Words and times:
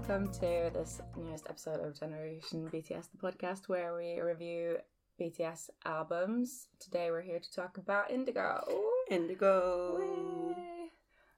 welcome 0.00 0.32
to 0.32 0.70
this 0.72 1.02
newest 1.14 1.44
episode 1.50 1.78
of 1.84 1.98
Generation 1.98 2.66
BTS, 2.72 3.08
the 3.10 3.18
podcast 3.22 3.68
where 3.68 3.94
we 3.94 4.18
review 4.18 4.78
BTS 5.20 5.68
albums. 5.84 6.68
Today 6.78 7.10
we're 7.10 7.20
here 7.20 7.38
to 7.38 7.52
talk 7.52 7.76
about 7.76 8.10
Indigo. 8.10 8.64
Indigo. 9.10 10.56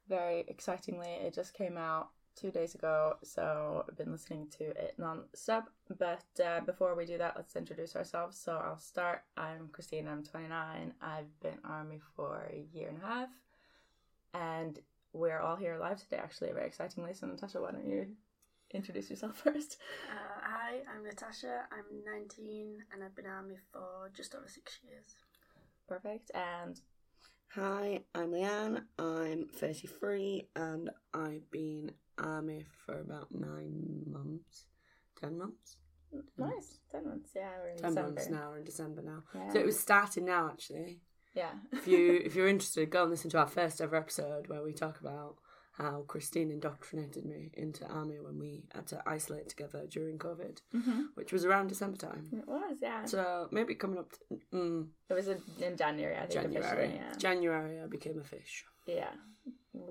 Very 0.08 0.44
excitingly, 0.46 1.08
it 1.08 1.34
just 1.34 1.54
came 1.54 1.76
out 1.76 2.10
two 2.36 2.52
days 2.52 2.76
ago, 2.76 3.16
so 3.24 3.84
I've 3.88 3.98
been 3.98 4.12
listening 4.12 4.46
to 4.58 4.64
it 4.64 4.94
non-stop. 4.96 5.68
But 5.98 6.24
uh, 6.40 6.60
before 6.60 6.94
we 6.94 7.04
do 7.04 7.18
that, 7.18 7.34
let's 7.34 7.56
introduce 7.56 7.96
ourselves. 7.96 8.38
So 8.38 8.62
I'll 8.64 8.78
start. 8.78 9.24
I'm 9.36 9.70
Christine, 9.72 10.06
I'm 10.06 10.22
29. 10.22 10.94
I've 11.02 11.40
been 11.40 11.58
Army 11.64 12.00
for 12.14 12.48
a 12.48 12.64
year 12.72 12.90
and 12.90 13.02
a 13.02 13.06
half. 13.06 13.28
And 14.34 14.78
we're 15.12 15.40
all 15.40 15.56
here 15.56 15.78
live 15.80 16.00
today, 16.00 16.18
actually, 16.22 16.52
very 16.52 16.68
excitingly. 16.68 17.12
So, 17.12 17.26
Natasha, 17.26 17.60
why 17.60 17.72
don't 17.72 17.88
you 17.88 18.06
introduce 18.74 19.10
yourself 19.10 19.36
first? 19.44 19.76
Uh, 20.10 20.40
hi, 20.42 20.78
I'm 20.94 21.04
Natasha. 21.04 21.62
I'm 21.72 21.84
19 22.04 22.78
and 22.92 23.04
I've 23.04 23.14
been 23.14 23.26
army 23.26 23.56
for 23.72 24.10
just 24.14 24.34
over 24.34 24.48
six 24.48 24.78
years. 24.84 25.14
Perfect. 25.88 26.30
And 26.34 26.80
Hi, 27.54 28.00
I'm 28.14 28.30
Leanne. 28.30 28.80
I'm 28.98 29.46
33 29.46 30.48
and 30.56 30.88
I've 31.12 31.50
been 31.50 31.92
army 32.16 32.64
for 32.86 32.98
about 32.98 33.28
nine 33.30 34.04
months. 34.10 34.64
Ten 35.20 35.36
months? 35.38 35.76
nice, 36.38 36.78
10 36.90 37.06
months. 37.06 37.30
Yeah, 37.36 37.50
we're 37.62 37.70
in 37.70 37.76
Ten 37.76 37.90
December. 37.90 38.08
months 38.10 38.28
now, 38.30 38.48
we're 38.50 38.58
in 38.58 38.64
December 38.64 39.02
now. 39.02 39.22
Yeah. 39.34 39.52
So 39.52 39.58
it 39.60 39.66
was 39.66 39.78
starting 39.78 40.24
now 40.24 40.48
actually. 40.48 41.00
Yeah. 41.34 41.50
If 41.72 41.86
you 41.86 42.22
if 42.24 42.34
you're 42.34 42.48
interested, 42.56 42.88
go 42.90 43.02
and 43.02 43.10
listen 43.10 43.30
to 43.30 43.38
our 43.38 43.46
first 43.46 43.80
ever 43.82 43.96
episode 43.96 44.46
where 44.48 44.62
we 44.62 44.72
talk 44.72 45.00
about 45.00 45.36
how 45.82 46.04
Christine 46.12 46.50
indoctrinated 46.50 47.24
me 47.26 47.50
into 47.54 47.86
army 47.86 48.18
when 48.26 48.38
we 48.38 48.64
had 48.74 48.86
to 48.92 49.02
isolate 49.16 49.48
together 49.48 49.82
during 49.96 50.16
COVID, 50.18 50.56
hmm 50.72 51.02
which 51.18 51.32
was 51.32 51.44
around 51.44 51.66
December 51.68 51.98
time. 52.08 52.24
It 52.32 52.48
was, 52.48 52.76
yeah. 52.80 53.04
So 53.04 53.48
maybe 53.50 53.74
coming 53.74 53.98
up 53.98 54.10
to 54.12 54.18
mm, 54.56 54.86
It 55.10 55.14
was 55.14 55.28
in, 55.28 55.40
January, 55.76 56.16
I 56.16 56.26
think. 56.26 56.32
January. 56.40 56.92
Yeah. 56.94 57.12
January 57.18 57.74
I 57.82 57.86
became 57.86 58.18
a 58.18 58.24
fish. 58.34 58.64
yeah. 58.86 59.14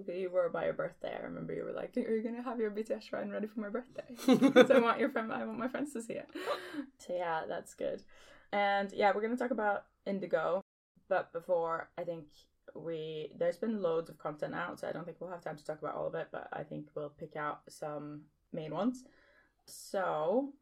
You 0.08 0.30
were 0.32 0.50
by 0.50 0.66
your 0.66 0.74
birthday. 0.74 1.14
I 1.20 1.24
remember 1.30 1.54
you 1.54 1.64
were 1.64 1.72
like, 1.82 1.98
"Are 1.98 2.16
you 2.16 2.24
gonna 2.24 2.44
have 2.44 2.60
your 2.60 2.70
BTS 2.72 3.04
shrine 3.10 3.30
ready 3.32 3.48
for 3.48 3.60
my 3.66 3.70
birthday?" 3.78 4.10
Because 4.48 4.70
I 4.72 4.80
want 4.80 5.00
your 5.00 5.10
friend, 5.10 5.32
I 5.34 5.44
want 5.46 5.58
my 5.66 5.68
friends 5.74 5.92
to 5.94 6.02
see 6.08 6.14
it. 6.24 6.30
So 7.04 7.10
yeah, 7.16 7.42
that's 7.48 7.74
good. 7.74 8.00
And 8.54 8.92
yeah, 8.94 9.12
we're 9.14 9.22
gonna 9.26 9.38
talk 9.44 9.52
about 9.60 9.86
Indigo, 10.06 10.62
but 11.10 11.34
before 11.34 11.90
I 11.98 12.04
think 12.04 12.26
we 12.76 13.32
there's 13.38 13.58
been 13.58 13.82
loads 13.82 14.10
of 14.10 14.18
content 14.18 14.56
out, 14.56 14.80
so 14.80 14.88
I 14.88 14.92
don't 14.92 15.06
think 15.06 15.18
we'll 15.20 15.30
have 15.32 15.44
time 15.44 15.58
to 15.58 15.66
talk 15.66 15.80
about 15.82 15.96
all 15.96 16.08
of 16.08 16.16
it. 16.16 16.28
But 16.32 16.48
I 16.54 16.64
think 16.64 16.88
we'll 16.96 17.10
pick 17.10 17.36
out 17.36 17.62
some 17.70 18.22
main 18.54 18.74
ones. 18.74 19.04
So 19.66 20.54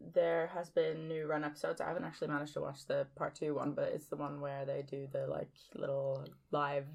there 0.00 0.48
has 0.54 0.70
been 0.70 1.08
new 1.08 1.26
run 1.26 1.44
episodes. 1.44 1.80
I 1.80 1.88
haven't 1.88 2.04
actually 2.04 2.28
managed 2.28 2.54
to 2.54 2.60
watch 2.60 2.86
the 2.86 3.06
part 3.16 3.34
two 3.34 3.54
one, 3.54 3.72
but 3.72 3.88
it's 3.94 4.06
the 4.06 4.16
one 4.16 4.40
where 4.40 4.64
they 4.64 4.82
do 4.82 5.08
the 5.12 5.26
like 5.26 5.50
little 5.74 6.24
live 6.50 6.86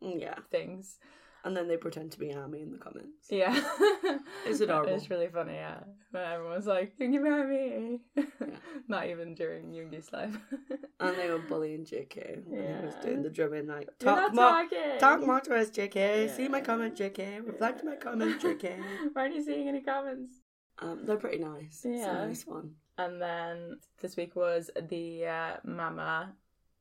Yeah. 0.00 0.38
things. 0.50 0.98
And 1.44 1.54
then 1.54 1.68
they 1.68 1.76
pretend 1.76 2.10
to 2.12 2.18
be 2.18 2.32
army 2.32 2.62
in 2.62 2.70
the 2.72 2.78
comments. 2.78 3.26
Yeah, 3.30 3.54
It's 4.46 4.60
adorable. 4.60 4.94
It's 4.94 5.10
really 5.10 5.28
funny. 5.28 5.54
Yeah, 5.54 5.80
when 6.10 6.24
everyone's 6.24 6.66
like, 6.66 6.94
"You 6.98 7.10
can 7.12 7.22
marry 7.22 8.00
me," 8.16 8.24
not 8.88 9.06
even 9.08 9.34
during 9.34 9.66
Yoongi's 9.72 10.12
life. 10.12 10.36
And 11.00 11.18
they 11.18 11.28
were 11.28 11.40
bullying 11.40 11.84
JK. 11.84 12.46
when 12.46 12.78
He 12.80 12.86
was 12.86 12.94
doing 13.02 13.22
the 13.22 13.28
drumming 13.28 13.66
like 13.66 13.88
talk 13.98 14.32
more 14.32 14.44
talking. 14.62 14.98
talk 14.98 15.20
more 15.26 15.40
to 15.40 15.54
us, 15.56 15.68
JK. 15.68 16.30
See 16.34 16.48
my 16.48 16.60
comment, 16.62 16.96
JK. 16.96 17.44
Reflect 17.46 17.84
my 17.84 17.96
comment, 17.96 18.40
JK. 18.40 18.78
Why 19.12 19.22
aren't 19.22 19.34
you 19.34 19.42
seeing 19.42 19.68
any 19.68 19.82
comments? 19.82 20.36
Um, 20.78 21.00
they're 21.04 21.16
pretty 21.18 21.38
nice. 21.44 21.84
It's 21.84 21.98
Yeah. 22.00 22.22
a 22.22 22.26
nice 22.28 22.46
one. 22.46 22.76
And 22.96 23.20
then 23.20 23.80
this 24.00 24.16
week 24.16 24.34
was 24.36 24.70
the 24.88 25.26
uh, 25.26 25.56
Mama 25.64 26.32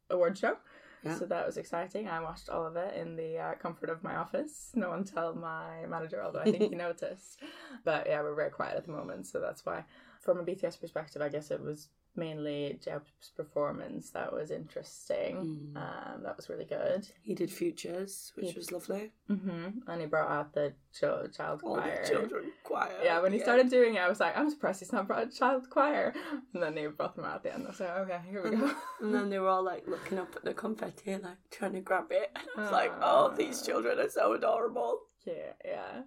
award 0.09 0.37
show. 0.37 0.55
Yeah. 1.03 1.17
So 1.19 1.25
that 1.25 1.45
was 1.45 1.57
exciting. 1.57 2.07
I 2.07 2.21
watched 2.21 2.49
all 2.49 2.65
of 2.65 2.75
it 2.75 2.95
in 2.95 3.15
the 3.15 3.37
uh, 3.37 3.53
comfort 3.55 3.89
of 3.89 4.03
my 4.03 4.15
office. 4.15 4.69
No 4.75 4.89
one 4.89 5.03
tell 5.03 5.33
my 5.35 5.85
manager, 5.87 6.23
although 6.23 6.39
I 6.39 6.45
think 6.51 6.61
he 6.69 6.69
noticed. 6.87 7.39
But 7.83 8.07
yeah, 8.07 8.21
we're 8.21 8.35
very 8.35 8.49
quiet 8.51 8.77
at 8.77 8.85
the 8.85 8.91
moment, 8.91 9.27
so 9.27 9.39
that's 9.39 9.65
why. 9.65 9.83
From 10.21 10.39
a 10.39 10.43
BTS 10.43 10.79
perspective, 10.79 11.21
I 11.21 11.27
guess 11.29 11.51
it 11.51 11.61
was 11.61 11.89
mainly 12.15 12.79
Jeb's 12.81 13.31
performance 13.35 14.11
that 14.11 14.31
was 14.31 14.51
interesting. 14.51 15.71
Mm. 15.75 15.77
Um, 15.77 16.23
that 16.23 16.37
was 16.37 16.47
really 16.49 16.63
good. 16.65 17.07
He 17.23 17.33
did 17.33 17.51
futures, 17.51 18.31
which 18.35 18.51
He- 18.51 18.57
was 18.57 18.71
lovely. 18.71 19.11
hmm 19.27 19.69
And 19.87 19.99
he 20.01 20.07
brought 20.07 20.31
out 20.31 20.53
the 20.53 20.73
cho- 20.97 21.27
child 21.35 21.61
choir. 21.63 22.03
the 22.03 22.09
children 22.09 22.51
choir. 22.73 22.91
Yeah, 23.03 23.19
when 23.21 23.33
he 23.33 23.39
started 23.39 23.69
doing 23.69 23.95
it, 23.95 23.99
I 23.99 24.09
was 24.09 24.19
like, 24.19 24.37
I'm 24.37 24.49
surprised 24.49 24.79
he's 24.79 24.91
not 24.91 25.07
brought 25.07 25.27
a 25.27 25.31
child 25.31 25.69
choir. 25.69 26.13
And 26.53 26.61
then 26.61 26.75
they 26.75 26.85
brought 26.87 27.15
them 27.15 27.25
out 27.25 27.35
at 27.37 27.43
the 27.43 27.53
end. 27.53 27.65
I 27.65 27.69
was 27.69 27.79
like, 27.79 27.89
okay, 27.89 28.19
here 28.29 28.43
we 28.43 28.55
go. 28.55 28.71
and 29.01 29.13
then 29.13 29.29
they 29.29 29.39
were 29.39 29.49
all 29.49 29.63
like 29.63 29.87
looking 29.87 30.19
up 30.19 30.35
at 30.35 30.43
the 30.43 30.53
confetti, 30.53 31.17
like 31.17 31.37
trying 31.51 31.73
to 31.73 31.81
grab 31.81 32.07
it. 32.11 32.31
And 32.35 32.45
I 32.57 32.61
was 32.61 32.71
like, 32.71 32.91
oh, 33.01 33.33
these 33.37 33.61
children 33.61 33.99
are 33.99 34.09
so 34.09 34.33
adorable. 34.33 34.99
Yeah, 35.25 35.53
yeah, 35.63 36.01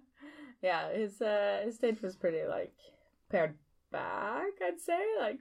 yeah. 0.61 0.91
His 0.93 1.21
uh, 1.21 1.61
his 1.65 1.75
stage 1.75 2.01
was 2.01 2.15
pretty 2.15 2.47
like 2.47 2.73
pared 3.29 3.55
back, 3.91 4.43
I'd 4.65 4.79
say. 4.79 4.99
Like 5.19 5.39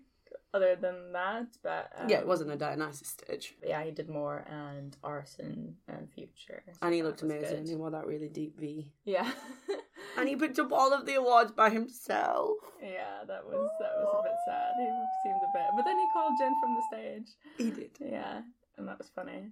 other 0.55 0.77
than 0.77 1.13
that, 1.13 1.47
but 1.63 1.91
um, 1.99 2.09
yeah, 2.09 2.19
it 2.19 2.27
wasn't 2.27 2.51
a 2.51 2.57
Dionysus 2.57 3.09
stage. 3.09 3.55
but 3.61 3.69
yeah, 3.69 3.85
he 3.85 3.91
did 3.91 4.09
more 4.09 4.45
and 4.51 4.97
arson 5.05 5.77
and 5.89 6.11
future, 6.11 6.63
so 6.67 6.79
And 6.83 6.95
he 6.95 7.03
looked 7.03 7.23
amazing. 7.23 7.65
good. 7.65 7.69
He 7.69 7.75
wore 7.77 7.91
that 7.91 8.07
really 8.07 8.29
deep 8.29 8.59
V. 8.59 8.91
Yeah, 9.05 9.31
And 10.19 10.29
he 10.29 10.37
picked 10.37 10.59
up 10.59 10.73
all 10.73 10.93
of 10.93 11.07
the 11.07 11.15
awards 11.15 11.53
by 11.53 11.71
himself. 11.71 12.57
yeah. 12.83 13.25
That 13.27 13.45
was 13.45 13.71
that 13.81 13.91
was 13.97 14.17
a 14.21 14.23
bit 14.23 14.33
sad. 14.47 14.73
He 14.79 14.87
seemed 15.25 15.41
a 15.43 15.51
bit, 15.53 15.67
but 15.77 15.85
then 15.85 15.99
he 15.99 16.07
called 16.13 16.33
Jin 16.39 16.55
from 16.61 16.75
the 16.77 16.83
stage. 16.91 17.29
He 17.59 17.71
did. 17.71 17.91
Yeah, 18.01 18.43
and 18.77 18.87
that 18.89 18.99
was 18.99 19.11
funny. 19.15 19.51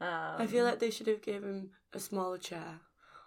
Um, 0.00 0.34
I 0.38 0.46
feel 0.46 0.64
like 0.64 0.80
they 0.80 0.90
should 0.90 1.06
have 1.06 1.22
given 1.22 1.42
him 1.48 1.70
a 1.92 2.00
smaller 2.00 2.38
chair 2.38 2.80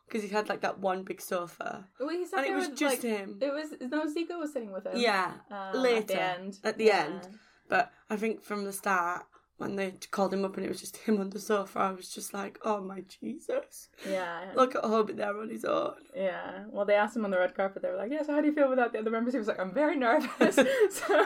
because 0.06 0.24
he 0.24 0.30
had 0.30 0.50
like 0.50 0.62
that 0.62 0.80
one 0.80 1.04
big 1.04 1.22
sofa, 1.22 1.88
well, 2.00 2.10
he 2.10 2.26
sat 2.26 2.40
and 2.40 2.48
it 2.48 2.56
was 2.56 2.68
with, 2.70 2.78
just 2.78 3.04
like, 3.04 3.18
him. 3.18 3.38
It 3.42 3.54
was 3.54 3.72
no 3.80 4.06
Zico 4.06 4.40
was 4.40 4.52
sitting 4.54 4.72
with 4.74 4.86
him. 4.86 4.98
Yeah, 4.98 5.32
um, 5.50 5.82
later, 5.82 6.00
at 6.00 6.08
the 6.08 6.22
end. 6.22 6.60
at 6.64 6.78
the 6.78 6.84
Yeah. 6.86 7.04
end. 7.06 7.30
But 7.70 7.92
I 8.10 8.16
think 8.18 8.44
from 8.44 8.64
the 8.66 8.72
start, 8.74 9.26
when 9.58 9.76
they 9.76 9.94
called 10.12 10.34
him 10.34 10.46
up 10.46 10.56
and 10.56 10.66
it 10.66 10.70
was 10.70 10.80
just 10.80 10.98
him 10.98 11.20
on 11.20 11.32
the 11.32 11.40
sofa, 11.40 11.80
I 11.80 11.92
was 11.92 12.10
just 12.10 12.34
like, 12.34 12.60
oh 12.64 12.80
my 12.82 13.04
Jesus. 13.22 13.90
Yeah, 14.08 14.52
Look 14.56 14.76
at 14.76 14.84
Hobie 14.84 15.16
there 15.16 15.36
on 15.38 15.50
his 15.50 15.66
own. 15.66 15.96
Yeah. 16.16 16.66
Well, 16.70 16.86
they 16.86 16.94
asked 16.96 17.16
him 17.16 17.26
on 17.26 17.32
the 17.32 17.40
red 17.40 17.56
carpet. 17.56 17.82
They 17.82 17.90
were 17.90 17.96
like, 17.98 18.12
"Yeah, 18.12 18.22
so 18.24 18.34
how 18.34 18.42
do 18.42 18.48
you 18.48 18.54
feel 18.54 18.70
without 18.70 18.94
the 18.94 19.00
other 19.00 19.10
members?" 19.12 19.34
He 19.34 19.40
was 19.40 19.48
like, 19.48 19.60
"I'm 19.60 19.74
very 19.74 19.96
nervous." 19.98 20.56
so, 20.92 21.26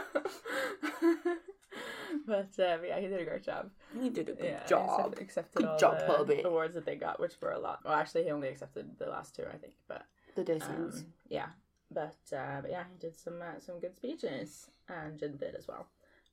but 2.28 2.50
uh, 2.60 2.78
yeah, 2.86 3.00
he 3.00 3.08
did 3.08 3.22
a 3.22 3.26
great 3.26 3.44
job. 3.44 3.70
He 4.00 4.10
did 4.10 4.30
a 4.30 4.34
good 4.34 4.46
yeah, 4.46 4.66
job. 4.66 5.00
accept- 5.14 5.22
accepted 5.22 5.60
Good 5.60 5.68
all 5.70 5.78
job, 5.80 5.98
the 6.00 6.06
Hobie. 6.34 6.44
awards 6.44 6.76
that 6.76 6.86
they 6.86 6.96
got, 6.96 7.20
which 7.20 7.34
were 7.42 7.52
a 7.52 7.60
lot. 7.60 7.80
Well, 7.84 7.94
actually, 7.94 8.24
he 8.24 8.32
only 8.32 8.48
accepted 8.50 8.98
the 8.98 9.08
last 9.10 9.36
two, 9.36 9.44
I 9.52 9.58
think. 9.58 9.74
But 9.88 10.06
The 10.36 10.44
day 10.44 10.60
um, 10.62 10.94
yeah, 11.30 11.48
but 11.90 12.16
uh, 12.36 12.62
but 12.62 12.70
yeah, 12.72 12.84
he 12.92 12.98
did 13.00 13.20
some 13.20 13.42
uh, 13.42 13.60
some 13.60 13.80
good 13.80 13.96
speeches, 13.96 14.68
and 14.88 15.20
Jin 15.20 15.38
did 15.38 15.56
as 15.56 15.68
well 15.68 15.88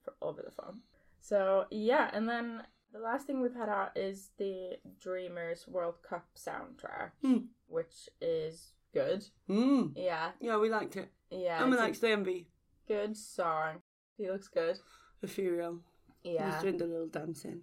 for 0.05 0.15
over 0.23 0.43
the 0.43 0.51
phone. 0.51 0.79
So 1.21 1.67
yeah, 1.71 2.11
and 2.13 2.29
then 2.29 2.63
the 2.93 2.99
last 3.01 3.27
thing 3.27 3.41
we've 3.41 3.55
had 3.55 3.69
out 3.69 3.97
is 3.97 4.31
the 4.39 4.79
Dreamers 5.01 5.67
World 5.69 5.97
Cup 6.09 6.27
soundtrack, 6.37 7.11
Hmm. 7.23 7.39
which 7.67 8.09
is 8.21 8.73
good. 8.95 9.25
Mm. 9.49 9.93
Yeah, 9.97 10.33
Yeah, 10.41 10.57
we 10.59 10.71
liked 10.71 10.97
it. 10.97 11.11
yeah, 11.31 11.61
and 11.63 11.71
we 11.71 11.77
liked 11.77 12.01
the 12.01 12.09
MV. 12.09 12.47
good 12.87 13.17
song. 13.17 13.83
He 14.17 14.31
looks 14.31 14.49
good. 14.49 14.79
Ethereal. 15.23 15.81
He 16.23 16.35
Yeah, 16.35 16.53
was 16.55 16.63
doing 16.63 16.79
the 16.79 16.87
little 16.87 17.07
dancing. 17.09 17.63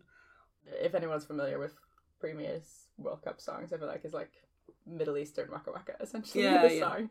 if 0.68 0.94
anyone's 0.96 1.25
familiar 1.25 1.58
with 1.60 1.75
previous 2.19 2.88
World 2.98 3.22
Cup 3.24 3.42
songs, 3.42 3.74
I 3.74 3.78
feel 3.78 3.88
like 3.88 4.06
it's 4.06 4.13
like 4.13 4.31
Middle 4.86 5.18
Eastern 5.18 5.50
Waka 5.52 5.72
Waka 5.72 5.94
essentially 6.00 6.44
Yeah, 6.46 6.68
the 6.68 6.76
yeah. 6.76 6.80
song. 6.80 7.10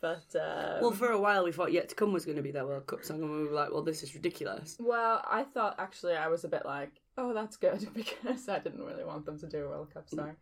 But 0.00 0.24
um, 0.34 0.80
well, 0.80 0.92
for 0.92 1.10
a 1.10 1.20
while 1.20 1.44
we 1.44 1.52
thought 1.52 1.72
Yet 1.72 1.90
to 1.90 1.94
Come 1.94 2.12
was 2.12 2.24
going 2.24 2.36
to 2.36 2.42
be 2.42 2.50
their 2.50 2.66
World 2.66 2.86
Cup 2.86 3.04
song, 3.04 3.22
and 3.22 3.30
we 3.30 3.44
were 3.44 3.52
like, 3.52 3.70
well, 3.70 3.82
this 3.82 4.02
is 4.02 4.14
ridiculous. 4.14 4.76
Well, 4.80 5.22
I 5.30 5.44
thought 5.44 5.76
actually 5.78 6.14
I 6.14 6.28
was 6.28 6.44
a 6.44 6.48
bit 6.48 6.62
like, 6.64 6.92
oh, 7.18 7.34
that's 7.34 7.58
good 7.58 7.86
because 7.94 8.48
I 8.48 8.58
didn't 8.60 8.82
really 8.84 9.04
want 9.04 9.26
them 9.26 9.38
to 9.38 9.46
do 9.46 9.64
a 9.64 9.68
World 9.68 9.92
Cup 9.92 10.08
song 10.08 10.36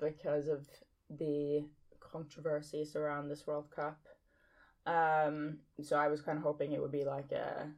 because 0.00 0.48
of 0.48 0.66
the 1.08 1.64
controversies 2.00 2.96
around 2.96 3.28
this 3.28 3.46
World 3.46 3.70
Cup. 3.70 3.98
Um, 4.86 5.58
so 5.82 5.96
I 5.96 6.08
was 6.08 6.20
kind 6.20 6.38
of 6.38 6.42
hoping 6.42 6.72
it 6.72 6.80
would 6.80 6.90
be 6.90 7.04
like 7.04 7.30
a 7.32 7.68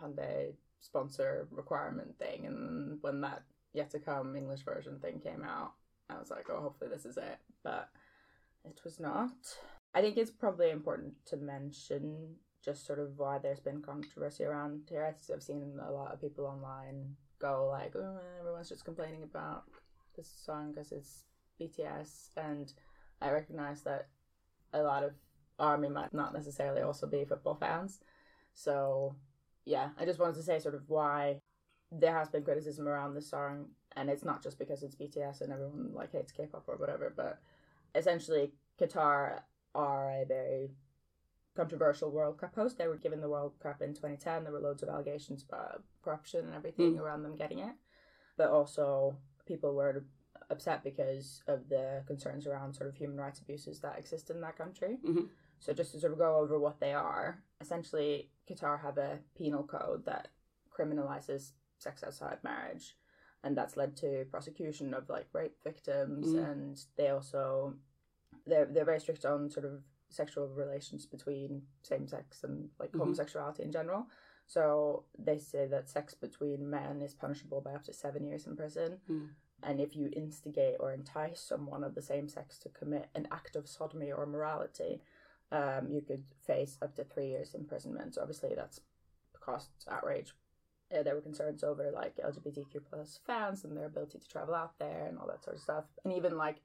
Hyundai 0.00 0.52
sponsor 0.80 1.48
requirement 1.50 2.16
thing, 2.18 2.46
and 2.46 2.98
when 3.00 3.20
that 3.22 3.42
yet 3.72 3.90
to 3.90 3.98
come 3.98 4.36
English 4.36 4.62
version 4.64 4.98
thing 5.00 5.18
came 5.18 5.42
out, 5.42 5.72
I 6.10 6.18
was 6.18 6.30
like, 6.30 6.46
oh, 6.50 6.60
hopefully 6.60 6.90
this 6.92 7.04
is 7.04 7.16
it, 7.16 7.38
but 7.62 7.88
it 8.64 8.80
was 8.84 9.00
not. 9.00 9.32
I 9.94 10.00
think 10.00 10.16
it's 10.16 10.30
probably 10.30 10.70
important 10.70 11.14
to 11.26 11.36
mention 11.36 12.36
just 12.64 12.86
sort 12.86 12.98
of 12.98 13.18
why 13.18 13.38
there's 13.38 13.60
been 13.60 13.82
controversy 13.82 14.44
around 14.44 14.82
here. 14.88 15.04
I've 15.04 15.42
seen 15.42 15.78
a 15.86 15.90
lot 15.90 16.12
of 16.12 16.20
people 16.20 16.46
online 16.46 17.16
go 17.38 17.68
like, 17.68 17.94
oh, 17.96 18.20
everyone's 18.38 18.68
just 18.68 18.84
complaining 18.84 19.24
about 19.24 19.64
this 20.16 20.32
song 20.44 20.72
because 20.72 20.92
it's 20.92 21.24
BTS, 21.60 22.28
and 22.36 22.72
I 23.20 23.30
recognize 23.30 23.82
that 23.82 24.08
a 24.72 24.82
lot 24.82 25.02
of 25.02 25.12
army 25.58 25.88
might 25.88 26.14
not 26.14 26.32
necessarily 26.32 26.82
also 26.82 27.06
be 27.06 27.24
football 27.24 27.54
fans. 27.54 28.00
So 28.54 29.16
yeah, 29.64 29.90
I 29.98 30.04
just 30.04 30.18
wanted 30.18 30.36
to 30.36 30.42
say 30.42 30.58
sort 30.58 30.74
of 30.74 30.88
why 30.88 31.40
there 31.90 32.16
has 32.16 32.28
been 32.28 32.42
criticism 32.42 32.88
around 32.88 33.14
this 33.14 33.30
song, 33.30 33.66
and 33.96 34.08
it's 34.08 34.24
not 34.24 34.42
just 34.42 34.58
because 34.58 34.82
it's 34.82 34.96
BTS 34.96 35.40
and 35.40 35.52
everyone 35.52 35.90
like 35.92 36.12
hates 36.12 36.32
K-pop 36.32 36.64
or 36.66 36.76
whatever, 36.76 37.12
but 37.14 37.38
essentially 37.94 38.52
Qatar 38.78 39.40
are 39.74 40.10
a 40.10 40.24
very 40.26 40.70
controversial 41.54 42.10
World 42.10 42.38
Cup 42.38 42.54
host. 42.54 42.78
They 42.78 42.88
were 42.88 42.96
given 42.96 43.20
the 43.20 43.28
World 43.28 43.58
Cup 43.60 43.82
in 43.82 43.92
2010. 43.94 44.44
There 44.44 44.52
were 44.52 44.60
loads 44.60 44.82
of 44.82 44.88
allegations 44.88 45.42
about 45.42 45.82
corruption 46.02 46.46
and 46.46 46.54
everything 46.54 46.94
Mm. 46.96 47.00
around 47.00 47.22
them 47.22 47.36
getting 47.36 47.58
it, 47.58 47.74
but 48.36 48.50
also 48.50 49.16
people 49.44 49.74
were 49.74 50.04
upset 50.50 50.82
because 50.82 51.42
of 51.46 51.68
the 51.68 52.02
concerns 52.06 52.46
around 52.46 52.74
sort 52.74 52.88
of 52.88 52.96
human 52.96 53.18
rights 53.18 53.40
abuses 53.40 53.80
that 53.80 53.98
exist 53.98 54.30
in 54.30 54.40
that 54.40 54.56
country. 54.56 54.98
Mhm. 55.04 55.28
So 55.60 55.72
just 55.72 55.92
to 55.92 56.00
sort 56.00 56.12
of 56.12 56.18
go 56.18 56.36
over 56.38 56.58
what 56.58 56.80
they 56.80 56.92
are, 56.94 57.42
essentially 57.60 58.30
Qatar 58.48 58.80
have 58.80 58.98
a 58.98 59.20
penal 59.34 59.64
code 59.64 60.04
that 60.06 60.28
criminalizes 60.70 61.52
sex 61.78 62.02
outside 62.02 62.42
marriage, 62.42 62.96
and 63.44 63.56
that's 63.56 63.76
led 63.76 63.96
to 63.96 64.24
prosecution 64.30 64.94
of 64.94 65.08
like 65.08 65.26
rape 65.32 65.56
victims, 65.64 66.28
Mm. 66.28 66.50
and 66.50 66.84
they 66.96 67.08
also 67.08 67.74
they're 68.46 68.66
they're 68.66 68.84
very 68.84 69.00
strict 69.00 69.24
on 69.24 69.50
sort 69.50 69.66
of 69.66 69.82
sexual 70.08 70.48
relations 70.48 71.06
between 71.06 71.66
same 71.82 72.06
sex 72.06 72.44
and 72.44 72.70
like 72.78 72.92
Mhm. 72.92 72.98
homosexuality 72.98 73.62
in 73.62 73.72
general. 73.72 74.06
So 74.46 75.04
they 75.18 75.38
say 75.38 75.66
that 75.68 75.88
sex 75.88 76.14
between 76.14 76.68
men 76.68 77.00
is 77.00 77.14
punishable 77.14 77.60
by 77.60 77.74
up 77.74 77.84
to 77.84 77.92
seven 77.92 78.24
years 78.24 78.46
in 78.46 78.56
prison. 78.56 79.00
Mm. 79.08 79.34
And 79.62 79.80
if 79.80 79.94
you 79.96 80.08
instigate 80.12 80.76
or 80.80 80.92
entice 80.92 81.40
someone 81.40 81.84
of 81.84 81.94
the 81.94 82.02
same 82.02 82.28
sex 82.28 82.58
to 82.58 82.68
commit 82.68 83.08
an 83.14 83.28
act 83.30 83.54
of 83.56 83.68
sodomy 83.68 84.10
or 84.12 84.26
morality, 84.26 85.02
um, 85.52 85.88
you 85.88 86.02
could 86.02 86.24
face 86.40 86.78
up 86.82 86.94
to 86.96 87.04
three 87.04 87.28
years 87.28 87.54
imprisonment. 87.54 88.14
So 88.14 88.22
obviously 88.22 88.54
that's 88.54 88.80
caused 89.40 89.70
outrage. 89.88 90.34
Uh, 90.94 91.02
there 91.02 91.14
were 91.14 91.20
concerns 91.20 91.64
over 91.64 91.90
like 91.90 92.16
LGBTQ 92.16 92.80
plus 92.88 93.20
fans 93.26 93.64
and 93.64 93.76
their 93.76 93.86
ability 93.86 94.18
to 94.18 94.28
travel 94.28 94.54
out 94.54 94.78
there 94.78 95.06
and 95.08 95.18
all 95.18 95.26
that 95.26 95.42
sort 95.42 95.56
of 95.56 95.62
stuff. 95.62 95.84
And 96.04 96.12
even 96.12 96.36
like 96.36 96.56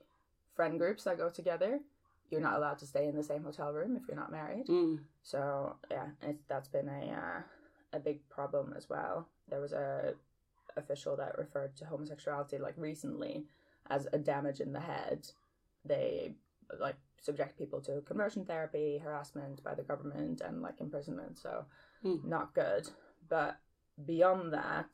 friend 0.55 0.77
groups 0.77 1.03
that 1.05 1.17
go 1.17 1.29
together, 1.29 1.79
you're 2.29 2.41
not 2.41 2.55
allowed 2.55 2.79
to 2.79 2.85
stay 2.85 3.07
in 3.07 3.15
the 3.15 3.23
same 3.23 3.43
hotel 3.43 3.71
room 3.71 3.95
if 3.95 4.03
you're 4.07 4.17
not 4.17 4.31
married. 4.31 4.67
Mm. 4.67 4.99
So 5.23 5.77
yeah, 5.89 6.07
it, 6.21 6.37
that's 6.47 6.67
been 6.67 6.89
a 6.89 7.11
uh, 7.11 7.41
a 7.93 7.99
big 7.99 8.27
problem 8.29 8.73
as 8.75 8.89
well. 8.89 9.27
There 9.49 9.61
was 9.61 9.71
a 9.71 10.13
official 10.75 11.15
that 11.17 11.37
referred 11.37 11.75
to 11.77 11.85
homosexuality 11.85 12.57
like 12.57 12.75
recently 12.77 13.45
as 13.89 14.07
a 14.13 14.17
damage 14.17 14.59
in 14.59 14.73
the 14.73 14.79
head. 14.81 15.27
They 15.85 16.33
like 16.79 16.97
subject 17.21 17.57
people 17.57 17.81
to 17.81 18.01
conversion 18.01 18.45
therapy, 18.45 18.99
harassment 19.01 19.63
by 19.63 19.73
the 19.73 19.83
government, 19.83 20.41
and 20.41 20.61
like 20.61 20.81
imprisonment. 20.81 21.37
So 21.37 21.65
Hmm. 22.03 22.17
not 22.23 22.53
good. 22.53 22.89
But 23.27 23.57
beyond 24.05 24.53
that, 24.53 24.87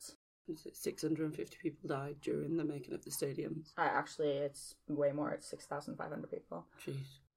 650 0.72 1.56
people 1.62 1.88
died 1.88 2.16
during 2.20 2.56
the 2.56 2.64
making 2.64 2.94
of 2.94 3.04
the 3.04 3.10
stadiums? 3.10 3.72
I 3.76 3.86
actually 3.86 4.28
it's 4.30 4.74
way 4.88 5.12
more. 5.12 5.30
It's 5.32 5.46
six 5.48 5.66
thousand 5.66 5.96
five 5.96 6.10
hundred 6.10 6.30
people. 6.30 6.66
Jeez. 6.86 6.94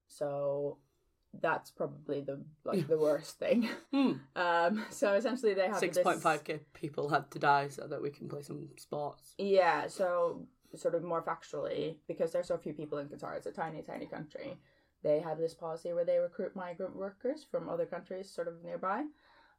So 0.08 0.78
that's 1.42 1.72
probably 1.72 2.22
the 2.22 2.44
like 2.66 2.88
the 2.88 2.98
worst 2.98 3.38
thing. 3.40 3.69
Hmm. 3.94 4.14
Um, 4.36 4.86
so 4.90 5.14
essentially 5.14 5.54
they 5.54 5.68
have 5.68 5.80
this- 5.80 5.98
6.5k 5.98 6.60
people 6.74 7.10
had 7.10 7.31
to 7.31 7.40
die 7.40 7.68
so 7.70 7.88
that 7.88 8.02
we 8.02 8.10
can 8.10 8.28
play 8.28 8.42
some 8.42 8.68
sports. 8.78 9.34
Yeah, 9.38 9.88
so 9.88 10.46
sort 10.75 10.96
of 10.96 11.04
more 11.04 11.22
factually, 11.24 11.96
because 12.08 12.31
there's 12.31 12.48
so 12.48 12.58
few 12.58 12.74
people 12.74 12.98
in 12.98 13.08
Qatar, 13.08 13.38
it's 13.38 13.46
a 13.48 13.52
tiny, 13.52 13.81
tiny 13.81 14.06
country. 14.06 14.58
They 15.04 15.20
have 15.20 15.38
this 15.38 15.54
policy 15.54 15.94
where 15.94 16.04
they 16.06 16.18
recruit 16.18 16.56
migrant 16.56 16.96
workers 16.96 17.46
from 17.50 17.70
other 17.70 17.86
countries, 17.86 18.30
sort 18.30 18.48
of 18.48 18.63
nearby, 18.63 19.06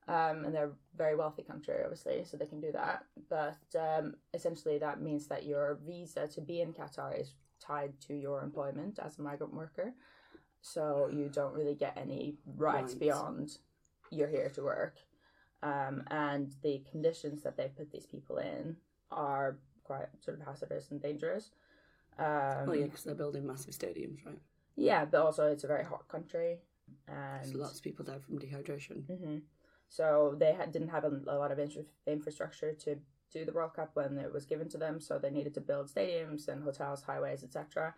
um, 0.08 0.44
and 0.44 0.54
they're 0.54 0.66
a 0.68 0.96
very 0.96 1.14
wealthy 1.14 1.42
country, 1.42 1.76
obviously, 1.84 2.24
so 2.24 2.36
they 2.36 2.46
can 2.46 2.60
do 2.60 2.72
that. 2.72 3.04
But 3.28 3.58
um, 3.78 4.14
essentially, 4.34 4.78
that 4.78 5.00
means 5.00 5.26
that 5.28 5.44
your 5.46 5.78
visa 5.86 6.26
to 6.28 6.40
be 6.40 6.60
in 6.60 6.72
Qatar 6.72 7.20
is 7.20 7.34
tied 7.60 7.92
to 8.08 8.14
your 8.14 8.42
employment 8.42 8.98
as 9.04 9.18
a 9.18 9.22
migrant 9.22 9.52
worker, 9.54 9.92
so 10.60 11.08
you 11.12 11.28
don't 11.28 11.54
really 11.54 11.74
get 11.74 11.96
any 11.96 12.36
rights 12.56 12.92
Right. 12.94 13.00
beyond 13.00 13.58
you're 14.10 14.28
here 14.28 14.48
to 14.54 14.62
work. 14.62 14.96
Um, 15.62 16.04
and 16.10 16.54
the 16.62 16.82
conditions 16.90 17.42
that 17.42 17.56
they 17.56 17.68
put 17.68 17.90
these 17.90 18.06
people 18.06 18.38
in 18.38 18.76
are 19.10 19.58
quite 19.84 20.06
sort 20.20 20.38
of 20.40 20.46
hazardous 20.46 20.90
and 20.90 21.02
dangerous. 21.02 21.50
Um, 22.18 22.66
well, 22.66 22.74
yeah, 22.76 22.84
because 22.86 23.04
they're 23.04 23.14
building 23.14 23.46
massive 23.46 23.74
stadiums, 23.74 24.24
right? 24.24 24.38
yeah, 24.76 25.04
but 25.04 25.20
also 25.20 25.46
it's 25.46 25.64
a 25.64 25.68
very 25.68 25.84
hot 25.84 26.06
country, 26.08 26.58
and 27.06 27.54
lots 27.54 27.76
of 27.78 27.82
people 27.82 28.04
died 28.04 28.22
from 28.24 28.38
dehydration. 28.38 29.02
Mhm. 29.04 29.42
So 29.88 30.34
they 30.38 30.52
had, 30.52 30.72
didn't 30.72 30.88
have 30.88 31.04
a, 31.04 31.20
a 31.26 31.36
lot 31.38 31.50
of 31.52 31.58
infra- 31.58 31.82
infrastructure 32.06 32.72
to 32.72 32.96
do 33.32 33.44
the 33.44 33.52
World 33.52 33.74
Cup 33.74 33.90
when 33.94 34.18
it 34.18 34.32
was 34.32 34.46
given 34.46 34.68
to 34.70 34.78
them. 34.78 35.00
So 35.00 35.18
they 35.18 35.30
needed 35.30 35.54
to 35.54 35.60
build 35.60 35.88
stadiums 35.88 36.48
and 36.48 36.62
hotels, 36.62 37.02
highways, 37.02 37.42
etc. 37.44 37.94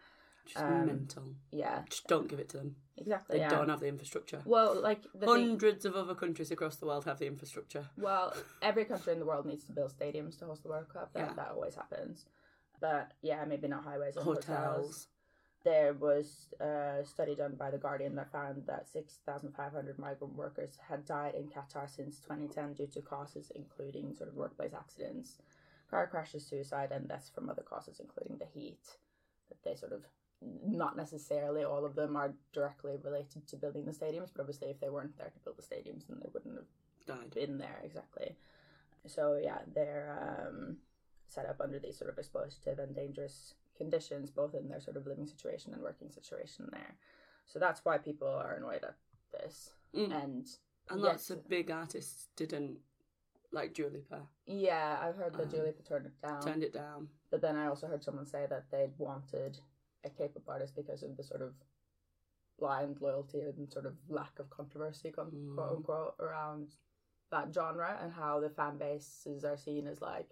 Just 0.47 0.65
Um, 0.65 0.87
mental. 0.87 1.35
Yeah, 1.53 1.83
Just 1.89 2.07
don't 2.09 2.27
give 2.29 2.41
it 2.41 2.49
to 2.51 2.57
them. 2.59 2.77
exactly. 2.97 3.37
They 3.37 3.43
yeah. 3.43 3.51
don't 3.51 3.69
have 3.69 3.81
the 3.81 3.87
infrastructure. 3.89 4.41
Well, 4.45 4.81
like 4.81 5.03
the 5.15 5.27
thing, 5.27 5.49
Hundreds 5.51 5.85
of 5.85 5.95
other 5.95 6.15
countries 6.15 6.51
across 6.51 6.77
the 6.77 6.87
world 6.87 7.05
have 7.05 7.19
the 7.19 7.27
infrastructure. 7.27 7.85
Well, 7.97 8.35
every 8.63 8.85
country 8.87 9.13
in 9.13 9.19
the 9.21 9.27
world 9.27 9.47
needs 9.47 9.65
to 9.65 9.73
build 9.73 9.93
stadiums 9.97 10.39
to 10.39 10.47
host 10.47 10.63
the 10.63 10.71
World 10.71 10.89
Cup. 10.89 11.13
That, 11.13 11.21
Yeah. 11.21 11.33
that 11.35 11.49
always 11.51 11.75
happens. 11.75 12.25
But 12.81 13.13
yeah, 13.21 13.45
maybe 13.45 13.69
not 13.69 13.85
highways 13.85 14.17
and 14.17 14.25
hotels. 14.25 14.47
Hotels. 14.47 15.09
There 15.62 15.93
was 15.93 16.49
a 16.59 17.05
study 17.05 17.35
done 17.35 17.55
by 17.55 17.71
The 17.71 17.77
Guardian 17.77 18.15
that 18.15 18.33
found 18.33 18.65
that 18.67 18.89
6,500 18.89 19.99
migrant 19.99 20.35
workers 20.35 20.79
had 20.89 21.05
died 21.05 21.35
in 21.35 21.49
Qatar 21.49 21.89
since 21.89 22.19
2010 22.21 22.75
due 22.75 22.87
to 22.87 23.03
causes 23.03 23.53
including 23.55 24.15
sort 24.15 24.31
of 24.31 24.37
workplace 24.37 24.73
accidents, 24.73 25.37
car 25.91 26.06
crashes, 26.06 26.46
suicide, 26.46 26.93
and 26.93 27.08
deaths 27.08 27.31
from 27.34 27.51
other 27.51 27.63
causes, 27.63 28.01
including 28.01 28.39
the 28.39 28.46
heat. 28.46 28.96
That 29.51 29.63
they 29.63 29.75
sort 29.77 29.93
of, 29.93 30.05
not 30.41 30.96
necessarily 30.96 31.63
all 31.63 31.84
of 31.84 31.94
them 31.94 32.17
are 32.17 32.32
directly 32.55 32.96
related 33.03 33.46
to 33.49 33.56
building 33.56 33.84
the 33.84 33.93
stadiums, 33.93 34.31
but 34.34 34.41
obviously 34.41 34.69
if 34.70 34.81
they 34.81 34.89
weren't 34.89 35.19
there 35.19 35.31
to 35.31 35.41
build 35.41 35.58
the 35.58 35.63
stadiums, 35.63 36.06
then 36.08 36.20
they 36.23 36.31
wouldn't 36.32 36.56
have 36.56 36.65
Died. 37.06 37.37
in 37.37 37.58
there 37.58 37.82
exactly. 37.84 38.34
So 39.06 39.39
yeah, 39.43 39.58
they're 39.75 40.46
um, 40.49 40.77
set 41.27 41.46
up 41.46 41.61
under 41.61 41.79
these 41.79 41.99
sort 41.99 42.11
of 42.11 42.17
exploitative 42.17 42.79
and 42.79 42.94
dangerous 42.94 43.55
conditions, 43.82 44.31
both 44.31 44.55
in 44.55 44.69
their 44.69 44.81
sort 44.87 44.96
of 44.99 45.06
living 45.06 45.27
situation 45.34 45.72
and 45.75 45.82
working 45.82 46.10
situation 46.10 46.69
there. 46.77 46.94
So 47.46 47.58
that's 47.58 47.81
why 47.87 47.96
people 47.99 48.29
are 48.29 48.55
annoyed 48.58 48.84
at 48.91 48.96
this. 49.34 49.56
Mm. 49.94 50.13
And 50.22 50.46
And 50.91 50.99
yes, 51.01 51.13
lots 51.13 51.31
of 51.31 51.49
big 51.49 51.70
artists 51.70 52.29
didn't, 52.37 52.79
like 53.53 53.75
Dua 53.75 53.91
Lipa, 53.96 54.20
yeah, 54.46 54.99
I've 55.05 55.17
heard 55.22 55.34
that 55.39 55.49
Um, 55.49 55.51
Julie 55.51 55.75
turned 55.91 56.06
it 56.06 56.17
down, 56.27 56.43
turned 56.43 56.63
it 56.69 56.72
down. 56.72 57.08
but 57.31 57.41
then 57.41 57.56
I 57.56 57.67
also 57.67 57.87
heard 57.89 58.05
someone 58.05 58.27
say 58.27 58.46
that 58.53 58.65
they'd 58.70 58.96
wanted 58.99 59.58
a 60.05 60.10
K-pop 60.10 60.49
artist 60.49 60.75
because 60.77 61.03
of 61.03 61.17
the 61.17 61.25
sort 61.25 61.43
of 61.43 61.53
blind 62.58 63.01
loyalty 63.01 63.41
and 63.41 63.72
sort 63.72 63.87
of 63.87 63.94
lack 64.08 64.39
of 64.39 64.51
controversy, 64.51 65.10
quote 65.10 65.32
Mm. 65.32 65.58
unquote, 65.77 66.15
around 66.20 66.69
that 67.31 67.55
genre 67.55 67.99
and 68.03 68.13
how 68.13 68.41
the 68.41 68.51
fan 68.51 68.77
bases 68.79 69.44
are 69.44 69.56
seen 69.56 69.87
as 69.87 70.01
like 70.01 70.31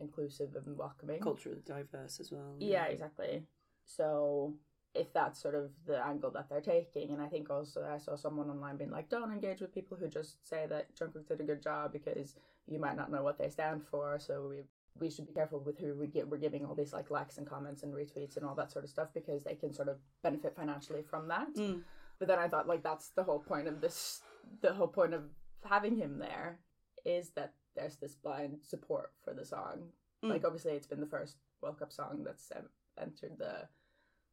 inclusive 0.00 0.56
and 0.56 0.76
welcoming. 0.76 1.20
Culturally 1.20 1.62
diverse 1.64 2.20
as 2.20 2.32
well. 2.32 2.56
Yeah, 2.58 2.84
exactly. 2.86 3.44
So 3.84 4.54
if 4.94 5.12
that's 5.12 5.40
sort 5.40 5.54
of 5.54 5.70
the 5.86 6.04
angle 6.04 6.30
that 6.32 6.48
they're 6.48 6.60
taking, 6.60 7.10
and 7.10 7.22
I 7.22 7.28
think 7.28 7.50
also 7.50 7.86
I 7.88 7.98
saw 7.98 8.16
someone 8.16 8.50
online 8.50 8.76
being 8.76 8.90
like, 8.90 9.08
"Don't 9.08 9.32
engage 9.32 9.60
with 9.60 9.74
people 9.74 9.96
who 9.96 10.08
just 10.08 10.46
say 10.46 10.66
that 10.68 10.94
Jungkook 10.96 11.28
did 11.28 11.40
a 11.40 11.44
good 11.44 11.62
job 11.62 11.92
because 11.92 12.34
you 12.66 12.78
might 12.78 12.96
not 12.96 13.10
know 13.10 13.22
what 13.22 13.38
they 13.38 13.48
stand 13.48 13.84
for." 13.84 14.18
So 14.18 14.48
we 14.48 14.64
we 14.98 15.10
should 15.10 15.26
be 15.26 15.32
careful 15.32 15.60
with 15.60 15.78
who 15.78 15.94
we 15.94 16.06
get. 16.06 16.28
We're 16.28 16.38
giving 16.38 16.64
all 16.64 16.74
these 16.74 16.92
like 16.92 17.10
likes 17.10 17.38
and 17.38 17.46
comments 17.46 17.82
and 17.82 17.94
retweets 17.94 18.36
and 18.36 18.44
all 18.44 18.54
that 18.56 18.72
sort 18.72 18.84
of 18.84 18.90
stuff 18.90 19.08
because 19.14 19.44
they 19.44 19.54
can 19.54 19.72
sort 19.72 19.88
of 19.88 19.98
benefit 20.22 20.56
financially 20.56 21.02
from 21.02 21.28
that. 21.28 21.54
Mm. 21.54 21.82
But 22.18 22.28
then 22.28 22.38
I 22.38 22.48
thought 22.48 22.66
like 22.66 22.82
that's 22.82 23.10
the 23.10 23.24
whole 23.24 23.40
point 23.40 23.68
of 23.68 23.80
this. 23.80 24.22
The 24.62 24.72
whole 24.72 24.88
point 24.88 25.14
of 25.14 25.22
having 25.64 25.94
him 25.94 26.18
there 26.18 26.58
is 27.04 27.30
that 27.30 27.52
there's 27.76 27.96
this 27.96 28.14
blind 28.14 28.58
support 28.62 29.12
for 29.24 29.34
the 29.34 29.44
song. 29.44 29.90
Mm. 30.24 30.30
Like 30.30 30.44
obviously 30.44 30.72
it's 30.72 30.86
been 30.86 31.00
the 31.00 31.06
first 31.06 31.36
World 31.60 31.78
Cup 31.78 31.92
song 31.92 32.22
that's 32.24 32.50
um, 32.56 32.64
entered 33.00 33.38
the 33.38 33.68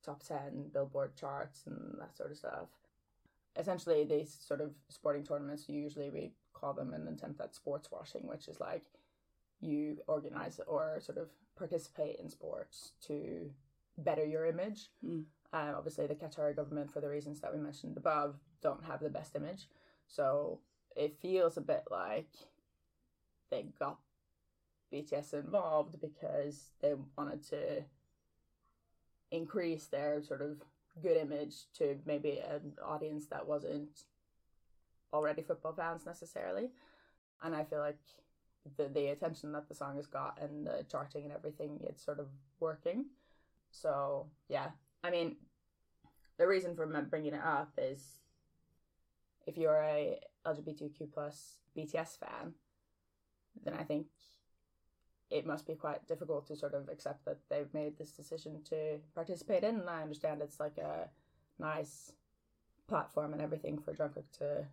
top 0.04 0.24
10 0.24 0.70
Billboard 0.74 1.16
charts 1.16 1.64
and 1.66 1.96
that 2.00 2.16
sort 2.16 2.32
of 2.32 2.38
stuff. 2.38 2.70
Essentially 3.56 4.04
these 4.04 4.36
sort 4.40 4.62
of 4.62 4.72
sporting 4.90 5.24
tournaments 5.24 5.68
usually 5.68 6.10
we 6.10 6.32
call 6.54 6.74
them 6.74 6.94
an 6.94 7.08
attempt 7.08 7.42
at 7.42 7.56
sports 7.56 7.90
washing, 7.92 8.28
which 8.28 8.48
is 8.48 8.60
like 8.60 8.84
you 9.60 9.98
organize 10.08 10.60
or 10.68 11.00
sort 11.00 11.18
of 11.18 11.30
participate 11.56 12.20
in 12.20 12.30
sports 12.30 12.92
to 13.08 13.50
better 13.98 14.26
your 14.26 14.46
image. 14.46 14.90
Mm. 15.06 15.24
Uh, 15.54 15.74
obviously, 15.76 16.08
the 16.08 16.16
Qatari 16.16 16.56
government, 16.56 16.92
for 16.92 17.00
the 17.00 17.08
reasons 17.08 17.40
that 17.40 17.54
we 17.54 17.60
mentioned 17.60 17.96
above, 17.98 18.36
don't 18.62 18.84
have 18.84 19.00
the 19.00 19.10
best 19.10 19.36
image. 19.36 19.68
So 20.08 20.60
it 20.96 21.18
feels 21.22 21.58
a 21.58 21.62
bit 21.62 21.84
like 21.90 22.30
they 23.50 23.66
got 23.80 23.98
BTS 24.94 25.34
involved 25.34 26.00
because 26.00 26.72
they 26.82 26.94
wanted 27.18 27.44
to 27.50 27.84
increase 29.32 29.86
their 29.86 30.24
sort 30.24 30.42
of 30.42 30.62
good 31.02 31.18
image 31.18 31.66
to 31.78 31.98
maybe 32.06 32.40
an 32.40 32.74
audience 32.84 33.28
that 33.28 33.48
wasn't 33.48 34.04
already 35.14 35.42
football 35.42 35.74
fans 35.74 36.06
necessarily. 36.06 36.70
And 37.44 37.56
I 37.56 37.64
feel 37.64 37.80
like 37.80 38.00
the 38.78 38.88
the 38.88 39.08
attention 39.08 39.52
that 39.54 39.68
the 39.70 39.76
song 39.76 39.96
has 39.96 40.08
got 40.08 40.40
and 40.42 40.66
the 40.66 40.86
charting 40.90 41.26
and 41.26 41.34
everything, 41.34 41.80
it's 41.84 42.04
sort 42.04 42.20
of 42.20 42.28
working. 42.60 43.06
So 43.72 44.28
yeah, 44.50 44.70
I 45.04 45.12
mean, 45.12 45.36
the 46.38 46.48
reason 46.48 46.76
for 46.76 46.86
bringing 46.86 47.34
it 47.34 47.42
up 47.44 47.72
is 47.78 48.20
if 49.46 49.58
you're 49.58 49.82
a 49.82 50.20
LGBTQ 50.46 51.12
plus 51.14 51.60
BTS 51.78 52.18
fan, 52.20 52.54
then 53.64 53.74
I 53.74 53.84
think 53.84 54.08
it 55.30 55.46
must 55.46 55.68
be 55.68 55.76
quite 55.76 56.08
difficult 56.08 56.48
to 56.48 56.56
sort 56.56 56.74
of 56.74 56.88
accept 56.90 57.26
that 57.26 57.38
they've 57.50 57.74
made 57.74 57.98
this 57.98 58.12
decision 58.12 58.62
to 58.70 59.00
participate 59.14 59.64
in. 59.64 59.80
And 59.80 59.90
I 59.90 60.02
understand 60.02 60.42
it's 60.42 60.60
like 60.60 60.78
a 60.78 61.10
nice 61.60 62.14
platform 62.88 63.34
and 63.34 63.42
everything 63.42 63.78
for 63.78 63.94
Jungkook 63.94 64.32
to 64.40 64.66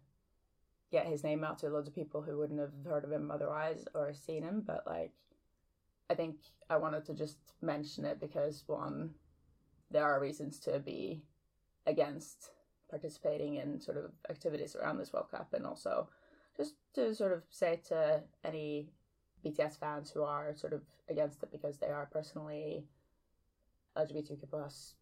get 0.93 1.07
his 1.07 1.25
name 1.25 1.43
out 1.43 1.59
to 1.59 1.69
loads 1.69 1.89
of 1.89 1.95
people 1.95 2.23
who 2.23 2.39
wouldn't 2.39 2.61
have 2.61 2.73
heard 2.87 3.05
of 3.05 3.11
him 3.11 3.31
otherwise 3.31 3.85
or 3.95 4.15
seen 4.15 4.45
him. 4.45 4.63
But 4.65 4.85
like, 4.87 5.13
I 6.09 6.15
think 6.15 6.37
I 6.71 6.77
wanted 6.77 7.05
to 7.07 7.15
just 7.15 7.39
mention 7.61 8.05
it 8.05 8.21
because 8.21 8.63
one, 8.67 9.15
there 9.91 10.05
are 10.05 10.21
reasons 10.21 10.61
to 10.61 10.79
be 10.79 11.23
against 11.87 12.51
participating 12.89 13.57
in 13.57 13.81
sort 13.81 13.97
of 13.97 14.13
activities 14.31 14.77
around 14.77 14.99
this 14.99 15.13
World 15.13 15.31
Cup, 15.31 15.53
and 15.53 15.67
also 15.67 16.09
just 16.57 16.75
to 16.95 17.15
sort 17.15 17.33
of 17.33 17.43
say 17.51 17.81
to 17.89 18.23
any 18.45 18.89
BTS 19.45 19.79
fans 19.79 20.11
who 20.11 20.23
are 20.23 20.55
sort 20.55 20.73
of 20.73 20.83
against 21.09 21.43
it 21.43 21.53
because 21.53 21.79
they 21.79 21.89
are 21.89 22.09
personally 22.11 22.85
LGBTQ 23.97 24.49
plus 24.49 24.95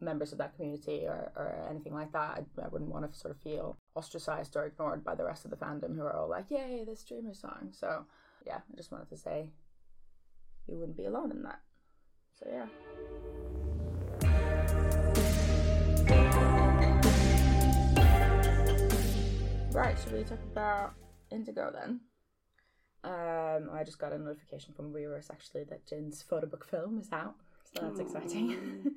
members 0.00 0.32
of 0.32 0.38
that 0.38 0.54
community 0.54 1.04
or, 1.06 1.32
or 1.36 1.66
anything 1.68 1.94
like 1.94 2.12
that. 2.12 2.38
I, 2.38 2.64
I 2.64 2.68
wouldn't 2.68 2.90
want 2.90 3.10
to 3.10 3.18
sort 3.18 3.34
of 3.34 3.40
feel 3.40 3.76
ostracized 3.94 4.56
or 4.56 4.64
ignored 4.64 5.04
by 5.04 5.14
the 5.14 5.24
rest 5.24 5.44
of 5.44 5.50
the 5.50 5.56
fandom 5.56 5.94
who 5.94 6.02
are 6.02 6.16
all 6.16 6.28
like, 6.28 6.50
yay, 6.50 6.84
this 6.86 7.04
Dreamer 7.04 7.34
song. 7.34 7.68
So 7.72 8.06
yeah, 8.46 8.58
I 8.72 8.76
just 8.76 8.92
wanted 8.92 9.08
to 9.10 9.16
say 9.16 9.50
you 10.66 10.78
wouldn't 10.78 10.96
be 10.96 11.06
alone 11.06 11.30
in 11.30 11.42
that. 11.42 11.60
So 12.38 12.46
yeah. 12.50 12.66
Right, 19.72 19.96
should 20.02 20.12
we 20.12 20.24
talk 20.24 20.40
about 20.50 20.94
Indigo 21.30 21.70
then? 21.72 22.00
Um, 23.04 23.70
I 23.72 23.84
just 23.84 24.00
got 24.00 24.12
a 24.12 24.18
notification 24.18 24.74
from 24.74 24.92
Weverse 24.92 25.30
actually 25.30 25.64
that 25.64 25.86
Jin's 25.86 26.22
photo 26.22 26.46
book 26.46 26.66
film 26.68 26.98
is 26.98 27.08
out, 27.12 27.36
so 27.72 27.82
that's 27.82 28.00
exciting. 28.00 28.84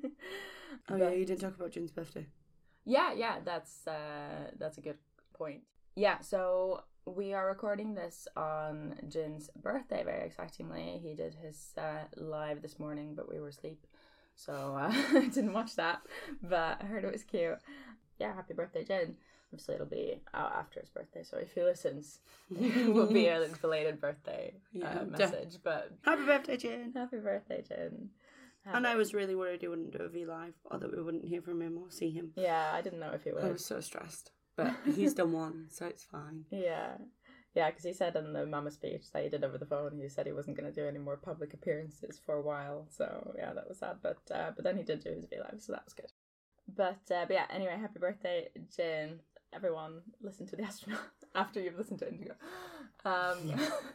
Oh 0.90 0.96
yeah, 0.96 1.10
you 1.10 1.24
didn't 1.24 1.40
talk 1.40 1.54
about 1.54 1.70
Jin's 1.70 1.92
birthday. 1.92 2.26
Yeah, 2.84 3.12
yeah, 3.14 3.36
that's 3.44 3.86
uh, 3.86 4.50
that's 4.58 4.76
a 4.76 4.80
good 4.80 4.98
point. 5.32 5.62
Yeah, 5.94 6.20
so 6.20 6.82
we 7.06 7.32
are 7.32 7.46
recording 7.46 7.94
this 7.94 8.26
on 8.36 8.96
Jin's 9.08 9.50
birthday. 9.54 10.02
Very 10.04 10.26
excitingly, 10.26 11.00
he 11.00 11.14
did 11.14 11.36
his 11.36 11.72
uh, 11.78 12.04
live 12.16 12.60
this 12.60 12.78
morning, 12.80 13.14
but 13.14 13.30
we 13.30 13.40
were 13.40 13.48
asleep, 13.48 13.86
so 14.34 14.76
uh, 14.76 14.92
I 14.92 15.28
didn't 15.32 15.52
watch 15.52 15.76
that. 15.76 16.02
But 16.42 16.82
I 16.82 16.86
heard 16.86 17.04
it 17.04 17.12
was 17.12 17.22
cute. 17.22 17.58
Yeah, 18.18 18.34
happy 18.34 18.54
birthday, 18.54 18.84
Jin. 18.84 19.16
Obviously, 19.54 19.74
it'll 19.76 19.86
be 19.86 20.20
out 20.34 20.52
after 20.52 20.80
his 20.80 20.90
birthday, 20.90 21.22
so 21.22 21.36
if 21.36 21.52
he 21.54 21.62
listens, 21.62 22.18
it 22.60 22.92
will 22.92 23.06
be 23.06 23.28
a 23.28 23.46
belated 23.62 24.00
birthday 24.00 24.52
Yeah, 24.72 25.02
uh, 25.02 25.04
message. 25.04 25.58
But 25.62 25.92
Happy 26.04 26.24
birthday, 26.24 26.56
Jin. 26.56 26.92
happy 26.92 27.18
birthday, 27.18 27.62
Jin. 27.68 28.08
And 28.66 28.84
I 28.84 28.96
was 28.96 29.14
really 29.14 29.36
worried 29.36 29.60
he 29.60 29.68
wouldn't 29.68 29.96
do 29.96 30.02
a 30.02 30.08
V 30.08 30.24
live, 30.26 30.54
or 30.64 30.78
that 30.80 30.90
we 30.96 31.00
wouldn't 31.00 31.24
hear 31.24 31.40
from 31.40 31.62
him 31.62 31.78
or 31.78 31.88
see 31.88 32.10
him. 32.10 32.32
Yeah, 32.34 32.72
I 32.74 32.82
didn't 32.82 32.98
know 32.98 33.12
if 33.12 33.22
he 33.22 33.30
would. 33.30 33.44
I 33.44 33.52
was 33.52 33.64
so 33.64 33.78
stressed, 33.78 34.32
but 34.56 34.74
he's 34.96 35.14
done 35.14 35.32
one, 35.44 35.66
so 35.70 35.86
it's 35.86 36.02
fine. 36.02 36.46
Yeah. 36.50 36.96
Yeah, 37.54 37.70
because 37.70 37.84
he 37.84 37.92
said 37.92 38.16
in 38.16 38.32
the 38.32 38.44
Mama 38.46 38.72
speech 38.72 39.12
that 39.12 39.22
he 39.22 39.28
did 39.28 39.44
over 39.44 39.56
the 39.58 39.66
phone, 39.66 40.00
he 40.02 40.08
said 40.08 40.26
he 40.26 40.32
wasn't 40.32 40.56
going 40.56 40.68
to 40.72 40.74
do 40.74 40.88
any 40.88 40.98
more 40.98 41.16
public 41.16 41.54
appearances 41.54 42.18
for 42.26 42.34
a 42.34 42.42
while. 42.42 42.88
So 42.90 43.34
yeah, 43.38 43.52
that 43.52 43.68
was 43.68 43.78
sad. 43.78 43.98
But 44.02 44.18
uh, 44.34 44.50
but 44.56 44.64
then 44.64 44.76
he 44.76 44.82
did 44.82 45.04
do 45.04 45.10
his 45.10 45.26
V 45.26 45.36
Live, 45.38 45.60
so 45.60 45.72
that 45.74 45.84
was 45.84 45.94
good. 45.94 46.10
But 46.74 46.98
uh, 47.14 47.26
but 47.26 47.34
yeah, 47.34 47.44
anyway, 47.50 47.76
happy 47.78 47.98
birthday, 48.00 48.48
Jin. 48.74 49.20
Everyone, 49.54 50.02
listen 50.20 50.46
to 50.48 50.56
the 50.56 50.62
astronaut 50.70 51.00
after 51.34 51.60
you've 51.60 51.78
listened 51.78 52.00
to 52.00 52.08
Indigo. 52.08 52.34
Um, 53.04 53.54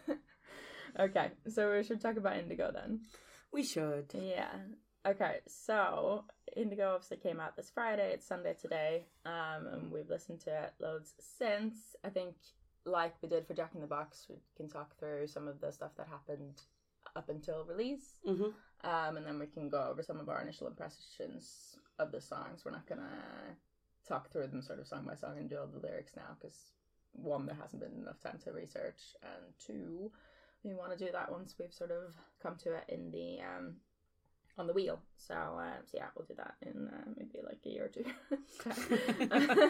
okay, 1.00 1.32
so 1.50 1.76
we 1.76 1.84
should 1.84 2.02
talk 2.02 2.18
about 2.18 2.38
Indigo 2.38 2.72
then. 2.74 3.02
We 3.52 3.64
should. 3.64 4.12
Yeah. 4.14 4.54
Okay, 5.06 5.38
so 5.48 6.26
Indigo 6.56 6.94
obviously 6.94 7.18
came 7.18 7.40
out 7.40 7.56
this 7.56 7.72
Friday. 7.74 8.12
It's 8.14 8.28
Sunday 8.28 8.54
today, 8.60 9.06
um, 9.26 9.68
and 9.72 9.92
we've 9.92 10.10
listened 10.10 10.42
to 10.42 10.64
it 10.64 10.74
loads 10.80 11.14
since. 11.20 11.96
I 12.04 12.10
think, 12.10 12.36
like 12.86 13.16
we 13.22 13.30
did 13.30 13.48
for 13.48 13.54
Jack 13.54 13.72
in 13.76 13.82
the 13.82 13.88
Box, 13.88 14.28
we 14.30 14.36
can 14.56 14.70
talk 14.70 14.98
through 14.98 15.28
some 15.28 15.48
of 15.48 15.60
the 15.62 15.72
stuff 15.72 15.92
that 15.98 16.08
happened 16.08 16.62
up 17.16 17.30
until 17.30 17.66
release, 17.66 18.18
hmm 18.26 18.52
um, 18.84 19.18
and 19.18 19.26
then 19.26 19.40
we 19.40 19.48
can 19.48 19.68
go 19.68 19.88
over 19.90 20.02
some 20.02 20.20
of 20.20 20.30
our 20.30 20.42
initial 20.42 20.68
impressions 20.68 21.76
of 21.98 22.12
the 22.12 22.22
songs. 22.22 22.64
We're 22.64 22.72
not 22.72 22.88
gonna 22.88 23.58
talk 24.10 24.32
through 24.32 24.48
them 24.48 24.62
sort 24.62 24.80
of 24.80 24.88
song 24.88 25.06
by 25.06 25.16
song 25.16 25.38
and 25.38 25.50
do 25.50 25.58
all 25.58 25.68
the 25.68 25.86
lyrics 25.88 26.14
now 26.18 26.36
because 26.40 26.58
one, 27.14 27.46
there 27.46 27.56
hasn't 27.56 27.82
been 27.82 28.02
enough 28.02 28.20
time 28.22 28.40
to 28.44 28.52
research, 28.52 29.16
and 29.24 29.54
two, 29.66 30.12
we 30.64 30.74
want 30.74 30.98
to 30.98 31.06
do 31.06 31.12
that 31.12 31.32
once 31.32 31.56
we've 31.60 31.74
sort 31.74 31.92
of 31.92 32.14
come 32.42 32.56
to 32.64 32.74
it 32.74 32.84
in 32.90 33.12
the 33.12 33.40
um 33.42 33.76
on 34.58 34.68
the 34.68 34.74
wheel. 34.74 35.00
So, 35.28 35.36
uh, 35.36 35.76
so 35.86 35.98
yeah, 35.98 36.06
we'll 36.16 36.26
do 36.26 36.34
that 36.38 36.56
in 36.62 36.88
uh, 36.88 37.10
maybe 37.18 37.40
like 37.46 37.60
a 37.66 37.70
year 37.70 37.86
or 37.86 37.90
two. 37.90 38.06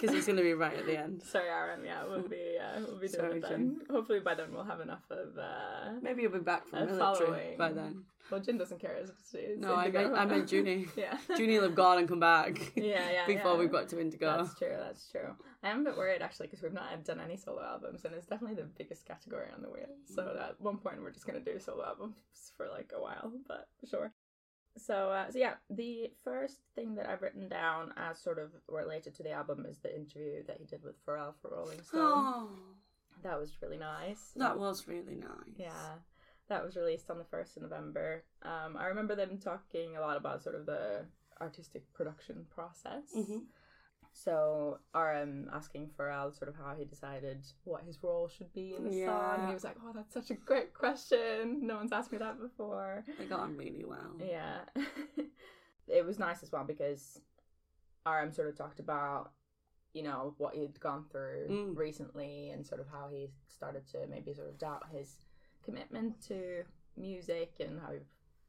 Because 0.00 0.14
he's 0.16 0.26
going 0.26 0.36
to 0.36 0.42
be 0.42 0.54
right 0.54 0.76
at 0.76 0.84
the 0.86 0.98
end. 0.98 1.22
Sorry, 1.30 1.48
Aaron. 1.48 1.84
Yeah, 1.84 2.04
we'll 2.04 2.22
be 2.28 2.56
uh, 2.60 2.80
we'll 2.80 2.98
be 3.00 3.08
doing 3.08 3.10
Sorry, 3.10 3.36
it 3.38 3.42
then. 3.48 3.80
Hopefully 3.90 4.20
by 4.20 4.34
then 4.34 4.52
we'll 4.52 4.64
have 4.64 4.80
enough 4.80 5.04
of. 5.10 5.38
Uh... 5.38 5.92
Maybe 6.02 6.22
you'll 6.22 6.32
be 6.32 6.40
back 6.40 6.66
from 6.66 6.80
A 6.80 6.86
military 6.86 7.26
following. 7.26 7.58
by 7.58 7.72
then. 7.72 8.02
Well, 8.30 8.40
Jin 8.40 8.56
doesn't 8.58 8.80
care. 8.80 8.94
It's, 8.94 9.10
it's 9.34 9.60
No, 9.60 9.74
I 9.74 9.90
meant, 9.90 10.14
I 10.14 10.24
meant 10.24 10.50
Junie. 10.50 10.86
yeah. 10.96 11.18
Junie 11.36 11.56
will 11.58 11.64
have 11.64 11.74
gone 11.74 11.98
and 11.98 12.08
come 12.08 12.20
back 12.20 12.72
Yeah, 12.76 13.10
yeah. 13.10 13.26
before 13.26 13.52
yeah. 13.54 13.58
we've 13.58 13.70
got 13.70 13.88
to 13.90 14.00
Indigo. 14.00 14.38
That's 14.38 14.54
true. 14.58 14.74
That's 14.78 15.06
true. 15.10 15.36
I 15.62 15.68
am 15.70 15.80
a 15.80 15.84
bit 15.90 15.96
worried 15.98 16.22
actually 16.22 16.46
because 16.46 16.62
we've 16.62 16.72
not 16.72 17.04
done 17.04 17.20
any 17.20 17.36
solo 17.36 17.62
albums, 17.62 18.04
and 18.04 18.14
it's 18.14 18.26
definitely 18.26 18.56
the 18.56 18.68
biggest 18.78 19.06
category 19.06 19.46
on 19.54 19.60
the 19.62 19.68
wheel. 19.70 19.88
So 20.06 20.22
Mm. 20.22 20.40
at 20.48 20.60
one 20.60 20.78
point 20.78 21.02
we're 21.02 21.10
just 21.10 21.26
gonna 21.26 21.40
do 21.40 21.58
solo 21.60 21.84
albums 21.84 22.16
for 22.56 22.68
like 22.70 22.90
a 22.96 23.00
while, 23.00 23.32
but 23.46 23.68
sure. 23.88 24.12
So, 24.76 25.10
uh, 25.10 25.30
so 25.30 25.38
yeah, 25.38 25.54
the 25.68 26.10
first 26.24 26.60
thing 26.74 26.94
that 26.94 27.08
I've 27.08 27.20
written 27.22 27.48
down 27.48 27.92
as 27.96 28.18
sort 28.18 28.38
of 28.38 28.50
related 28.68 29.14
to 29.16 29.22
the 29.22 29.30
album 29.32 29.66
is 29.68 29.78
the 29.78 29.94
interview 29.94 30.42
that 30.46 30.56
he 30.58 30.64
did 30.64 30.82
with 30.82 30.94
Pharrell 31.04 31.34
for 31.42 31.50
Rolling 31.54 31.82
Stone. 31.82 32.00
Oh, 32.00 32.50
That 33.22 33.38
was 33.38 33.52
really 33.60 33.76
nice. 33.78 34.32
that 34.36 34.58
was 34.58 34.88
really 34.88 35.14
nice. 35.16 35.56
Yeah, 35.56 35.96
that 36.48 36.64
was 36.64 36.76
released 36.76 37.10
on 37.10 37.18
the 37.18 37.24
first 37.24 37.56
of 37.56 37.62
November. 37.64 38.24
Um, 38.42 38.76
I 38.78 38.86
remember 38.86 39.14
them 39.14 39.38
talking 39.38 39.96
a 39.96 40.00
lot 40.00 40.16
about 40.16 40.42
sort 40.42 40.54
of 40.54 40.64
the 40.66 41.04
artistic 41.40 41.92
production 41.92 42.46
process. 42.48 43.12
Mhm. 43.14 43.42
So 44.12 44.78
RM 44.94 45.48
asking 45.52 45.90
Pharrell 45.98 46.36
sort 46.36 46.48
of 46.48 46.54
how 46.56 46.74
he 46.74 46.84
decided 46.84 47.46
what 47.64 47.82
his 47.82 48.02
role 48.02 48.28
should 48.28 48.52
be 48.52 48.74
in 48.76 48.84
the 48.84 48.90
song. 48.90 48.98
Yeah. 49.00 49.34
And 49.36 49.48
he 49.48 49.54
was 49.54 49.64
like, 49.64 49.76
"Oh, 49.82 49.92
that's 49.94 50.12
such 50.12 50.30
a 50.30 50.34
great 50.34 50.74
question. 50.74 51.66
No 51.66 51.76
one's 51.76 51.92
asked 51.92 52.12
me 52.12 52.18
that 52.18 52.38
before." 52.40 53.04
They 53.18 53.24
got 53.24 53.40
on 53.40 53.56
really 53.56 53.84
well. 53.84 54.12
Yeah, 54.22 54.60
it 55.88 56.04
was 56.04 56.18
nice 56.18 56.42
as 56.42 56.52
well 56.52 56.64
because 56.64 57.20
RM 58.06 58.32
sort 58.32 58.48
of 58.48 58.56
talked 58.56 58.80
about 58.80 59.32
you 59.94 60.02
know 60.02 60.34
what 60.38 60.54
he'd 60.54 60.78
gone 60.80 61.04
through 61.10 61.46
Mm. 61.50 61.76
recently 61.76 62.50
and 62.50 62.66
sort 62.66 62.80
of 62.80 62.88
how 62.88 63.08
he 63.10 63.28
started 63.48 63.86
to 63.88 64.06
maybe 64.08 64.32
sort 64.34 64.48
of 64.48 64.58
doubt 64.58 64.82
his 64.90 65.16
commitment 65.62 66.20
to 66.28 66.64
music 66.96 67.54
and 67.60 67.78
how 67.80 67.92
he 67.92 67.98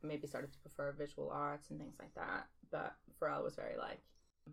maybe 0.01 0.25
started 0.27 0.51
to 0.53 0.59
prefer 0.59 0.91
visual 0.93 1.29
arts 1.31 1.69
and 1.69 1.79
things 1.79 1.95
like 1.99 2.13
that. 2.15 2.47
But 2.71 2.95
Pharrell 3.19 3.43
was 3.43 3.55
very 3.55 3.77
like 3.77 3.99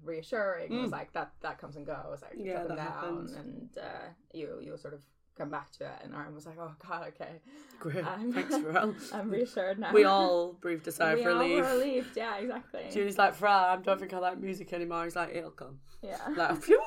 reassuring. 0.02 0.72
It 0.72 0.80
was 0.80 0.90
Mm. 0.90 0.92
like 0.92 1.12
that 1.12 1.32
that 1.40 1.58
comes 1.58 1.76
and 1.76 1.86
goes, 1.86 2.22
like 2.22 2.34
Yeah, 2.36 2.62
up 2.62 2.68
and 2.68 2.76
down, 2.76 2.86
happens. 2.86 3.32
and 3.32 3.78
uh, 3.78 4.08
you 4.32 4.58
you'll 4.62 4.78
sort 4.78 4.94
of 4.94 5.02
come 5.36 5.50
back 5.50 5.70
to 5.72 5.84
it. 5.84 5.92
And 6.02 6.14
RM 6.14 6.34
was 6.34 6.46
like, 6.46 6.58
"Oh 6.58 6.74
God, 6.86 7.08
okay, 7.08 7.40
Great. 7.78 8.04
I'm- 8.04 8.32
Thanks, 8.32 8.54
Pharrell. 8.54 8.94
I'm 9.14 9.30
reassured 9.30 9.78
now." 9.78 9.92
We 9.92 10.04
all 10.04 10.52
breathed 10.54 10.86
a 10.88 10.92
sigh 10.92 11.12
of 11.12 11.20
all 11.26 11.26
relief. 11.26 11.64
were 11.64 11.70
relieved. 11.78 12.16
Yeah, 12.16 12.36
exactly. 12.38 12.86
Julie's 12.90 13.18
like, 13.18 13.36
Pharrell, 13.36 13.64
I 13.64 13.76
don't 13.76 13.98
think 13.98 14.12
I 14.12 14.18
like 14.18 14.38
music 14.38 14.72
anymore. 14.72 15.04
He's 15.04 15.16
like, 15.16 15.34
it'll 15.34 15.50
come. 15.50 15.80
Yeah. 16.02 16.18
Like, 16.36 16.56
phew. 16.62 16.82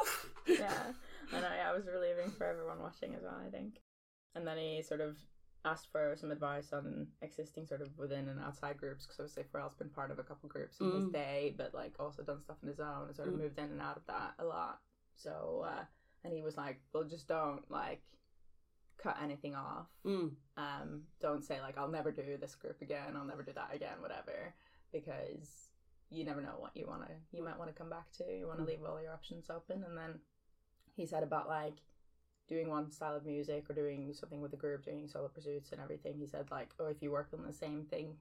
yeah. 0.47 0.91
I 1.31 1.39
know, 1.41 1.47
yeah, 1.55 1.71
it 1.71 1.75
was 1.75 1.87
relieving 1.87 2.29
for 2.31 2.45
everyone 2.45 2.79
watching 2.79 3.15
as 3.15 3.23
well, 3.23 3.37
I 3.45 3.49
think. 3.49 3.79
And 4.35 4.45
then 4.45 4.57
he 4.57 4.81
sort 4.83 5.01
of 5.01 5.17
asked 5.65 5.87
for 5.91 6.15
some 6.17 6.31
advice 6.31 6.73
on 6.73 7.07
existing 7.21 7.65
sort 7.65 7.81
of 7.81 7.97
within 7.97 8.27
and 8.27 8.39
outside 8.39 8.77
groups, 8.77 9.05
because 9.05 9.19
obviously 9.19 9.43
Pharrell's 9.43 9.75
been 9.75 9.89
part 9.89 10.11
of 10.11 10.19
a 10.19 10.23
couple 10.23 10.49
groups 10.49 10.79
in 10.81 10.91
his 10.91 11.05
Mm. 11.05 11.11
day, 11.11 11.53
but 11.57 11.73
like 11.73 11.93
also 11.99 12.21
done 12.21 12.41
stuff 12.41 12.57
on 12.61 12.67
his 12.69 12.79
own 12.79 13.07
and 13.07 13.15
sort 13.15 13.27
of 13.29 13.35
Mm. 13.35 13.37
moved 13.39 13.57
in 13.59 13.71
and 13.71 13.81
out 13.81 13.97
of 13.97 14.05
that 14.07 14.35
a 14.39 14.45
lot. 14.45 14.81
So, 15.15 15.61
uh, 15.65 15.85
and 16.23 16.33
he 16.33 16.41
was 16.41 16.57
like, 16.57 16.81
well, 16.91 17.03
just 17.03 17.27
don't 17.27 17.69
like 17.71 18.01
cut 18.97 19.21
anything 19.21 19.55
off. 19.55 19.87
Mm. 20.05 20.35
Um, 20.57 21.07
don't 21.19 21.43
say 21.43 21.61
like, 21.61 21.77
I'll 21.77 21.87
never 21.87 22.11
do 22.11 22.37
this 22.37 22.55
group 22.55 22.81
again, 22.81 23.15
I'll 23.15 23.25
never 23.25 23.43
do 23.43 23.53
that 23.53 23.73
again, 23.73 24.01
whatever, 24.01 24.53
because 24.91 25.69
you 26.09 26.23
never 26.23 26.41
know 26.41 26.55
what 26.59 26.75
you 26.75 26.85
want 26.85 27.07
to 27.07 27.13
you 27.31 27.41
might 27.41 27.57
want 27.57 27.69
to 27.71 27.75
come 27.75 27.89
back 27.89 28.11
to. 28.11 28.23
You 28.31 28.45
want 28.47 28.59
to 28.59 28.65
Mm. 28.65 28.67
leave 28.67 28.83
all 28.83 29.01
your 29.01 29.13
options 29.13 29.49
open. 29.49 29.83
And 29.83 29.97
then 29.97 30.19
he 30.95 31.05
said 31.05 31.23
about 31.23 31.47
like 31.47 31.81
doing 32.47 32.69
one 32.69 32.91
style 32.91 33.15
of 33.15 33.25
music 33.25 33.69
or 33.69 33.73
doing 33.73 34.13
something 34.13 34.41
with 34.41 34.53
a 34.53 34.57
group, 34.57 34.85
doing 34.85 35.07
solo 35.07 35.27
pursuits 35.29 35.71
and 35.71 35.81
everything. 35.81 36.15
He 36.17 36.27
said 36.27 36.51
like, 36.51 36.73
oh, 36.79 36.87
if 36.87 37.01
you 37.01 37.11
work 37.11 37.29
on 37.33 37.45
the 37.45 37.53
same 37.53 37.85
thing 37.85 38.17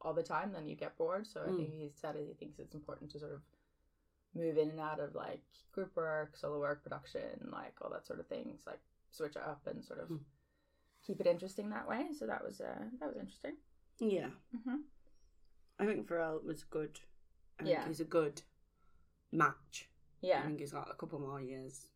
all 0.00 0.14
the 0.14 0.22
time, 0.22 0.52
then 0.52 0.66
you 0.66 0.76
get 0.76 0.96
bored. 0.96 1.26
So 1.26 1.42
I 1.42 1.48
Mm. 1.50 1.56
think 1.56 1.70
he 1.72 1.90
said 1.94 2.14
he 2.16 2.34
thinks 2.34 2.58
it's 2.58 2.74
important 2.74 3.10
to 3.12 3.18
sort 3.18 3.32
of 3.32 3.42
move 4.34 4.58
in 4.58 4.70
and 4.70 4.80
out 4.80 5.00
of 5.00 5.14
like 5.14 5.42
group 5.72 5.94
work, 5.96 6.36
solo 6.36 6.58
work, 6.60 6.82
production, 6.82 7.48
like 7.50 7.74
all 7.80 7.90
that 7.90 8.06
sort 8.06 8.20
of 8.20 8.26
things, 8.26 8.62
like 8.66 8.80
switch 9.10 9.36
it 9.36 9.42
up 9.42 9.66
and 9.66 9.84
sort 9.84 10.00
of 10.00 10.08
Mm. 10.08 10.20
keep 11.02 11.20
it 11.20 11.26
interesting 11.26 11.70
that 11.70 11.88
way. 11.88 12.12
So 12.12 12.26
that 12.26 12.44
was 12.44 12.60
uh, 12.60 12.84
that 13.00 13.08
was 13.08 13.16
interesting. 13.16 13.56
Yeah. 13.98 14.30
Mm-hmm. 14.56 14.76
I 15.78 15.86
think 15.86 16.06
Pharrell 16.06 16.42
was 16.44 16.62
good. 16.64 17.00
I 17.58 17.64
Yeah. 17.64 17.76
think 17.78 17.88
he's 17.88 18.00
a 18.00 18.04
good 18.04 18.42
match. 19.32 19.88
Yeah. 20.20 20.42
I 20.42 20.46
think 20.46 20.60
he's 20.60 20.72
got 20.72 20.90
a 20.90 20.94
couple 20.94 21.18
more 21.20 21.40
years 21.40 21.88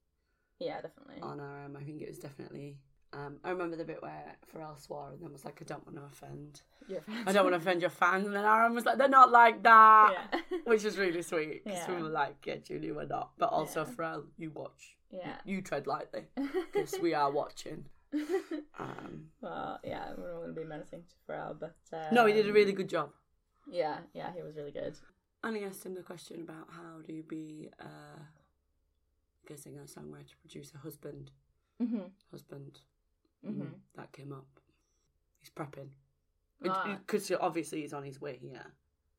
yeah, 0.58 0.80
definitely. 0.80 1.20
on 1.22 1.40
our 1.40 1.64
RM. 1.66 1.76
I 1.76 1.82
think 1.84 2.02
it 2.02 2.08
was 2.08 2.18
definitely. 2.18 2.78
Um, 3.14 3.38
I 3.42 3.50
remember 3.50 3.74
the 3.76 3.84
bit 3.86 4.02
where 4.02 4.36
Pharrell 4.54 4.78
swore 4.78 5.08
and 5.12 5.22
then 5.22 5.32
was 5.32 5.44
like, 5.44 5.58
"I 5.62 5.64
don't 5.64 5.84
want 5.86 5.96
to 5.96 6.04
offend. 6.04 6.60
Your 6.88 7.00
I 7.26 7.32
don't 7.32 7.44
want 7.44 7.54
to 7.54 7.56
offend 7.58 7.80
your 7.80 7.88
fans." 7.90 8.26
And 8.26 8.34
then 8.36 8.44
RM 8.44 8.74
was 8.74 8.84
like, 8.84 8.98
"They're 8.98 9.08
not 9.08 9.30
like 9.30 9.62
that," 9.62 10.28
Yeah, 10.32 10.40
which 10.64 10.84
was 10.84 10.98
really 10.98 11.22
sweet 11.22 11.64
because 11.64 11.88
we 11.88 11.94
were 12.02 12.10
like, 12.10 12.36
"Yeah, 12.44 12.56
Julie, 12.56 12.92
we're 12.92 13.06
not." 13.06 13.30
But 13.38 13.46
also, 13.50 13.86
Yeah. 13.86 13.92
Pharrell, 13.94 14.24
you 14.36 14.50
watch. 14.50 14.96
yeah. 15.10 15.36
You 15.46 15.62
tread 15.62 15.86
lightly 15.86 16.24
because 16.36 16.96
we 17.00 17.14
are 17.14 17.30
watching. 17.30 17.86
Um, 18.78 19.26
well, 19.40 19.80
yeah, 19.84 20.10
we're 20.16 20.30
not 20.32 20.36
going 20.42 20.54
to 20.54 20.60
be 20.60 20.66
menacing 20.66 21.02
to 21.08 21.32
Pharrell, 21.32 21.58
but 21.58 21.76
um, 21.92 22.14
no, 22.14 22.26
he 22.26 22.32
did 22.32 22.48
a 22.48 22.52
really 22.52 22.72
good 22.72 22.88
job. 22.88 23.10
Yeah, 23.70 23.98
yeah, 24.14 24.32
he 24.34 24.42
was 24.42 24.56
really 24.56 24.70
good. 24.70 24.96
And 25.42 25.56
he 25.56 25.64
asked 25.64 25.84
him 25.84 25.94
the 25.94 26.02
question 26.02 26.40
about 26.42 26.68
how 26.70 27.00
do 27.06 27.12
you 27.12 27.22
be 27.22 27.70
uh, 27.80 28.18
a 29.50 29.56
singer, 29.56 29.82
songwriter, 29.84 30.34
producer, 30.40 30.78
husband, 30.82 31.30
Mm-hmm. 31.82 32.00
husband. 32.30 32.80
Mm-hmm. 33.46 33.62
Mm, 33.62 33.72
that 33.96 34.10
came 34.12 34.32
up. 34.32 34.46
He's 35.40 35.50
prepping 35.50 35.90
because 36.60 37.30
obviously 37.40 37.82
he's 37.82 37.92
on 37.92 38.02
his 38.02 38.20
way 38.20 38.36
here. 38.40 38.66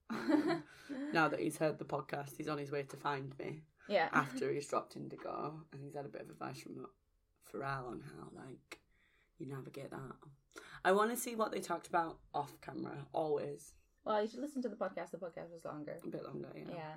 Um, 0.10 0.64
now 1.14 1.30
that 1.30 1.40
he's 1.40 1.58
heard 1.58 1.78
the 1.80 1.86
podcast, 1.86 2.36
he's 2.38 2.50
on 2.50 2.58
his 2.58 2.70
way 2.72 2.84
to 2.84 2.98
find 2.98 3.34
me 3.40 3.62
yeah. 3.88 4.10
after 4.12 4.52
he's 4.52 4.68
dropped 4.68 4.98
Indigo, 4.98 5.62
and 5.72 5.82
he's 5.82 5.96
had 5.96 6.04
a 6.06 6.10
bit 6.10 6.24
of 6.24 6.30
advice 6.30 6.60
from 6.60 6.86
Pharrell 7.50 7.88
on 7.88 8.02
how 8.02 8.28
like 8.36 8.80
you 9.38 9.46
navigate 9.48 9.92
that. 9.92 10.16
I 10.84 10.92
want 10.92 11.12
to 11.12 11.18
see 11.18 11.36
what 11.36 11.52
they 11.54 11.60
talked 11.62 11.88
about 11.88 12.18
off 12.34 12.60
camera. 12.62 13.06
Always 13.14 13.72
Well, 14.04 14.22
you 14.22 14.28
should 14.28 14.40
listen 14.42 14.62
to 14.64 14.70
the 14.70 14.76
podcast. 14.76 15.12
The 15.12 15.18
podcast 15.18 15.52
was 15.54 15.64
longer. 15.64 15.98
a 16.04 16.08
bit 16.10 16.26
longer. 16.26 16.50
Yeah. 16.56 16.64
Yeah. 16.74 16.94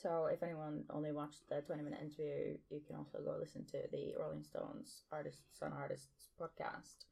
So 0.00 0.28
if 0.32 0.42
anyone 0.44 0.84
only 0.90 1.10
watched 1.10 1.48
the 1.48 1.60
20 1.60 1.82
minute 1.82 2.00
interview, 2.00 2.56
you 2.70 2.80
can 2.86 2.96
also 2.96 3.18
go 3.18 3.34
listen 3.38 3.64
to 3.66 3.78
the 3.90 4.14
Rolling 4.18 4.44
Stone's 4.44 5.02
Artists 5.10 5.60
on 5.60 5.72
Artists 5.72 6.30
podcast. 6.40 7.06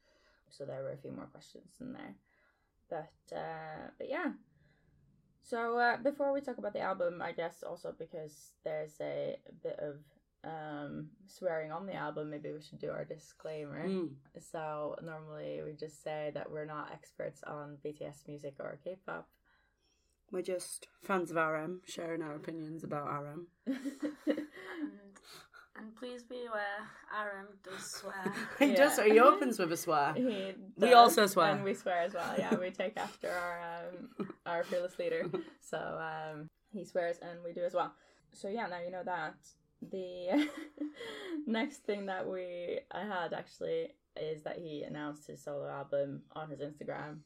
So 0.50 0.64
there 0.64 0.82
were 0.82 0.92
a 0.92 0.96
few 0.96 1.10
more 1.10 1.26
questions 1.26 1.74
in 1.80 1.92
there. 1.92 2.14
But 2.88 3.36
uh 3.36 3.90
but 3.98 4.08
yeah. 4.08 4.32
So 5.42 5.78
uh, 5.78 5.96
before 5.98 6.32
we 6.32 6.40
talk 6.40 6.58
about 6.58 6.72
the 6.72 6.80
album, 6.80 7.22
I 7.22 7.32
guess 7.32 7.62
also 7.62 7.94
because 7.96 8.52
there's 8.64 9.00
a 9.00 9.36
bit 9.64 9.78
of 9.80 9.96
um 10.44 11.08
swearing 11.26 11.72
on 11.72 11.86
the 11.86 11.94
album, 11.94 12.30
maybe 12.30 12.52
we 12.52 12.62
should 12.62 12.78
do 12.78 12.90
our 12.90 13.04
disclaimer. 13.04 13.88
Mm. 13.88 14.10
So 14.38 14.94
normally 15.02 15.60
we 15.64 15.72
just 15.72 16.04
say 16.04 16.30
that 16.34 16.48
we're 16.48 16.64
not 16.64 16.92
experts 16.92 17.42
on 17.44 17.78
BTS 17.84 18.28
music 18.28 18.54
or 18.60 18.78
K-pop. 18.84 19.28
We're 20.32 20.42
just 20.42 20.88
fans 21.02 21.30
of 21.30 21.36
RM, 21.36 21.82
sharing 21.86 22.22
our 22.22 22.34
opinions 22.34 22.82
about 22.84 23.06
RM. 23.06 23.46
And, 23.66 23.76
and 25.76 25.94
please 25.98 26.22
be 26.24 26.46
aware, 26.46 26.82
RM 27.12 27.46
does 27.62 27.84
swear. 27.90 28.34
he 28.58 28.66
Yeah. 28.66 28.74
does. 28.74 28.98
He 28.98 29.20
opens 29.20 29.58
with 29.58 29.72
a 29.72 29.76
swear. 29.76 30.12
He 30.14 30.24
We 30.24 30.88
does, 30.88 30.94
also 30.94 31.26
swear. 31.26 31.52
and 31.52 31.62
we 31.64 31.74
swear 31.74 32.00
as 32.02 32.14
well. 32.14 32.34
Yeah, 32.38 32.54
we 32.56 32.70
take 32.70 32.96
after 32.96 33.30
our 33.30 33.60
um, 34.18 34.28
our 34.46 34.64
fearless 34.64 34.98
leader. 34.98 35.30
So 35.60 35.78
um, 35.78 36.48
he 36.72 36.84
swears, 36.84 37.18
and 37.22 37.38
we 37.44 37.52
do 37.52 37.62
as 37.64 37.74
well. 37.74 37.92
So 38.32 38.48
yeah, 38.48 38.66
now 38.66 38.80
you 38.84 38.90
know 38.90 39.04
that. 39.04 39.34
The 39.90 40.48
next 41.46 41.84
thing 41.84 42.06
that 42.06 42.26
we 42.26 42.80
I 42.90 43.02
had 43.02 43.32
actually 43.32 43.88
is 44.20 44.42
that 44.42 44.58
he 44.58 44.82
announced 44.82 45.26
his 45.26 45.42
solo 45.42 45.68
album 45.68 46.22
on 46.34 46.48
his 46.50 46.60
Instagram 46.60 47.18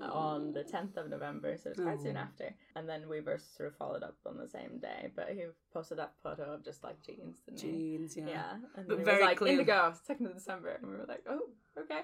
on 0.00 0.52
the 0.52 0.62
10th 0.62 0.96
of 0.96 1.08
November, 1.10 1.56
so 1.56 1.70
it's 1.70 1.80
quite 1.80 2.00
soon 2.00 2.16
Oh. 2.16 2.20
after. 2.20 2.54
And 2.76 2.88
then 2.88 3.02
Weverse 3.08 3.56
sort 3.56 3.68
of 3.68 3.76
followed 3.76 4.02
up 4.02 4.16
on 4.26 4.36
the 4.38 4.48
same 4.48 4.78
day, 4.78 5.10
but 5.16 5.28
he 5.30 5.44
posted 5.72 5.98
that 5.98 6.14
photo 6.22 6.54
of 6.54 6.64
just 6.64 6.84
like 6.84 7.00
jeans, 7.02 7.40
didn't 7.40 7.60
he? 7.60 7.70
Jeans, 7.70 8.16
yeah. 8.16 8.26
Yeah, 8.28 8.52
and 8.76 8.86
But 8.86 8.88
then 8.88 8.98
he 8.98 9.04
very 9.04 9.18
was 9.22 9.26
like 9.26 9.38
clear. 9.38 9.52
Indigo, 9.52 9.94
second 10.04 10.26
of 10.26 10.34
December, 10.34 10.78
and 10.80 10.90
we 10.90 10.96
were 10.96 11.04
like, 11.06 11.24
oh, 11.28 11.48
okay. 11.78 12.02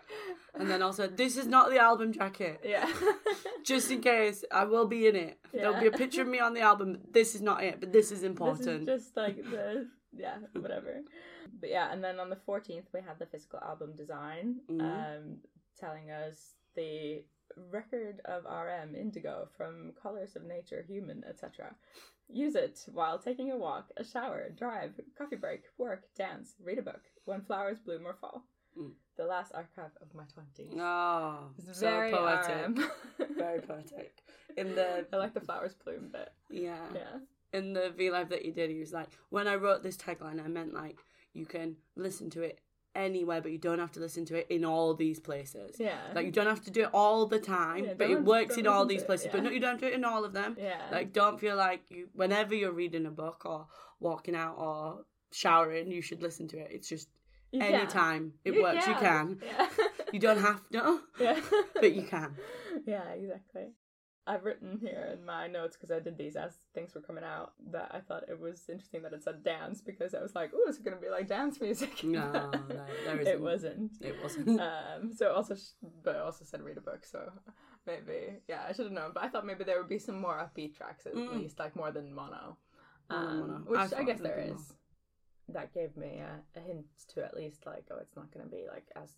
And 0.55 0.69
then 0.71 0.83
also, 0.83 1.07
this 1.07 1.37
is 1.37 1.47
not 1.47 1.71
the 1.71 1.79
album 1.79 2.13
jacket. 2.13 2.61
yeah, 2.65 2.93
Just 3.65 3.91
in 3.91 4.01
case, 4.01 4.45
I 4.51 4.65
will 4.65 4.87
be 4.87 5.07
in 5.07 5.17
it. 5.17 5.39
There'll 5.53 5.75
be 5.81 5.87
a 5.87 5.91
Yeah. 5.91 5.97
picture 5.97 6.23
of 6.23 6.29
me 6.29 6.41
on 6.41 6.53
the 6.55 6.61
album. 6.61 6.99
This 7.11 7.35
is 7.35 7.43
not 7.43 7.63
it, 7.63 7.81
but 7.81 7.93
this 7.93 8.11
is 8.13 8.21
this 8.21 8.29
important. 8.29 8.81
is 8.89 9.03
just 9.05 9.17
like 9.17 9.37
the 9.37 9.89
yeah, 10.17 10.37
whatever. 10.55 11.01
But 11.61 11.71
yeah, 11.71 11.93
and 11.93 12.03
then 12.03 12.19
on 12.21 12.29
the 12.31 12.37
fourteenth 12.45 12.87
we 12.93 13.01
had 13.01 13.19
the 13.19 13.27
physical 13.27 13.61
album 13.61 13.95
design, 13.97 14.61
Mhm. 14.69 14.81
um, 14.81 15.37
telling 15.79 16.11
us 16.11 16.55
the 16.77 17.25
record 17.71 18.21
of 18.25 18.45
RM 18.45 18.95
Indigo 18.95 19.49
from 19.57 19.93
Colors 20.03 20.37
of 20.37 20.45
Nature, 20.45 20.85
Human, 20.89 21.23
etc. 21.29 21.75
Use 22.29 22.55
it 22.55 22.81
while 22.93 23.19
taking 23.19 23.51
a 23.53 23.57
walk, 23.57 23.91
a 23.97 24.05
shower, 24.05 24.49
drive, 24.57 24.93
coffee 25.17 25.37
break, 25.37 25.65
work, 25.79 26.05
dance, 26.17 26.55
read 26.63 26.79
a 26.79 26.83
book, 26.83 27.03
when 27.27 27.43
flowers 27.43 27.79
bloom 27.81 28.07
or 28.07 28.15
fall. 28.15 28.45
Mm. 28.79 28.93
The 29.17 29.25
last 29.25 29.53
archive 29.55 29.93
of 30.03 30.13
my 30.15 30.25
twenties. 30.33 30.73
Oh, 30.79 31.51
It's 31.59 31.79
so 31.79 31.87
very 31.87 32.11
poetic. 32.11 32.57
RM. 32.79 32.85
Very 33.37 33.61
poetic. 33.61 34.17
In 34.57 34.75
the 34.75 35.07
I 35.13 35.17
like 35.17 35.35
the 35.35 35.41
flowers 35.41 35.75
bloom 35.75 36.09
bit. 36.13 36.33
yeah, 36.51 36.79
Yeah. 36.95 37.19
in 37.53 37.73
the 37.73 37.91
V 37.97 38.11
Live 38.11 38.31
that 38.31 38.43
he 38.43 38.51
did, 38.51 38.71
he 38.71 38.81
was 38.81 38.93
like, 38.93 39.09
when 39.31 39.47
I 39.47 39.55
wrote 39.55 39.83
this 39.85 39.97
tagline, 39.97 40.45
I 40.45 40.49
meant 40.49 40.75
like 40.75 40.99
you 41.35 41.47
can 41.47 41.77
listen 41.95 42.31
to 42.31 42.43
it 42.43 42.59
anywhere, 42.95 43.41
but 43.41 43.51
you 43.53 43.59
don't 43.59 43.79
have 43.79 43.93
to 43.93 44.01
listen 44.01 44.25
to 44.27 44.37
it 44.37 44.47
in 44.51 44.65
all 44.65 44.95
these 44.95 45.19
places. 45.21 45.77
Yeah. 45.79 45.99
Like 46.15 46.27
you 46.27 46.33
don't 46.33 46.47
have 46.47 46.63
to 46.65 46.71
do 46.71 46.83
it 46.83 46.91
all 46.93 47.27
the 47.27 47.39
time, 47.39 47.85
Yeah, 47.85 47.95
but 47.99 48.11
it 48.11 48.23
works 48.23 48.57
in 48.57 48.67
all 48.67 48.85
these 48.87 49.03
it, 49.03 49.07
places. 49.07 49.29
But 49.33 49.43
no, 49.43 49.51
you 49.51 49.61
don't 49.61 49.73
have 49.73 49.81
to 49.81 49.87
do 49.87 49.93
it 49.93 49.97
in 49.97 50.05
all 50.05 50.25
of 50.25 50.33
them. 50.33 50.57
yeah. 50.59 50.81
Like 50.93 51.13
don't 51.13 51.39
feel 51.41 51.57
like 51.57 51.83
you 51.91 52.09
whenever 52.15 52.55
you're 52.55 52.73
reading 52.73 53.07
a 53.07 53.11
book 53.11 53.43
or 53.45 53.67
walking 54.01 54.35
out 54.37 54.57
or 54.59 55.05
showering, 55.33 55.91
you 55.91 56.03
should 56.03 56.23
listen 56.23 56.47
to 56.49 56.59
it. 56.59 56.69
It's 56.71 56.89
just 56.89 57.09
You 57.53 57.61
can. 57.61 57.75
anytime 57.75 58.33
it 58.45 58.61
works, 58.63 58.87
you 58.87 58.95
can. 58.95 59.41
Yeah. 59.45 59.69
You 60.13 60.21
don't 60.21 60.41
have 60.41 60.61
to, 60.71 61.01
yeah. 61.21 61.41
but 61.75 61.95
you 61.95 62.03
can. 62.03 62.37
Yeah, 62.87 63.09
exactly. 63.11 63.67
I've 64.27 64.45
written 64.45 64.79
here 64.81 65.11
in 65.13 65.25
my 65.27 65.47
notes 65.49 65.77
because 65.77 65.91
I 65.91 66.01
did 66.01 66.17
these 66.17 66.35
as 66.35 66.57
things 66.73 66.95
were 66.95 67.03
coming 67.03 67.25
out 67.25 67.53
that 67.73 67.91
I 67.93 68.01
thought 68.01 68.25
it 68.29 68.41
was 68.41 68.63
interesting 68.71 69.03
that 69.03 69.13
it 69.13 69.23
said 69.23 69.45
dance 69.45 69.83
because 69.83 70.15
I 70.15 70.23
was 70.23 70.35
like, 70.35 70.51
oh, 70.55 70.67
is 70.69 70.79
it 70.79 70.85
going 70.85 70.97
to 70.97 71.03
be 71.03 71.11
like 71.11 71.29
dance 71.29 71.61
music? 71.61 72.03
No, 72.03 72.33
no, 72.69 72.85
there 73.05 73.21
it 73.21 73.27
isn't. 73.29 73.43
wasn't. 73.43 73.93
It 74.01 74.17
wasn't. 74.23 74.61
Um, 74.61 75.13
so 75.15 75.27
it 75.27 75.33
also, 75.33 75.55
sh- 75.57 75.77
but 76.03 76.17
it 76.17 76.23
also 76.23 76.45
said 76.47 76.63
read 76.63 76.79
a 76.79 76.81
book. 76.81 77.05
So 77.05 77.31
maybe, 77.87 78.39
yeah, 78.49 78.63
I 78.67 78.73
should 78.73 78.87
have 78.87 78.93
known. 78.93 79.11
But 79.13 79.25
I 79.25 79.29
thought 79.29 79.45
maybe 79.45 79.65
there 79.65 79.79
would 79.79 79.91
be 79.91 79.99
some 79.99 80.19
more 80.21 80.39
upbeat 80.39 80.75
tracks 80.75 81.05
at 81.07 81.15
Mm. 81.15 81.35
least, 81.43 81.59
like 81.59 81.77
more 81.77 81.91
than 81.93 82.15
mono. 82.15 82.57
Um, 83.11 83.41
mono. 83.41 83.63
which 83.67 83.79
I 83.93 83.99
I, 84.01 84.05
guess 84.05 84.21
there 84.21 84.39
is. 84.39 84.73
That 85.51 85.75
gave 85.75 85.95
me 85.99 86.21
a, 86.21 86.59
a 86.59 86.63
hint 86.63 86.87
to 87.09 87.23
at 87.23 87.37
least 87.37 87.67
like, 87.67 87.85
oh, 87.91 87.99
it's 88.01 88.17
not 88.17 88.33
going 88.33 88.47
to 88.47 88.51
be 88.51 88.65
like 88.67 88.87
as 88.97 89.11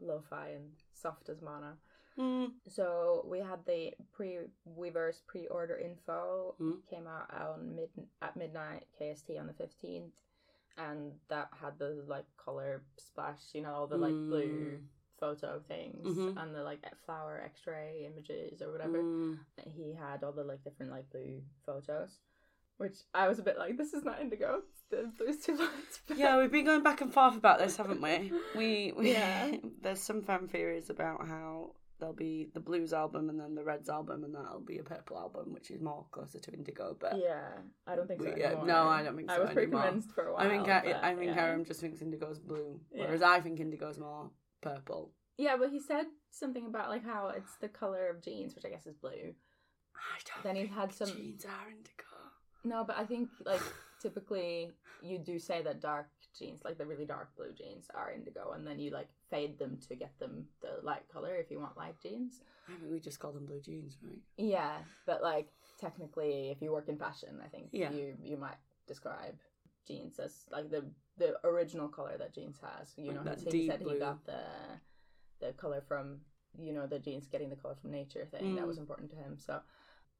lo-fi 0.00 0.48
and 0.56 0.70
soft 0.94 1.28
as 1.28 1.42
mono. 1.42 1.74
Mm. 2.18 2.52
So 2.68 3.24
we 3.28 3.40
had 3.40 3.64
the 3.66 3.92
pre 4.12 4.38
Weverse 4.78 5.20
pre-order 5.26 5.76
info 5.78 6.54
Mm. 6.60 6.86
came 6.88 7.06
out 7.06 7.28
on 7.34 7.74
mid 7.74 7.90
at 8.22 8.36
midnight 8.36 8.86
KST 8.98 9.38
on 9.38 9.46
the 9.48 9.52
fifteenth, 9.54 10.12
and 10.78 11.12
that 11.28 11.48
had 11.60 11.78
the 11.78 12.04
like 12.06 12.26
color 12.36 12.82
splash, 12.98 13.40
you 13.52 13.62
know, 13.62 13.72
all 13.72 13.86
the 13.86 13.96
like 13.96 14.12
blue 14.12 14.78
Mm. 14.78 14.86
photo 15.18 15.60
things 15.66 16.06
Mhm. 16.06 16.36
and 16.40 16.54
the 16.54 16.62
like 16.62 16.84
flower 17.04 17.40
X-ray 17.44 18.04
images 18.06 18.60
or 18.62 18.70
whatever. 18.72 19.02
Mm. 19.02 19.38
He 19.64 19.92
had 19.94 20.22
all 20.22 20.32
the 20.32 20.44
like 20.44 20.62
different 20.62 20.92
like 20.92 21.08
blue 21.10 21.42
photos, 21.66 22.18
which 22.76 22.98
I 23.14 23.26
was 23.28 23.38
a 23.38 23.42
bit 23.42 23.56
like, 23.58 23.76
this 23.76 23.92
is 23.94 24.04
not 24.04 24.20
indigo. 24.20 24.62
Too. 24.90 25.10
Yeah, 26.14 26.38
we've 26.38 26.50
been 26.52 26.64
going 26.66 26.82
back 26.82 27.00
and 27.00 27.12
forth 27.12 27.36
about 27.36 27.58
this, 27.58 27.76
haven't 27.76 28.00
we? 28.02 28.32
We, 28.54 28.92
we 28.92 29.12
Yeah. 29.12 29.56
there's 29.82 30.00
some 30.00 30.22
fan 30.22 30.46
theories 30.48 30.90
about 30.90 31.26
how 31.26 31.74
there'll 31.98 32.14
be 32.14 32.48
the 32.54 32.60
blues 32.60 32.92
album 32.92 33.28
and 33.30 33.38
then 33.38 33.54
the 33.54 33.64
reds 33.64 33.88
album, 33.88 34.24
and 34.24 34.34
that'll 34.34 34.60
be 34.60 34.78
a 34.78 34.82
purple 34.82 35.16
album, 35.18 35.52
which 35.52 35.70
is 35.70 35.80
more 35.80 36.04
closer 36.10 36.38
to 36.38 36.52
indigo. 36.52 36.96
But 36.98 37.18
yeah, 37.18 37.48
I 37.86 37.94
don't 37.96 38.06
think 38.08 38.22
so 38.22 38.34
yeah, 38.36 38.46
anymore. 38.48 38.66
no, 38.66 38.88
I 38.88 39.02
don't 39.02 39.16
think 39.16 39.30
so 39.30 39.36
I 39.36 39.40
was 39.40 39.50
pretty 39.50 39.70
convinced 39.70 40.12
for 40.12 40.26
a 40.26 40.34
while. 40.34 40.46
I 40.46 40.48
think 40.48 40.68
I, 40.68 40.82
but, 40.84 41.04
I 41.04 41.14
think 41.14 41.34
yeah. 41.36 41.44
RM 41.46 41.64
just 41.64 41.80
thinks 41.80 42.00
indigo's 42.02 42.38
blue, 42.38 42.80
Yeah. 42.92 43.04
whereas 43.04 43.22
I 43.22 43.40
think 43.40 43.60
indigo's 43.60 43.98
more 43.98 44.30
purple. 44.60 45.12
Yeah, 45.36 45.56
but 45.58 45.70
he 45.70 45.80
said 45.80 46.06
something 46.30 46.66
about 46.66 46.90
like 46.90 47.04
how 47.04 47.28
it's 47.36 47.56
the 47.60 47.68
color 47.68 48.08
of 48.08 48.22
jeans, 48.22 48.54
which 48.54 48.64
I 48.64 48.68
guess 48.70 48.86
is 48.86 48.96
blue, 48.96 49.34
I 49.96 50.18
don't 50.24 50.42
Then 50.42 50.56
he 50.56 50.66
had 50.66 50.92
some- 50.92 51.08
jeans 51.08 51.44
are 51.44 51.68
indigo. 51.70 52.04
No, 52.64 52.84
but 52.84 52.96
I 52.96 53.04
think 53.04 53.28
like 53.44 53.60
typically 54.00 54.72
you 55.02 55.18
do 55.18 55.38
say 55.38 55.62
that 55.62 55.80
dark 55.80 56.08
jeans, 56.38 56.62
like 56.64 56.78
the 56.78 56.86
really 56.86 57.04
dark 57.04 57.34
blue 57.36 57.52
jeans, 57.52 57.86
are 57.94 58.12
indigo, 58.12 58.52
and 58.52 58.66
then 58.66 58.78
you 58.78 58.90
like 58.90 59.08
fade 59.30 59.58
them 59.58 59.78
to 59.88 59.94
get 59.94 60.18
them 60.18 60.46
the 60.60 60.80
light 60.82 61.08
color 61.12 61.34
if 61.36 61.50
you 61.50 61.60
want 61.60 61.76
light 61.76 61.96
jeans. 62.02 62.42
I 62.68 62.72
think 62.78 62.90
we 62.90 63.00
just 63.00 63.18
call 63.18 63.32
them 63.32 63.46
blue 63.46 63.60
jeans, 63.60 63.98
right? 64.02 64.18
Yeah, 64.36 64.78
but 65.06 65.22
like 65.22 65.48
technically, 65.78 66.50
if 66.50 66.60
you 66.62 66.72
work 66.72 66.88
in 66.88 66.96
fashion, 66.96 67.40
I 67.44 67.48
think 67.48 67.68
Yeah. 67.72 67.90
you 67.90 68.16
you 68.22 68.36
might 68.36 68.58
describe 68.86 69.36
jeans 69.86 70.18
as 70.18 70.44
like 70.50 70.70
the 70.70 70.84
the 71.16 71.36
original 71.46 71.88
color 71.88 72.16
that 72.18 72.34
jeans 72.34 72.58
has. 72.60 72.94
You 72.96 73.14
know, 73.14 73.22
that 73.24 73.38
he, 73.52 73.66
said 73.66 73.80
he 73.80 73.98
got 73.98 74.24
the 74.24 74.44
the 75.40 75.52
color 75.52 75.82
from 75.86 76.20
you 76.58 76.72
know 76.72 76.86
the 76.86 76.98
jeans 76.98 77.26
getting 77.26 77.50
the 77.50 77.56
color 77.56 77.74
from 77.74 77.90
nature 77.90 78.26
thing 78.26 78.54
that 78.56 78.64
Mm. 78.64 78.68
was 78.68 78.78
important 78.78 79.10
to 79.10 79.16
him. 79.16 79.38
So 79.38 79.60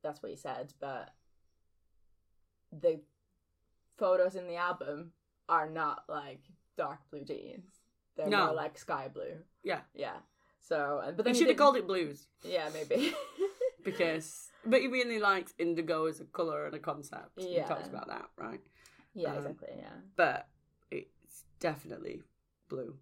that's 0.02 0.22
what 0.22 0.30
he 0.30 0.36
said. 0.36 0.72
But 0.80 1.14
the 2.72 3.00
photos 3.96 4.34
in 4.34 4.46
the 4.46 4.56
album 4.56 5.12
are 5.48 5.68
not 5.70 6.04
like 6.08 6.40
dark 6.76 6.98
blue 7.10 7.24
jeans. 7.24 7.72
They're 8.16 8.28
No. 8.28 8.46
more 8.46 8.54
like 8.54 8.78
sky 8.78 9.08
blue. 9.12 9.38
Yeah. 9.62 9.80
Yeah. 9.94 10.16
So, 10.60 11.00
and- 11.04 11.16
but 11.16 11.24
then 11.24 11.34
you 11.34 11.38
he 11.38 11.44
should 11.44 11.48
have 11.50 11.58
called 11.58 11.76
it 11.76 11.86
blues 11.86 12.26
Yeah, 12.42 12.68
maybe. 12.72 13.14
because. 13.84 14.50
But 14.64 14.80
he 14.80 14.86
really 14.88 15.18
likes 15.18 15.52
indigo 15.58 16.06
as 16.06 16.20
a 16.20 16.24
colour 16.24 16.66
and 16.66 16.74
a 16.74 16.78
concept. 16.78 17.32
Yeah. 17.36 17.62
We 17.62 17.68
talked 17.68 17.86
about 17.88 18.08
that, 18.08 18.26
right? 18.38 18.60
yeah, 19.14 19.30
Um, 19.32 19.36
exactly. 19.38 19.68
Yeah. 19.76 19.90
But 20.16 20.48
it's 20.90 21.44
definitely 21.60 22.22
blue. 22.68 22.96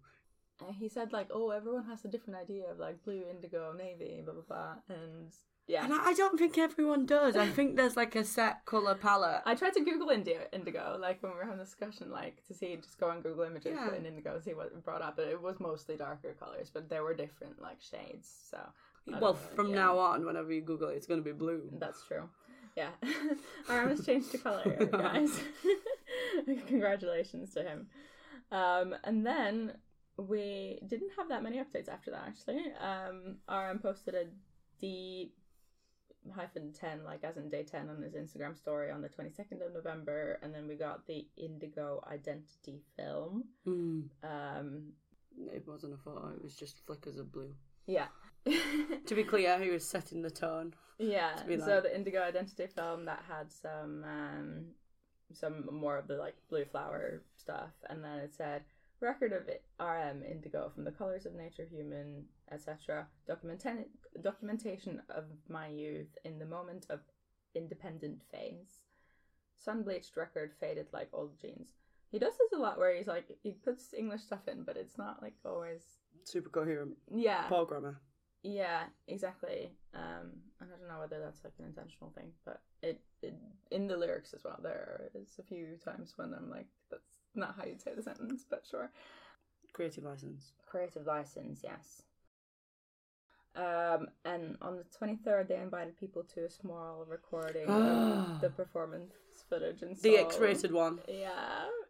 And 0.65 0.75
he 0.75 0.89
said 0.89 1.11
like, 1.13 1.29
oh, 1.31 1.49
everyone 1.51 1.85
has 1.85 2.03
a 2.05 2.07
different 2.09 2.39
idea 2.39 2.69
of 2.69 2.79
like 2.79 3.03
blue, 3.03 3.23
indigo, 3.29 3.73
navy, 3.73 4.21
blah 4.23 4.33
blah 4.33 4.43
blah, 4.47 4.75
and 4.89 5.31
yeah. 5.67 5.83
And 5.83 5.93
I 5.93 6.09
I 6.09 6.13
don't 6.13 6.37
think 6.37 6.57
everyone 6.57 7.05
does. 7.05 7.35
I 7.35 7.47
think 7.47 7.75
there's 7.75 7.95
like 7.95 8.15
a 8.15 8.23
set 8.23 8.65
colour 8.65 8.95
palette. 8.95 9.41
I 9.45 9.55
tried 9.55 9.73
to 9.73 9.81
Google 9.83 10.09
India, 10.09 10.41
indigo, 10.51 10.97
like 10.99 11.21
when 11.23 11.31
we 11.31 11.37
were 11.37 11.45
having 11.45 11.59
a 11.59 11.63
discussion, 11.63 12.11
like 12.11 12.45
to 12.47 12.53
see, 12.53 12.75
just 12.75 12.99
go 12.99 13.09
on 13.09 13.21
Google 13.21 13.43
Images, 13.43 13.73
Yeah. 13.75 13.87
put 13.89 13.97
in 13.97 14.05
indigo, 14.05 14.39
see 14.39 14.53
what 14.53 14.67
it 14.67 14.83
brought 14.83 15.01
up. 15.01 15.15
But 15.15 15.27
it 15.27 15.41
was 15.41 15.59
mostly 15.59 15.95
darker 15.95 16.35
colors, 16.39 16.69
but 16.73 16.89
there 16.89 17.03
were 17.03 17.13
different 17.13 17.61
like 17.61 17.81
shades. 17.81 18.29
So 18.51 18.59
well, 19.07 19.33
know, 19.33 19.39
from 19.55 19.69
yeah. 19.69 19.75
now 19.75 19.97
on, 19.99 20.25
whenever 20.25 20.51
you 20.51 20.61
Google 20.61 20.89
it, 20.89 20.95
it's 20.95 21.07
going 21.07 21.19
to 21.19 21.25
be 21.25 21.31
blue. 21.37 21.69
that's 21.79 22.05
true. 22.05 22.29
Yeah, 22.75 22.89
RM 23.69 23.89
has 23.89 24.05
changed 24.05 24.31
to 24.31 24.39
color, 24.39 24.63
guys. 24.91 25.39
Congratulations 26.67 27.53
to 27.53 27.61
him. 27.63 27.87
Um, 28.51 28.95
and 29.03 29.25
then 29.25 29.73
we 30.17 30.79
didn't 30.87 31.11
have 31.17 31.29
that 31.29 31.43
many 31.43 31.57
updates 31.57 31.87
after 31.89 32.11
that. 32.11 32.23
Actually, 32.27 32.63
um, 32.81 33.37
RM 33.49 33.79
posted 33.79 34.15
a 34.15 34.19
a 34.21 34.27
D 34.79 35.31
hyphen 36.35 36.71
10 36.71 37.03
like 37.03 37.23
as 37.23 37.37
in 37.37 37.49
day 37.49 37.63
10 37.63 37.89
on 37.89 38.01
his 38.01 38.13
instagram 38.13 38.55
story 38.57 38.89
on 38.91 39.01
the 39.01 39.09
22nd 39.09 39.65
of 39.65 39.73
november 39.73 40.39
and 40.41 40.53
then 40.53 40.67
we 40.67 40.75
got 40.75 41.05
the 41.07 41.27
indigo 41.37 42.01
identity 42.11 42.81
film 42.95 43.43
Mm. 43.67 44.09
um 44.23 44.93
It 45.51 45.67
wasn't 45.67 45.93
a 45.95 45.97
photo, 45.97 46.29
it 46.35 46.43
was 46.43 46.55
just 46.55 46.85
flickers 46.85 47.17
of 47.17 47.31
blue. 47.31 47.53
yeah 47.87 48.07
To 49.05 49.15
be 49.15 49.23
clear, 49.23 49.57
he 49.59 49.69
was 49.69 49.85
setting 49.87 50.21
the 50.21 50.29
tone. 50.31 50.73
yeah 50.99 51.33
to 51.35 51.45
be 51.45 51.59
so 51.59 51.81
the 51.81 51.93
indigo 51.95 52.21
identity 52.21 52.67
film 52.67 53.05
that 53.05 53.23
had 53.27 53.51
some 53.51 54.03
um 54.03 54.65
some 55.33 55.67
more 55.71 55.97
of 55.97 56.07
the 56.07 56.15
like 56.15 56.35
blue 56.49 56.63
flower 56.65 57.21
stuff 57.37 57.71
and 57.89 58.03
then 58.03 58.19
it 58.19 58.33
said 58.35 58.61
record 59.03 59.33
of 59.33 59.47
it, 59.47 59.63
rm 59.79 60.23
indigo 60.23 60.71
from 60.73 60.83
the 60.83 60.91
colors 60.91 61.25
of 61.25 61.33
nature 61.33 61.65
human 61.69 62.25
etc 62.51 63.07
Documenta- 63.29 63.85
documentation 64.21 65.01
of 65.09 65.25
my 65.49 65.67
youth 65.67 66.17
in 66.25 66.39
the 66.39 66.45
moment 66.45 66.85
of 66.89 66.99
independent 67.55 68.21
phase. 68.31 68.83
Sun 69.57 69.83
bleached 69.83 70.17
record 70.17 70.53
faded 70.59 70.87
like 70.91 71.09
old 71.13 71.39
jeans. 71.39 71.73
He 72.11 72.19
does 72.19 72.33
this 72.37 72.51
a 72.53 72.61
lot 72.61 72.77
where 72.77 72.95
he's 72.95 73.07
like 73.07 73.37
he 73.41 73.51
puts 73.51 73.93
english 73.93 74.21
stuff 74.21 74.47
in 74.47 74.63
but 74.63 74.77
it's 74.77 74.97
not 74.97 75.21
like 75.21 75.35
always 75.45 75.81
Super 76.25 76.49
coherent. 76.49 76.95
Yeah. 77.11 77.47
Grammar 77.49 78.01
yeah, 78.43 78.83
exactly. 79.07 79.71
Um, 79.95 80.31
and 80.59 80.69
I 80.69 80.77
don't 80.77 80.89
know 80.89 80.99
whether 80.99 81.19
that's 81.19 81.43
like 81.45 81.53
an 81.59 81.65
intentional 81.65 82.11
thing, 82.11 82.31
but 82.45 82.61
it, 82.81 82.99
it 83.21 83.35
in 83.71 83.87
the 83.87 83.95
lyrics 83.95 84.33
as 84.33 84.43
well. 84.43 84.59
There 84.61 85.09
is 85.15 85.39
a 85.39 85.43
few 85.43 85.77
times 85.83 86.13
when 86.17 86.33
I'm 86.33 86.49
like, 86.49 86.67
that's 86.91 87.12
not 87.35 87.55
how 87.57 87.65
you'd 87.65 87.81
say 87.81 87.91
the 87.95 88.03
sentence, 88.03 88.45
but 88.49 88.63
sure. 88.69 88.91
Creative 89.73 90.03
license. 90.03 90.51
Creative 90.67 91.05
license, 91.05 91.61
yes. 91.63 92.03
Um, 93.55 94.07
and 94.25 94.57
on 94.61 94.77
the 94.77 94.83
twenty 94.97 95.15
third, 95.23 95.47
they 95.47 95.57
invited 95.57 95.95
people 95.99 96.23
to 96.33 96.45
a 96.45 96.49
small 96.49 97.05
recording 97.07 97.67
of 97.67 98.41
the 98.41 98.49
performance 98.49 99.13
footage 99.47 99.83
and 99.83 99.95
stuff. 99.95 100.11
The 100.11 100.17
X 100.17 100.39
rated 100.39 100.71
one. 100.71 100.99
Yeah, 101.07 101.29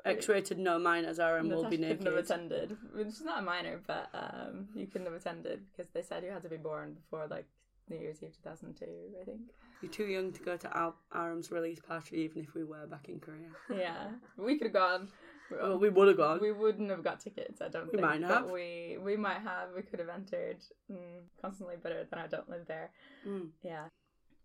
X 0.03 0.27
rated, 0.27 0.59
no 0.59 0.77
minors 0.77 1.19
are 1.19 1.37
and 1.37 1.49
will 1.49 1.69
be 1.69 1.77
Natasha 1.77 1.97
couldn't 1.97 2.13
have 2.15 2.25
attended, 2.25 2.77
which 2.93 3.07
is 3.07 3.21
not 3.21 3.39
a 3.39 3.41
minor, 3.41 3.79
but 3.87 4.09
um, 4.13 4.67
you 4.75 4.87
couldn't 4.87 5.07
have 5.07 5.15
attended 5.15 5.61
because 5.71 5.89
they 5.93 6.01
said 6.01 6.23
you 6.23 6.31
had 6.31 6.43
to 6.43 6.49
be 6.49 6.57
born 6.57 6.95
before 6.95 7.27
like 7.29 7.45
New 7.89 7.97
Year's 7.97 8.21
Eve 8.21 8.33
2002, 8.43 8.85
I 9.21 9.23
think. 9.23 9.39
You're 9.81 9.91
too 9.91 10.05
young 10.05 10.31
to 10.33 10.41
go 10.41 10.57
to 10.57 10.77
Al- 10.77 10.95
RM's 11.13 11.51
release 11.51 11.79
party, 11.79 12.17
even 12.17 12.41
if 12.41 12.53
we 12.53 12.63
were 12.65 12.87
back 12.87 13.07
in 13.09 13.19
Korea. 13.19 13.49
Yeah, 13.73 14.07
we 14.37 14.57
could 14.57 14.67
have 14.67 14.73
gone. 14.73 15.07
Well, 15.51 15.77
we 15.77 15.89
would 15.89 16.07
have 16.07 16.17
gone. 16.17 16.39
We 16.41 16.51
wouldn't 16.51 16.89
have 16.89 17.03
got 17.03 17.19
tickets, 17.19 17.61
I 17.61 17.67
don't 17.69 17.85
We 17.85 17.91
think. 17.91 18.01
might 18.01 18.21
but 18.21 18.29
have. 18.29 18.49
We 18.51 18.97
we 19.01 19.15
might 19.17 19.39
have. 19.41 19.69
We 19.75 19.81
could 19.83 19.99
have 19.99 20.09
entered. 20.09 20.57
Mm, 20.91 21.23
constantly 21.41 21.75
better 21.81 22.05
than 22.09 22.19
I 22.19 22.27
don't 22.27 22.49
live 22.49 22.65
there. 22.67 22.91
Mm. 23.27 23.49
Yeah. 23.61 23.85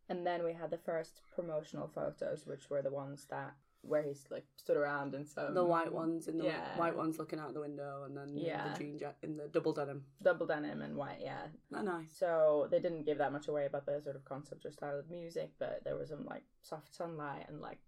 And 0.09 0.27
then 0.27 0.43
we 0.45 0.55
had 0.55 0.71
the 0.71 0.79
first 0.79 1.21
promotional 1.35 1.89
photos, 1.89 2.47
which 2.47 2.69
were 2.71 2.83
the 2.83 2.91
ones 2.91 3.27
that 3.31 3.55
where 3.83 4.03
he's 4.03 4.25
like 4.29 4.45
stood 4.57 4.77
around 4.77 5.15
and 5.15 5.27
so 5.27 5.53
the 5.55 5.65
white 5.65 5.93
ones 5.93 6.27
in 6.27 6.37
the 6.37 6.45
yeah. 6.47 6.77
white 6.77 6.97
ones 6.97 7.17
looking 7.19 7.39
out 7.39 7.55
the 7.55 7.61
window, 7.61 8.03
and 8.07 8.17
then 8.17 8.31
Yeah. 8.37 8.73
the 8.73 8.79
jean 8.79 8.99
jacket 8.99 9.19
in 9.29 9.37
the 9.37 9.47
double 9.49 9.73
denim. 9.73 10.05
double 10.21 10.47
denim 10.47 10.83
and 10.83 10.97
white. 10.97 11.21
Yeah, 11.21 11.47
Not 11.71 11.85
nice. 11.85 12.13
So 12.13 12.67
they 12.73 12.81
didn't 12.81 13.05
give 13.05 13.19
that 13.19 13.33
much 13.33 13.47
away 13.47 13.67
about 13.67 13.87
the 13.87 14.01
sort 14.03 14.17
of 14.17 14.25
concept 14.25 14.67
or 14.67 14.73
style 14.73 14.99
of 14.99 15.09
music, 15.09 15.53
but 15.61 15.85
there 15.85 15.97
was 15.97 16.09
some 16.09 16.25
like 16.25 16.43
soft 16.63 16.93
sunlight 16.95 17.47
and 17.49 17.61
like 17.61 17.79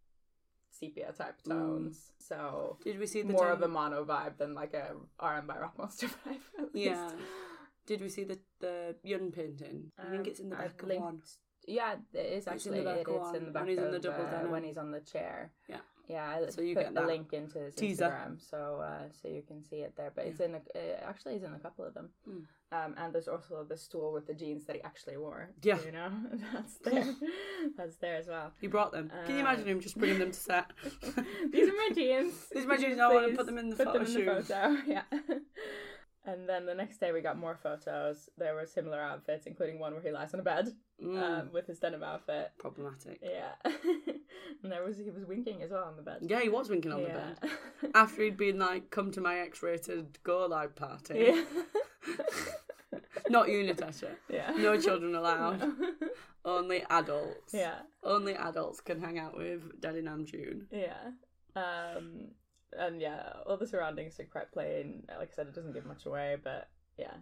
sepia 0.70 1.12
type 1.12 1.42
tones. 1.42 2.12
So 2.18 2.78
Did 2.84 2.98
we 2.98 3.06
see 3.06 3.22
the 3.22 3.32
more 3.32 3.46
time- 3.46 3.52
of 3.52 3.62
a 3.62 3.68
mono 3.68 4.04
vibe 4.04 4.36
than 4.38 4.54
like 4.54 4.74
a 4.74 4.94
RM 5.20 5.46
by 5.46 5.58
Rap 5.58 5.76
Monster 5.78 6.06
vibe. 6.26 6.40
at 6.58 6.74
least. 6.74 6.86
Yeah. 6.86 7.10
Did 7.86 8.00
we 8.02 8.08
see 8.08 8.24
the 8.24 8.38
the 8.60 8.94
Yun 9.02 9.32
painting? 9.32 9.90
I 9.98 10.02
think 10.10 10.20
Um, 10.22 10.26
it's 10.26 10.40
in 10.40 10.50
the 10.50 10.56
I've 10.56 10.76
back 10.76 10.82
of 10.82 10.88
linked- 10.88 11.04
one. 11.04 11.22
Yeah, 11.66 11.96
it 12.14 12.18
is 12.38 12.46
actually. 12.48 12.56
It's 12.56 12.66
in 12.66 12.74
the 12.84 12.90
back 12.90 13.00
it 13.00 13.08
of 13.08 13.34
in 13.34 13.52
the 13.52 13.58
when 13.58 13.68
he's 13.68 13.78
of, 13.78 13.84
on 13.84 13.92
the 13.92 13.98
double 14.00 14.24
uh, 14.24 14.50
when 14.50 14.64
he's 14.64 14.78
on 14.78 14.90
the 14.90 15.00
chair. 15.00 15.52
Yeah. 15.68 15.80
Yeah, 16.10 16.40
I 16.44 16.50
So 16.50 16.60
you 16.60 16.74
put 16.74 16.92
the 16.92 17.02
link 17.02 17.32
into 17.32 17.58
his 17.58 17.74
teaser. 17.74 18.04
Instagram, 18.04 18.50
so 18.50 18.82
uh, 18.82 19.08
so 19.22 19.28
you 19.28 19.42
can 19.46 19.62
see 19.62 19.76
it 19.76 19.94
there. 19.96 20.12
But 20.14 20.26
it's 20.26 20.40
in 20.40 20.54
a, 20.54 20.60
it 20.74 21.02
actually 21.06 21.34
is 21.34 21.44
in 21.44 21.54
a 21.54 21.58
couple 21.58 21.84
of 21.84 21.94
them. 21.94 22.08
Hmm. 22.24 22.38
Um, 22.72 22.94
and 22.98 23.12
there's 23.12 23.28
also 23.28 23.64
the 23.68 23.76
stool 23.76 24.12
with 24.12 24.26
the 24.26 24.34
jeans 24.34 24.64
that 24.64 24.76
he 24.76 24.82
actually 24.82 25.16
wore. 25.16 25.50
Yeah. 25.62 25.78
you 25.84 25.92
know 25.92 26.10
that's 26.52 26.78
there. 26.78 27.04
that's 27.76 27.96
there 27.96 28.16
as 28.16 28.26
well. 28.26 28.52
He 28.60 28.66
brought 28.66 28.92
them. 28.92 29.10
Can 29.26 29.34
you 29.34 29.40
imagine 29.40 29.66
him 29.66 29.80
just 29.80 29.98
bringing 29.98 30.18
them 30.18 30.32
to 30.32 30.38
set? 30.38 30.66
These 31.52 31.68
are 31.68 31.76
my 31.76 31.90
jeans. 31.94 32.34
These 32.52 32.64
are 32.64 32.68
my 32.68 32.76
jeans, 32.76 32.98
I 32.98 33.12
wanna 33.12 33.36
put 33.36 33.46
them 33.46 33.58
in 33.58 33.70
the 33.70 33.76
put 33.76 33.86
photo 33.86 33.98
them 33.98 34.06
in 34.06 34.12
shoot. 34.12 34.48
the 34.48 34.54
photo. 34.54 34.76
Yeah. 34.86 35.02
And 36.26 36.48
then 36.48 36.66
the 36.66 36.74
next 36.74 36.98
day 36.98 37.12
we 37.12 37.22
got 37.22 37.38
more 37.38 37.56
photos. 37.56 38.28
There 38.36 38.54
were 38.54 38.66
similar 38.66 39.00
outfits, 39.00 39.46
including 39.46 39.78
one 39.78 39.94
where 39.94 40.02
he 40.02 40.10
lies 40.10 40.34
on 40.34 40.40
a 40.40 40.42
bed 40.42 40.68
Mm, 41.02 41.22
um, 41.22 41.48
with 41.52 41.66
his 41.66 41.78
denim 41.78 42.02
outfit. 42.02 42.52
problematic. 42.58 43.20
Yeah, 43.22 43.52
and 43.64 44.70
there 44.70 44.84
was 44.84 44.98
he 44.98 45.10
was 45.10 45.24
winking 45.24 45.62
as 45.62 45.70
well 45.70 45.84
on 45.84 45.96
the 45.96 46.02
bed. 46.02 46.18
Yeah, 46.20 46.40
he 46.40 46.48
was 46.48 46.68
winking 46.68 46.92
on 46.92 47.02
the 47.02 47.08
bed. 47.08 47.38
After 47.94 48.22
he'd 48.22 48.36
been 48.36 48.58
like, 48.58 48.90
come 48.90 49.10
to 49.12 49.20
my 49.20 49.38
X 49.38 49.62
rated 49.62 50.18
Go 50.22 50.46
Live 50.46 50.76
party. 50.76 51.14
yeah. 51.18 51.44
Not 53.28 53.48
you, 53.48 53.62
Natasha. 53.62 54.10
yeah. 54.28 54.50
No 54.56 54.78
children 54.78 55.14
allowed. 55.14 55.62
Only 56.44 56.82
adults. 56.90 57.54
Yeah. 57.54 57.76
Only 58.02 58.34
adults 58.34 58.80
can 58.80 59.00
hang 59.00 59.18
out 59.18 59.36
with 59.36 59.80
Daddy 59.80 60.02
Namjoon. 60.02 60.62
Yeah. 60.72 61.12
Um, 61.54 62.28
and 62.76 63.00
yeah, 63.00 63.34
all 63.46 63.56
the 63.56 63.66
surroundings 63.66 64.18
are 64.18 64.24
quite 64.24 64.50
plain. 64.52 65.04
Like 65.08 65.30
I 65.32 65.34
said, 65.34 65.46
it 65.46 65.54
doesn't 65.54 65.72
give 65.74 65.86
much 65.86 66.06
away, 66.06 66.36
but 66.42 66.68
yeah. 66.98 67.14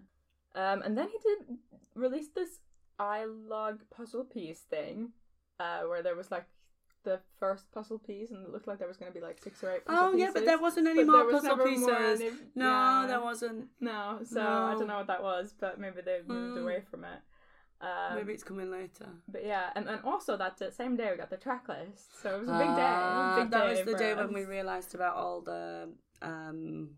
Um, 0.55 0.83
and 0.83 0.97
then 0.97 1.09
he 1.09 1.19
did 1.23 1.59
release 1.95 2.29
this 2.35 2.59
iLog 3.01 3.79
puzzle 3.91 4.25
piece 4.25 4.61
thing, 4.61 5.11
uh, 5.61 5.83
where 5.83 6.03
there 6.03 6.17
was 6.17 6.31
like 6.31 6.45
the 7.05 7.21
first 7.39 7.71
puzzle 7.73 7.99
piece, 7.99 8.31
and 8.31 8.45
it 8.45 8.51
looked 8.53 8.67
like 8.67 8.79
there 8.79 8.89
was 8.89 8.97
going 8.97 9.11
to 9.13 9.19
be 9.19 9.25
like 9.25 9.39
six 9.43 9.63
or 9.63 9.71
eight. 9.73 9.85
Puzzle 9.85 10.05
Oh, 10.05 10.17
yeah, 10.17 10.27
but 10.27 10.35
pieces, 10.35 10.47
there 10.47 10.59
wasn't 10.59 10.89
any 10.89 11.05
more 11.05 11.31
puzzle 11.31 11.57
pieces. 11.59 12.21
any- 12.21 12.31
No, 12.55 12.67
yeah. 13.03 13.05
there 13.09 13.21
wasn't. 13.23 13.69
No, 13.81 14.19
so 14.25 14.41
I 14.43 14.75
don't 14.77 14.89
know 14.89 14.97
what 14.99 15.07
that 15.07 15.23
was, 15.23 15.55
but 15.59 15.79
maybe 15.79 16.01
they 16.03 16.21
moved 16.27 16.59
Mm. 16.59 16.63
away 16.63 16.81
from 16.91 17.05
it. 17.05 17.21
Um, 17.81 18.17
Maybe 18.17 18.33
it's 18.33 18.43
coming 18.43 18.73
later. 18.73 19.07
But 19.29 19.45
yeah, 19.45 19.71
and, 19.77 19.89
and 19.89 20.01
also 20.03 20.37
that 20.37 20.61
uh, 20.61 20.73
same 20.73 20.97
day 20.97 21.13
we 21.13 21.17
got 21.17 21.31
the 21.31 21.37
track 21.37 21.69
list, 21.69 22.21
so 22.21 22.35
it 22.35 22.41
was 22.41 22.49
a 22.49 22.53
big 22.59 22.67
day. 22.67 22.83
Ah, 22.83 23.37
Big 23.41 23.51
that 23.53 23.63
day 23.63 23.69
was 23.71 23.85
the 23.93 23.95
day 23.97 24.15
when 24.15 24.33
we 24.33 24.45
realised 24.45 24.97
about 24.97 25.15
all 25.15 25.41
the 25.43 25.89
um, 26.21 26.97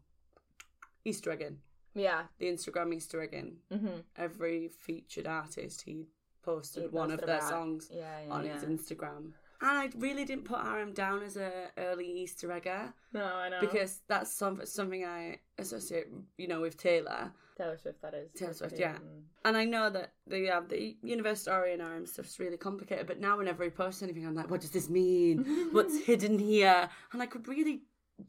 Easter 1.05 1.31
egging. 1.33 1.59
Yeah. 1.95 2.23
The 2.39 2.47
Instagram 2.47 2.95
Easter 2.95 3.21
egging. 3.23 3.57
hmm 3.71 4.01
Every 4.17 4.69
featured 4.69 5.27
artist, 5.27 5.83
he 5.83 6.07
posted 6.43 6.85
He 6.85 6.89
one 6.89 7.11
of 7.11 7.21
their 7.21 7.37
about- 7.39 7.49
songs 7.49 7.91
Yeah, 7.93 8.21
yeah, 8.27 8.33
on 8.33 8.45
yeah. 8.47 8.55
his 8.55 8.65
Instagram. 8.65 9.33
And 9.63 9.79
I 9.79 9.91
really 9.99 10.25
didn't 10.25 10.45
put 10.47 10.59
RM 10.65 10.93
down 10.95 11.23
as 11.23 11.37
a 11.37 11.51
early 11.77 12.07
Easter 12.11 12.51
egger 12.51 12.95
No, 13.13 13.25
I 13.25 13.51
know. 13.51 13.61
because 13.61 14.01
that's 14.09 14.33
some, 14.33 14.65
something 14.65 15.05
I 15.05 15.39
associate, 15.59 16.07
you 16.39 16.49
know, 16.49 16.63
with 16.63 16.79
Taylor. 16.79 17.31
Taylor 17.59 17.77
Swift, 17.77 18.01
that 18.01 18.15
is. 18.15 18.31
Taylor 18.33 18.55
Swift, 18.55 18.79
Yeah. 18.79 18.97
And 19.45 19.59
I 19.59 19.67
know 19.67 19.91
that 19.91 20.13
the 20.27 20.49
uh, 20.51 20.63
the 20.67 20.97
universe 21.03 21.43
story 21.43 21.75
and 21.75 21.83
RM 21.83 22.07
stuff's 22.07 22.39
really 22.41 22.57
complicated, 22.57 23.07
but 23.07 23.21
now 23.21 23.37
whenever 23.37 23.63
he 23.65 23.69
posts 23.69 24.03
anything, 24.03 24.27
I'm 24.27 24.35
like, 24.35 24.51
what 24.51 24.63
does 24.63 24.71
this 24.71 24.89
mean? 24.89 25.45
What's 25.73 25.99
hidden 26.07 26.39
here? 26.39 26.89
And 27.13 27.21
I 27.23 27.27
could 27.27 27.47
really 27.49 27.83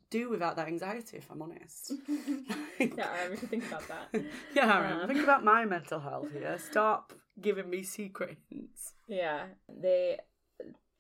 do 0.10 0.30
without 0.30 0.56
that 0.56 0.68
anxiety, 0.68 1.18
if 1.18 1.30
I'm 1.32 1.42
honest. 1.42 1.94
yeah, 2.80 3.08
I 3.26 3.30
we 3.30 3.38
should 3.38 3.50
think 3.50 3.66
about 3.68 3.88
that. 3.88 4.22
yeah, 4.56 4.78
RM, 4.80 5.02
Um, 5.02 5.08
think 5.08 5.24
about 5.24 5.44
my 5.44 5.66
mental 5.66 6.00
health 6.00 6.32
here. 6.32 6.58
Stop 6.60 7.14
giving 7.40 7.70
me 7.70 7.84
secret 7.84 8.38
hints. 8.50 8.94
Yeah, 9.08 9.46
the 9.68 10.18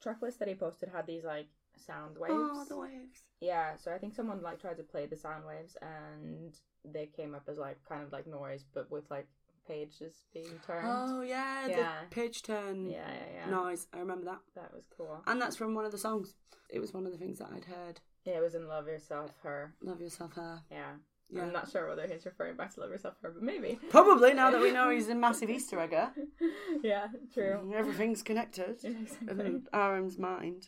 track 0.01 0.21
list 0.21 0.39
that 0.39 0.47
he 0.47 0.56
posted 0.56 0.89
had 0.89 1.06
these 1.08 1.23
like 1.23 1.47
sound 1.77 2.17
waves. 2.17 2.34
Oh, 2.36 2.65
the 2.67 2.77
waves. 2.77 3.23
Yeah, 3.39 3.75
so 3.77 3.91
I 3.93 3.97
think 3.97 4.13
someone 4.13 4.41
like 4.41 4.60
tried 4.62 4.77
to 4.77 4.84
play 4.84 5.06
the 5.06 5.15
sound 5.17 5.45
waves 5.45 5.75
and 5.82 6.54
they 6.86 7.08
came 7.08 7.34
up 7.36 7.43
as 7.49 7.58
like 7.58 7.77
kind 7.88 8.04
of 8.04 8.12
like 8.12 8.27
noise, 8.27 8.65
but 8.73 8.89
with 8.91 9.10
like 9.10 9.27
pages 9.67 10.13
being 10.34 10.60
turned. 10.65 10.86
Oh, 10.88 11.21
yeah, 11.21 11.67
Yeah. 11.67 11.75
the 12.10 12.15
page 12.15 12.41
turn 12.43 12.89
yeah, 12.89 13.08
yeah, 13.08 13.45
yeah. 13.45 13.51
noise. 13.51 13.88
I 13.93 13.99
remember 13.99 14.25
that. 14.25 14.39
That 14.56 14.73
was 14.73 14.84
cool. 14.95 15.21
And 15.27 15.41
that's 15.41 15.56
from 15.56 15.75
one 15.75 15.86
of 15.86 15.91
the 15.91 15.97
songs. 15.97 16.36
It 16.69 16.80
was 16.80 16.93
one 16.93 17.06
of 17.06 17.12
the 17.12 17.17
things 17.17 17.39
that 17.39 17.49
I'd 17.54 17.65
heard. 17.65 17.99
Yeah, 18.25 18.34
it 18.38 18.41
was 18.41 18.55
in 18.55 18.67
Love 18.67 18.88
Yourself, 18.88 19.31
Her. 19.43 19.73
Love 19.81 20.01
yourself, 20.01 20.34
her. 20.36 20.60
Yeah. 20.71 20.91
Yeah. 21.34 21.43
I'm 21.43 21.53
not 21.53 21.71
sure 21.71 21.88
whether 21.88 22.05
he's 22.07 22.25
referring 22.25 22.57
back 22.57 22.73
to 22.73 22.81
Love 22.81 22.89
Yourself, 22.91 23.15
Her, 23.21 23.31
but 23.31 23.41
maybe. 23.41 23.79
Probably 23.89 24.34
now 24.34 24.51
that 24.51 24.62
we 24.62 24.71
know 24.71 24.89
he's 24.93 25.07
a 25.10 25.15
massive 25.15 25.49
Easter 25.49 25.79
egger. 25.79 26.12
yeah, 26.84 27.07
true. 27.34 27.71
Everything's 27.75 28.21
connected 28.21 28.77
Yeah, 28.84 28.91
exactly. 29.01 29.45
in 29.45 29.67
RM's 29.73 30.17
mind. 30.19 30.67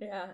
yeah. 0.00 0.28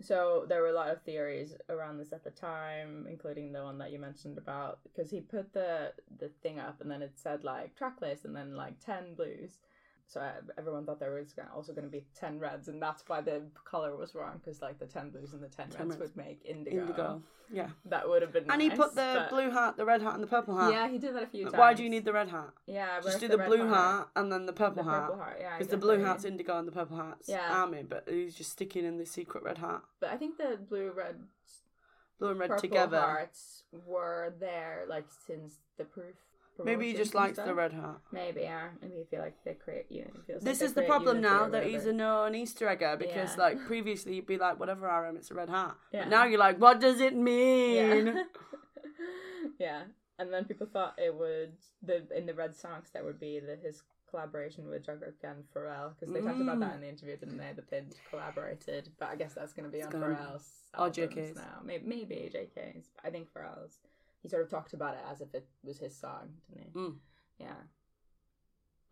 So 0.00 0.46
there 0.48 0.60
were 0.62 0.68
a 0.70 0.74
lot 0.74 0.90
of 0.90 1.00
theories 1.02 1.54
around 1.68 1.98
this 1.98 2.12
at 2.12 2.24
the 2.24 2.30
time, 2.30 3.06
including 3.08 3.52
the 3.52 3.62
one 3.62 3.78
that 3.78 3.92
you 3.92 4.00
mentioned 4.00 4.36
about 4.36 4.80
because 4.82 5.12
he 5.12 5.20
put 5.20 5.52
the 5.52 5.92
the 6.18 6.28
thing 6.42 6.58
up 6.58 6.80
and 6.80 6.90
then 6.90 7.02
it 7.02 7.12
said 7.14 7.44
like 7.44 7.76
track 7.76 8.00
list 8.00 8.24
and 8.24 8.34
then 8.34 8.56
like 8.56 8.80
ten 8.84 9.14
blues. 9.14 9.58
So 10.12 10.20
uh, 10.20 10.32
everyone 10.58 10.84
thought 10.84 11.00
there 11.00 11.12
was 11.14 11.34
also 11.56 11.72
going 11.72 11.86
to 11.86 11.90
be 11.90 12.04
ten 12.14 12.38
reds, 12.38 12.68
and 12.68 12.82
that's 12.82 13.02
why 13.06 13.22
the 13.22 13.40
color 13.64 13.96
was 13.96 14.14
wrong 14.14 14.38
because 14.44 14.60
like 14.60 14.78
the 14.78 14.84
ten 14.84 15.08
blues 15.08 15.32
and 15.32 15.42
the 15.42 15.48
ten, 15.48 15.70
10 15.70 15.88
reds 15.88 15.98
reds. 15.98 16.14
would 16.14 16.16
make 16.26 16.42
indigo. 16.44 16.80
Indigo. 16.82 17.22
Yeah. 17.50 17.68
That 17.86 18.06
would 18.06 18.20
have 18.20 18.30
been. 18.30 18.44
And 18.50 18.60
he 18.60 18.68
put 18.68 18.94
the 18.94 19.12
but- 19.20 19.30
blue 19.30 19.50
hat, 19.50 19.78
the 19.78 19.86
red 19.86 20.02
hat, 20.02 20.12
and 20.12 20.22
the 20.22 20.26
purple 20.26 20.54
hat. 20.54 20.70
Yeah, 20.70 20.90
he 20.90 20.98
did 20.98 21.14
that 21.14 21.22
a 21.22 21.26
few 21.26 21.44
times. 21.44 21.56
Why 21.56 21.72
do 21.72 21.82
you 21.82 21.88
need 21.88 22.04
the 22.04 22.12
red 22.12 22.28
hat? 22.28 22.50
Yeah, 22.66 23.00
Just 23.02 23.20
do 23.20 23.28
the, 23.28 23.38
red 23.38 23.48
blue 23.48 23.66
heart? 23.68 24.00
hat 24.00 24.08
and 24.16 24.30
then 24.30 24.44
the 24.44 24.52
purple 24.52 24.84
The 24.84 24.90
hat. 24.90 25.06
purple. 25.08 25.24
Yeah, 25.40 25.56
Because 25.56 25.68
the 25.70 25.76
blue 25.78 26.02
hat's 26.04 26.24
indigo 26.26 26.58
and 26.58 26.68
the 26.68 26.72
purple 26.72 26.98
hat's 26.98 27.28
Yeah. 27.30 27.48
army, 27.50 27.82
but 27.82 28.04
he's 28.06 28.34
just 28.34 28.52
sticking 28.52 28.84
in 28.84 28.98
the 28.98 29.06
secret 29.06 29.42
red 29.44 29.56
hat. 29.58 29.80
But 29.98 30.10
I 30.10 30.16
think 30.18 30.36
the 30.36 30.58
blue, 30.68 30.92
red, 30.94 31.16
Blue 32.18 32.30
and 32.32 32.38
red 32.40 32.50
purple 32.50 32.60
together. 32.68 33.00
hearts 33.00 33.64
were 33.86 34.34
there 34.38 34.84
like 34.88 35.06
since 35.26 35.58
the 35.78 35.84
proof. 35.84 36.16
Maybe 36.64 36.88
he 36.88 36.94
just 36.94 37.14
likes 37.14 37.38
the 37.38 37.54
red 37.54 37.72
hat. 37.72 37.96
Maybe 38.12 38.42
yeah. 38.42 38.68
Maybe 38.80 38.94
you 38.96 39.04
feel 39.10 39.20
like 39.20 39.36
they 39.44 39.54
create 39.54 39.86
you. 39.90 40.06
like 40.28 40.40
This 40.40 40.58
they 40.58 40.66
is 40.66 40.72
the 40.74 40.82
problem 40.82 41.20
now 41.20 41.48
that 41.48 41.64
he's 41.66 41.86
a 41.86 41.92
known 41.92 42.34
Easter 42.34 42.68
egger 42.68 42.96
because, 42.96 43.36
Yeah. 43.36 43.42
like, 43.42 43.64
previously 43.66 44.14
you'd 44.16 44.26
be 44.26 44.38
like, 44.38 44.58
whatever 44.58 44.86
RM, 44.86 45.16
it's 45.16 45.30
a 45.30 45.34
red 45.34 45.48
hat. 45.48 45.76
Yeah. 45.92 46.02
But 46.02 46.08
now 46.10 46.24
you're 46.24 46.38
like, 46.38 46.58
what 46.58 46.80
does 46.80 47.00
it 47.00 47.14
mean? 47.14 48.06
Yeah. 48.06 48.22
yeah. 49.58 49.82
And 50.18 50.32
then 50.32 50.44
people 50.44 50.66
thought 50.72 50.94
it 50.98 51.14
would 51.14 51.52
the 51.82 52.06
in 52.16 52.26
the 52.26 52.34
Red 52.34 52.54
Songs 52.54 52.90
that 52.94 53.04
would 53.04 53.18
be 53.18 53.40
the 53.40 53.56
his 53.56 53.82
collaboration 54.12 54.68
with 54.68 54.86
Jungkook 54.86 55.14
and 55.24 55.42
Pharrell 55.54 55.94
because 55.98 56.12
they 56.14 56.20
talked 56.20 56.40
about 56.40 56.60
that 56.60 56.72
mm. 56.72 56.74
in 56.76 56.80
the 56.82 56.88
interview, 56.88 57.16
didn't 57.16 57.38
they? 57.38 57.52
That 57.56 57.68
they'd 57.70 57.94
collaborated, 58.10 58.90
but 59.00 59.08
I 59.08 59.16
guess 59.16 59.32
that's 59.34 59.52
going 59.52 59.64
to 59.64 59.72
be 59.72 59.78
It's 59.78 59.86
on 59.86 59.92
gonna- 59.92 60.14
Pharrell's 60.14 60.48
or 60.78 60.90
JK's. 60.90 61.36
now. 61.36 61.60
Maybe 61.64 61.84
maybe 61.86 62.30
JK's. 62.32 62.90
I 63.04 63.10
think 63.10 63.28
Pharrell's. 63.32 63.78
He 64.22 64.28
sort 64.28 64.42
of 64.42 64.50
talked 64.50 64.72
about 64.72 64.94
it 64.94 65.00
as 65.10 65.20
if 65.20 65.34
it 65.34 65.46
was 65.64 65.78
his 65.78 65.98
song, 65.98 66.30
didn't 66.48 66.70
he? 66.72 66.78
Mm. 66.78 66.94
Yeah. 67.38 67.62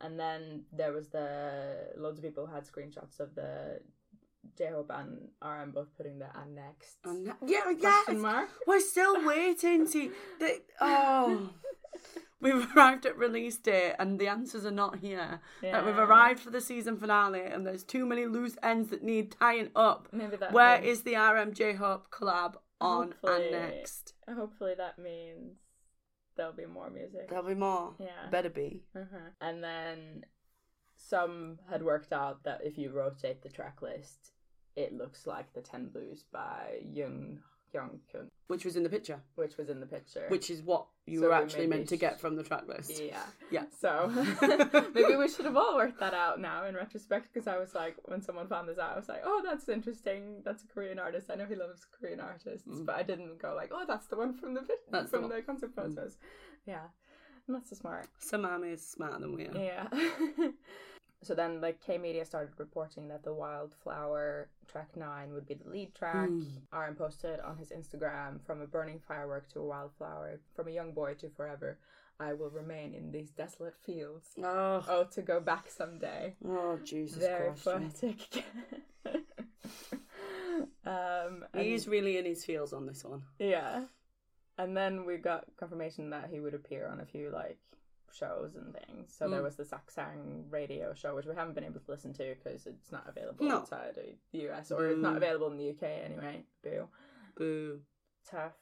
And 0.01 0.19
then 0.19 0.64
there 0.73 0.93
was 0.93 1.09
the 1.09 1.93
loads 1.97 2.19
of 2.19 2.25
people 2.25 2.47
had 2.47 2.64
screenshots 2.64 3.21
of 3.21 3.35
the 3.35 3.81
J 4.57 4.71
Hope 4.73 4.90
and 4.90 5.29
RM 5.43 5.73
both 5.73 5.95
putting 5.97 6.19
the 6.19 6.27
and 6.35 6.55
next 6.55 6.97
And 7.05 7.33
yeah, 7.47 8.12
mark. 8.14 8.49
We're 8.66 8.81
still 8.81 9.25
waiting 9.27 9.90
to. 9.90 10.11
They, 10.38 10.59
oh. 10.81 11.51
We've 12.43 12.75
arrived 12.75 13.05
at 13.05 13.19
release 13.19 13.59
date 13.59 13.97
and 13.99 14.19
the 14.19 14.29
answers 14.29 14.64
are 14.64 14.71
not 14.71 15.01
here. 15.01 15.40
Like, 15.62 15.85
we've 15.85 15.99
arrived 15.99 16.40
for 16.40 16.49
the 16.49 16.62
season 16.62 16.97
finale 16.97 17.43
and 17.43 17.66
there's 17.66 17.85
too 17.85 18.07
many 18.07 18.25
loose 18.25 18.57
ends 18.62 18.88
that 18.88 19.03
need 19.03 19.33
tying 19.38 19.69
up. 19.77 20.09
Maybe 20.11 20.37
that 20.37 20.53
Where 20.53 20.81
is 20.81 21.03
the 21.03 21.14
RMJ 21.14 21.77
Hope 21.77 22.11
collab 22.11 22.55
on 22.81 23.12
Hopefully. 23.23 23.43
and 23.43 23.53
next? 23.53 24.14
Hopefully 24.29 24.75
that 24.77 24.99
means 24.99 25.59
there'll 26.37 26.53
be 26.53 26.66
more 26.66 26.90
music. 26.90 27.29
There'll 27.29 27.47
be 27.47 27.55
more. 27.55 27.95
Yeah. 27.99 28.31
Better 28.31 28.51
be. 28.51 28.83
Uh-huh. 28.97 29.31
And 29.40 29.62
then 29.62 30.25
some 30.97 31.59
had 31.71 31.83
worked 31.83 32.12
out 32.12 32.45
that 32.45 32.61
if 32.64 32.79
you 32.79 32.90
rotate 32.90 33.43
the 33.43 33.49
track 33.49 33.83
list, 33.83 34.33
it 34.77 34.93
looks 34.93 35.27
like 35.27 35.53
the 35.53 35.61
Ten 35.61 35.88
Blues 35.88 36.25
by 36.33 36.81
Young 37.73 38.01
Kun, 38.11 38.29
Which 38.49 38.65
was 38.65 38.75
in 38.77 38.83
the 38.83 38.89
picture. 38.89 39.21
which 39.37 39.57
was 39.57 39.69
in 39.69 39.79
the 39.81 39.87
picture. 39.87 40.25
Which 40.29 40.51
is 40.51 40.63
what 40.63 40.87
you 41.07 41.21
So 41.21 41.27
were 41.29 41.33
actually 41.35 41.67
meant 41.67 41.89
to 41.91 41.97
get 41.97 42.21
from 42.21 42.37
the 42.37 42.43
track 42.43 42.67
list. 42.69 43.01
yeah. 43.03 43.23
Yeah. 43.51 43.65
So 43.81 44.09
maybe 44.95 45.17
we 45.17 45.29
should 45.29 45.45
have 45.45 45.57
all 45.57 45.77
worked 45.77 45.99
that 46.01 46.15
out 46.15 46.41
now 46.41 46.65
in 46.67 46.75
retrospect 46.75 47.33
because 47.33 47.47
I 47.49 47.59
was 47.59 47.75
like, 47.75 47.97
when 48.07 48.23
someone 48.23 48.49
found 48.49 48.69
this 48.69 48.79
out, 48.79 48.93
I 48.93 48.97
was 48.97 49.09
like, 49.09 49.23
oh, 49.25 49.41
that's 49.45 49.69
interesting. 49.69 50.43
That's 50.45 50.63
a 50.65 50.67
Korean 50.69 50.99
artist. 50.99 51.31
I 51.31 51.35
know 51.37 51.47
he 51.47 51.57
loves 51.57 51.85
Korean 51.99 52.21
artists, 52.21 52.67
Mm. 52.69 52.87
but 52.87 52.97
I 52.97 53.03
didn't 53.03 53.41
go 53.41 53.55
like, 53.55 53.71
oh, 53.73 53.85
that's 53.87 54.07
the 54.09 54.17
one 54.17 54.35
from 54.35 54.55
the 54.55 54.63
That's 54.91 55.11
from 55.11 55.23
one. 55.23 55.31
the, 55.31 55.43
concert 55.43 55.71
Mm. 55.75 55.95
photos. 55.95 56.17
Yeah, 56.67 56.87
not 57.49 57.67
so 57.67 57.75
smart. 57.77 58.07
Some 58.19 58.45
army 58.45 58.71
is 58.71 58.87
smarter 58.87 59.19
than 59.21 59.35
we 59.35 59.47
are. 59.49 59.57
Yeah. 59.57 59.89
so 61.23 61.35
then, 61.35 61.61
like 61.61 61.81
K 61.85 61.99
Media 61.99 62.25
started 62.25 62.53
reporting 62.59 63.09
that 63.09 63.23
the 63.25 63.33
Wildflower 63.35 64.49
track 64.69 64.97
nine 64.97 65.33
would 65.33 65.47
be 65.47 65.55
the 65.55 65.69
lead 65.69 65.95
track. 65.95 66.29
Mm. 66.29 66.47
RM 66.73 66.95
posted 66.97 67.41
on 67.41 67.57
his 67.57 67.71
Instagram 67.71 68.41
from 68.47 68.61
a 68.63 68.67
burning 68.67 69.01
firework 69.07 69.49
to 69.53 69.61
a 69.61 69.65
wildflower, 69.65 70.41
from 70.55 70.69
a 70.69 70.71
young 70.71 70.93
boy 70.93 71.15
to 71.15 71.29
forever. 71.29 71.79
I 72.19 72.35
will 72.35 72.51
remain 72.51 72.93
in 72.95 73.13
these 73.13 73.31
desolate 73.31 73.77
fields. 73.85 74.29
Oh, 74.43 74.85
Oh, 74.89 75.05
to 75.13 75.23
go 75.23 75.41
back 75.41 75.71
someday. 75.71 76.35
oh 76.47 76.79
Jesus 76.85 77.19
Very 77.19 77.53
Christ. 77.53 77.65
poetic. 77.65 78.45
um, 80.87 81.45
He's 81.57 81.89
really 81.89 82.19
in 82.19 82.25
his 82.25 82.45
feels 82.45 82.73
on 82.73 82.87
this 82.87 83.05
one. 83.05 83.23
yeah. 83.39 83.85
And 84.59 84.77
then 84.77 85.07
we 85.07 85.17
got 85.17 85.47
confirmation 85.59 86.11
that 86.11 86.29
he 86.31 86.39
would 86.41 86.53
appear 86.53 86.87
on 86.87 87.01
a 87.01 87.07
few 87.07 87.31
like 87.31 87.57
shows 88.12 88.55
and 88.57 88.75
things. 88.75 89.14
So 89.16 89.29
there 89.29 89.40
Mm. 89.40 89.44
was 89.44 89.57
the 89.57 89.64
Saksang 89.64 90.51
radio 90.51 90.94
show, 90.94 91.14
which 91.14 91.27
we 91.27 91.35
haven't 91.35 91.55
been 91.55 91.64
able 91.64 91.81
to 91.81 91.90
listen 91.90 92.12
to 92.14 92.35
because 92.35 92.66
it's 92.66 92.90
not 92.92 93.09
available 93.09 93.46
No. 93.46 93.59
outside 93.59 93.90
of 93.90 93.96
the 93.96 94.16
US 94.49 94.70
or 94.73 94.87
it's 94.88 94.99
not 95.01 95.16
available 95.16 95.49
in 95.51 95.57
the 95.57 95.68
UK 95.70 95.83
anyway. 96.05 96.44
Boo. 96.62 96.88
Boo. 97.37 97.81
Tough. 98.27 98.57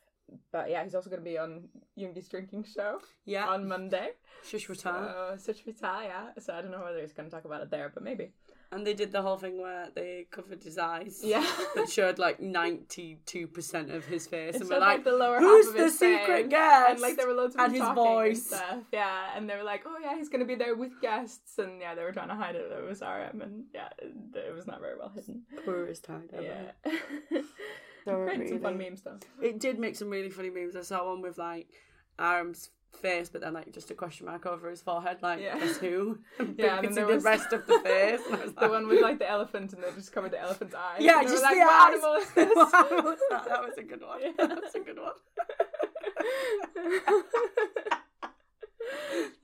But 0.53 0.69
yeah, 0.71 0.85
he's 0.85 0.95
also 0.95 1.09
going 1.09 1.23
to 1.23 1.29
be 1.31 1.39
on 1.39 1.69
Yoongi's 1.97 2.29
drinking 2.29 2.65
show 2.65 3.01
Yeah. 3.25 3.49
on 3.49 3.67
Monday. 3.67 4.13
Suchwita. 4.45 5.39
So, 5.39 5.53
Suchwita, 5.53 6.05
yeah. 6.05 6.33
So 6.39 6.55
I 6.55 6.61
don't 6.63 6.71
know 6.71 6.83
whether 6.85 7.01
he's 7.01 7.15
going 7.15 7.29
to 7.29 7.35
talk 7.35 7.45
about 7.47 7.63
it 7.63 7.71
there, 7.71 7.89
but 7.89 8.03
maybe. 8.03 8.33
And 8.71 8.87
they 8.87 8.93
did 8.93 9.13
the 9.13 9.23
whole 9.23 9.39
thing 9.39 9.61
where 9.63 9.89
they 9.95 10.27
covered 10.31 10.63
his 10.63 10.77
eyes. 10.77 11.21
Yeah. 11.25 11.47
That 11.75 11.89
showed 11.89 12.19
like 12.19 12.39
92% 12.39 13.95
of 13.95 14.05
his 14.05 14.27
face. 14.27 14.57
It 14.57 14.61
and 14.61 14.71
we're 14.71 14.79
like, 14.79 15.05
the 15.05 15.13
lower 15.13 15.39
who's 15.39 15.67
half 15.67 15.75
of 15.75 15.79
the 15.79 15.85
his 15.85 15.99
secret 15.99 16.27
face. 16.43 16.49
guest? 16.51 16.91
And 16.91 17.01
like 17.01 17.17
there 17.17 17.27
were 17.27 17.33
loads 17.35 17.55
of 17.55 17.61
And 17.63 17.73
people 17.73 17.89
his 17.89 17.95
talking 17.97 18.13
voice. 18.13 18.37
and 18.53 18.61
stuff. 18.61 18.79
Yeah, 18.93 19.31
and 19.37 19.49
they 19.49 19.57
were 19.57 19.63
like, 19.63 19.85
"Oh 19.87 19.97
yeah, 20.03 20.17
he's 20.17 20.29
gonna 20.29 20.45
be 20.45 20.55
there 20.55 20.75
with 20.77 21.01
guests," 21.01 21.59
and 21.59 21.81
yeah, 21.81 21.95
they 21.95 22.03
were 22.03 22.13
trying 22.13 22.29
to 22.29 22.35
hide 22.35 22.57
it. 22.57 22.71
It 22.71 22.85
was 22.87 23.01
RM, 23.01 23.41
and 23.41 23.65
yeah, 23.75 23.89
it, 23.99 24.55
was 24.55 24.67
not 24.67 24.81
very 24.81 24.99
well 24.99 25.13
hidden. 25.15 25.43
Poorest 25.65 26.05
time 26.05 26.29
ever. 26.33 26.43
Yeah, 26.43 27.41
So 28.05 28.25
created 28.25 28.49
some 28.49 28.61
fun 28.61 28.79
memes 28.79 29.03
though. 29.03 29.19
It 29.43 29.61
did 29.61 29.79
make 29.79 29.97
some 29.97 30.11
really 30.11 30.31
funny 30.31 30.51
memes. 30.51 30.77
I 30.77 30.83
saw 30.83 31.09
one 31.11 31.21
with 31.23 31.39
like 31.39 31.69
RM's 32.19 32.71
face, 32.97 33.29
but 33.29 33.41
then 33.43 33.53
like 33.55 33.73
just 33.73 33.91
a 33.91 33.95
question 33.95 34.27
mark 34.27 34.45
over 34.47 34.69
his 34.71 34.81
forehead, 34.83 35.19
like 35.23 35.41
Yeah. 35.41 35.59
guess 35.59 35.77
who? 35.79 36.19
Yeah, 36.57 36.81
you 36.81 36.89
and 36.89 36.89
then 36.89 36.95
there 36.95 37.07
the 37.07 37.15
was- 37.15 37.25
rest 37.25 37.53
of 37.53 37.67
the 37.67 37.79
face. 37.85 38.21
And 38.31 38.55
The 38.55 38.61
like, 38.61 38.71
one 38.71 38.89
with 38.89 39.01
like 39.03 39.19
the 39.19 39.29
elephant, 39.29 39.73
and 39.73 39.83
they 39.83 39.91
just 39.93 40.13
covered 40.13 40.33
the 40.33 40.41
elephant's 40.41 40.75
eyes. 40.75 41.01
Yeah, 41.01 41.21
and 41.21 41.29
just 41.29 41.43
like, 41.43 41.55
the 41.55 41.61
"What 41.61 41.71
eyes. 41.71 41.95
animal 41.95 42.15
is 42.15 42.31
this?" 42.33 42.55
Was 42.57 43.19
that? 43.31 43.45
That 43.49 43.63
was 43.69 43.79
a 43.79 43.83
good 43.83 44.01
one. 44.03 44.21
Yeah. 44.23 44.33
That 44.47 44.63
was 44.63 44.75
a 44.75 44.81
good 44.81 44.99
one. 44.99 45.13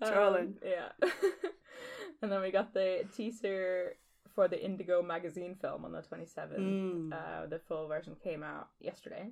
Trolling. 0.04 0.42
Um, 0.42 0.54
yeah. 0.64 1.08
and 2.22 2.30
then 2.32 2.40
we 2.40 2.50
got 2.50 2.72
the 2.74 3.04
teaser 3.16 3.96
for 4.34 4.48
the 4.48 4.62
Indigo 4.62 5.02
magazine 5.02 5.54
film 5.60 5.84
on 5.84 5.92
the 5.92 6.00
27th. 6.02 6.58
Mm. 6.58 7.12
Uh, 7.12 7.46
the 7.46 7.58
full 7.68 7.86
version 7.86 8.16
came 8.22 8.42
out 8.42 8.68
yesterday. 8.80 9.28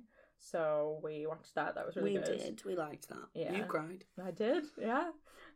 So 0.51 0.99
we 1.03 1.25
watched 1.25 1.55
that. 1.55 1.75
That 1.75 1.85
was 1.85 1.95
really 1.95 2.17
we 2.17 2.23
good. 2.23 2.37
did. 2.37 2.65
We 2.65 2.75
liked 2.75 3.07
that. 3.09 3.27
Yeah. 3.33 3.55
You 3.55 3.63
cried. 3.63 4.03
I 4.23 4.31
did, 4.31 4.65
yeah. 4.79 5.11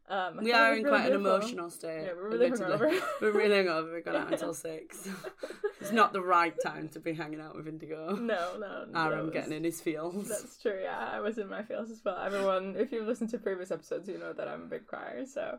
Um, 0.10 0.38
We 0.41 0.54
are 0.54 0.74
in 0.76 0.84
really 0.84 0.98
quite 0.98 1.10
an 1.12 1.15
emotional 1.17 1.70
state. 1.70 2.04
Yeah, 2.06 2.13
we're 2.15 2.30
really 2.30 2.50
hungover. 2.52 3.02
we're 3.22 3.32
really 3.32 3.56
hungover. 3.63 3.93
We 3.93 4.02
got 4.02 4.15
out 4.15 4.32
until 4.32 4.54
six. 4.54 5.08
it's 5.82 5.91
not 5.91 6.13
the 6.13 6.22
right 6.22 6.54
time 6.63 6.88
to 6.89 7.00
be 7.02 7.13
hanging 7.13 7.41
out 7.41 7.56
with 7.56 7.67
Indigo. 7.67 8.15
No, 8.15 8.58
no, 8.58 8.86
no. 8.89 8.91
Aaron 9.00 9.26
was- 9.26 9.34
getting 9.34 9.52
in 9.52 9.63
his 9.65 9.82
feels. 9.82 10.30
That's 10.30 10.58
true. 10.62 10.80
Yeah, 10.82 11.10
I 11.12 11.20
was 11.20 11.38
in 11.38 11.50
my 11.50 11.62
feels 11.63 11.91
as 11.91 12.02
well. 12.06 12.17
Everyone, 12.17 12.76
if 12.78 12.91
you've 12.93 13.06
listened 13.06 13.32
to 13.32 13.38
previous 13.38 13.70
episodes, 13.70 14.08
you 14.08 14.17
know 14.17 14.32
that 14.32 14.48
I'm 14.48 14.62
a 14.63 14.65
big 14.67 14.88
crier. 14.88 15.26
So, 15.26 15.58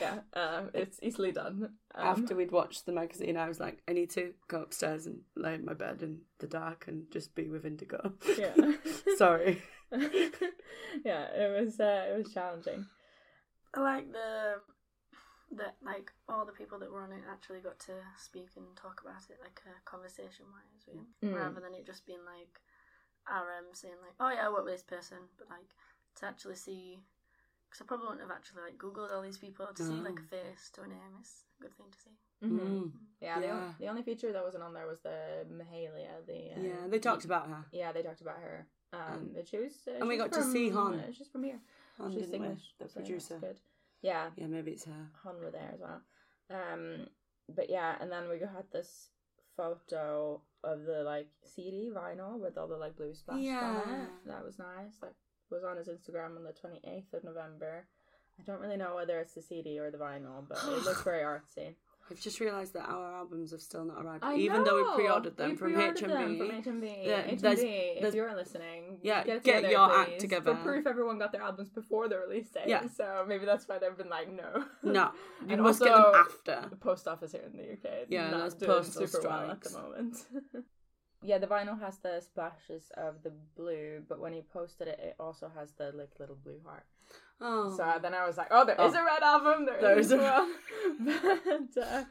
yeah, 0.00 0.20
um, 0.32 0.70
it's 0.72 0.98
easily 1.02 1.32
done. 1.32 1.70
Um, 1.94 2.06
After 2.06 2.34
we'd 2.34 2.52
watched 2.52 2.86
the 2.86 2.92
magazine, 2.92 3.36
I 3.36 3.48
was 3.48 3.60
like, 3.60 3.82
I 3.86 3.92
need 3.92 4.08
to 4.10 4.32
go 4.48 4.62
upstairs 4.62 5.06
and 5.06 5.20
lay 5.36 5.54
in 5.54 5.64
my 5.66 5.74
bed 5.74 6.02
in 6.02 6.20
the 6.38 6.46
dark 6.46 6.86
and 6.88 7.04
just 7.10 7.34
be 7.34 7.48
with 7.48 7.66
Indigo. 7.66 8.14
yeah, 8.38 8.54
Sorry. 9.18 9.60
yeah, 11.04 11.26
it 11.34 11.60
was 11.64 11.78
uh, 11.80 12.06
it 12.14 12.16
was 12.24 12.32
challenging. 12.32 12.86
I 13.74 13.80
like 13.80 14.12
the 14.12 14.60
that 15.56 15.74
like 15.82 16.12
all 16.28 16.44
the 16.46 16.52
people 16.52 16.78
that 16.78 16.90
were 16.90 17.02
on 17.02 17.10
it 17.12 17.22
actually 17.30 17.58
got 17.60 17.78
to 17.80 17.92
speak 18.16 18.50
and 18.56 18.66
talk 18.76 19.00
about 19.02 19.22
it 19.30 19.38
like 19.42 19.60
uh, 19.66 19.74
conversation 19.84 20.46
wise, 20.52 20.96
Mm. 21.22 21.34
rather 21.34 21.60
than 21.60 21.74
it 21.74 21.86
just 21.86 22.06
being 22.06 22.24
like 22.24 22.60
RM 23.28 23.74
saying 23.74 23.94
like, 24.02 24.14
oh 24.20 24.30
yeah, 24.30 24.46
I 24.46 24.50
work 24.50 24.64
with 24.64 24.74
this 24.74 24.82
person, 24.82 25.18
but 25.38 25.48
like 25.50 25.70
to 26.16 26.26
actually 26.26 26.56
see, 26.56 26.98
because 27.68 27.82
I 27.82 27.84
probably 27.86 28.06
wouldn't 28.08 28.22
have 28.26 28.36
actually 28.36 28.62
like 28.62 28.78
googled 28.78 29.12
all 29.12 29.22
these 29.22 29.38
people 29.38 29.66
to 29.74 29.82
see 29.82 29.92
like 29.94 30.18
a 30.18 30.22
No. 30.22 30.30
face 30.30 30.70
to 30.74 30.82
a 30.82 30.86
name 30.88 31.14
is 31.20 31.44
a 31.58 31.62
good 31.62 31.74
thing 31.76 31.86
to 31.90 31.98
see. 31.98 32.16
Mm-hmm. 32.44 32.58
Mm. 32.84 32.90
Yeah, 33.20 33.38
The, 33.40 33.50
only, 33.50 33.74
the 33.80 33.86
only 33.88 34.02
feature 34.02 34.32
that 34.32 34.42
wasn't 34.44 34.62
on 34.64 34.72
there 34.72 34.86
was 34.86 35.00
the 35.00 35.44
Mahalia. 35.52 36.24
The 36.26 36.54
uh, 36.56 36.62
Yeah, 36.62 36.88
they 36.88 36.98
talked 36.98 37.24
about 37.26 37.48
her. 37.48 37.64
Yeah, 37.72 37.92
they 37.92 38.02
talked 38.02 38.22
about 38.22 38.38
her. 38.40 38.66
Um, 38.92 39.00
Um, 39.12 39.30
but 39.34 39.46
she 39.46 39.58
was, 39.58 39.74
uh, 39.86 39.92
and 40.00 40.08
we 40.08 40.14
she's 40.14 40.22
got 40.22 40.32
to 40.32 40.42
see 40.44 40.70
from- 40.70 40.92
Han. 40.92 41.00
uh, 41.00 41.12
She's 41.12 41.28
from 41.28 41.44
here. 41.44 41.60
Han, 42.00 42.12
she's? 42.12 42.30
English, 42.32 42.74
The 42.80 42.88
so 42.88 42.94
producer. 43.00 43.38
good. 43.40 43.60
Yeah, 44.02 44.30
Yeah, 44.36 44.46
maybe 44.46 44.72
it's 44.72 44.84
her. 44.84 45.08
Han 45.24 45.36
were 45.40 45.50
there 45.50 45.70
as 45.74 45.80
well. 45.80 46.00
Um, 46.50 47.06
but 47.54 47.68
yeah, 47.70 47.96
and 48.00 48.10
then 48.10 48.28
we 48.28 48.38
had 48.40 48.64
this 48.72 49.10
photo 49.56 50.40
of 50.64 50.84
the 50.84 51.02
like 51.02 51.28
CD 51.44 51.90
vinyl 51.94 52.38
with 52.40 52.56
all 52.58 52.66
the 52.68 52.76
like 52.76 52.96
blue 52.96 53.14
splash 53.14 53.36
on 53.36 53.42
Yeah. 53.42 54.02
it. 54.04 54.08
That 54.26 54.44
was 54.44 54.58
nice. 54.58 54.94
Like 55.02 55.14
was 55.50 55.64
on 55.64 55.76
his 55.76 55.88
Instagram 55.88 56.36
on 56.36 56.44
the 56.44 56.52
twenty 56.52 56.80
eighth 56.84 57.12
of 57.12 57.24
November. 57.24 57.86
I 58.38 58.42
don't 58.44 58.60
really 58.60 58.76
know 58.78 58.94
whether 58.94 59.18
it's 59.20 59.34
the 59.34 59.42
CD 59.42 59.78
or 59.78 59.90
the 59.90 59.98
vinyl, 59.98 60.46
but 60.48 60.58
it 60.64 60.84
looks 60.84 61.02
very 61.04 61.22
artsy. 61.22 61.74
I've 62.10 62.20
just 62.20 62.40
realised 62.40 62.74
that 62.74 62.88
our 62.88 63.14
albums 63.14 63.52
have 63.52 63.60
still 63.60 63.84
not 63.84 64.04
arrived, 64.04 64.24
I 64.24 64.34
even 64.36 64.64
though 64.64 64.76
we 64.82 64.94
pre-ordered 64.96 65.36
them 65.36 65.50
We 65.50 65.56
from 65.56 65.74
pre-ordered 65.74 66.10
them 66.10 66.36
HMV. 66.36 66.38
From 66.38 66.80
HMV. 66.82 67.06
Yeah, 67.06 67.22
HMV, 67.22 67.40
there's- 67.40 67.60
if 67.60 68.00
there's- 68.00 68.14
you're 68.14 68.34
listening, 68.34 68.98
Yeah, 69.02 69.22
get, 69.24 69.36
it 69.36 69.42
get 69.44 69.56
together, 69.56 69.72
your 69.72 69.92
act 69.92 70.18
together. 70.20 70.54
For 70.56 70.62
proof, 70.62 70.86
everyone 70.86 71.18
got 71.18 71.30
their 71.32 71.42
albums 71.42 71.70
before 71.70 72.08
the 72.08 72.18
release 72.18 72.50
date. 72.50 72.66
Yeah. 72.66 72.88
So 72.88 73.24
maybe 73.28 73.44
that's 73.46 73.68
why 73.68 73.78
they've 73.78 73.96
been 73.96 74.08
like, 74.08 74.28
no. 74.30 74.64
No, 74.82 75.12
you 75.46 75.52
And 75.54 75.62
must 75.62 75.80
get 75.80 75.94
them 75.94 76.04
after. 76.14 76.66
the 76.70 76.76
post 76.76 77.06
office 77.06 77.32
here 77.32 77.42
in 77.50 77.56
the 77.56 77.72
UK. 77.74 78.06
Yeah, 78.08 78.30
not 78.30 78.40
those 78.40 78.54
doing 78.54 78.70
postal 78.72 79.06
super 79.06 79.28
well 79.28 79.50
at 79.52 79.60
the 79.62 79.70
moment. 79.78 80.16
yeah, 81.22 81.38
the 81.38 81.46
vinyl 81.46 81.78
has 81.80 81.98
the 81.98 82.20
splashes 82.20 82.90
of 82.96 83.22
the 83.22 83.32
blue, 83.56 84.02
but 84.08 84.18
when 84.18 84.32
he 84.32 84.42
posted 84.42 84.88
it, 84.88 84.98
it 84.98 85.14
also 85.20 85.48
has 85.54 85.72
the 85.74 85.92
like 85.94 86.10
little 86.18 86.36
blue 86.42 86.60
heart. 86.64 86.84
Oh, 87.40 87.74
So 87.76 87.98
then 88.02 88.14
I 88.14 88.26
was 88.26 88.36
like, 88.36 88.48
oh, 88.50 88.64
there 88.66 88.74
is 88.74 88.94
Oh. 88.94 89.00
a 89.00 89.04
red 89.04 89.22
album. 89.22 89.64
There, 89.66 89.80
There 89.80 89.98
is 89.98 90.12
is 90.12 90.18
well, 90.18 90.46
but 91.00 91.82
uh, 91.82 92.04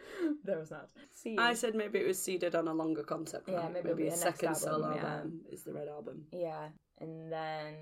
there 0.44 0.58
was 0.60 0.72
not. 0.72 0.90
See, 1.14 1.38
I 1.38 1.54
said 1.54 1.76
maybe 1.76 2.00
it 2.00 2.08
was 2.08 2.22
seeded 2.22 2.56
on 2.56 2.68
a 2.68 2.74
longer 2.74 3.04
concept. 3.04 3.48
Yeah, 3.50 3.58
right? 3.64 3.74
maybe 3.74 4.04
it'll 4.08 4.14
a 4.14 4.18
second 4.18 4.50
album, 4.50 4.62
solo 4.62 4.96
yeah. 4.96 5.06
album 5.16 5.42
is 5.52 5.64
the 5.64 5.74
red 5.74 5.88
album. 5.88 6.24
Yeah, 6.32 6.70
and 7.00 7.32
then 7.32 7.74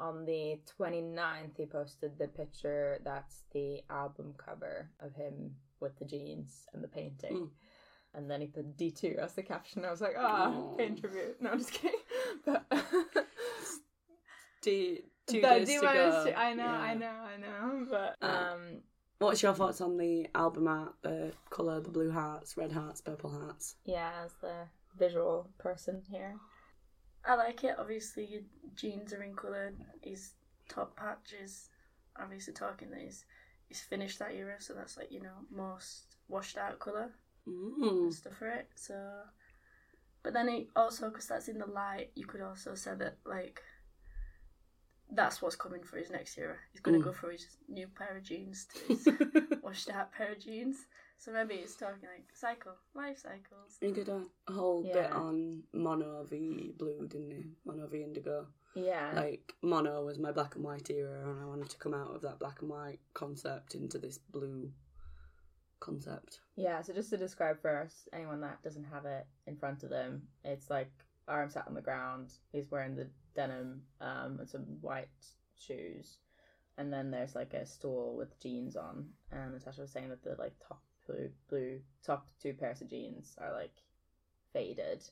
on 0.00 0.24
the 0.24 0.60
29th, 0.80 1.56
he 1.56 1.66
posted 1.66 2.18
the 2.18 2.28
picture 2.28 2.98
that's 3.04 3.44
the 3.52 3.82
album 3.90 4.34
cover 4.36 4.90
of 5.00 5.14
him 5.14 5.52
with 5.80 5.96
the 5.98 6.04
jeans 6.04 6.66
and 6.72 6.82
the 6.82 6.88
painting. 6.88 7.36
Mm. 7.36 7.48
And 8.16 8.30
then 8.30 8.40
he 8.40 8.46
put 8.46 8.76
D2 8.76 9.18
as 9.18 9.34
the 9.34 9.42
caption. 9.42 9.84
I 9.84 9.90
was 9.90 10.00
like, 10.00 10.14
ah, 10.16 10.52
Aw. 10.54 10.76
paint 10.76 11.00
tribute. 11.00 11.36
No, 11.42 11.50
I'm 11.50 11.58
just 11.58 11.72
kidding. 11.72 11.98
But 12.46 12.64
D- 14.62 15.02
two 15.26 15.40
The 15.40 15.48
days 15.48 15.66
D 15.68 15.78
to 15.78 15.84
minus 15.84 16.14
go. 16.14 16.24
two- 16.30 16.36
I 16.36 16.52
know, 16.54 16.64
Yeah. 16.64 16.80
I 16.80 16.94
know, 16.94 17.06
I 17.06 17.36
know. 17.36 17.86
But 17.90 18.16
Uh, 18.22 18.26
um, 18.54 18.82
What's 19.18 19.42
your 19.42 19.54
thoughts 19.54 19.80
on 19.80 19.96
the 19.96 20.28
album 20.34 20.66
art, 20.68 20.96
the 21.02 21.32
colour, 21.48 21.80
the 21.80 21.90
blue 21.90 22.10
hearts, 22.10 22.56
red 22.56 22.72
hearts, 22.72 23.00
purple 23.00 23.30
hearts? 23.30 23.76
yeah, 23.84 24.22
as 24.24 24.34
the 24.34 24.66
visual 24.96 25.48
person 25.58 26.02
here. 26.10 26.38
I 27.24 27.36
like 27.36 27.64
it. 27.64 27.76
Obviously, 27.78 28.26
your 28.26 28.42
jeans 28.74 29.12
are 29.14 29.22
in 29.22 29.34
colour. 29.34 29.72
His 30.02 30.34
top 30.68 30.96
patch 30.96 31.32
is 31.32 31.70
obviously 32.16 32.52
talking 32.52 32.90
that 32.90 33.00
he's, 33.00 33.24
he's 33.66 33.80
finished 33.80 34.18
that 34.18 34.32
era, 34.32 34.60
so 34.60 34.74
that's 34.74 34.96
like, 34.98 35.10
you 35.10 35.20
know, 35.22 35.46
most 35.50 36.16
washed 36.28 36.58
out 36.58 36.78
colour 36.80 37.10
Mm. 37.48 37.82
and 38.02 38.14
stuff 38.14 38.34
for 38.36 38.48
it. 38.48 38.68
So, 38.74 39.22
but 40.22 40.32
then 40.34 40.48
it 40.48 40.68
also, 40.76 41.08
because 41.08 41.26
that's 41.28 41.48
in 41.48 41.58
the 41.58 41.66
light, 41.66 42.10
you 42.14 42.26
could 42.26 42.40
also 42.42 42.74
say 42.74 42.94
that, 42.94 43.16
like, 43.24 43.62
that's 45.14 45.40
what's 45.42 45.56
coming 45.56 45.82
for 45.82 45.96
his 45.96 46.10
next 46.10 46.36
era. 46.38 46.56
He's 46.72 46.80
going 46.80 46.98
to 46.98 47.02
Mm. 47.02 47.10
go 47.10 47.12
for 47.12 47.30
his 47.30 47.46
new 47.68 47.86
pair 47.88 48.16
of 48.16 48.22
jeans 48.24 48.66
to 48.66 48.78
his 48.88 49.08
washed 49.62 49.90
out 49.90 50.12
pair 50.12 50.32
of 50.32 50.40
jeans. 50.40 50.76
So 51.18 51.32
maybe 51.32 51.54
it's 51.54 51.76
talking 51.76 52.08
like 52.14 52.26
cycle, 52.34 52.72
life 52.94 53.18
cycles. 53.18 53.78
he 53.80 53.92
did 53.92 54.08
a 54.08 54.22
whole 54.52 54.82
bit 54.82 55.10
on 55.12 55.62
mono 55.72 56.24
v 56.24 56.72
blue, 56.76 57.06
didn't 57.06 57.30
he? 57.30 57.44
Mono 57.64 57.86
v 57.86 58.02
indigo. 58.02 58.46
Yeah. 58.74 59.12
Like 59.14 59.54
mono 59.62 60.04
was 60.04 60.18
my 60.18 60.32
black 60.32 60.56
and 60.56 60.64
white 60.64 60.90
era, 60.90 61.30
and 61.30 61.40
I 61.40 61.46
wanted 61.46 61.70
to 61.70 61.78
come 61.78 61.94
out 61.94 62.14
of 62.14 62.22
that 62.22 62.40
black 62.40 62.60
and 62.62 62.68
white 62.70 62.98
concept 63.14 63.74
into 63.76 63.98
this 63.98 64.18
blue 64.18 64.72
concept. 65.80 66.40
Yeah, 66.56 66.82
so 66.82 66.92
just 66.92 67.10
to 67.10 67.16
describe 67.16 67.60
for 67.60 67.76
us, 67.82 68.08
anyone 68.12 68.40
that 68.40 68.62
doesn't 68.62 68.84
have 68.92 69.04
it 69.06 69.26
in 69.46 69.56
front 69.56 69.82
of 69.84 69.90
them, 69.90 70.22
it's 70.44 70.70
like 70.70 70.90
RM 71.28 71.50
sat 71.50 71.66
on 71.66 71.74
the 71.74 71.80
ground. 71.80 72.30
He's 72.52 72.70
wearing 72.70 72.96
the 72.96 73.08
denim 73.34 73.82
um, 74.00 74.38
and 74.40 74.48
some 74.48 74.62
white 74.80 75.08
shoes, 75.58 76.18
and 76.78 76.92
then 76.92 77.10
there's 77.10 77.34
like 77.34 77.54
a 77.54 77.66
stool 77.66 78.16
with 78.16 78.38
jeans 78.40 78.76
on. 78.76 79.06
And 79.32 79.52
Natasha 79.52 79.82
was 79.82 79.90
saying 79.90 80.10
that 80.10 80.22
the 80.22 80.36
like 80.38 80.54
top 80.66 80.82
blue, 81.06 81.30
blue 81.48 81.80
top 82.04 82.28
two 82.40 82.52
pairs 82.52 82.80
of 82.80 82.90
jeans 82.90 83.36
are 83.38 83.52
like 83.52 83.74
faded. 84.52 85.02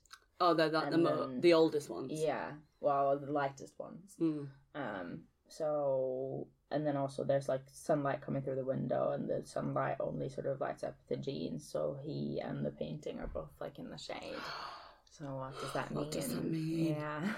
Oh, 0.41 0.55
they're 0.55 0.71
that 0.71 0.91
the 0.91 0.99
mo- 0.99 1.31
the 1.39 1.55
oldest 1.55 1.89
ones. 1.89 2.13
Yeah, 2.13 2.53
well, 2.81 3.19
the 3.19 3.31
lightest 3.31 3.79
ones. 3.79 4.15
Mm. 4.21 4.49
Um, 4.75 5.21
so 5.49 6.47
and 6.71 6.87
then 6.87 6.97
also 6.97 7.23
there's 7.23 7.49
like 7.49 7.63
sunlight 7.71 8.23
coming 8.23 8.43
through 8.43 8.57
the 8.57 8.65
window, 8.65 9.13
and 9.13 9.29
the 9.29 9.43
sunlight 9.47 9.97
only 10.01 10.29
sort 10.29 10.47
of 10.47 10.61
lights 10.61 10.85
up 10.85 10.97
the 11.09 11.17
jeans. 11.17 11.67
So 11.67 11.97
he 12.03 12.41
and 12.43 12.65
the 12.65 12.71
painting 12.71 13.21
are 13.21 13.29
both 13.29 13.53
like 13.61 13.79
in 13.79 13.89
the 13.89 13.99
shade. 13.99 14.35
So 15.23 15.29
what 15.37 15.55
does 15.61 15.73
that 15.73 15.91
mean? 15.91 15.99
What 15.99 16.11
does 16.11 16.29
that 16.35 16.45
mean? 16.45 16.97
Yeah. 16.99 17.21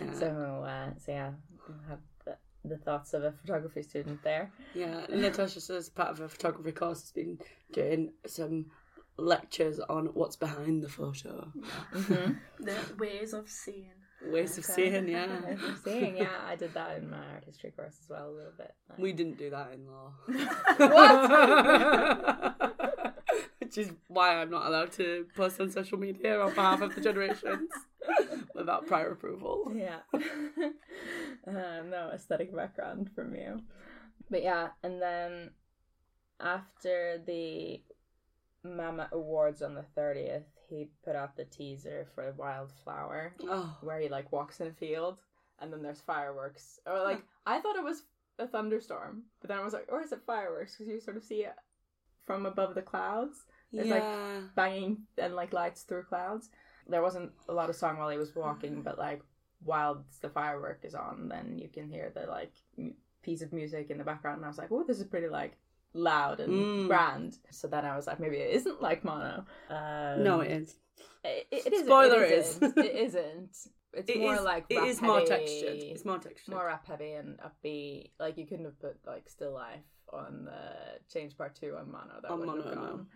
Yeah. 0.00 0.12
so 0.14 0.26
uh, 0.64 0.90
so 1.04 1.10
yeah, 1.12 1.30
we 1.68 1.74
have 1.88 1.98
the, 2.24 2.36
the 2.64 2.76
thoughts 2.76 3.12
of 3.14 3.24
a 3.24 3.32
photography 3.32 3.82
student 3.82 4.22
there. 4.22 4.52
Yeah, 4.74 5.00
and 5.10 5.22
Natasha 5.22 5.60
says 5.60 5.88
part 5.88 6.10
of 6.10 6.18
her 6.18 6.28
photography 6.28 6.70
course 6.70 7.00
has 7.00 7.10
been 7.10 7.40
doing 7.72 8.12
some 8.24 8.66
lectures 9.16 9.80
on 9.80 10.06
what's 10.14 10.36
behind 10.36 10.84
the 10.84 10.88
photo. 10.88 11.50
Mm-hmm. 11.92 12.34
The 12.64 12.76
ways 12.98 13.32
of 13.32 13.48
seeing. 13.50 13.90
Ways 14.24 14.56
of 14.58 14.64
seeing, 14.64 15.08
yeah. 15.16 15.40
Ways 15.44 15.62
of 15.64 15.78
seeing, 15.84 16.16
yeah. 16.18 16.28
I 16.46 16.54
did 16.54 16.72
that 16.74 16.98
in 16.98 17.10
my 17.10 17.18
art 17.34 17.42
history 17.46 17.72
course 17.72 17.96
as 18.00 18.08
well 18.08 18.28
a 18.30 18.34
little 18.38 18.52
bit. 18.56 18.72
like- 18.88 18.98
We 19.00 19.12
didn't 19.12 19.38
do 19.38 19.50
that 19.50 19.72
in 19.74 19.86
law. 19.88 20.12
What? 20.76 21.30
Which 23.68 23.86
is 23.86 23.92
why 24.06 24.34
I'm 24.34 24.48
not 24.48 24.64
allowed 24.64 24.92
to 24.92 25.26
post 25.36 25.60
on 25.60 25.70
social 25.70 25.98
media 25.98 26.40
on 26.40 26.54
behalf 26.54 26.80
of 26.80 26.94
the 26.94 27.02
generations 27.02 27.68
without 28.54 28.86
prior 28.86 29.12
approval. 29.12 29.70
Yeah. 29.76 29.98
uh, 30.14 31.82
no 31.86 32.10
aesthetic 32.14 32.56
background 32.56 33.10
from 33.14 33.34
you. 33.34 33.60
But 34.30 34.42
yeah, 34.42 34.68
and 34.82 35.02
then 35.02 35.50
after 36.40 37.22
the 37.26 37.82
Mama 38.64 39.10
Awards 39.12 39.60
on 39.60 39.74
the 39.74 39.84
30th, 39.94 40.44
he 40.66 40.88
put 41.04 41.14
out 41.14 41.36
the 41.36 41.44
teaser 41.44 42.06
for 42.14 42.32
Wildflower, 42.38 43.34
Oh, 43.42 43.76
where 43.82 44.00
he 44.00 44.08
like 44.08 44.32
walks 44.32 44.60
in 44.60 44.68
a 44.68 44.72
field 44.72 45.18
and 45.60 45.70
then 45.70 45.82
there's 45.82 46.00
fireworks. 46.00 46.80
Or 46.86 47.02
like, 47.02 47.22
I 47.44 47.60
thought 47.60 47.76
it 47.76 47.84
was 47.84 48.04
a 48.38 48.46
thunderstorm, 48.46 49.24
but 49.42 49.48
then 49.48 49.58
I 49.58 49.64
was 49.64 49.74
like, 49.74 49.88
or 49.90 50.00
is 50.00 50.12
it 50.12 50.22
fireworks? 50.26 50.76
Because 50.76 50.90
you 50.90 51.00
sort 51.00 51.18
of 51.18 51.22
see 51.22 51.44
it 51.44 51.54
from 52.28 52.46
above 52.46 52.74
the 52.74 52.82
clouds. 52.82 53.46
There's, 53.72 53.88
like, 53.88 54.54
banging 54.54 54.98
and 55.18 55.34
like 55.34 55.52
lights 55.52 55.82
through 55.82 56.04
clouds. 56.04 56.48
There 56.88 57.02
wasn't 57.02 57.32
a 57.48 57.52
lot 57.52 57.68
of 57.70 57.76
song 57.76 57.98
while 57.98 58.08
he 58.08 58.16
was 58.18 58.34
walking, 58.34 58.82
but 58.82 58.98
like 58.98 59.22
while 59.64 60.04
the 60.22 60.30
firework 60.30 60.80
is 60.84 60.94
on, 60.94 61.28
then 61.28 61.58
you 61.58 61.68
can 61.68 61.88
hear 61.88 62.10
the 62.14 62.26
like 62.30 62.52
m- 62.78 62.94
piece 63.22 63.42
of 63.42 63.52
music 63.52 63.90
in 63.90 63.98
the 63.98 64.04
background. 64.04 64.36
And 64.38 64.44
I 64.46 64.48
was 64.48 64.56
like, 64.58 64.72
oh, 64.72 64.84
this 64.86 64.98
is 64.98 65.04
pretty 65.06 65.28
like 65.28 65.58
loud 65.92 66.40
and 66.40 66.52
Mm. 66.52 66.86
grand. 66.86 67.36
So 67.50 67.68
then 67.68 67.84
I 67.84 67.94
was 67.96 68.06
like, 68.06 68.20
maybe 68.20 68.36
it 68.36 68.54
isn't 68.56 68.80
like 68.80 69.04
mono. 69.04 69.44
Um, 69.68 70.22
no, 70.24 70.40
it 70.40 70.50
is. 70.52 70.76
it, 71.24 71.46
it 71.50 71.72
is. 71.74 71.84
Spoiler 71.84 72.24
it 72.24 72.32
is. 72.32 72.56
isn't. 72.56 72.78
it 72.78 72.96
isn't. 72.96 73.50
it's 73.50 73.68
It 74.10 74.18
more 74.20 74.34
is- 74.36 74.40
like 74.42 74.64
it 74.70 74.82
is 74.84 75.02
more 75.02 75.20
textured. 75.20 75.76
It's 75.82 76.04
more 76.06 76.18
textured. 76.18 76.54
more 76.54 76.66
rap 76.66 76.86
heavy 76.86 77.12
and 77.12 77.38
upbeat. 77.40 78.12
Like 78.18 78.38
you 78.38 78.46
couldn't 78.46 78.64
have 78.64 78.78
put 78.80 78.96
like 79.06 79.28
Still 79.28 79.52
Life 79.52 79.84
on 80.10 80.44
the 80.46 81.00
Change 81.12 81.36
Part 81.36 81.54
Two 81.54 81.76
on 81.76 81.90
Mono. 81.92 82.20
That 82.22 82.30
On 82.30 82.38
wouldn't 82.40 82.64
have 82.64 82.74
Mono, 82.76 82.96
no. 82.96 83.06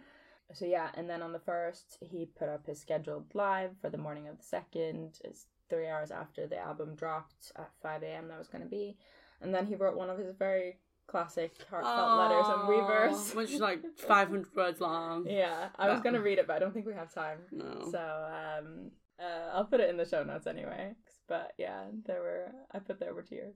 So 0.52 0.64
yeah, 0.64 0.90
and 0.94 1.08
then 1.08 1.22
on 1.22 1.32
the 1.32 1.38
first, 1.38 1.98
he 2.00 2.26
put 2.26 2.48
up 2.48 2.66
his 2.66 2.80
scheduled 2.80 3.26
live 3.34 3.70
for 3.80 3.90
the 3.90 3.98
morning 3.98 4.28
of 4.28 4.38
the 4.38 4.44
second. 4.44 5.18
It's 5.24 5.46
three 5.68 5.88
hours 5.88 6.10
after 6.10 6.46
the 6.46 6.58
album 6.58 6.94
dropped 6.94 7.52
at 7.56 7.70
five 7.82 8.02
a.m. 8.02 8.28
That 8.28 8.38
was 8.38 8.48
going 8.48 8.62
to 8.64 8.68
be, 8.70 8.96
and 9.40 9.54
then 9.54 9.66
he 9.66 9.74
wrote 9.74 9.96
one 9.96 10.10
of 10.10 10.18
his 10.18 10.34
very 10.38 10.78
classic 11.06 11.52
heartfelt 11.70 12.18
letters 12.18 12.46
on 12.46 12.66
Weverse. 12.68 13.34
which 13.34 13.50
is 13.50 13.60
like 13.60 13.82
500 13.98 14.54
words 14.54 14.80
long. 14.80 15.26
yeah, 15.28 15.68
I 15.78 15.90
was 15.90 16.00
going 16.00 16.14
to 16.14 16.20
read 16.22 16.38
it, 16.38 16.46
but 16.46 16.56
I 16.56 16.58
don't 16.58 16.72
think 16.72 16.86
we 16.86 16.94
have 16.94 17.12
time. 17.12 17.38
No. 17.50 17.88
So 17.90 17.98
um, 17.98 18.90
uh, 19.20 19.50
I'll 19.54 19.64
put 19.64 19.80
it 19.80 19.90
in 19.90 19.96
the 19.96 20.06
show 20.06 20.22
notes 20.22 20.46
anyway. 20.46 20.94
But 21.28 21.52
yeah, 21.58 21.84
there 22.06 22.20
were 22.20 22.52
I 22.72 22.78
put 22.78 23.00
there 23.00 23.14
were 23.14 23.22
tears. 23.22 23.54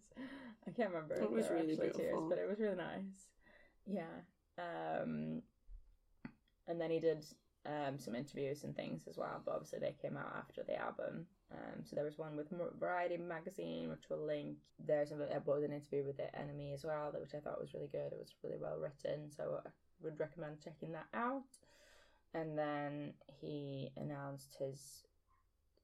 I 0.66 0.70
can't 0.70 0.90
remember. 0.90 1.14
It 1.14 1.30
was 1.30 1.48
really 1.50 1.72
actually 1.72 1.76
tears, 1.76 1.96
beautiful. 1.96 2.28
but 2.28 2.38
it 2.38 2.48
was 2.48 2.58
really 2.58 2.76
nice. 2.76 3.28
Yeah. 3.86 4.02
Um, 4.58 5.42
and 6.68 6.80
then 6.80 6.90
he 6.90 7.00
did 7.00 7.24
um 7.64 7.98
some 7.98 8.14
interviews 8.14 8.64
and 8.64 8.76
things 8.76 9.06
as 9.08 9.16
well. 9.16 9.42
But 9.44 9.54
obviously 9.54 9.80
they 9.80 9.94
came 10.00 10.16
out 10.16 10.34
after 10.36 10.62
the 10.62 10.76
album. 10.76 11.26
Um, 11.52 11.84
so 11.84 11.94
there 11.94 12.04
was 12.04 12.18
one 12.18 12.36
with 12.36 12.48
Variety 12.78 13.16
magazine, 13.16 13.88
which 13.88 14.04
we'll 14.10 14.26
link. 14.26 14.56
There's 14.84 15.12
a, 15.12 15.16
there 15.16 15.42
was 15.44 15.62
an 15.62 15.72
interview 15.72 16.04
with 16.04 16.16
the 16.16 16.24
NME 16.24 16.74
as 16.74 16.84
well, 16.84 17.12
which 17.18 17.34
I 17.34 17.38
thought 17.38 17.60
was 17.60 17.72
really 17.72 17.86
good. 17.86 18.12
It 18.12 18.18
was 18.18 18.34
really 18.42 18.58
well 18.60 18.78
written, 18.78 19.30
so 19.30 19.60
I 19.64 19.68
would 20.02 20.18
recommend 20.18 20.60
checking 20.62 20.92
that 20.92 21.06
out. 21.14 21.44
And 22.34 22.58
then 22.58 23.14
he 23.40 23.90
announced 23.96 24.56
his 24.58 25.04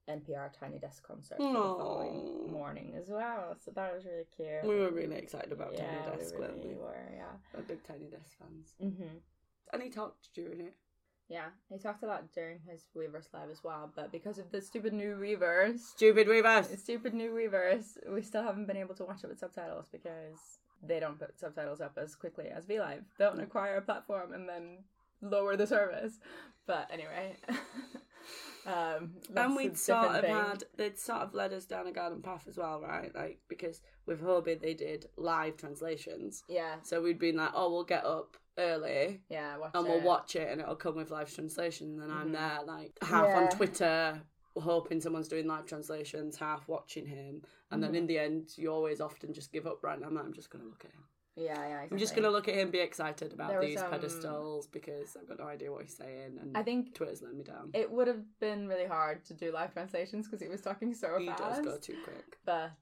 NPR 0.08 0.52
Tiny 0.52 0.78
Desk 0.78 1.02
concert 1.06 1.38
the 1.38 1.44
following 1.44 2.50
morning 2.50 2.94
as 3.00 3.08
well. 3.08 3.56
So 3.64 3.70
that 3.74 3.94
was 3.94 4.04
really 4.04 4.26
cute. 4.36 4.64
We 4.64 4.80
were 4.80 4.90
really 4.90 5.16
excited 5.16 5.52
about 5.52 5.74
yeah, 5.74 5.86
Tiny 5.86 6.18
Desk, 6.18 6.34
we 6.34 6.40
weren't 6.40 6.56
really 6.56 6.68
we? 6.74 6.74
were, 6.74 7.08
yeah. 7.14 7.32
We're 7.54 7.62
big 7.62 7.84
Tiny 7.84 8.06
Desk 8.06 8.30
fans. 8.38 8.74
hmm 8.80 9.18
And 9.72 9.82
he 9.82 9.88
talked 9.90 10.28
during 10.34 10.60
it. 10.60 10.74
Yeah, 11.28 11.46
he 11.70 11.78
talked 11.78 12.02
a 12.02 12.06
lot 12.06 12.30
during 12.34 12.58
his 12.68 12.88
Weverse 12.94 13.32
live 13.32 13.48
as 13.50 13.64
well, 13.64 13.90
but 13.96 14.12
because 14.12 14.36
of 14.38 14.50
the 14.52 14.60
stupid 14.60 14.92
new 14.92 15.16
Weverse, 15.16 15.78
Stupid 15.78 16.26
Weverse! 16.26 16.78
stupid 16.78 17.14
new 17.14 17.30
Weverse, 17.30 17.96
we 18.12 18.20
still 18.20 18.42
haven't 18.42 18.66
been 18.66 18.76
able 18.76 18.94
to 18.96 19.04
watch 19.04 19.24
it 19.24 19.28
with 19.28 19.38
subtitles 19.38 19.88
because 19.90 20.36
they 20.82 21.00
don't 21.00 21.18
put 21.18 21.38
subtitles 21.38 21.80
up 21.80 21.96
as 21.96 22.14
quickly 22.14 22.48
as 22.54 22.66
VLive. 22.66 23.04
Don't 23.18 23.40
acquire 23.40 23.76
a 23.76 23.82
platform 23.82 24.34
and 24.34 24.46
then 24.46 24.78
lower 25.22 25.56
the 25.56 25.66
service. 25.66 26.18
But 26.66 26.90
anyway, 26.92 27.36
um, 28.66 29.12
And 29.34 29.56
we'd 29.56 29.78
sort 29.78 30.08
of 30.16 30.20
thing. 30.22 30.34
had, 30.34 30.64
they'd 30.76 30.98
sort 30.98 31.22
of 31.22 31.34
led 31.34 31.52
us 31.52 31.64
down 31.64 31.86
a 31.86 31.92
garden 31.92 32.20
path 32.22 32.44
as 32.48 32.56
well, 32.58 32.80
right? 32.80 33.14
Like, 33.14 33.38
because 33.48 33.80
with 34.06 34.20
Hobi 34.22 34.60
they 34.60 34.74
did 34.74 35.06
live 35.16 35.56
translations. 35.56 36.44
yeah, 36.48 36.76
So 36.82 37.00
we'd 37.02 37.18
been 37.18 37.36
like, 37.36 37.52
oh, 37.54 37.72
we'll 37.72 37.84
get 37.84 38.04
up 38.04 38.36
early 38.58 39.20
yeah, 39.28 39.56
and 39.74 39.86
it. 39.86 39.88
we'll 39.88 40.00
watch 40.02 40.36
it 40.36 40.48
and 40.50 40.60
it'll 40.60 40.76
come 40.76 40.96
with 40.96 41.10
live 41.10 41.32
translation. 41.32 41.88
And 41.92 42.02
then 42.02 42.10
I'm 42.10 42.28
Mhm. 42.28 42.32
there, 42.32 42.62
like, 42.64 42.92
half 43.02 43.28
Yeah. 43.28 43.36
on 43.38 43.48
Twitter, 43.50 44.22
hoping 44.56 45.00
someone's 45.00 45.28
doing 45.28 45.46
live 45.46 45.66
translations, 45.66 46.36
half 46.36 46.68
watching 46.68 47.06
him. 47.06 47.42
And 47.70 47.82
then 47.82 47.92
Mhm. 47.92 47.96
in 47.96 48.06
the 48.06 48.18
end, 48.18 48.58
you 48.58 48.68
always 48.70 49.00
often 49.00 49.32
just 49.32 49.52
give 49.52 49.66
up, 49.66 49.82
right? 49.82 49.96
And 49.96 50.04
I'm 50.04 50.14
like, 50.14 50.24
I'm 50.24 50.32
just 50.34 50.50
going 50.50 50.62
to 50.64 50.68
look 50.70 50.84
at 50.84 50.90
him. 50.92 51.04
Yeah, 51.34 51.44
yeah. 51.54 51.62
Exactly. 51.76 51.88
I'm 51.94 51.98
just 51.98 52.14
going 52.14 52.24
to 52.24 52.30
look 52.30 52.46
at 52.48 52.54
him, 52.54 52.70
be 52.70 52.80
excited 52.80 53.32
about 53.32 53.48
There 53.48 53.60
was, 53.60 53.68
these 53.68 53.80
um, 53.80 53.90
pedestals 53.90 54.66
because 54.66 55.16
I've 55.16 55.26
got 55.26 55.38
no 55.38 55.46
idea 55.46 55.72
what 55.72 55.80
he's 55.80 55.96
saying. 55.96 56.36
And 56.38 56.54
I 56.54 56.62
think 56.62 56.94
Twitter's 56.94 57.22
letting 57.22 57.38
me 57.38 57.44
down. 57.44 57.70
it 57.72 57.90
would 57.90 58.06
have 58.06 58.22
been 58.38 58.68
really 58.68 58.84
hard 58.84 59.24
to 59.24 59.34
do 59.34 59.50
live 59.50 59.72
translations 59.72 60.26
because 60.28 60.42
he 60.42 60.48
was 60.48 60.60
talking 60.60 60.92
so 60.92 61.16
he 61.18 61.24
fast. 61.28 61.42
does 61.42 61.64
go 61.64 61.78
too 61.78 61.96
quick. 62.04 62.36
But 62.44 62.72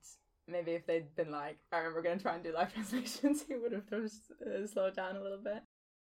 maybe 0.50 0.72
if 0.72 0.86
they'd 0.86 1.14
been 1.16 1.30
like, 1.30 1.58
"I 1.72 1.78
remember 1.78 2.02
going 2.02 2.18
to 2.18 2.22
try 2.22 2.34
and 2.34 2.44
do 2.44 2.52
live 2.52 2.72
translations," 2.74 3.44
he 3.48 3.56
would 3.56 3.72
have 3.72 3.88
just 3.88 4.30
uh, 4.46 4.66
slowed 4.66 4.96
down 4.96 5.16
a 5.16 5.22
little 5.22 5.38
bit. 5.38 5.62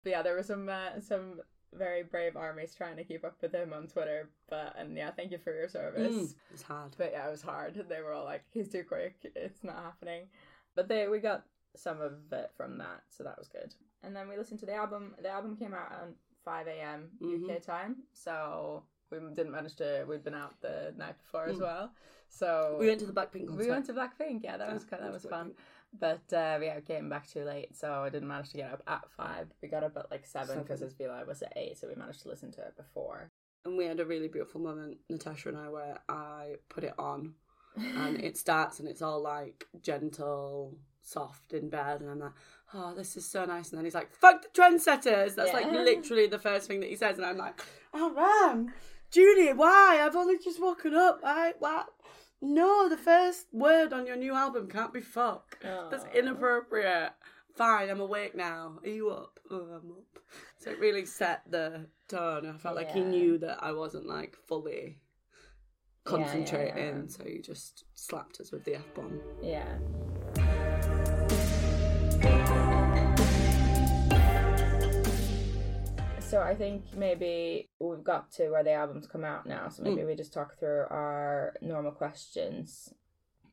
But 0.04 0.10
yeah, 0.10 0.22
there 0.22 0.34
were 0.34 0.42
some 0.42 0.68
uh, 0.68 1.00
some 1.00 1.40
very 1.74 2.02
brave 2.02 2.36
armies 2.36 2.74
trying 2.74 2.96
to 2.96 3.04
keep 3.04 3.24
up 3.24 3.36
with 3.42 3.52
him 3.54 3.72
on 3.72 3.86
Twitter. 3.88 4.30
But 4.48 4.74
and 4.78 4.96
yeah, 4.96 5.10
thank 5.10 5.32
you 5.32 5.38
for 5.38 5.52
your 5.54 5.68
service. 5.68 6.14
Mm, 6.14 6.34
it's 6.52 6.62
hard. 6.62 6.94
But 6.96 7.10
yeah, 7.12 7.26
it 7.28 7.30
was 7.30 7.42
hard. 7.42 7.74
They 7.88 8.00
were 8.00 8.12
all 8.12 8.24
like, 8.24 8.44
"He's 8.52 8.68
too 8.68 8.84
quick. 8.84 9.16
It's 9.36 9.62
not 9.64 9.76
happening." 9.82 10.28
But 10.76 10.88
they 10.88 11.08
we 11.08 11.18
got 11.18 11.44
some 11.76 12.00
of 12.00 12.12
it 12.32 12.50
from 12.56 12.78
that, 12.78 13.02
so 13.10 13.24
that 13.24 13.38
was 13.38 13.48
good. 13.48 13.74
And 14.02 14.14
then 14.14 14.28
we 14.28 14.36
listened 14.36 14.60
to 14.60 14.66
the 14.66 14.74
album. 14.74 15.14
The 15.20 15.28
album 15.30 15.56
came 15.56 15.74
out 15.74 15.92
on 16.02 16.14
five 16.44 16.66
a.m. 16.68 17.08
UK 17.22 17.60
time, 17.60 17.96
so 18.12 18.84
we 19.10 19.18
didn't 19.34 19.52
manage 19.52 19.74
to. 19.76 20.04
We'd 20.08 20.22
been 20.24 20.34
out 20.34 20.54
the 20.60 20.94
night 20.96 21.16
before 21.18 21.46
as 21.46 21.56
Mm. 21.58 21.62
well, 21.62 21.90
so 22.28 22.76
We 22.78 22.86
went 22.88 23.00
to 23.00 23.06
the 23.06 23.12
Blackpink 23.12 23.48
concert. 23.48 23.64
we 23.64 23.70
went 23.70 23.86
to 23.86 23.92
Blackpink. 23.92 24.40
Yeah, 24.44 24.56
that 24.56 24.68
Yeah, 24.68 24.74
was 24.74 24.84
that 24.84 25.12
was 25.12 25.24
fun. 25.24 25.52
But 25.98 26.20
uh, 26.32 26.58
yeah, 26.62 26.76
we 26.76 26.82
came 26.82 27.08
back 27.08 27.26
too 27.26 27.44
late, 27.44 27.74
so 27.74 27.90
I 27.90 28.10
didn't 28.10 28.28
manage 28.28 28.50
to 28.50 28.58
get 28.58 28.72
up 28.72 28.82
at 28.86 29.10
five. 29.16 29.48
We 29.62 29.68
got 29.68 29.84
up 29.84 29.96
at 29.96 30.10
like 30.10 30.26
seven 30.26 30.62
because 30.62 30.80
his 30.80 30.92
V 30.92 31.08
Live 31.08 31.26
was 31.26 31.42
at 31.42 31.52
eight, 31.56 31.78
so 31.78 31.88
we 31.88 31.94
managed 31.94 32.22
to 32.22 32.28
listen 32.28 32.52
to 32.52 32.60
it 32.60 32.76
before. 32.76 33.30
And 33.64 33.76
we 33.76 33.86
had 33.86 33.98
a 34.00 34.04
really 34.04 34.28
beautiful 34.28 34.60
moment, 34.60 34.98
Natasha 35.08 35.48
and 35.48 35.58
I, 35.58 35.68
where 35.68 35.98
I 36.08 36.56
put 36.68 36.84
it 36.84 36.94
on 36.98 37.34
and 37.76 38.20
it 38.22 38.36
starts 38.36 38.80
and 38.80 38.88
it's 38.88 39.02
all 39.02 39.20
like 39.20 39.66
gentle, 39.82 40.76
soft 41.02 41.52
in 41.52 41.68
bed. 41.68 42.00
And 42.00 42.10
I'm 42.10 42.18
like, 42.20 42.32
oh, 42.74 42.94
this 42.94 43.16
is 43.16 43.26
so 43.26 43.44
nice. 43.44 43.70
And 43.70 43.78
then 43.78 43.84
he's 43.84 43.94
like, 43.94 44.12
fuck 44.12 44.42
the 44.42 44.48
trendsetters. 44.60 45.34
That's 45.34 45.52
like 45.52 45.70
literally 45.72 46.26
the 46.26 46.38
first 46.38 46.68
thing 46.68 46.80
that 46.80 46.88
he 46.90 46.96
says. 46.96 47.16
And 47.16 47.26
I'm 47.26 47.36
like, 47.38 47.60
oh, 47.94 48.12
Ram, 48.14 48.72
Judy, 49.10 49.52
why? 49.54 50.00
I've 50.02 50.16
only 50.16 50.38
just 50.38 50.60
woken 50.60 50.94
up. 50.94 51.20
I, 51.24 51.54
What? 51.58 51.88
No, 52.40 52.88
the 52.88 52.96
first 52.96 53.46
word 53.52 53.92
on 53.92 54.06
your 54.06 54.16
new 54.16 54.34
album 54.34 54.68
can't 54.68 54.92
be 54.92 55.00
fuck. 55.00 55.58
That's 55.62 56.04
oh. 56.04 56.18
inappropriate. 56.18 57.12
Fine, 57.56 57.90
I'm 57.90 58.00
awake 58.00 58.36
now. 58.36 58.78
Are 58.84 58.88
you 58.88 59.10
up? 59.10 59.40
Oh, 59.50 59.56
I'm 59.56 59.90
up. 59.90 60.22
So 60.58 60.70
it 60.70 60.78
really 60.78 61.04
set 61.04 61.42
the 61.50 61.86
tone. 62.06 62.46
I 62.46 62.56
felt 62.58 62.76
like 62.76 62.92
he 62.92 63.00
knew 63.00 63.38
that 63.38 63.58
I 63.62 63.72
wasn't 63.72 64.06
like 64.06 64.36
fully 64.46 64.98
Yeah, 66.06 66.16
yeah, 66.16 66.24
concentrating, 66.24 66.96
yeah. 66.96 67.08
so 67.08 67.24
he 67.24 67.40
just 67.40 67.84
slapped 67.94 68.40
us 68.40 68.52
with 68.52 68.64
the 68.64 68.76
F 68.76 68.94
bomb. 68.94 69.20
Yeah. 69.42 69.78
So 76.28 76.42
I 76.42 76.54
think 76.54 76.94
maybe 76.94 77.70
we've 77.80 78.04
got 78.04 78.30
to 78.32 78.50
where 78.50 78.62
the 78.62 78.72
album's 78.72 79.06
come 79.06 79.24
out 79.24 79.46
now, 79.46 79.70
so 79.70 79.82
maybe 79.82 80.04
we 80.04 80.14
just 80.14 80.30
talk 80.32 80.58
through 80.58 80.84
our 80.90 81.54
normal 81.62 81.90
questions. 81.90 82.92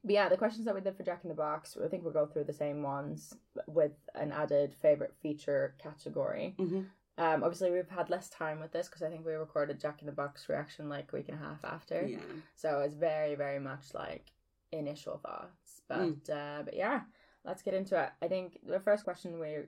But 0.04 0.14
yeah, 0.14 0.28
the 0.28 0.36
questions 0.36 0.66
that 0.66 0.76
we 0.76 0.82
did 0.82 0.98
for 0.98 1.04
Jack 1.04 1.22
in 1.24 1.30
the 1.30 1.36
Box, 1.36 1.78
I 1.84 1.88
think 1.88 2.04
we'll 2.04 2.12
go 2.12 2.26
through 2.26 2.44
the 2.44 2.54
same 2.54 2.84
ones 2.84 3.34
with 3.66 3.94
an 4.14 4.34
added 4.34 4.76
favorite 4.82 5.14
feature 5.22 5.74
category. 5.82 6.54
Mm-hmm. 6.60 6.82
Um, 7.18 7.44
obviously 7.46 7.72
we've 7.72 7.88
had 7.88 8.10
less 8.10 8.30
time 8.30 8.60
with 8.60 8.74
this 8.74 8.90
because 8.90 9.04
I 9.04 9.10
think 9.10 9.26
we 9.26 9.32
recorded 9.36 9.80
Jack 9.80 10.02
in 10.02 10.06
the 10.06 10.12
Box 10.12 10.50
reaction 10.50 10.90
like 10.90 11.14
a 11.14 11.16
week 11.16 11.30
and 11.30 11.40
a 11.40 11.42
half 11.42 11.64
after. 11.64 12.06
Yeah. 12.06 12.18
So 12.56 12.80
it's 12.82 12.96
very, 12.96 13.36
very 13.36 13.60
much 13.60 13.94
like 13.94 14.34
initial 14.74 15.18
thoughts. 15.24 15.82
But 15.88 16.00
Mm. 16.00 16.30
uh, 16.30 16.64
but 16.64 16.76
yeah, 16.76 17.02
let's 17.46 17.62
get 17.62 17.74
into 17.74 17.98
it. 18.04 18.10
I 18.22 18.28
think 18.28 18.60
the 18.68 18.82
first 18.82 19.06
question 19.06 19.40
we 19.40 19.60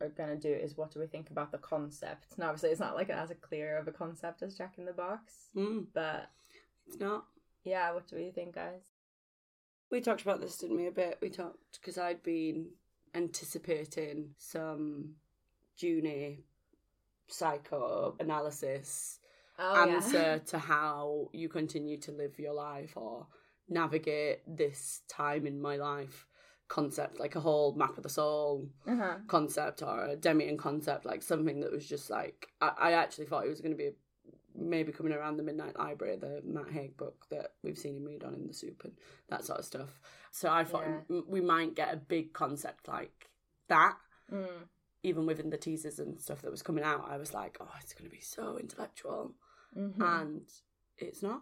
are 0.00 0.08
gonna 0.08 0.36
do 0.36 0.48
is 0.52 0.76
what 0.76 0.90
do 0.92 1.00
we 1.00 1.06
think 1.06 1.30
about 1.30 1.52
the 1.52 1.58
concept? 1.58 2.38
Now 2.38 2.46
obviously 2.48 2.70
it's 2.70 2.80
not 2.80 2.94
like 2.94 3.10
as 3.10 3.32
clear 3.40 3.78
of 3.78 3.88
a 3.88 3.92
concept 3.92 4.42
as 4.42 4.56
Jack 4.56 4.74
in 4.78 4.84
the 4.84 4.92
Box, 4.92 5.48
Mm, 5.56 5.86
but 5.92 6.30
it's 6.86 6.98
not. 6.98 7.26
yeah, 7.64 7.92
what 7.92 8.06
do 8.08 8.16
we 8.16 8.30
think, 8.30 8.54
guys? 8.54 8.82
We 9.90 10.00
talked 10.00 10.22
about 10.22 10.40
this, 10.40 10.56
didn't 10.56 10.76
we? 10.76 10.86
A 10.86 10.92
bit. 10.92 11.18
We 11.20 11.30
talked 11.30 11.80
because 11.80 11.98
I'd 11.98 12.22
been 12.22 12.68
anticipating 13.14 14.30
some 14.38 15.14
Jungian 15.78 16.38
psychoanalysis 17.28 19.18
Oh 19.58 19.88
answer 19.88 20.38
to 20.46 20.58
how 20.58 21.28
you 21.32 21.48
continue 21.48 21.98
to 21.98 22.12
live 22.12 22.38
your 22.38 22.54
life 22.54 22.92
or 22.96 23.26
navigate 23.68 24.40
this 24.46 25.02
time 25.08 25.46
in 25.46 25.60
my 25.60 25.76
life 25.76 26.26
concept, 26.70 27.20
like 27.20 27.34
a 27.36 27.40
whole 27.40 27.74
map 27.74 27.96
of 27.98 28.02
the 28.04 28.08
soul. 28.08 28.66
Uh-huh. 28.86 29.16
concept 29.26 29.82
or 29.82 30.04
a 30.06 30.16
Demian 30.16 30.56
concept, 30.56 31.04
like 31.04 31.22
something 31.22 31.60
that 31.60 31.70
was 31.72 31.86
just 31.86 32.08
like 32.08 32.46
I, 32.62 32.70
I 32.78 32.92
actually 32.92 33.26
thought 33.26 33.44
it 33.44 33.50
was 33.50 33.60
going 33.60 33.72
to 33.76 33.76
be 33.76 33.90
maybe 34.54 34.92
coming 34.92 35.12
around 35.12 35.36
the 35.36 35.42
Midnight 35.42 35.78
Library, 35.78 36.16
the 36.16 36.40
Matt 36.44 36.70
Haig 36.70 36.96
book 36.96 37.26
that 37.30 37.52
we've 37.62 37.78
seen 37.78 37.96
him 37.96 38.04
read 38.04 38.24
on 38.24 38.34
in 38.34 38.46
the 38.46 38.54
SOOP 38.54 38.82
and 38.84 38.92
that 39.28 39.44
sort 39.44 39.58
of 39.58 39.64
stuff. 39.64 40.00
So 40.32 40.48
I 40.50 40.64
thought 40.64 40.84
Yeah. 41.08 41.20
we 41.28 41.40
might 41.40 41.74
get 41.74 41.92
a 41.92 41.96
big 41.96 42.32
concept 42.32 42.88
like 42.88 43.30
that. 43.68 43.96
Mm. 44.32 44.46
Even 45.02 45.24
within 45.26 45.50
the 45.50 45.56
teasers 45.56 45.98
and 45.98 46.20
stuff 46.20 46.42
that 46.42 46.50
was 46.50 46.62
coming 46.62 46.84
out, 46.84 47.08
I 47.08 47.16
was 47.16 47.32
like, 47.32 47.56
oh, 47.60 47.70
it's 47.80 47.94
going 47.94 48.10
to 48.10 48.14
be 48.14 48.20
so 48.22 48.58
intellectual, 48.58 49.34
Mhm. 49.76 50.00
and 50.00 50.42
it's 50.98 51.22
not. 51.22 51.40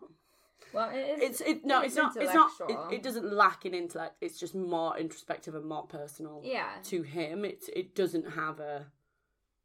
Well, 0.72 0.90
it 0.90 0.98
is. 1.22 1.22
It's 1.22 1.40
it 1.40 1.64
no, 1.64 1.82
it 1.82 1.86
it's 1.86 1.96
not. 1.96 2.16
It's 2.16 2.34
not. 2.34 2.50
It, 2.68 2.96
it 2.96 3.02
doesn't 3.02 3.32
lack 3.32 3.64
in 3.64 3.74
intellect. 3.74 4.16
It's 4.20 4.38
just 4.38 4.54
more 4.54 4.96
introspective 4.98 5.54
and 5.54 5.64
more 5.64 5.86
personal 5.86 6.42
yeah, 6.44 6.68
to 6.84 7.02
him. 7.02 7.44
It 7.44 7.64
it 7.74 7.94
doesn't 7.94 8.32
have 8.32 8.60
a 8.60 8.86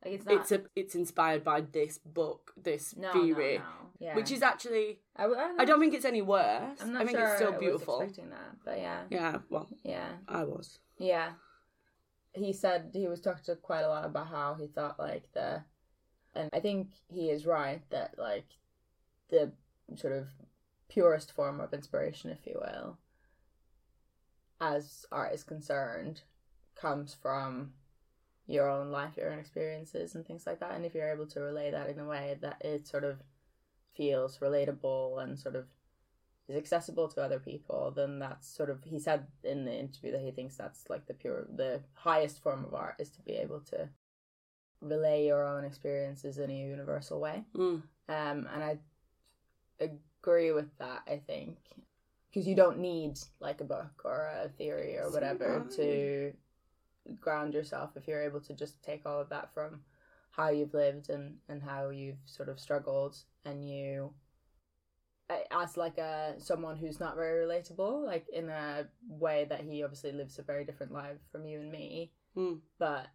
Like 0.06 0.14
it's 0.16 0.26
not. 0.26 0.34
it's 0.36 0.52
a 0.52 0.62
it's 0.76 0.96
inspired 0.96 1.44
by 1.44 1.62
this 1.62 1.98
book, 1.98 2.54
this 2.62 2.96
no, 2.96 3.12
theory, 3.12 3.58
no, 3.58 3.64
no. 3.64 3.90
Yeah. 4.00 4.16
which 4.16 4.32
is 4.32 4.42
actually 4.42 5.00
I, 5.16 5.26
I 5.60 5.66
don't 5.66 5.80
think 5.80 5.94
it's 5.94 6.06
any 6.06 6.22
worse. 6.22 6.80
I'm 6.82 6.94
not 6.94 7.02
I 7.02 7.06
think 7.06 7.18
sure 7.18 7.28
it's 7.28 7.36
still 7.36 7.48
I 7.50 7.52
was 7.52 7.60
beautiful. 7.60 8.00
expecting 8.02 8.30
that, 8.30 8.56
but 8.64 8.78
yeah, 8.80 9.02
Yeah, 9.10 9.38
well, 9.50 9.68
yeah, 9.84 10.08
I 10.28 10.44
was. 10.44 10.80
yeah. 10.98 11.32
He 12.36 12.52
said 12.54 12.90
he 12.94 13.08
was 13.08 13.22
talked 13.22 13.46
to 13.46 13.56
quite 13.56 13.82
a 13.84 13.90
lot 13.90 14.06
about 14.06 14.28
how 14.28 14.56
he 14.56 14.68
thought 14.68 14.98
like 14.98 15.32
the, 15.34 15.64
and 16.34 16.50
I 16.52 16.60
think 16.62 16.88
he 17.08 17.30
is 17.30 17.46
right 17.46 17.82
that 17.92 18.16
like 18.18 18.46
the 19.30 19.52
sort 19.96 20.14
of 20.14 20.28
purest 20.94 21.32
form 21.32 21.60
of 21.60 21.74
inspiration, 21.74 22.30
if 22.30 22.46
you 22.46 22.60
will, 22.62 22.98
as 24.62 25.06
art 25.12 25.34
is 25.34 25.44
concerned, 25.44 26.22
comes 26.76 27.16
from 27.20 27.74
your 28.46 28.70
own 28.70 28.92
life, 28.92 29.18
your 29.18 29.32
own 29.32 29.40
experiences, 29.40 30.16
and 30.16 30.26
things 30.26 30.46
like 30.46 30.60
that. 30.60 30.74
And 30.74 30.86
if 30.86 30.94
you're 30.94 31.12
able 31.12 31.28
to 31.28 31.40
relay 31.40 31.72
that 31.72 31.90
in 31.90 32.00
a 32.00 32.06
way 32.06 32.38
that 32.42 32.62
it 32.64 32.88
sort 32.88 33.04
of 33.04 33.18
feels 33.96 34.38
relatable 34.40 35.24
and 35.24 35.40
sort 35.40 35.56
of 35.56 35.66
is 36.48 36.58
accessible 36.58 37.08
to 37.08 37.22
other 37.22 37.40
people, 37.40 37.92
then 37.96 38.20
that's 38.20 38.48
sort 38.48 38.70
of 38.70 38.84
he 38.84 39.00
said 39.00 39.26
in 39.44 39.66
the 39.66 39.74
interview 39.74 40.12
that 40.12 40.22
he 40.22 40.32
thinks 40.32 40.58
that's 40.58 40.90
like 40.90 41.08
the 41.08 41.14
pure 41.14 41.48
the 41.56 41.82
highest 41.94 42.44
form 42.44 42.66
of 42.66 42.74
art 42.74 42.96
is 43.00 43.10
to 43.12 43.22
be 43.22 43.32
able 43.32 43.62
to 43.62 43.88
relay 44.82 45.26
your 45.26 45.46
own 45.46 45.64
experiences 45.64 46.38
in 46.38 46.50
a 46.50 46.54
universal 46.54 47.20
way. 47.20 47.44
Mm. 47.56 47.82
Um, 48.10 48.48
and 48.54 48.64
I 48.64 48.78
agree 50.24 50.52
with 50.54 50.70
that. 50.80 51.02
I 51.08 51.18
think 51.28 51.58
because 52.30 52.48
you 52.48 52.56
don't 52.56 52.80
need 52.80 53.20
like 53.40 53.62
a 53.62 53.66
book 53.66 54.02
or 54.06 54.32
a 54.44 54.50
theory 54.50 54.98
or 54.98 55.12
whatever 55.12 55.66
I- 55.70 55.76
to 55.76 56.34
ground 57.20 57.54
yourself 57.54 57.92
if 57.98 58.08
you're 58.08 58.24
able 58.24 58.40
to 58.40 58.54
just 58.54 58.82
take 58.82 59.06
all 59.06 59.20
of 59.20 59.30
that 59.30 59.54
from 59.54 59.82
how 60.32 60.50
you've 60.50 60.74
lived 60.74 61.10
and 61.10 61.36
and 61.50 61.62
how 61.62 61.90
you've 61.90 62.18
sort 62.26 62.48
of 62.50 62.60
struggled 62.60 63.18
and 63.46 63.68
you 63.70 64.14
as 65.52 65.76
like 65.78 65.98
a 65.98 66.36
someone 66.38 66.78
who's 66.78 67.00
not 67.00 67.16
very 67.16 67.46
relatable 67.46 68.06
like 68.06 68.26
in 68.30 68.48
a 68.50 68.88
way 69.10 69.46
that 69.50 69.62
he 69.62 69.84
obviously 69.84 70.12
lives 70.14 70.40
a 70.40 70.44
very 70.44 70.64
different 70.64 70.94
life 70.94 71.18
from 71.32 71.46
you 71.46 71.60
and 71.60 71.72
me 71.72 72.12
Mm. 72.36 72.62
but 72.80 73.08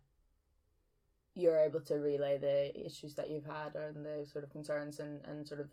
you're 1.34 1.58
able 1.58 1.80
to 1.80 1.94
relay 1.96 2.38
the 2.38 2.86
issues 2.86 3.14
that 3.16 3.30
you've 3.30 3.46
had 3.46 3.74
and 3.74 4.04
the 4.06 4.24
sort 4.30 4.44
of 4.44 4.50
concerns 4.50 5.00
and, 5.00 5.24
and 5.24 5.46
sort 5.48 5.60
of 5.60 5.70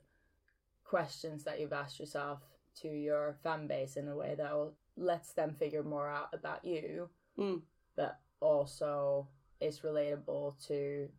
questions 0.86 1.43
that 1.43 1.59
you've 1.59 1.73
asked 1.73 1.99
yourself 1.99 2.39
to 2.81 2.88
your 2.88 3.36
fan 3.43 3.67
base 3.67 3.97
in 3.97 4.07
a 4.07 4.15
way 4.15 4.36
that 4.38 4.53
will 4.53 4.73
lets 4.97 5.33
them 5.33 5.53
figure 5.53 5.83
more 5.83 6.07
out 6.09 6.29
about 6.33 6.63
you 6.63 7.09
Mm. 7.38 7.61
but 7.97 8.17
also 8.39 9.27
is 9.59 9.79
relatable 9.79 10.53
to 10.67 11.09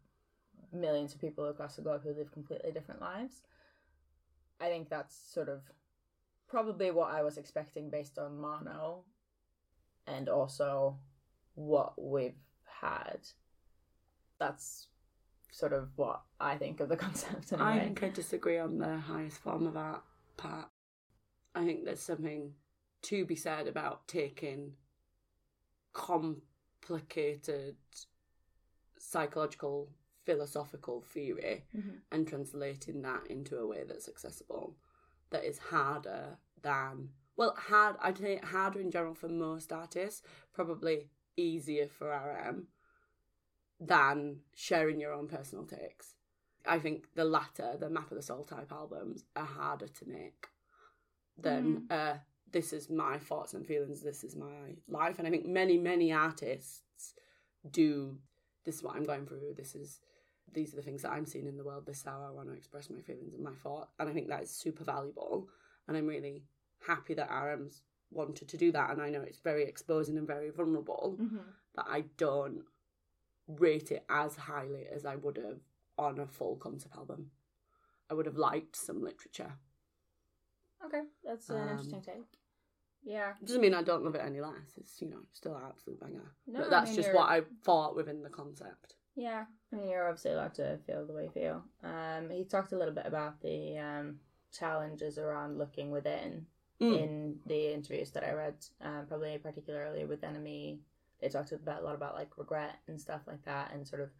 millions 0.72 1.14
of 1.14 1.20
people 1.20 1.46
across 1.46 1.76
the 1.76 1.82
globe 1.82 2.02
who 2.02 2.14
live 2.14 2.32
completely 2.32 2.72
different 2.72 3.00
lives 3.02 3.42
i 4.60 4.68
think 4.68 4.88
that's 4.88 5.14
sort 5.14 5.48
of 5.50 5.60
probably 6.48 6.90
what 6.90 7.12
i 7.12 7.22
was 7.22 7.36
expecting 7.36 7.90
based 7.90 8.18
on 8.18 8.40
mono 8.40 9.04
and 10.06 10.28
also 10.28 10.96
what 11.54 11.92
we've 12.02 12.40
had 12.80 13.18
that's 14.38 14.88
sort 15.56 15.72
of 15.72 15.88
what 15.96 16.20
I 16.38 16.56
think 16.58 16.80
of 16.80 16.90
the 16.90 16.96
concept 17.06 17.50
anyway. 17.54 17.68
I 17.68 17.78
think 17.80 18.02
I 18.02 18.10
disagree 18.10 18.58
on 18.58 18.76
the 18.76 18.98
highest 18.98 19.38
form 19.38 19.66
of 19.66 19.74
art 19.74 20.02
part. 20.36 20.68
I 21.54 21.64
think 21.64 21.86
there's 21.86 22.00
something 22.00 22.52
to 23.02 23.24
be 23.24 23.36
said 23.36 23.66
about 23.66 24.06
taking 24.06 24.74
complicated 25.94 27.76
psychological 28.98 29.88
philosophical 30.26 31.00
theory 31.00 31.64
Mhm. 31.74 32.00
and 32.10 32.28
translating 32.28 33.00
that 33.02 33.26
into 33.28 33.56
a 33.58 33.66
way 33.66 33.84
that's 33.84 34.08
accessible 34.08 34.76
that 35.30 35.44
is 35.44 35.58
harder 35.58 36.36
than 36.62 37.10
well 37.36 37.54
hard 37.56 37.96
i'd 38.00 38.18
say 38.18 38.36
harder 38.38 38.80
in 38.80 38.90
general 38.90 39.14
for 39.14 39.28
most 39.28 39.72
artists 39.72 40.22
probably 40.52 41.08
easier 41.36 41.86
for 41.88 42.08
rm 42.10 42.66
than 43.80 44.40
sharing 44.54 44.98
your 45.00 45.12
own 45.12 45.28
personal 45.28 45.64
takes. 45.64 46.14
I 46.66 46.78
think 46.78 47.14
the 47.14 47.24
latter 47.24 47.76
the 47.78 47.90
map 47.90 48.10
of 48.10 48.16
the 48.16 48.22
soul 48.22 48.44
type 48.44 48.72
albums 48.72 49.24
are 49.36 49.44
harder 49.44 49.86
to 49.88 50.08
make 50.08 50.48
than 51.38 51.86
uh 51.90 52.14
this 52.52 52.72
is 52.72 52.88
my 52.88 53.18
thoughts 53.18 53.54
and 53.54 53.66
feelings 53.66 54.02
this 54.02 54.24
is 54.24 54.34
my 54.36 54.74
life. 54.88 55.18
And 55.18 55.26
i 55.28 55.30
think 55.30 55.46
many 55.46 55.76
many 55.78 56.12
artists 56.12 57.14
do. 57.70 58.18
This 58.64 58.76
is 58.76 58.82
what 58.82 58.96
i'm 58.96 59.04
going 59.04 59.26
through. 59.26 59.54
This 59.56 59.74
is 59.74 60.00
these 60.52 60.72
are 60.72 60.76
the 60.76 60.82
things 60.82 61.02
that 61.02 61.10
i'm 61.12 61.26
seeing 61.26 61.46
in 61.46 61.56
the 61.56 61.64
world. 61.64 61.84
This 61.86 61.98
is 61.98 62.04
how 62.04 62.24
i 62.26 62.30
want 62.30 62.48
to 62.48 62.54
express 62.54 62.88
my 62.90 63.00
feelings 63.00 63.34
and 63.34 63.42
my 63.44 63.54
thought. 63.62 63.90
And 63.98 64.08
i 64.08 64.12
think 64.12 64.28
that 64.28 64.42
is 64.42 64.50
super 64.50 64.84
valuable. 64.84 65.48
And 65.86 65.96
i'm 65.96 66.06
really 66.06 66.44
happy 66.86 67.14
that 67.14 67.30
rm's 67.30 67.82
wanted 68.10 68.48
to 68.48 68.56
do 68.56 68.72
that. 68.72 68.90
And 68.90 69.02
i 69.02 69.10
know 69.10 69.20
it's 69.22 69.40
very 69.40 69.64
exposing 69.64 70.16
and 70.16 70.26
very 70.26 70.50
vulnerable 70.50 71.16
Mhm. 71.20 71.40
but 71.74 71.86
i 71.88 72.00
don't 72.16 72.62
rate 73.48 73.90
it 73.92 74.04
as 74.08 74.36
highly 74.36 74.86
as 74.92 75.04
i 75.06 75.14
would 75.16 75.36
have 75.36 75.60
on 75.98 76.18
a 76.18 76.26
full 76.26 76.56
concept 76.56 76.94
album 76.96 77.30
i 78.10 78.14
would 78.14 78.26
have 78.26 78.36
liked 78.36 78.76
some 78.76 79.02
literature 79.02 79.52
Okay, 80.84 81.02
that's 81.24 81.48
an 81.48 81.56
Um, 81.56 81.68
interesting 81.70 82.02
take. 82.02 82.38
Yeah, 83.02 83.32
doesn't 83.44 83.60
mean 83.62 83.74
I 83.74 83.82
don't 83.82 84.04
love 84.04 84.14
it 84.14 84.20
any 84.24 84.40
less. 84.40 84.76
It's 84.76 85.00
you 85.00 85.08
know 85.08 85.20
still 85.32 85.54
an 85.56 85.62
absolute 85.66 85.98
banger. 86.00 86.34
No, 86.46 86.58
but 86.60 86.66
I 86.66 86.70
that's 86.70 86.88
mean, 86.90 86.96
just 86.96 87.08
you're- 87.08 87.18
what 87.18 87.30
I 87.30 87.40
thought 87.64 87.96
within 87.96 88.22
the 88.22 88.28
concept. 88.28 88.94
yeah. 89.14 89.46
I 89.72 89.76
mean, 89.76 89.88
you're 89.88 90.06
obviously 90.06 90.32
allowed 90.32 90.54
to 90.56 90.78
feel 90.86 91.06
the 91.06 91.12
way 91.14 91.24
you 91.24 91.30
feel. 91.30 91.64
Um, 91.82 92.30
he 92.30 92.44
talked 92.44 92.72
a 92.72 92.78
little 92.78 92.94
bit 92.94 93.06
about 93.06 93.40
the 93.40 93.78
um 93.78 94.20
challenges 94.52 95.18
around 95.18 95.56
looking 95.58 95.90
within 95.90 96.46
Mm. 96.80 96.98
in 97.02 97.40
the 97.46 97.72
interviews 97.72 98.10
that 98.12 98.22
I 98.22 98.32
read, 98.32 98.56
um, 98.82 99.06
probably 99.06 99.38
particularly 99.38 100.04
with 100.04 100.20
NME. 100.20 100.80
They 101.20 101.28
talked 101.28 101.52
about 101.52 101.80
a 101.82 101.84
lot 101.84 101.94
about 101.94 102.14
like 102.14 102.36
regret 102.38 102.76
and 102.88 103.00
stuff 103.00 103.22
like 103.26 103.44
that, 103.44 103.72
and 103.72 103.86
sort 103.86 104.02
of 104.02 104.10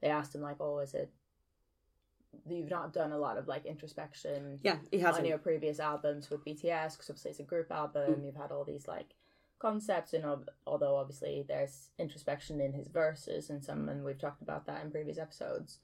they 0.00 0.08
asked 0.08 0.34
him 0.34 0.42
like, 0.42 0.56
"Oh, 0.60 0.78
is 0.80 0.94
it 0.94 1.10
you've 2.48 2.70
not 2.70 2.92
done 2.92 3.12
a 3.12 3.18
lot 3.18 3.38
of 3.38 3.46
like 3.46 3.64
introspection 3.64 4.58
Yeah, 4.62 4.78
he 4.90 4.98
hasn't. 4.98 5.26
your 5.26 5.38
previous 5.38 5.78
albums 5.78 6.30
with 6.30 6.44
BTS 6.44 6.92
because 6.94 7.08
obviously 7.10 7.30
it's 7.30 7.40
a 7.40 7.44
group 7.44 7.70
album. 7.70 8.14
Mm. 8.16 8.26
You've 8.26 8.34
had 8.36 8.50
all 8.50 8.64
these 8.64 8.88
like 8.88 9.14
concepts, 9.60 10.12
and 10.14 10.24
ob- 10.24 10.50
although 10.66 10.96
obviously 10.96 11.44
there's 11.46 11.90
introspection 11.98 12.60
in 12.60 12.72
his 12.72 12.88
verses 12.88 13.50
and 13.50 13.64
some, 13.64 13.88
and 13.88 14.04
we've 14.04 14.18
talked 14.18 14.42
about 14.42 14.66
that 14.66 14.84
in 14.84 14.90
previous 14.90 15.16
episodes, 15.18 15.78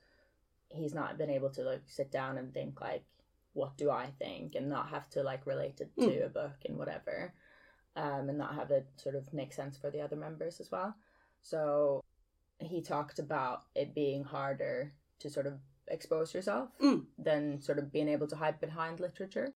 he's 0.71 0.93
not 0.95 1.17
been 1.19 1.31
able 1.31 1.51
to 1.51 1.63
like 1.63 1.83
sit 1.87 2.11
down 2.11 2.37
and 2.37 2.53
think 2.53 2.81
like, 2.81 3.05
what 3.53 3.77
do 3.77 3.91
I 3.91 4.07
think, 4.19 4.55
and 4.57 4.69
not 4.69 4.89
have 4.91 5.09
to 5.11 5.23
like 5.23 5.47
relate 5.47 5.81
it 5.81 5.91
to 6.01 6.07
Mm. 6.09 6.27
a 6.27 6.29
book 6.29 6.57
and 6.67 6.77
whatever, 6.77 7.33
um, 7.97 8.29
and 8.29 8.39
not 8.39 8.55
have 8.55 8.71
it 8.71 8.87
sort 8.97 9.15
of 9.15 9.33
make 9.33 9.53
sense 9.53 9.77
for 9.77 9.91
the 9.91 10.01
other 10.01 10.17
members 10.17 10.61
as 10.61 10.71
well. 10.71 10.95
So 11.43 12.03
he 12.59 12.83
talked 12.83 13.19
about 13.19 13.63
it 13.75 13.95
being 13.95 14.25
harder 14.25 14.93
to 15.21 15.31
sort 15.31 15.47
of 15.47 15.55
expose 15.89 16.35
yourself 16.35 16.71
Mm. 16.81 17.07
than 17.19 17.61
sort 17.61 17.79
of 17.79 17.91
being 17.93 18.09
able 18.09 18.27
to 18.29 18.37
hide 18.37 18.61
behind 18.61 19.01
literature. 19.01 19.55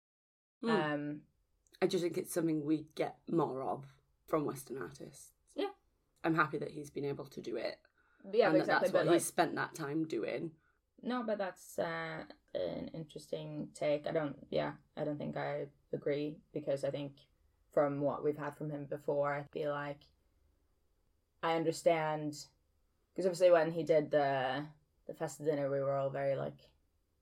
Mm. 0.63 0.71
Um, 0.71 1.21
I 1.81 1.87
just 1.87 2.03
think 2.05 2.17
it's 2.17 2.33
something 2.33 2.65
we 2.65 2.87
get 2.95 3.17
more 3.31 3.63
of 3.63 3.85
from 4.29 4.45
Western 4.47 4.79
artists. 4.79 5.33
Yeah. 5.55 5.71
I'm 6.25 6.35
happy 6.37 6.59
that 6.59 6.71
he's 6.71 6.91
been 6.91 7.05
able 7.05 7.27
to 7.27 7.41
do 7.41 7.57
it. 7.57 7.79
yeah, 8.33 8.47
and 8.47 8.55
that 8.55 8.61
exactly. 8.61 8.87
that's 8.89 8.95
what 8.95 9.07
like, 9.07 9.15
he's 9.15 9.27
spent 9.27 9.57
that 9.57 9.75
time 9.75 10.05
doing. 10.07 10.53
no, 11.03 11.25
but 11.27 11.39
that's 11.39 11.79
uh, 11.81 12.23
an 12.55 12.89
interesting 12.95 13.69
take. 13.75 14.07
I 14.07 14.13
don't. 14.13 14.37
Yeah, 14.51 14.73
I 14.97 15.03
don't 15.05 15.19
think 15.19 15.37
I 15.37 15.67
agree 15.93 16.37
because 16.53 16.85
I 16.85 16.91
think 16.91 17.15
from 17.73 18.01
what 18.01 18.23
we've 18.25 18.37
had 18.39 18.55
from 18.57 18.71
him 18.71 18.85
before, 18.87 19.33
I 19.35 19.43
feel 19.53 19.71
like 19.71 20.01
I 21.43 21.55
understand 21.57 22.37
because 23.13 23.27
obviously 23.27 23.51
when 23.51 23.73
he 23.73 23.83
did 23.83 24.11
the 24.11 24.65
the 25.07 25.15
festa 25.15 25.43
dinner, 25.45 25.71
we 25.71 25.81
were 25.81 25.93
all 25.97 26.11
very 26.11 26.37
like 26.37 26.71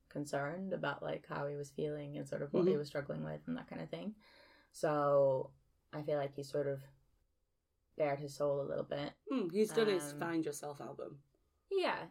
concerned 0.08 0.72
about 0.72 1.02
like 1.02 1.24
how 1.28 1.46
he 1.46 1.56
was 1.56 1.70
feeling 1.70 2.16
and 2.16 2.28
sort 2.28 2.42
of 2.42 2.52
what 2.52 2.66
he 2.66 2.74
Mhm. 2.74 2.78
was 2.78 2.88
struggling 2.88 3.24
with 3.24 3.40
and 3.46 3.56
that 3.56 3.68
kind 3.68 3.80
of 3.80 3.88
thing. 3.88 4.14
So 4.72 5.50
I 5.92 6.02
feel 6.02 6.18
like 6.18 6.34
he 6.34 6.42
sort 6.42 6.66
of 6.66 6.82
bared 7.96 8.18
his 8.18 8.34
soul 8.34 8.60
a 8.60 8.68
little 8.68 8.84
bit. 8.84 9.12
Mm, 9.32 9.50
he's 9.52 9.72
done 9.72 9.88
his 9.88 10.12
Um, 10.12 10.18
Find 10.18 10.44
Yourself 10.44 10.80
album. 10.80 11.22
Yeah, 11.70 12.08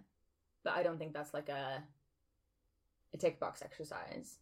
but 0.63 0.73
I 0.73 0.83
don't 0.83 0.97
think 0.97 1.13
that's 1.13 1.33
like 1.33 1.49
a 1.49 1.83
a 3.13 3.17
tick 3.17 3.39
box 3.39 3.61
exercise 3.61 4.37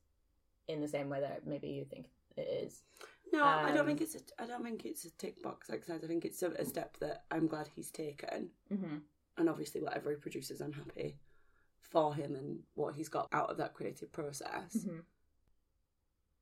in 0.68 0.82
the 0.82 0.88
same 0.88 1.10
way 1.10 1.22
that 1.22 1.48
maybe 1.48 1.70
you 1.70 1.86
think 1.86 2.10
it 2.36 2.42
is. 2.48 2.84
No, 3.34 3.44
I 3.44 3.70
don't 3.70 3.80
um, 3.82 3.86
think 3.88 4.02
it's 4.02 4.16
a. 4.16 4.20
I 4.42 4.46
don't 4.46 4.64
think 4.64 4.86
it's 4.86 5.06
a 5.06 5.12
tick 5.12 5.42
box 5.44 5.70
exercise. 5.70 6.04
I 6.04 6.08
think 6.08 6.24
it's 6.26 6.42
a, 6.44 6.52
a 6.52 6.66
step 6.66 6.98
that 7.00 7.24
I'm 7.32 7.48
glad 7.48 7.68
he's 7.76 7.92
taken. 7.92 8.50
Mm-hmm. 8.74 8.98
and 9.38 9.50
obviously 9.50 9.82
whatever 9.82 10.10
he 10.10 10.16
produces 10.16 10.62
i'm 10.62 10.74
happy 10.74 11.16
for 11.80 12.14
him 12.16 12.36
and 12.36 12.60
what 12.74 12.96
he's 12.96 13.08
got 13.10 13.28
out 13.32 13.50
of 13.52 13.58
that 13.58 13.74
creative 13.76 14.12
process 14.12 14.76
Mm-hmm. 14.76 14.98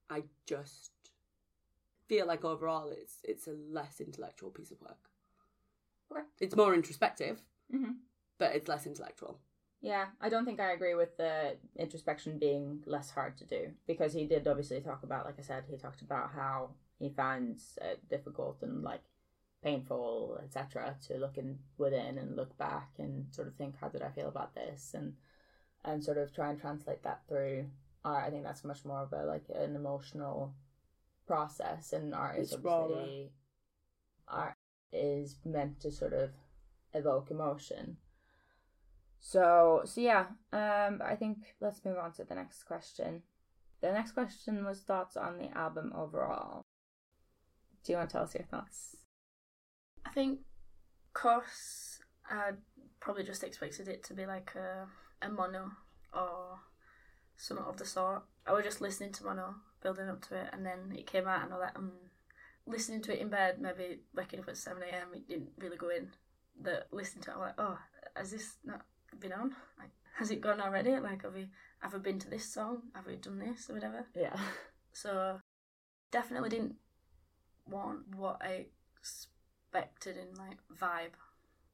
i 0.10 0.24
just 0.46 0.92
feel 2.08 2.26
like 2.26 2.46
overall 2.46 2.90
it's 2.92 3.18
it's 3.24 3.48
a 3.48 3.56
less 3.70 4.00
intellectual 4.00 4.50
piece 4.50 4.72
of 4.72 4.80
work 4.82 5.10
Okay. 6.12 6.22
it's 6.40 6.56
more 6.56 6.74
introspective 6.74 7.42
Mm-hmm. 7.74 7.94
but 8.38 8.56
it's 8.56 8.68
less 8.70 8.86
intellectual 8.86 9.40
Yeah, 9.86 10.06
I 10.20 10.30
don't 10.30 10.46
think 10.46 10.60
I 10.60 10.72
agree 10.72 10.96
with 10.96 11.16
the 11.16 11.58
introspection 11.76 12.40
being 12.40 12.82
less 12.88 13.12
hard 13.12 13.38
to 13.38 13.46
do 13.46 13.70
because 13.86 14.14
he 14.14 14.26
did 14.26 14.48
obviously 14.48 14.82
talk 14.82 15.04
about, 15.04 15.26
like 15.26 15.36
I 15.38 15.44
said, 15.44 15.66
he 15.70 15.78
talked 15.78 16.02
about 16.02 16.32
how 16.34 16.72
he 16.98 17.10
finds 17.10 17.78
it 17.80 18.00
difficult 18.10 18.64
and 18.64 18.82
like 18.82 19.04
painful, 19.64 20.40
etc., 20.44 20.96
to 21.08 21.20
look 21.20 21.38
in 21.38 21.60
within 21.78 22.18
and 22.18 22.36
look 22.36 22.58
back 22.58 22.94
and 22.98 23.28
sort 23.32 23.48
of 23.48 23.54
think, 23.58 23.76
how 23.80 23.90
did 23.90 24.02
I 24.02 24.10
feel 24.10 24.28
about 24.28 24.56
this, 24.56 24.96
and 24.96 25.14
and 25.84 26.04
sort 26.04 26.18
of 26.18 26.34
try 26.34 26.50
and 26.50 26.60
translate 26.60 27.04
that 27.04 27.22
through 27.30 27.68
art. 28.04 28.26
I 28.26 28.32
think 28.32 28.44
that's 28.44 28.64
much 28.64 28.86
more 28.86 29.04
of 29.04 29.14
a 29.14 29.24
like 29.28 29.46
an 29.54 29.76
emotional 29.76 30.56
process, 31.28 31.94
and 31.94 32.16
art 32.16 32.40
is 32.40 32.54
It's 32.54 32.64
rawer. 32.64 32.86
obviously 32.86 33.32
art 34.28 34.56
is 34.92 35.36
meant 35.46 35.80
to 35.82 35.92
sort 35.92 36.14
of 36.14 36.32
evoke 36.96 37.30
emotion. 37.30 37.98
So 39.28 39.82
so 39.86 40.02
yeah, 40.02 40.28
um 40.54 41.02
I 41.04 41.16
think 41.16 41.38
let's 41.60 41.84
move 41.84 41.98
on 41.98 42.12
to 42.14 42.24
the 42.24 42.36
next 42.36 42.62
question. 42.64 43.24
The 43.82 43.92
next 43.92 44.12
question 44.12 44.64
was 44.64 44.82
thoughts 44.82 45.18
on 45.18 45.40
the 45.40 45.50
album 45.58 45.92
overall. 45.96 46.62
Do 47.84 47.92
you 47.92 47.98
want 47.98 48.12
to 48.12 48.14
tell 48.14 48.24
us 48.24 48.36
your 48.36 48.44
thoughts? 48.44 48.98
I 50.06 50.12
think, 50.12 50.42
course, 51.14 52.00
I 52.30 52.52
probably 53.00 53.24
just 53.24 53.44
expected 53.44 53.88
it 53.88 54.04
to 54.04 54.14
be 54.14 54.28
like 54.28 54.54
a, 54.56 54.88
a 55.26 55.30
mono 55.30 55.72
or 56.14 56.60
something 57.36 57.66
of 57.66 57.78
the 57.78 57.86
sort. 57.86 58.24
I 58.46 58.54
was 58.54 58.64
just 58.64 58.80
listening 58.80 59.12
to 59.14 59.24
mono, 59.24 59.56
building 59.82 60.08
up 60.08 60.22
to 60.28 60.36
it, 60.36 60.50
and 60.54 60.64
then 60.64 60.94
it 60.96 61.08
came 61.08 61.28
out 61.28 61.44
and 61.44 61.52
all 61.52 61.60
that. 61.62 61.76
Listening 62.68 63.02
to 63.04 63.14
it 63.14 63.22
in 63.22 63.30
bed, 63.30 63.60
maybe 63.60 64.02
waking 64.16 64.40
up 64.42 64.50
at 64.50 64.58
7 64.58 64.84
a.m., 64.84 65.08
it 65.14 65.28
didn't 65.28 65.50
really 65.58 65.78
go 65.78 65.90
in. 65.90 66.10
The 66.62 66.86
listening 66.92 67.24
to 67.24 67.32
it, 67.32 67.34
I'm 67.34 67.40
like, 67.40 67.60
oh, 67.60 67.78
has 68.16 68.32
this 68.32 68.58
not 68.64 68.86
been 69.20 69.34
on? 69.34 69.56
Like, 69.80 69.90
has 70.18 70.32
it 70.32 70.42
gone 70.42 70.62
already? 70.62 70.92
Like, 70.98 71.24
have 71.24 71.34
we, 71.34 71.48
have 71.80 71.94
we 71.94 72.00
been 72.00 72.20
to 72.20 72.30
this 72.30 72.46
song? 72.46 72.84
Have 72.94 73.06
we 73.08 73.16
done 73.16 73.40
this 73.40 73.70
or 73.70 73.74
whatever? 73.74 74.06
Yeah. 74.16 74.36
So 74.94 75.40
definitely 76.12 76.50
didn't 76.50 76.76
want 77.70 78.16
what 78.16 78.38
I 78.42 78.68
expected 79.00 80.18
in 80.18 80.36
like 80.38 80.58
vibe. 80.74 81.14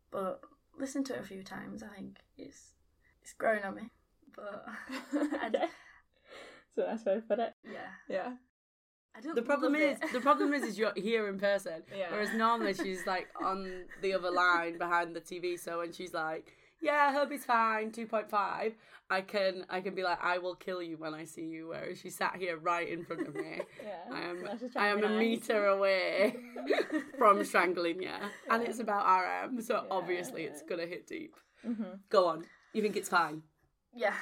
But 0.09 0.41
listened 0.77 1.05
to 1.07 1.15
it 1.15 1.21
a 1.21 1.23
few 1.23 1.43
times, 1.43 1.83
I 1.83 1.95
think 1.95 2.17
it's 2.37 2.73
it's 3.21 3.33
growing 3.33 3.63
on 3.63 3.75
me. 3.75 3.89
But 4.35 4.65
okay. 5.45 5.65
So 6.73 6.83
that's 6.87 7.03
how 7.03 7.11
I 7.11 7.19
put 7.19 7.39
it. 7.39 7.53
yeah, 7.65 7.89
Yeah. 8.07 8.31
I 9.13 9.19
don't. 9.19 9.35
The 9.35 9.41
problem 9.41 9.75
is, 9.75 9.99
the 10.13 10.21
problem 10.21 10.53
is, 10.53 10.63
is 10.63 10.77
you're 10.79 10.93
here 10.95 11.27
in 11.27 11.37
person, 11.37 11.83
Yeah. 11.93 12.09
whereas 12.11 12.33
normally 12.33 12.73
she's 12.73 13.05
like 13.05 13.27
on 13.43 13.83
the 14.01 14.13
other 14.13 14.31
line 14.31 14.77
behind 14.77 15.13
the 15.13 15.19
TV. 15.19 15.59
So 15.59 15.79
when 15.79 15.91
she's 15.91 16.13
like, 16.13 16.53
"Yeah, 16.81 17.13
Herbie's 17.13 17.45
fine, 17.45 17.91
two 17.91 18.07
point 18.07 18.29
five, 18.29 18.73
I 19.09 19.21
can, 19.21 19.65
I 19.69 19.81
can 19.81 19.93
be 19.95 20.03
like, 20.03 20.19
"I 20.23 20.37
will 20.39 20.55
kill 20.55 20.81
you 20.81 20.97
when 20.97 21.13
I 21.13 21.25
see 21.25 21.43
you." 21.45 21.67
Whereas 21.69 21.99
she 21.99 22.09
sat 22.09 22.35
here 22.37 22.57
right 22.57 22.87
in 22.89 23.05
front 23.05 23.27
of 23.27 23.35
me. 23.35 23.61
Yeah. 23.83 24.13
I 24.17 24.21
am, 24.21 24.37
I 24.75 24.87
am 24.87 24.97
a 25.03 25.09
nice. 25.09 25.19
meter 25.19 25.65
away 25.67 26.35
from 27.17 27.43
strangling 27.43 28.01
you, 28.01 28.11
and 28.49 28.63
it's 28.63 28.79
about 28.79 29.05
RM, 29.05 29.61
so 29.61 29.75
Yeah. 29.75 29.87
obviously 29.91 30.43
it's 30.43 30.61
gonna 30.63 30.85
hit 30.85 31.07
deep. 31.07 31.35
Mm-hmm. 31.67 31.93
Go 32.09 32.27
on, 32.27 32.45
you 32.73 32.81
think 32.81 32.95
it's 32.97 33.09
fine? 33.09 33.43
yeah, 33.95 34.13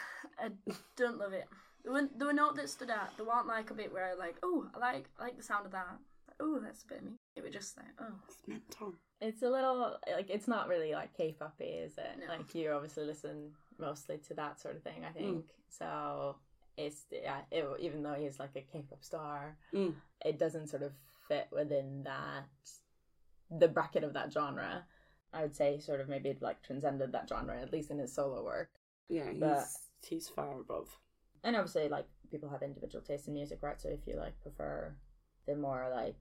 I 0.44 0.50
don't 0.98 1.18
love 1.20 1.34
it. 1.34 1.46
There 1.84 1.94
were, 1.94 2.10
there 2.18 2.28
were 2.28 2.34
notes 2.34 2.58
that 2.58 2.70
stood 2.70 2.90
out. 2.90 3.16
There 3.16 3.26
weren't 3.26 3.48
like 3.48 3.70
a 3.72 3.74
bit 3.74 3.94
where 3.94 4.06
I 4.06 4.14
like, 4.14 4.36
oh, 4.44 4.68
I 4.76 4.80
like 4.80 5.06
I 5.20 5.24
like 5.24 5.38
the 5.38 5.44
sound 5.44 5.66
of 5.66 5.72
that. 5.72 5.98
Oh, 6.42 6.60
that's 6.64 6.84
a 6.84 6.88
bit 6.88 6.98
of 7.00 7.04
me. 7.06 7.12
It 7.36 7.44
was 7.44 7.54
just 7.54 7.76
like, 7.78 7.88
oh, 8.00 8.14
It's 8.28 8.38
mental. 8.48 8.94
It's 9.22 9.42
a 9.42 9.50
little 9.50 9.98
like 10.12 10.30
it's 10.30 10.48
not 10.48 10.68
really 10.70 10.94
like 10.94 11.16
K-poppy, 11.18 11.66
is 11.66 11.98
it? 11.98 12.20
No. 12.20 12.34
Like 12.34 12.56
you 12.56 12.72
obviously 12.72 13.06
listen 13.06 13.52
mostly 13.78 14.18
to 14.30 14.34
that 14.36 14.60
sort 14.62 14.78
of 14.78 14.84
thing. 14.84 15.04
I 15.08 15.12
think 15.12 15.46
so. 15.70 16.38
It's 16.78 17.06
yeah. 17.12 17.40
It, 17.52 17.66
even 17.82 18.04
though 18.04 18.14
he's 18.14 18.40
like 18.40 18.56
a 18.56 18.62
K-pop 18.62 19.04
star, 19.04 19.58
Mm. 19.74 19.96
it 20.26 20.40
doesn't 20.40 20.68
sort 20.68 20.84
of 20.84 20.94
fit 21.28 21.48
within 21.52 22.04
that 22.04 22.46
the 23.52 23.68
bracket 23.68 24.04
of 24.06 24.14
that 24.14 24.32
genre. 24.32 24.86
I 25.34 25.42
would 25.42 25.56
say 25.56 25.80
sort 25.80 26.00
of 26.02 26.08
maybe 26.10 26.36
like 26.40 26.64
transcended 26.64 27.12
that 27.12 27.28
genre 27.30 27.60
at 27.62 27.72
least 27.74 27.92
in 27.92 28.00
his 28.00 28.14
solo 28.14 28.44
work. 28.44 28.70
Yeah, 29.10 29.30
he's 29.32 29.40
But- 29.40 29.68
he's 30.08 30.30
far 30.30 30.60
above. 30.60 30.98
And 31.44 31.56
obviously, 31.56 31.90
like 31.90 32.06
people 32.32 32.50
have 32.50 32.62
individual 32.64 33.04
taste 33.04 33.28
in 33.28 33.34
music, 33.34 33.60
right? 33.62 33.80
So 33.82 33.90
if 33.90 34.08
you 34.08 34.16
like 34.16 34.40
prefer 34.42 34.96
the 35.50 35.56
more 35.56 35.90
like 35.94 36.16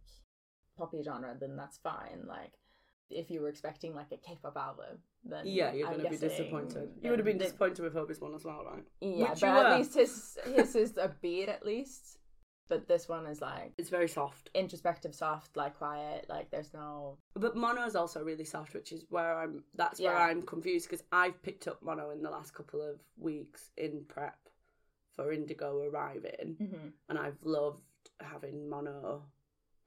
poppy 0.77 1.03
genre, 1.03 1.37
then 1.39 1.57
that's 1.57 1.79
fine. 1.79 2.25
Like 2.27 2.53
if 3.11 3.31
you 3.31 3.41
were 3.41 3.49
expecting 3.49 3.95
like 3.95 4.11
a 4.13 4.17
K-pop 4.17 4.57
album, 4.57 4.99
then 5.25 5.43
Yeah, 5.47 5.73
you're 5.73 5.89
going 5.89 6.03
to 6.05 6.11
be 6.11 6.17
disappointed. 6.17 6.91
You 7.03 7.11
would 7.11 7.19
have 7.19 7.27
been 7.27 7.39
disappointed 7.39 7.83
with 7.83 7.95
Hobi's 7.95 8.21
one 8.21 8.35
as 8.35 8.45
well, 8.45 8.65
right? 8.65 8.85
Yeah, 9.01 9.31
Which 9.31 9.41
but 9.41 9.67
at 9.67 9.79
least 9.79 9.95
his 9.95 10.39
his 10.57 10.75
is 10.77 10.97
a 10.97 11.15
beat 11.21 11.49
at 11.49 11.65
least. 11.65 12.17
But 12.69 12.87
this 12.87 13.09
one 13.09 13.25
is 13.25 13.41
like 13.41 13.73
It's 13.79 13.89
very 13.89 14.09
soft. 14.09 14.51
introspective, 14.55 15.15
soft, 15.15 15.57
like 15.57 15.79
quiet. 15.79 16.27
Like 16.29 16.51
there's 16.51 16.75
no 16.75 17.17
But 17.35 17.57
mono 17.57 17.87
is 17.87 17.97
also 17.97 18.23
really 18.23 18.45
soft, 18.45 18.75
which 18.75 18.93
is 18.93 19.07
where 19.09 19.39
I'm. 19.39 19.65
That's 19.75 19.99
where 20.01 20.13
Yeah. 20.13 20.27
I'm 20.27 20.43
confused 20.43 20.87
because 20.91 21.05
I've 21.11 21.43
picked 21.43 21.67
up 21.67 21.83
mono 21.83 22.11
in 22.11 22.23
the 22.23 22.29
last 22.31 22.53
couple 22.53 22.83
of 22.83 23.01
weeks 23.17 23.71
in 23.79 24.05
prep 24.07 24.39
for 25.17 25.33
Indigo 25.33 25.81
arriving, 25.89 26.57
Mhm. 26.61 26.93
and 27.09 27.19
I've 27.19 27.43
loved 27.43 27.83
having 28.21 28.69
mono 28.69 29.23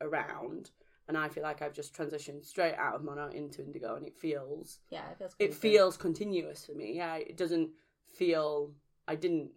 around. 0.02 0.72
And 1.08 1.18
I 1.18 1.28
feel 1.30 1.44
like 1.44 1.62
I've 1.62 1.74
just 1.74 1.94
transitioned 1.96 2.46
straight 2.46 2.76
out 2.76 2.96
of 2.96 3.04
mono 3.04 3.28
into 3.30 3.62
Indigo, 3.64 3.96
and 3.96 4.06
it 4.06 4.16
feels 4.16 4.80
yeah. 4.90 5.10
It 5.12 5.18
feels 5.18 5.36
it 5.40 5.54
feels 5.54 5.98
continuous 5.98 6.66
for 6.66 6.74
me. 6.74 6.94
Yeah, 6.96 7.16
it 7.16 7.36
doesn't 7.38 7.72
feel. 8.18 8.72
I 9.08 9.16
didn't. 9.16 9.52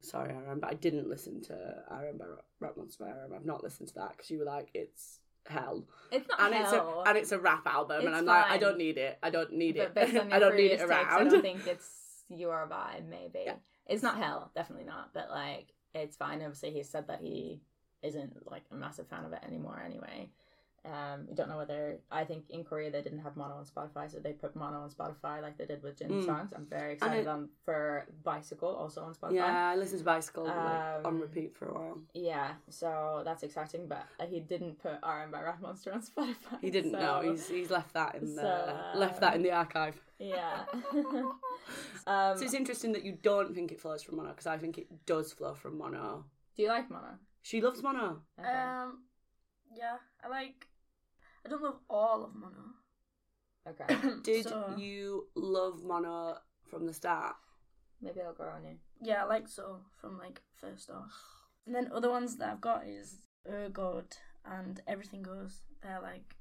Sorry, 0.00 0.32
RM, 0.32 0.60
but 0.60 0.70
I 0.70 0.74
didn't 0.74 1.08
listen 1.08 1.42
to 1.42 1.52
RM 1.90 2.18
by 2.18 2.24
Rap- 2.60 2.76
Monster 2.76 3.04
by. 3.04 3.36
I've 3.36 3.44
not 3.44 3.64
listened 3.64 3.88
to 3.88 3.94
that 3.96 4.12
because 4.12 4.30
you 4.30 4.38
were 4.38 4.44
like, 4.44 4.68
it's 4.72 5.18
hell, 5.48 5.84
It's 6.12 6.28
not 6.28 6.40
and 6.40 6.54
it's 6.54 6.72
a 6.72 6.76
hell. 6.76 7.02
and 7.06 7.18
it's 7.18 7.32
a 7.32 7.38
rap 7.38 7.66
album, 7.66 8.06
and 8.06 8.14
I'm 8.14 8.24
like, 8.24 8.46
I 8.46 8.58
don't 8.58 8.78
need 8.78 8.96
it. 8.96 9.18
I 9.22 9.30
don't 9.30 9.52
need 9.54 9.76
but 9.76 10.08
it. 10.08 10.14
I 10.32 10.38
don't 10.38 10.54
need 10.56 10.70
it 10.70 10.78
takes, 10.78 10.90
I 10.92 11.24
don't 11.24 11.42
think 11.42 11.66
it's 11.66 11.88
your 12.28 12.68
vibe. 12.70 13.08
Maybe 13.08 13.40
Yeah. 13.46 13.54
it's 13.88 14.02
not 14.04 14.18
hell, 14.18 14.52
definitely 14.54 14.84
not. 14.86 15.12
But 15.12 15.30
like, 15.30 15.72
it's 15.94 16.16
fine. 16.16 16.42
Obviously, 16.42 16.70
he 16.70 16.84
said 16.84 17.08
that 17.08 17.20
he 17.20 17.60
isn't 18.02 18.50
like 18.50 18.64
a 18.70 18.74
massive 18.74 19.06
fan 19.08 19.24
of 19.24 19.32
it 19.32 19.40
anymore. 19.46 19.82
Anyway, 19.84 20.30
um, 20.84 21.26
we 21.28 21.34
don't 21.34 21.48
know 21.48 21.56
whether 21.58 21.98
I 22.10 22.24
think 22.24 22.44
in 22.50 22.62
Korea 22.64 22.90
they 22.90 23.02
didn't 23.02 23.18
have 23.18 23.36
mono 23.36 23.54
on 23.56 23.64
Spotify, 23.64 24.10
so 24.10 24.18
they 24.20 24.32
put 24.32 24.54
mono 24.54 24.78
on 24.80 24.90
Spotify 24.90 25.42
like 25.42 25.58
they 25.58 25.66
did 25.66 25.82
with 25.82 25.98
Jin 25.98 26.08
Mm. 26.10 26.24
songs. 26.24 26.52
I'm 26.54 26.66
very 26.66 26.92
excited 26.94 27.22
it- 27.22 27.26
on 27.26 27.48
for 27.64 28.06
Bicycle 28.22 28.68
also 28.76 29.02
on 29.02 29.12
Spotify. 29.14 29.34
yeah, 29.34 29.68
I 29.70 29.76
listened 29.76 29.98
to 29.98 30.04
Bicycle 30.04 30.44
like, 30.44 30.56
on 30.56 31.06
Um, 31.06 31.20
repeat 31.20 31.54
for 31.56 31.66
a 31.70 31.74
while. 31.74 31.98
Yeah, 32.14 32.54
so 32.70 33.22
that's 33.24 33.42
exciting, 33.42 33.88
but 33.88 34.04
uh, 34.20 34.26
he 34.26 34.38
didn't 34.40 34.78
put 34.78 34.94
RM 35.02 35.30
by 35.32 35.42
Rap 35.42 35.60
Monster 35.60 35.92
on 35.92 36.00
Spotify. 36.10 36.60
He 36.60 36.70
didn't 36.70 36.92
so, 36.92 36.98
know. 37.00 37.20
He's 37.28 37.48
he's 37.48 37.70
left 37.70 37.92
that 37.94 38.14
in 38.14 38.36
the 38.36 38.42
so, 38.42 38.98
left 38.98 39.20
that 39.20 39.34
in 39.34 39.42
the 39.42 39.50
archive. 39.52 40.00
yeah. 40.18 40.64
um, 42.06 42.36
So 42.38 42.44
it's 42.44 42.54
interesting 42.54 42.92
that 42.92 43.04
you 43.04 43.12
don't 43.20 43.54
think 43.54 43.72
it 43.72 43.80
flows 43.80 44.02
from 44.04 44.16
mono 44.16 44.30
because 44.30 44.46
I 44.46 44.56
think 44.58 44.78
it 44.78 44.88
does 45.06 45.32
flow 45.32 45.54
from 45.54 45.76
mono. 45.78 46.24
do 46.56 46.62
you 46.62 46.68
like 46.68 46.88
mono? 46.90 47.18
She 47.42 47.60
loves 47.60 47.82
mono. 47.82 48.22
Okay. 48.38 48.48
um, 48.48 49.04
yeah, 49.74 49.96
I 50.24 50.28
like. 50.28 50.66
I 51.44 51.48
don't 51.48 51.62
love 51.62 51.78
all 51.88 52.24
of 52.24 52.34
mono. 52.34 52.74
okay. 53.68 54.18
Did 54.22 54.44
So- 54.46 54.74
you 54.76 55.28
love 55.34 55.82
mono 55.84 56.38
from 56.70 56.86
the 56.86 56.92
start? 56.92 57.36
Maybe 58.00 58.20
I'll 58.20 58.32
grow 58.34 58.50
on 58.50 58.64
you. 58.64 58.76
Yeah, 59.02 59.24
I 59.24 59.26
like 59.26 59.48
so 59.48 59.80
from 60.00 60.18
like 60.18 60.40
first 60.60 60.88
off. 60.90 61.12
And 61.66 61.74
then 61.74 61.90
other 61.92 62.10
ones 62.10 62.36
that 62.36 62.48
I've 62.50 62.60
got 62.60 62.86
is 62.86 63.26
uhgood 63.50 64.12
and 64.44 64.80
Everything 64.86 65.22
Goes. 65.22 65.62
They're 65.82 66.00
like 66.00 66.34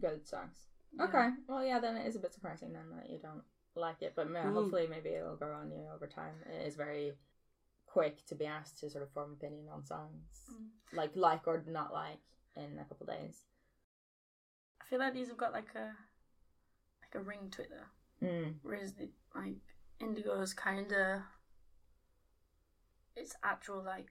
Good 0.00 0.26
songs. 0.28 0.66
yeah. 0.96 1.04
Okay. 1.04 1.28
Well, 1.48 1.64
yeah, 1.64 1.80
then 1.80 1.96
it 1.96 2.06
is 2.06 2.14
a 2.16 2.20
bit 2.20 2.32
surprising 2.34 2.72
then 2.72 2.84
that 2.96 3.10
you 3.10 3.18
don't 3.18 3.42
like 3.74 4.02
it, 4.02 4.12
but 4.14 4.30
ma- 4.30 4.40
Mm. 4.44 4.52
hopefully 4.52 4.86
maybe 4.88 5.10
it'll 5.10 5.36
grow 5.36 5.54
on 5.56 5.70
you 5.70 5.86
over 5.94 6.06
time. 6.06 6.34
It 6.46 6.66
is 6.66 6.76
very 6.76 7.12
quick 7.98 8.24
to 8.26 8.34
be 8.34 8.46
asked 8.46 8.78
to 8.80 8.90
sort 8.90 9.02
of 9.02 9.10
form 9.12 9.32
opinion 9.32 9.66
on 9.72 9.84
songs, 9.84 10.26
Mm. 10.52 10.96
like 10.96 11.16
like 11.16 11.46
or 11.46 11.64
not 11.66 11.92
like, 11.92 12.20
in 12.56 12.78
a 12.78 12.84
couple 12.84 13.06
days. 13.06 13.42
I 14.80 14.84
feel 14.88 14.98
like 15.00 15.14
these 15.14 15.28
have 15.28 15.36
got 15.36 15.52
like 15.52 15.74
a 15.74 15.88
like 17.02 17.14
a 17.14 17.20
ring 17.20 17.50
to 17.50 17.62
it 17.62 17.70
though. 17.70 18.26
Mm. 18.26 18.54
Whereas 18.62 18.94
the 18.94 19.10
like 19.34 19.56
Indigo's 20.00 20.54
kinda 20.54 21.24
it's 23.16 23.34
actual 23.42 23.82
like 23.82 24.06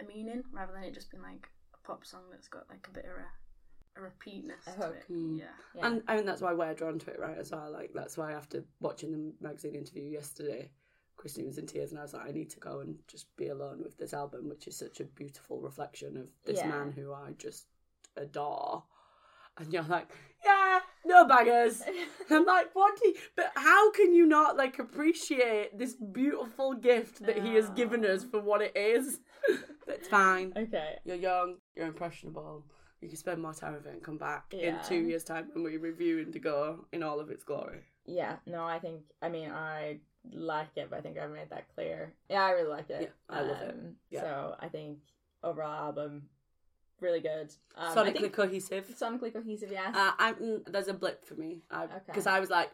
a 0.00 0.04
meaning 0.04 0.42
rather 0.52 0.72
than 0.72 0.82
it 0.84 0.94
just 0.94 1.10
being 1.10 1.22
like 1.22 1.48
a 1.74 1.86
pop 1.86 2.04
song 2.04 2.22
that's 2.30 2.48
got 2.48 2.68
like 2.68 2.86
a 2.88 2.94
bit 2.94 3.04
of 3.04 3.12
a, 3.12 4.00
a 4.00 4.02
repeatness 4.02 4.66
A 4.66 4.80
to 4.80 4.90
it. 4.92 5.04
Mm. 5.10 5.38
Yeah. 5.38 5.44
Yeah. 5.74 5.86
And 5.86 6.02
I 6.08 6.14
think 6.14 6.26
that's 6.26 6.42
why 6.42 6.52
we're 6.52 6.74
drawn 6.74 6.98
to 6.98 7.10
it, 7.10 7.20
right? 7.20 7.38
As 7.38 7.52
well. 7.52 7.70
Like 7.70 7.92
that's 7.94 8.16
why 8.18 8.32
after 8.32 8.64
watching 8.80 9.12
the 9.12 9.32
magazine 9.40 9.74
interview 9.74 10.04
yesterday, 10.04 10.70
Christine 11.22 11.46
was 11.46 11.56
in 11.58 11.66
tears, 11.66 11.92
and 11.92 12.00
I 12.00 12.02
was 12.02 12.14
like, 12.14 12.26
I 12.28 12.32
need 12.32 12.50
to 12.50 12.58
go 12.58 12.80
and 12.80 12.96
just 13.06 13.26
be 13.36 13.46
alone 13.46 13.78
with 13.80 13.96
this 13.96 14.12
album, 14.12 14.48
which 14.48 14.66
is 14.66 14.76
such 14.76 14.98
a 14.98 15.04
beautiful 15.04 15.60
reflection 15.60 16.16
of 16.16 16.26
this 16.44 16.58
Yeah. 16.58 16.66
man 16.68 16.90
who 16.90 17.14
I 17.14 17.30
just 17.38 17.66
adore. 18.16 18.82
And 19.56 19.72
you're 19.72 19.84
like, 19.84 20.08
yeah, 20.44 20.80
no 21.04 21.24
baggers. 21.28 21.80
I'm 22.30 22.44
like, 22.44 22.74
what? 22.74 22.98
Do 23.00 23.06
you, 23.08 23.14
but 23.36 23.52
how 23.54 23.92
can 23.92 24.12
you 24.12 24.26
not 24.26 24.56
like 24.56 24.80
appreciate 24.80 25.78
this 25.78 25.94
beautiful 25.94 26.74
gift 26.74 27.24
that 27.24 27.40
he 27.40 27.54
has 27.54 27.68
given 27.70 28.04
us 28.04 28.24
for 28.24 28.40
what 28.40 28.60
it 28.60 28.76
is? 28.76 29.20
It's 29.88 30.08
fine. 30.08 30.52
okay. 30.56 30.94
You're 31.04 31.16
young. 31.16 31.56
You're 31.76 31.86
impressionable. 31.88 32.64
You 33.00 33.08
can 33.08 33.16
spend 33.16 33.42
more 33.42 33.52
time 33.52 33.74
with 33.74 33.84
it 33.86 33.92
and 33.92 34.02
come 34.02 34.16
back 34.16 34.44
Yeah. 34.52 34.80
in 34.80 34.88
two 34.88 34.96
years' 35.08 35.22
time 35.24 35.50
when 35.52 35.62
we 35.64 35.76
review 35.76 36.18
Indigo 36.20 36.86
in 36.92 37.02
all 37.02 37.20
of 37.20 37.30
its 37.30 37.44
glory. 37.44 37.80
Yeah, 38.06 38.36
no, 38.46 38.64
I 38.64 38.78
think 38.78 39.02
I 39.20 39.28
mean 39.28 39.50
I 39.50 39.98
like 40.30 40.68
it, 40.76 40.88
but 40.90 40.98
I 40.98 41.02
think 41.02 41.18
I've 41.18 41.30
made 41.30 41.50
that 41.50 41.66
clear. 41.74 42.12
Yeah, 42.30 42.44
I 42.44 42.50
really 42.50 42.68
like 42.68 42.90
it. 42.90 43.02
Yeah, 43.30 43.36
I 43.36 43.40
love 43.42 43.60
it. 43.62 43.70
Um, 43.70 43.96
Yeah. 44.10 44.20
So 44.20 44.56
I 44.60 44.68
think 44.68 44.98
overall 45.42 45.86
album 45.88 46.28
really 47.00 47.20
good. 47.20 47.52
Um, 47.76 47.98
I 47.98 48.12
Sonically 48.12 48.32
cohesive. 48.32 48.86
sonically 48.96 49.32
cohesive. 49.32 49.70
Yes. 49.72 49.94
Uh, 49.94 50.12
I, 50.18 50.32
mm, 50.34 50.64
there's 50.70 50.86
a 50.88 50.94
blip 50.94 51.24
for 51.24 51.34
me 51.34 51.62
because 51.68 52.26
Okay. 52.26 52.30
I 52.36 52.38
was 52.38 52.48
like 52.50 52.70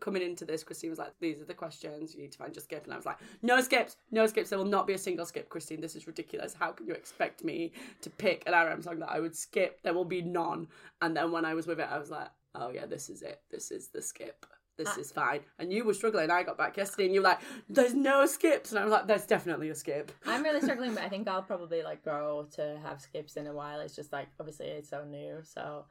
coming 0.00 0.22
into 0.22 0.44
this. 0.44 0.64
Christine 0.64 0.90
was 0.90 0.98
like, 0.98 1.12
"These 1.20 1.40
are 1.40 1.44
the 1.44 1.54
questions 1.54 2.14
you 2.14 2.22
need 2.22 2.32
to 2.32 2.38
find 2.38 2.54
your 2.54 2.62
skip," 2.62 2.84
and 2.84 2.92
I 2.92 2.96
was 2.96 3.06
like, 3.06 3.18
"No 3.42 3.60
skips, 3.60 3.96
no 4.10 4.26
skips. 4.26 4.50
There 4.50 4.58
will 4.58 4.64
not 4.64 4.86
be 4.88 4.94
a 4.94 4.98
single 4.98 5.26
skip, 5.26 5.48
Christine. 5.48 5.80
This 5.80 5.94
is 5.96 6.06
ridiculous. 6.08 6.54
How 6.54 6.72
can 6.72 6.86
you 6.88 6.92
expect 6.94 7.44
me 7.44 7.72
to 8.02 8.10
pick 8.10 8.42
an 8.46 8.54
RM 8.54 8.82
song 8.82 8.98
that 9.00 9.10
I 9.10 9.20
would 9.20 9.36
skip? 9.36 9.80
There 9.82 9.94
will 9.94 10.04
be 10.04 10.22
none." 10.22 10.68
And 11.00 11.16
then 11.16 11.30
when 11.30 11.44
I 11.44 11.54
was 11.54 11.66
with 11.68 11.78
it, 11.80 11.88
I 11.90 11.98
was 11.98 12.10
like, 12.10 12.30
"Oh 12.56 12.70
yeah, 12.70 12.86
this 12.86 13.08
is 13.08 13.22
it. 13.22 13.42
This 13.50 13.70
is 13.70 13.88
the 13.88 14.02
skip." 14.02 14.44
This 14.78 14.96
I- 14.96 15.00
is 15.00 15.12
fine. 15.12 15.40
And 15.58 15.72
you 15.72 15.84
were 15.84 15.92
struggling. 15.92 16.30
I 16.30 16.42
got 16.44 16.56
back 16.56 16.76
yesterday 16.76 17.06
and 17.06 17.14
you 17.14 17.20
were 17.20 17.28
like, 17.28 17.40
there's 17.68 17.94
no 17.94 18.24
skips. 18.26 18.70
And 18.70 18.78
I 18.78 18.84
was 18.84 18.92
like, 18.92 19.06
there's 19.08 19.26
definitely 19.26 19.68
a 19.70 19.74
skip. 19.74 20.10
I'm 20.24 20.42
really 20.42 20.60
struggling, 20.66 20.94
but 20.94 21.02
I 21.02 21.08
think 21.08 21.28
I'll 21.28 21.42
probably 21.42 21.82
like 21.82 22.02
grow 22.04 22.46
to 22.52 22.78
have 22.84 23.00
skips 23.00 23.36
in 23.36 23.46
a 23.48 23.52
while. 23.52 23.80
It's 23.80 23.96
just 23.96 24.12
like 24.12 24.28
obviously 24.40 24.66
it's 24.66 24.88
so 24.88 25.04
new, 25.04 25.40
so 25.42 25.84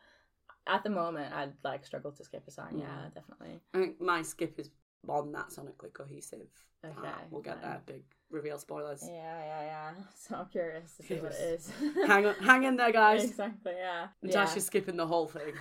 at 0.65 0.83
the 0.83 0.89
moment 0.89 1.33
I'd 1.33 1.53
like 1.63 1.85
struggle 1.85 2.11
to 2.13 2.23
skip 2.23 2.43
a 2.47 2.51
song. 2.51 2.71
Mm. 2.73 2.79
Yeah, 2.79 3.09
definitely. 3.13 3.59
I 3.73 3.77
think 3.77 4.01
my 4.01 4.21
skip 4.21 4.57
is 4.57 4.69
on 5.07 5.31
that 5.33 5.49
sonically 5.49 5.93
cohesive. 5.93 6.47
part. 6.81 6.95
Okay, 6.97 7.09
we'll 7.29 7.41
get 7.41 7.61
fine. 7.61 7.69
there. 7.71 7.81
Big 7.85 8.03
reveal 8.29 8.57
spoilers. 8.57 9.03
Yeah, 9.07 9.39
yeah, 9.39 9.61
yeah. 9.61 9.91
So 10.15 10.35
I'm 10.35 10.47
curious 10.47 10.95
to 10.97 11.03
see 11.03 11.15
what 11.15 11.31
it 11.31 11.41
is. 11.41 11.71
hang 12.07 12.25
on, 12.25 12.35
hang 12.35 12.63
in 12.63 12.75
there, 12.75 12.91
guys. 12.91 13.23
exactly. 13.23 13.73
Yeah. 13.77 14.07
Natasha's 14.21 14.65
skipping 14.65 14.97
the 14.97 15.07
whole 15.07 15.27
thing. 15.27 15.53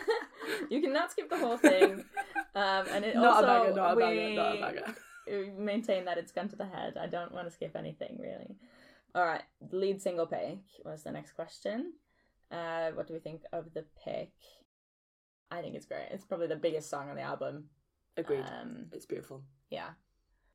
you 0.70 0.80
cannot 0.80 1.10
skip 1.10 1.28
the 1.28 1.38
whole 1.38 1.56
thing. 1.56 2.04
Um, 2.54 2.84
and 2.92 3.04
it 3.04 3.16
not 3.16 3.36
also 3.36 3.44
a 3.44 3.46
bagger, 3.46 3.74
not 3.74 3.92
a 3.92 3.96
we 3.96 4.02
bagger, 4.02 4.34
not 4.34 4.56
a 4.56 4.60
bagger. 4.60 5.52
maintain 5.58 6.04
that 6.04 6.18
it's 6.18 6.32
gone 6.32 6.48
to 6.48 6.56
the 6.56 6.66
head. 6.66 6.96
I 7.00 7.06
don't 7.06 7.32
want 7.32 7.48
to 7.48 7.52
skip 7.52 7.74
anything 7.76 8.18
really. 8.20 8.56
All 9.14 9.24
right, 9.24 9.42
lead 9.70 10.00
single 10.02 10.26
pick 10.26 10.58
was 10.84 11.02
the 11.02 11.12
next 11.12 11.32
question. 11.32 11.94
Uh, 12.50 12.90
what 12.90 13.06
do 13.06 13.14
we 13.14 13.20
think 13.20 13.42
of 13.52 13.72
the 13.74 13.84
pick? 14.04 14.32
I 15.50 15.60
think 15.60 15.74
it's 15.74 15.86
great. 15.86 16.08
It's 16.10 16.24
probably 16.24 16.46
the 16.46 16.56
biggest 16.56 16.90
song 16.90 17.10
on 17.10 17.16
the 17.16 17.22
album. 17.22 17.64
Agreed. 18.16 18.44
Um, 18.44 18.86
it's 18.92 19.06
beautiful. 19.06 19.42
yeah, 19.70 19.90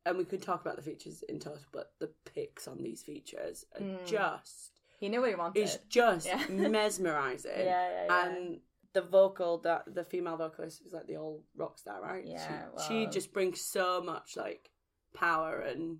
And 0.06 0.16
we 0.16 0.24
could 0.24 0.42
talk 0.42 0.62
about 0.62 0.76
the 0.76 0.82
features 0.82 1.22
in 1.28 1.38
total, 1.38 1.60
but 1.72 1.92
the 1.98 2.10
picks 2.34 2.66
on 2.66 2.82
these 2.82 3.02
features 3.02 3.66
are 3.74 3.82
Mm. 3.82 4.06
just 4.06 4.80
he 4.98 5.08
knew 5.08 5.20
what 5.20 5.30
he 5.30 5.34
wanted. 5.36 5.62
it's 5.62 5.76
just 5.88 6.26
Yeah. 6.26 6.42
mesmerizing. 6.48 7.50
yeah, 7.66 7.90
yeah, 7.90 8.06
yeah. 8.06 8.26
And 8.26 8.60
the 8.92 9.02
vocal 9.02 9.58
that 9.58 9.94
the 9.94 10.04
female 10.04 10.36
vocalist 10.36 10.82
is 10.84 10.92
like 10.92 11.06
the 11.06 11.16
old 11.16 11.44
rock 11.54 11.78
star, 11.78 12.02
right? 12.02 12.24
Yeah, 12.24 12.66
She, 12.78 12.82
she 12.86 13.06
just 13.06 13.32
brings 13.32 13.60
so 13.60 14.02
much 14.02 14.36
like 14.36 14.70
power 15.14 15.60
and 15.60 15.98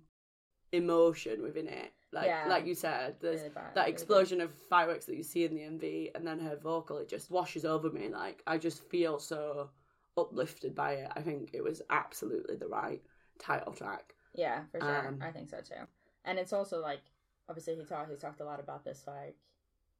emotion 0.71 1.41
within 1.41 1.67
it. 1.67 1.93
Like 2.11 2.27
Yeah. 2.27 2.47
like 2.47 2.65
you 2.65 2.75
said, 2.75 3.17
there's 3.21 3.41
Really 3.41 3.53
that 3.53 3.75
really 3.75 3.91
explosion 3.91 4.41
of 4.41 4.51
fireworks 4.69 5.05
that 5.05 5.15
you 5.15 5.23
see 5.23 5.45
in 5.45 5.53
the 5.55 5.61
MV 5.61 6.11
and 6.15 6.25
then 6.27 6.39
her 6.39 6.57
vocal 6.57 6.97
it 6.97 7.07
just 7.07 7.29
washes 7.31 7.65
over 7.65 7.89
me 7.89 8.09
like 8.09 8.41
I 8.47 8.57
just 8.57 8.83
feel 8.89 9.19
so 9.19 9.69
uplifted 10.17 10.75
by 10.75 10.93
it. 10.93 11.11
I 11.15 11.21
think 11.21 11.51
it 11.53 11.63
was 11.63 11.81
absolutely 11.89 12.57
the 12.57 12.67
right 12.67 13.01
title 13.41 13.73
track. 13.73 14.13
Yeah, 14.33 14.61
for 14.71 14.79
sure. 14.79 15.07
Um, 15.07 15.19
I 15.21 15.31
think 15.31 15.49
so 15.49 15.57
too. 15.57 15.87
And 16.25 16.37
it's 16.39 16.53
also 16.53 16.79
like 16.79 17.01
obviously 17.49 17.75
he 17.75 17.83
talked 17.83 18.09
he 18.09 18.15
talked 18.17 18.39
a 18.41 18.45
lot 18.45 18.59
about 18.59 18.85
this 18.85 19.03
like 19.07 19.35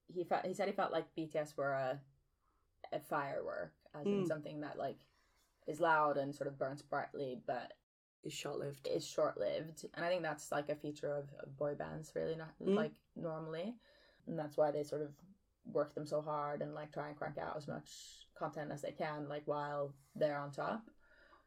he 0.07 0.23
felt 0.23 0.45
he 0.45 0.53
said 0.53 0.67
he 0.67 0.73
felt 0.73 0.91
like 0.91 1.13
BTS 1.17 1.57
were 1.57 1.73
a 1.73 1.99
a 2.93 2.99
firework 2.99 3.73
as 3.99 4.07
in 4.07 4.23
Mm. 4.23 4.27
something 4.27 4.61
that 4.61 4.77
like 4.77 4.99
is 5.67 5.79
loud 5.79 6.17
and 6.17 6.33
sort 6.33 6.47
of 6.47 6.57
burns 6.57 6.81
brightly 6.81 7.41
but 7.45 7.73
is 8.23 8.33
short 8.33 8.59
lived. 8.59 8.87
is 8.87 9.05
short 9.07 9.37
lived. 9.39 9.85
And 9.95 10.05
I 10.05 10.09
think 10.09 10.21
that's 10.21 10.51
like 10.51 10.69
a 10.69 10.75
feature 10.75 11.11
of, 11.15 11.29
of 11.39 11.57
boy 11.57 11.75
bands 11.75 12.11
really 12.15 12.35
not 12.35 12.53
Mm. 12.61 12.75
like 12.75 12.91
normally. 13.15 13.75
And 14.27 14.37
that's 14.37 14.57
why 14.57 14.71
they 14.71 14.83
sort 14.83 15.01
of 15.01 15.11
work 15.65 15.93
them 15.93 16.05
so 16.05 16.21
hard 16.21 16.61
and 16.61 16.73
like 16.73 16.91
try 16.91 17.07
and 17.07 17.17
crank 17.17 17.37
out 17.37 17.57
as 17.57 17.67
much 17.67 18.27
content 18.35 18.71
as 18.71 18.81
they 18.81 18.91
can 18.91 19.27
like 19.27 19.43
while 19.45 19.93
they're 20.15 20.37
on 20.37 20.51
top. 20.51 20.83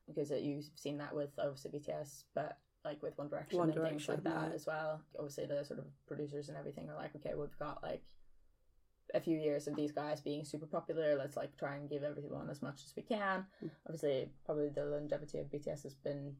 Because 0.07 0.31
you've 0.31 0.67
seen 0.75 0.99
that 0.99 1.15
with 1.15 1.31
obviously 1.39 1.71
BTS, 1.71 2.25
but 2.35 2.59
like 2.85 3.03
with 3.03 3.17
One 3.17 3.29
Direction 3.29 3.59
One 3.59 3.71
and 3.71 3.83
things 3.83 4.09
like 4.09 4.23
that 4.25 4.49
yeah. 4.49 4.55
as 4.55 4.67
well. 4.67 5.01
Obviously 5.19 5.47
the 5.47 5.65
sort 5.65 5.81
of 5.81 5.87
producers 6.07 6.49
and 6.49 6.59
everything 6.59 6.89
are 6.91 6.97
like, 6.97 7.17
okay, 7.17 7.35
we've 7.35 7.59
got 7.59 7.83
like 7.83 8.03
a 9.15 9.21
few 9.21 9.39
years 9.39 9.67
of 9.67 9.77
these 9.77 9.93
guys 9.93 10.21
being 10.21 10.45
super 10.45 10.67
popular. 10.67 11.17
Let's 11.17 11.37
like 11.37 11.57
try 11.57 11.77
and 11.77 11.89
give 11.89 12.03
everyone 12.03 12.51
as 12.51 12.63
much 12.63 12.83
as 12.85 12.93
we 12.97 13.03
can. 13.03 13.47
Mm. 13.65 13.71
Obviously, 13.87 14.29
probably 14.45 14.69
the 14.69 14.85
longevity 14.85 15.39
of 15.39 15.47
BTS 15.47 15.85
has 15.85 15.95
been 15.95 16.35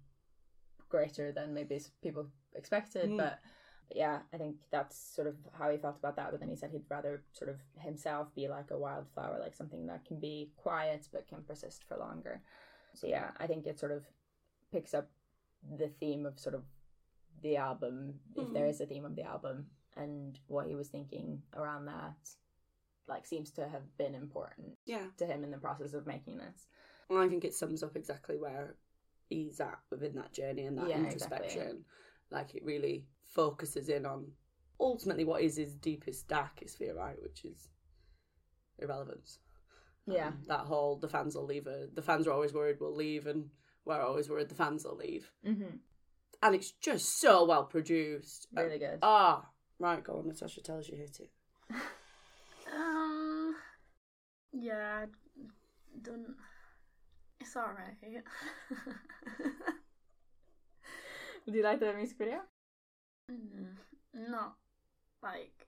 greater 0.89 1.33
than 1.33 1.55
maybe 1.55 1.81
people 2.03 2.27
expected, 2.55 3.11
Mm. 3.11 3.19
but 3.19 3.41
yeah, 3.91 4.21
I 4.33 4.39
think 4.39 4.57
that's 4.71 4.97
sort 4.97 5.27
of 5.27 5.37
how 5.53 5.71
he 5.71 5.77
felt 5.79 5.99
about 5.99 6.17
that. 6.17 6.31
But 6.31 6.41
then 6.41 6.49
he 6.49 6.57
said 6.57 6.71
he'd 6.71 6.91
rather 6.91 7.23
sort 7.33 7.51
of 7.51 7.61
himself 7.79 8.35
be 8.35 8.49
like 8.49 8.71
a 8.71 8.79
wildflower, 8.79 9.39
like 9.39 9.55
something 9.55 9.87
that 9.87 10.05
can 10.05 10.19
be 10.21 10.51
quiet 10.57 11.09
but 11.13 11.29
can 11.29 11.43
persist 11.43 11.85
for 11.87 11.97
longer. 11.97 12.43
So 12.95 13.07
yeah, 13.07 13.31
I 13.39 13.47
think 13.47 13.67
it 13.67 13.79
sort 13.79 13.93
of 13.93 14.05
picks 14.73 14.95
up 14.95 15.11
the 15.77 15.89
theme 15.89 16.27
of 16.27 16.39
sort 16.39 16.55
of 16.55 16.65
the 17.43 17.57
album, 17.57 18.21
if 18.37 18.53
there 18.53 18.67
Mhm. 18.67 18.71
is 18.71 18.81
a 18.81 18.87
theme 18.87 19.05
of 19.05 19.17
the 19.17 19.23
album, 19.23 19.71
and 19.97 20.39
what 20.47 20.67
he 20.67 20.75
was 20.75 20.89
thinking 20.89 21.43
around 21.55 21.87
that, 21.87 22.37
like 23.07 23.27
seems 23.27 23.51
to 23.53 23.69
have 23.69 23.97
been 23.97 24.15
important 24.15 24.79
Yeah. 24.85 25.11
to 25.19 25.27
him 25.27 25.45
in 25.45 25.51
the 25.51 25.59
process 25.59 25.93
of 25.95 26.07
making 26.07 26.39
this. 26.39 26.69
And 27.11 27.19
I 27.19 27.29
think 27.29 27.45
it 27.45 27.55
sums 27.55 27.83
up 27.83 27.97
exactly 27.97 28.39
where 28.39 28.77
he's 29.29 29.61
at 29.61 29.79
within 29.91 30.15
that 30.15 30.33
journey 30.33 30.67
and 30.67 30.79
that 30.79 30.89
Yeah, 30.89 30.99
introspection. 30.99 31.85
Like 32.31 32.55
it 32.55 32.65
really 32.65 33.07
focuses 33.27 33.89
in 33.89 34.07
on 34.07 34.33
ultimately 34.81 35.25
what 35.25 35.43
is 35.43 35.57
his 35.57 35.75
deepest, 35.75 36.29
darkest 36.29 36.79
fear, 36.79 36.95
right? 36.95 37.21
Which 37.23 37.45
is 37.45 37.69
irrelevance. 38.79 39.39
Yeah. 40.07 40.29
Um, 40.29 40.39
that 40.49 40.61
whole 40.61 40.97
the 40.97 41.09
fans 41.09 41.35
will 41.35 41.47
leave. 41.47 41.67
uh, 41.67 41.87
The 41.95 42.03
fans 42.03 42.27
are 42.27 42.33
always 42.33 42.53
worried 42.53 42.77
we'll 42.81 42.95
leave, 42.95 43.27
and 43.27 43.51
we're 43.85 44.01
always 44.01 44.29
worried 44.29 44.49
the 44.49 44.55
fans 44.55 44.85
will 44.85 44.97
leave. 44.97 45.31
Mm-hmm. 45.47 45.77
And 46.43 46.55
it's 46.55 46.73
just 46.73 47.21
so 47.21 47.45
well 47.45 47.65
produced. 47.65 48.49
Really 48.55 48.79
good. 48.79 48.99
Ah, 49.03 49.47
right. 49.79 50.03
Go 50.05 50.19
on, 50.19 50.27
Natasha. 50.29 50.61
Tell 50.63 50.79
us 50.79 50.89
you 50.89 50.97
hate 50.97 51.21
it. 51.21 51.31
Um, 52.75 53.55
yeah, 54.53 55.05
don't. 56.03 56.35
It's 57.39 57.55
alright. 57.57 57.95
Do 61.47 61.53
you 61.53 61.63
like 61.63 61.79
the 61.79 61.93
music 61.93 62.19
video? 62.19 62.41
mm, 63.31 63.77
not 64.31 64.55
like 65.23 65.67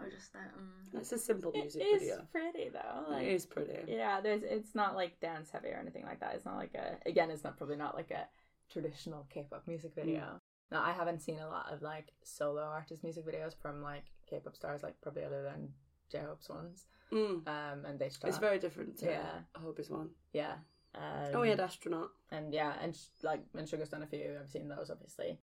I 0.00 0.04
was 0.04 0.14
just 0.14 0.34
like, 0.34 0.44
um, 0.56 1.00
It's 1.00 1.12
a 1.12 1.18
simple 1.18 1.50
music 1.52 1.82
it 1.82 1.84
is 1.86 2.00
video. 2.02 2.16
It's 2.16 2.30
pretty 2.30 2.68
though. 2.70 3.04
It 3.06 3.10
Like, 3.10 3.26
is 3.26 3.46
pretty. 3.46 3.78
yeah, 3.92 4.20
there's. 4.20 4.42
It's 4.42 4.74
not 4.74 4.94
like 4.94 5.18
dance 5.20 5.50
heavy 5.50 5.68
or 5.68 5.78
anything 5.80 6.04
like 6.04 6.20
that. 6.20 6.34
It's 6.34 6.44
not 6.44 6.56
like 6.56 6.74
a. 6.74 6.96
Again, 7.08 7.30
it's 7.30 7.44
not 7.44 7.56
probably 7.58 7.76
not 7.76 7.94
like 7.94 8.10
a 8.10 8.26
traditional 8.70 9.26
K-pop 9.30 9.66
music 9.66 9.92
video. 9.94 10.40
Now 10.70 10.82
I 10.82 10.92
haven't 10.92 11.20
seen 11.22 11.38
a 11.38 11.48
lot 11.48 11.72
of 11.72 11.82
like 11.82 12.12
solo 12.22 12.62
artist 12.62 13.02
music 13.02 13.26
videos 13.26 13.54
from 13.60 13.82
like 13.82 14.04
K-pop 14.28 14.54
stars, 14.54 14.82
like 14.82 15.00
probably 15.00 15.24
other 15.24 15.42
than 15.42 15.70
J-Hope's 16.12 16.48
ones. 16.48 16.86
Mm. 17.12 17.48
Um, 17.48 17.84
and 17.86 17.98
they 17.98 18.06
It's 18.06 18.38
very 18.38 18.58
different. 18.58 18.98
To 18.98 19.06
Yeah. 19.06 19.30
I 19.56 19.58
hope 19.60 19.78
it's 19.78 19.88
one. 19.90 20.10
yeah. 20.32 20.56
Um, 20.94 21.30
oh, 21.34 21.40
we 21.42 21.48
had 21.50 21.60
astronaut. 21.60 22.10
and 22.30 22.52
yeah, 22.52 22.74
and 22.82 22.94
sh- 22.96 23.06
like 23.22 23.42
and 23.56 23.68
Suga's 23.68 23.88
done 23.90 24.02
a 24.02 24.06
few. 24.06 24.36
I've 24.40 24.50
seen 24.50 24.68
those, 24.68 24.90
obviously. 24.90 25.38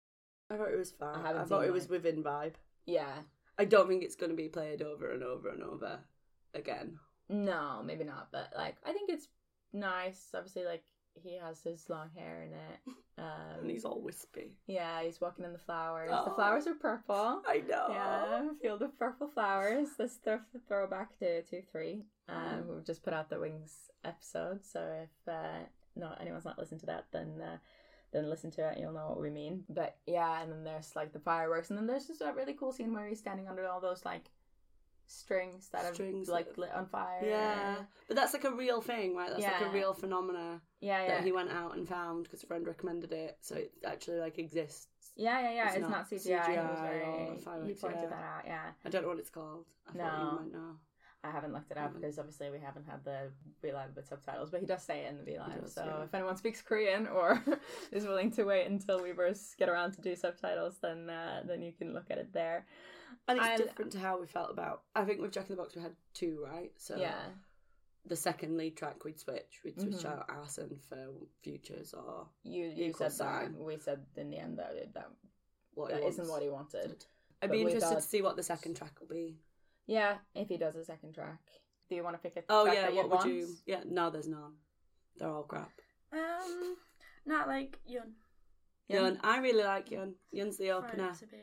I 0.50 0.58
thought 0.58 0.72
it 0.72 0.78
was 0.78 0.92
fun. 0.92 1.26
I 1.26 1.30
I, 1.42 1.46
thought 1.46 1.62
seen 1.62 1.70
it 1.70 1.74
was 1.74 1.88
within 1.90 2.24
vibe. 2.24 2.54
Yeah, 2.86 3.14
I 3.58 3.66
don't 3.66 3.88
think 3.88 4.04
it's 4.04 4.16
going 4.16 4.30
to 4.32 4.36
be 4.36 4.50
played 4.50 4.82
over 4.82 5.12
and 5.12 5.24
over 5.24 5.50
and 5.50 5.64
over 5.64 6.00
again. 6.54 7.00
No, 7.30 7.82
maybe 7.84 8.04
not. 8.04 8.30
But 8.32 8.54
like, 8.56 8.76
I 8.86 8.92
think 8.94 9.10
it's 9.10 9.28
nice. 9.74 10.28
Obviously, 10.34 10.66
like 10.66 10.84
he 11.14 11.38
has 11.38 11.62
his 11.64 11.90
long 11.90 12.10
hair 12.16 12.44
in 12.44 12.54
it. 12.54 12.80
Um, 13.18 13.62
And 13.62 13.72
he's 13.72 13.86
all 13.86 14.02
wispy. 14.02 14.58
yeah, 14.68 15.02
he's 15.02 15.22
walking 15.22 15.46
in 15.46 15.54
the 15.54 15.58
flowers. 15.58 16.10
The 16.12 16.32
flowers 16.36 16.68
are 16.68 16.74
purple. 16.74 17.42
I 17.48 17.64
know. 17.66 17.88
Yeah, 17.90 18.50
field 18.62 18.82
of 18.82 19.00
purple 19.00 19.30
flowers. 19.30 19.88
This 19.98 20.18
th- 20.18 20.40
throwback 20.68 21.18
to 21.20 21.42
two 21.44 21.62
three. 21.72 22.04
Um, 22.28 22.66
we've 22.68 22.84
just 22.86 23.04
put 23.04 23.14
out 23.14 23.30
the 23.30 23.40
Wings 23.40 23.90
episode, 24.04 24.66
so 24.66 24.82
if 25.04 25.34
uh, 25.34 25.60
no 25.96 26.14
anyone's 26.20 26.44
not 26.44 26.60
listened 26.60 26.82
to 26.82 26.88
that, 26.88 27.06
then 27.14 27.42
uh, 27.42 27.56
then 28.16 28.30
listen 28.30 28.52
to 28.52 28.70
it. 28.70 28.78
You'll 28.80 28.94
know 28.94 29.08
what 29.10 29.22
we 29.22 29.30
mean. 29.30 29.64
But 29.70 29.98
yeah, 30.08 30.42
and 30.42 30.52
then 30.52 30.64
there's 30.64 30.96
like 30.96 31.12
the 31.14 31.20
fireworks, 31.20 31.70
and 31.70 31.78
then 31.78 31.88
there's 31.88 32.08
just 32.08 32.22
a 32.22 32.34
really 32.34 32.54
cool 32.54 32.72
scene 32.72 32.94
where 32.94 33.08
he's 33.08 33.20
standing 33.20 33.48
under 33.48 33.68
all 33.68 33.80
those 33.82 34.04
like 34.06 34.32
strings 35.08 35.70
that 35.72 35.94
Strings 35.94 36.28
have 36.28 36.34
like 36.34 36.48
that- 36.48 36.58
lit 36.58 36.72
on 36.74 36.88
fire. 36.88 37.22
Yeah, 37.24 37.76
but 38.08 38.16
that's 38.16 38.34
like 38.34 38.44
a 38.46 38.52
real 38.52 38.82
thing, 38.82 39.16
right? 39.16 39.30
That's 39.30 39.44
like 39.44 39.62
a 39.70 39.74
real 39.74 39.94
phenomena 39.94 40.62
yeah, 40.80 41.04
yeah. 41.04 41.08
that 41.10 41.24
he 41.24 41.32
went 41.32 41.52
out 41.52 41.76
and 41.78 41.88
found 41.88 42.24
because 42.24 42.44
a 42.44 42.48
friend 42.48 42.66
recommended 42.66 43.12
it, 43.12 43.38
so 43.42 43.56
it 43.56 43.72
actually 43.86 44.20
like 44.20 44.40
exists. 44.40 44.88
yeah, 45.16 45.42
yeah, 45.42 45.52
yeah. 45.52 45.66
It's 45.68 45.76
It's, 45.76 45.82
not 45.82 45.92
not, 45.92 46.10
CGI. 46.10 46.12
he, 46.12 46.32
was 46.32 46.46
CGI 46.48 46.82
very, 46.82 47.02
or 47.04 47.66
he 47.68 47.74
pointed 47.74 48.00
yeah. 48.04 48.10
that 48.10 48.24
out. 48.24 48.44
Yeah, 48.46 48.62
I 48.86 48.90
don't 48.90 49.04
know 49.04 49.10
what 49.10 49.20
it's 49.20 49.30
called. 49.30 49.66
I 49.88 49.92
thought 49.92 49.98
No. 49.98 50.30
you 50.32 50.38
might 50.40 50.54
know. 50.54 50.76
I 51.26 51.32
haven't 51.32 51.54
looked 51.54 51.72
it 51.72 51.78
up 51.78 51.84
Haven't. 51.86 52.02
because 52.02 52.20
obviously 52.20 52.52
we 52.52 52.60
haven't 52.60 52.86
had 52.88 53.04
the 53.04 53.32
V 53.62 53.72
Live 53.72 53.96
with 53.96 54.08
subtitles, 54.08 54.52
but 54.52 54.60
he 54.60 54.66
does 54.66 54.84
say 54.84 55.06
it 55.06 55.10
in 55.10 55.18
the 55.18 55.24
V 55.24 55.38
Live. 55.40 55.68
So 55.68 55.84
yeah. 55.84 56.04
if 56.04 56.14
anyone 56.14 56.36
speaks 56.38 56.62
Korean 56.62 57.08
or 57.08 57.44
is 57.92 58.06
willing 58.06 58.32
to 58.32 58.44
wait 58.44 58.68
until 58.68 59.02
we 59.02 59.12
first 59.14 59.58
get 59.58 59.70
around 59.70 59.94
to 59.94 60.02
do 60.02 60.16
subtitles, 60.16 60.76
then 60.82 61.10
uh, 61.10 61.42
then 61.48 61.62
you 61.62 61.72
can 61.72 61.94
look 61.94 62.12
at 62.12 62.18
it 62.18 62.32
there. 62.34 62.66
And 63.28 63.40
it's 63.40 63.48
I- 63.48 63.58
different 63.58 63.92
to 63.94 64.00
how 64.00 64.20
we 64.20 64.28
felt 64.28 64.52
about. 64.52 64.84
I 64.96 65.04
think 65.04 65.20
with 65.22 65.32
Jack 65.32 65.50
in 65.50 65.56
the 65.56 65.62
Box 65.62 65.76
we 65.76 65.82
had 65.82 65.96
two, 66.14 66.46
right? 66.46 66.72
So 66.78 66.96
yeah, 66.96 67.16
the 68.06 68.16
second 68.16 68.58
lead 68.58 68.78
track 68.78 69.04
we'd 69.04 69.20
switch. 69.20 69.62
We'd 69.64 69.80
switch 69.80 70.04
Mhm. 70.04 70.06
out 70.06 70.26
Arson 70.30 70.80
for 70.88 71.08
Futures 71.42 71.94
or 71.94 72.28
you 72.44 72.66
you 72.68 72.94
said 72.94 73.12
that. 73.18 73.52
We 73.58 73.78
said 73.80 74.06
in 74.16 74.30
the 74.30 74.38
end 74.38 74.60
that 74.60 74.94
that, 74.94 75.10
what 75.74 75.90
that 75.90 76.04
isn't 76.04 76.28
what 76.28 76.44
he 76.44 76.50
wanted. 76.50 77.04
I'd 77.42 77.50
but 77.50 77.52
be 77.52 77.62
interested 77.62 77.96
to 77.96 78.02
see 78.02 78.22
what 78.22 78.36
the 78.36 78.44
second 78.44 78.76
track 78.78 79.00
will 79.00 79.08
be. 79.08 79.38
Yeah, 79.88 80.16
if 80.34 80.48
he 80.50 80.58
does 80.58 80.76
a 80.76 80.84
second 80.84 81.14
track, 81.14 81.40
do 81.90 81.96
you 81.96 82.04
want 82.04 82.16
to 82.16 82.22
pick 82.22 82.36
a 82.38 82.44
Oh 82.50 82.64
track 82.64 82.76
yeah, 82.76 82.82
that 82.84 82.94
what 82.96 83.04
you'd 83.04 83.12
would 83.12 83.18
want? 83.18 83.30
you? 83.34 83.48
Yeah, 83.66 83.82
no, 83.88 84.10
there's 84.10 84.28
none. 84.28 84.54
They're 85.18 85.30
all 85.30 85.44
crap. 85.44 85.72
Um, 86.12 86.76
not 87.26 87.48
like 87.48 87.80
Yun. 87.86 88.14
Yeah. 88.88 89.02
Yun, 89.02 89.20
I 89.24 89.38
really 89.40 89.64
like 89.64 89.92
Yun. 89.92 90.16
Yun's 90.32 90.58
the 90.58 90.72
opener. 90.72 91.14
to 91.20 91.26
be 91.28 91.38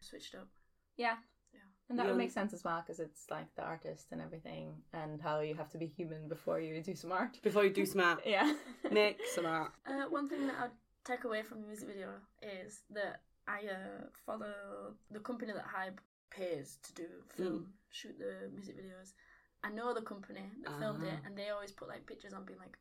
switched 0.00 0.34
up. 0.34 0.48
Yeah. 0.96 1.14
Yeah. 1.52 1.60
And 1.88 1.98
that 1.98 2.04
Yeah. 2.04 2.10
would 2.10 2.18
make 2.18 2.30
sense 2.30 2.52
as 2.54 2.64
well 2.64 2.80
because 2.82 3.00
it's 3.00 3.26
like 3.30 3.54
the 3.56 3.62
artist 3.62 4.06
and 4.12 4.20
everything, 4.20 4.82
and 4.92 5.20
how 5.20 5.40
you 5.40 5.54
have 5.54 5.70
to 5.70 5.78
be 5.78 5.86
human 5.86 6.28
before 6.28 6.60
you 6.60 6.82
do 6.82 6.94
some 6.94 7.12
art. 7.12 7.38
Before 7.42 7.64
you 7.64 7.70
do 7.72 7.84
smart, 7.86 8.20
Yeah. 8.26 8.54
make 8.90 9.20
some 9.34 9.46
art. 9.46 9.72
Uh, 9.86 10.08
one 10.08 10.28
thing 10.28 10.46
that 10.46 10.56
I'd 10.58 10.70
take 11.04 11.24
away 11.24 11.42
from 11.42 11.60
the 11.60 11.66
music 11.66 11.88
video 11.88 12.08
is 12.42 12.82
that 12.90 13.20
I 13.46 13.58
uh, 13.68 14.06
follow 14.26 14.94
the 15.10 15.20
company 15.20 15.52
that 15.52 15.66
HYBE 15.66 15.98
pays 16.36 16.78
to 16.86 16.90
do 17.02 17.08
film, 17.36 17.72
shoot 17.90 18.16
the 18.18 18.50
music 18.52 18.76
videos. 18.80 19.12
I 19.62 19.70
know 19.70 19.94
the 19.94 20.02
company 20.02 20.44
that 20.62 20.78
filmed 20.80 21.04
it, 21.04 21.18
Ah. 21.18 21.26
and 21.26 21.36
they 21.38 21.48
always 21.50 21.72
put 21.72 21.88
like 21.88 22.06
pictures 22.06 22.34
on 22.34 22.44
being 22.44 22.58
like 22.58 22.76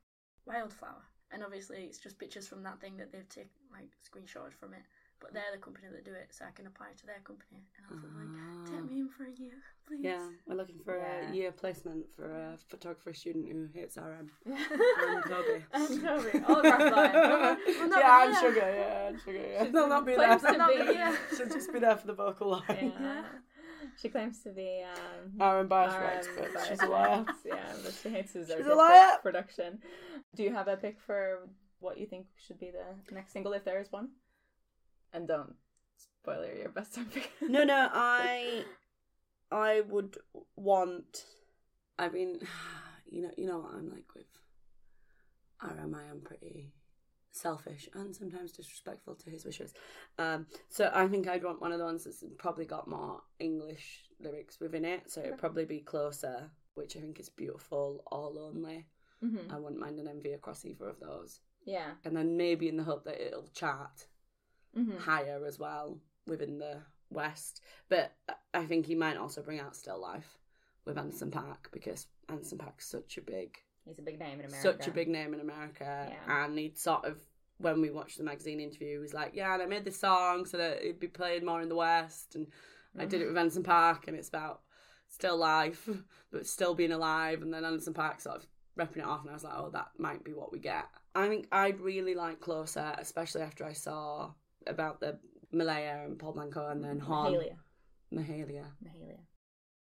wildflower, 0.45 1.03
and 1.31 1.43
obviously 1.43 1.79
it's 1.87 1.97
just 2.05 2.19
pictures 2.19 2.47
from 2.47 2.63
that 2.63 2.79
thing 2.81 2.97
that 2.97 3.11
they've 3.11 3.29
taken 3.29 3.51
like 3.71 3.91
screenshotted 4.07 4.53
from 4.59 4.73
it. 4.73 4.83
But 5.19 5.33
they're 5.33 5.53
the 5.53 5.57
company 5.67 5.87
that 5.89 6.03
do 6.03 6.13
it, 6.13 6.29
so 6.35 6.43
I 6.45 6.51
can 6.51 6.67
apply 6.67 6.89
to 6.99 7.05
their 7.05 7.21
company. 7.23 7.63
And 7.77 7.85
I 7.87 7.89
was 7.93 8.03
like, 8.03 8.33
take 8.71 8.83
me 8.91 8.99
in 8.99 9.07
for 9.09 9.23
a 9.23 9.31
year, 9.31 9.55
please. 9.87 9.99
Ah. 10.05 10.09
Yeah, 10.09 10.27
we're 10.47 10.55
looking 10.55 10.79
for 10.83 10.97
Yeah. 10.97 11.29
a 11.29 11.33
year 11.33 11.51
placement 11.51 12.05
for 12.15 12.25
a 12.31 12.57
photography 12.69 13.13
student 13.13 13.47
who 13.47 13.67
hates 13.73 13.97
RM. 13.97 14.31
And 14.45 15.23
Toby. 15.25 15.65
And 15.73 16.01
Toby. 16.01 16.45
All 16.47 16.59
of 16.59 16.65
our 16.65 16.89
flying. 16.89 17.13
Well, 17.13 17.57
not 17.89 17.99
yeah, 18.03 18.25
and 18.27 18.35
Suga, 18.37 18.55
yeah, 18.57 19.07
and 19.07 19.19
Suga, 19.19 19.51
yeah. 19.51 19.63
She's 19.63 19.73
They'll 19.73 19.87
not 19.89 20.05
be 20.05 20.15
there. 20.15 20.37
to 20.39 20.57
Not 20.57 20.69
be. 20.69 20.75
yeah. 20.93 21.15
She'll 21.35 21.49
just 21.49 21.71
be 21.73 21.79
there 21.79 21.97
for 21.97 22.07
the 22.07 22.13
vocal 22.13 22.51
line. 22.51 22.93
Yeah. 22.99 23.23
She 24.01 24.09
claims 24.09 24.39
to 24.43 24.49
be 24.51 24.83
um, 24.83 25.39
RM 25.59 25.67
bias 25.67 26.27
but 26.37 26.65
she's 26.67 26.81
a 26.81 26.85
liar. 26.87 27.25
Yeah, 27.45 27.55
but 27.83 27.93
she 28.01 28.09
hates 28.09 28.33
his 28.33 28.47
She's 28.47 28.65
a 28.65 28.73
liar. 28.73 29.17
production. 29.21 29.79
Do 30.35 30.43
you 30.43 30.53
have 30.53 30.67
a 30.67 30.77
pick 30.77 30.99
for 30.99 31.47
what 31.79 31.97
you 31.97 32.07
think 32.07 32.25
should 32.37 32.59
be 32.59 32.71
the 32.71 33.13
next 33.13 33.33
single 33.33 33.51
if 33.53 33.65
there 33.65 33.79
is 33.81 33.91
one? 33.91 34.09
And 35.11 35.27
don't 35.27 35.53
spoiler 35.97 36.53
your 36.55 36.69
best 36.69 36.95
time 36.95 37.05
pick. 37.13 37.29
No, 37.41 37.63
no, 37.65 37.89
I, 37.93 38.63
I 39.53 39.81
would 39.81 40.17
want. 40.55 41.25
I 41.99 42.09
mean, 42.09 42.39
you 43.09 43.21
know, 43.21 43.31
you 43.37 43.47
know 43.47 43.59
what 43.59 43.73
I'm 43.75 43.89
like 43.89 44.13
with 44.15 44.25
RM. 45.61 45.95
I 45.95 46.03
am 46.09 46.21
pretty 46.21 46.73
selfish 47.31 47.89
and 47.95 48.15
sometimes 48.15 48.51
disrespectful 48.51 49.15
to 49.15 49.29
his 49.29 49.45
wishes. 49.45 49.73
Um, 50.19 50.45
so 50.69 50.91
I 50.93 51.07
think 51.07 51.27
I'd 51.27 51.43
want 51.43 51.61
one 51.61 51.71
of 51.71 51.79
the 51.79 51.85
ones 51.85 52.03
that's 52.03 52.23
probably 52.37 52.65
got 52.65 52.87
more 52.87 53.21
English 53.39 54.03
lyrics 54.19 54.59
within 54.59 54.85
it. 54.85 55.09
So 55.11 55.21
it'd 55.21 55.37
probably 55.39 55.65
be 55.65 55.79
closer, 55.79 56.51
which 56.75 56.95
I 56.95 56.99
think 56.99 57.19
is 57.19 57.29
beautiful 57.29 58.03
or 58.11 58.29
lonely. 58.29 58.85
hmm 59.21 59.37
I 59.51 59.57
wouldn't 59.59 59.81
mind 59.81 59.99
an 59.99 60.07
MV 60.07 60.35
across 60.35 60.65
either 60.65 60.87
of 60.89 60.99
those. 60.99 61.39
Yeah. 61.65 61.91
And 62.03 62.15
then 62.15 62.37
maybe 62.37 62.67
in 62.69 62.77
the 62.77 62.83
hope 62.83 63.05
that 63.05 63.25
it'll 63.25 63.47
chart 63.53 64.07
hmm 64.75 64.97
higher 64.97 65.45
as 65.45 65.59
well 65.59 65.99
within 66.27 66.57
the 66.57 66.81
West. 67.13 67.61
But 67.89 68.13
I 68.53 68.65
think 68.65 68.85
he 68.85 68.95
might 68.95 69.17
also 69.17 69.41
bring 69.41 69.59
out 69.59 69.75
Still 69.75 70.01
Life 70.01 70.37
with 70.85 70.97
Anderson 70.97 71.31
.Paak 71.31 71.71
because 71.71 72.07
Anderson 72.29 72.57
.Paak's 72.57 72.87
such 72.87 73.17
a 73.17 73.21
big, 73.21 73.57
He's 73.85 73.99
a 73.99 74.01
big 74.01 74.19
name 74.19 74.39
in 74.39 74.45
America. 74.45 74.61
such 74.61 74.87
a 74.87 74.91
big 74.91 75.09
name 75.09 75.33
in 75.33 75.39
America. 75.41 76.09
Yeah. 76.09 76.45
And 76.45 76.57
he'd 76.57 76.77
sort 76.77 77.05
of, 77.05 77.17
when 77.57 77.81
we 77.81 77.89
watched 77.89 78.17
the 78.17 78.23
magazine 78.23 78.59
interview, 78.59 78.93
he 78.93 78.97
was 78.97 79.13
like, 79.13 79.31
Yeah, 79.33 79.53
and 79.53 79.61
I 79.61 79.65
made 79.65 79.85
this 79.85 79.99
song 79.99 80.45
so 80.45 80.57
that 80.57 80.81
it'd 80.81 80.99
be 80.99 81.07
played 81.07 81.43
more 81.43 81.61
in 81.61 81.69
the 81.69 81.75
West. 81.75 82.35
And 82.35 82.47
I 82.97 83.05
did 83.05 83.21
it 83.21 83.27
with 83.27 83.37
Anderson 83.37 83.63
.Paak, 83.63 84.07
and 84.07 84.15
it's 84.15 84.29
about 84.29 84.61
still 85.09 85.37
life, 85.37 85.89
but 86.31 86.45
still 86.45 86.75
being 86.75 86.91
alive. 86.91 87.41
And 87.41 87.53
then 87.53 87.65
Anderson 87.65 87.93
.Paak 87.93 88.21
sort 88.21 88.37
of 88.37 88.47
repping 88.79 88.97
it 88.97 89.05
off, 89.05 89.21
and 89.21 89.29
I 89.29 89.33
was 89.33 89.43
like, 89.43 89.53
Oh, 89.55 89.69
that 89.73 89.89
might 89.97 90.23
be 90.23 90.33
what 90.33 90.51
we 90.51 90.59
get. 90.59 90.85
I 91.15 91.27
think 91.27 91.47
I'd 91.51 91.79
really 91.79 92.15
like 92.15 92.39
Closer, 92.39 92.95
especially 92.97 93.41
after 93.41 93.65
I 93.65 93.73
saw 93.73 94.31
about 94.65 94.99
the 94.99 95.19
Mahalia 95.53 96.05
and 96.05 96.17
Paul 96.17 96.33
Blanco 96.33 96.67
and 96.69 96.83
then 96.83 96.99
mm, 96.99 97.03
Horn. 97.03 97.33
Mahalia. 97.33 97.55
Mahalia. 98.13 98.65
Mahalia. 98.85 99.19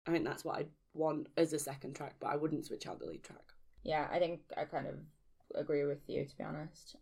I 0.07 0.11
think 0.11 0.25
that's 0.25 0.45
what 0.45 0.59
I'd 0.59 0.69
want 0.95 1.29
as 1.37 1.53
a 1.53 1.59
second 1.59 1.95
track, 1.95 2.17
but 2.21 2.29
I 2.29 2.37
wouldn't 2.37 2.67
switch 2.67 2.87
out 2.87 2.99
the 2.99 3.07
lead 3.07 3.23
track. 3.23 3.45
Yeah, 3.85 4.07
I 4.11 4.19
think 4.19 4.41
I 4.57 4.65
kind 4.65 4.87
of 4.87 4.95
agree 5.55 5.85
with 5.85 6.01
you 6.09 6.25
to 6.25 6.37
be 6.37 6.45
honest. 6.45 6.97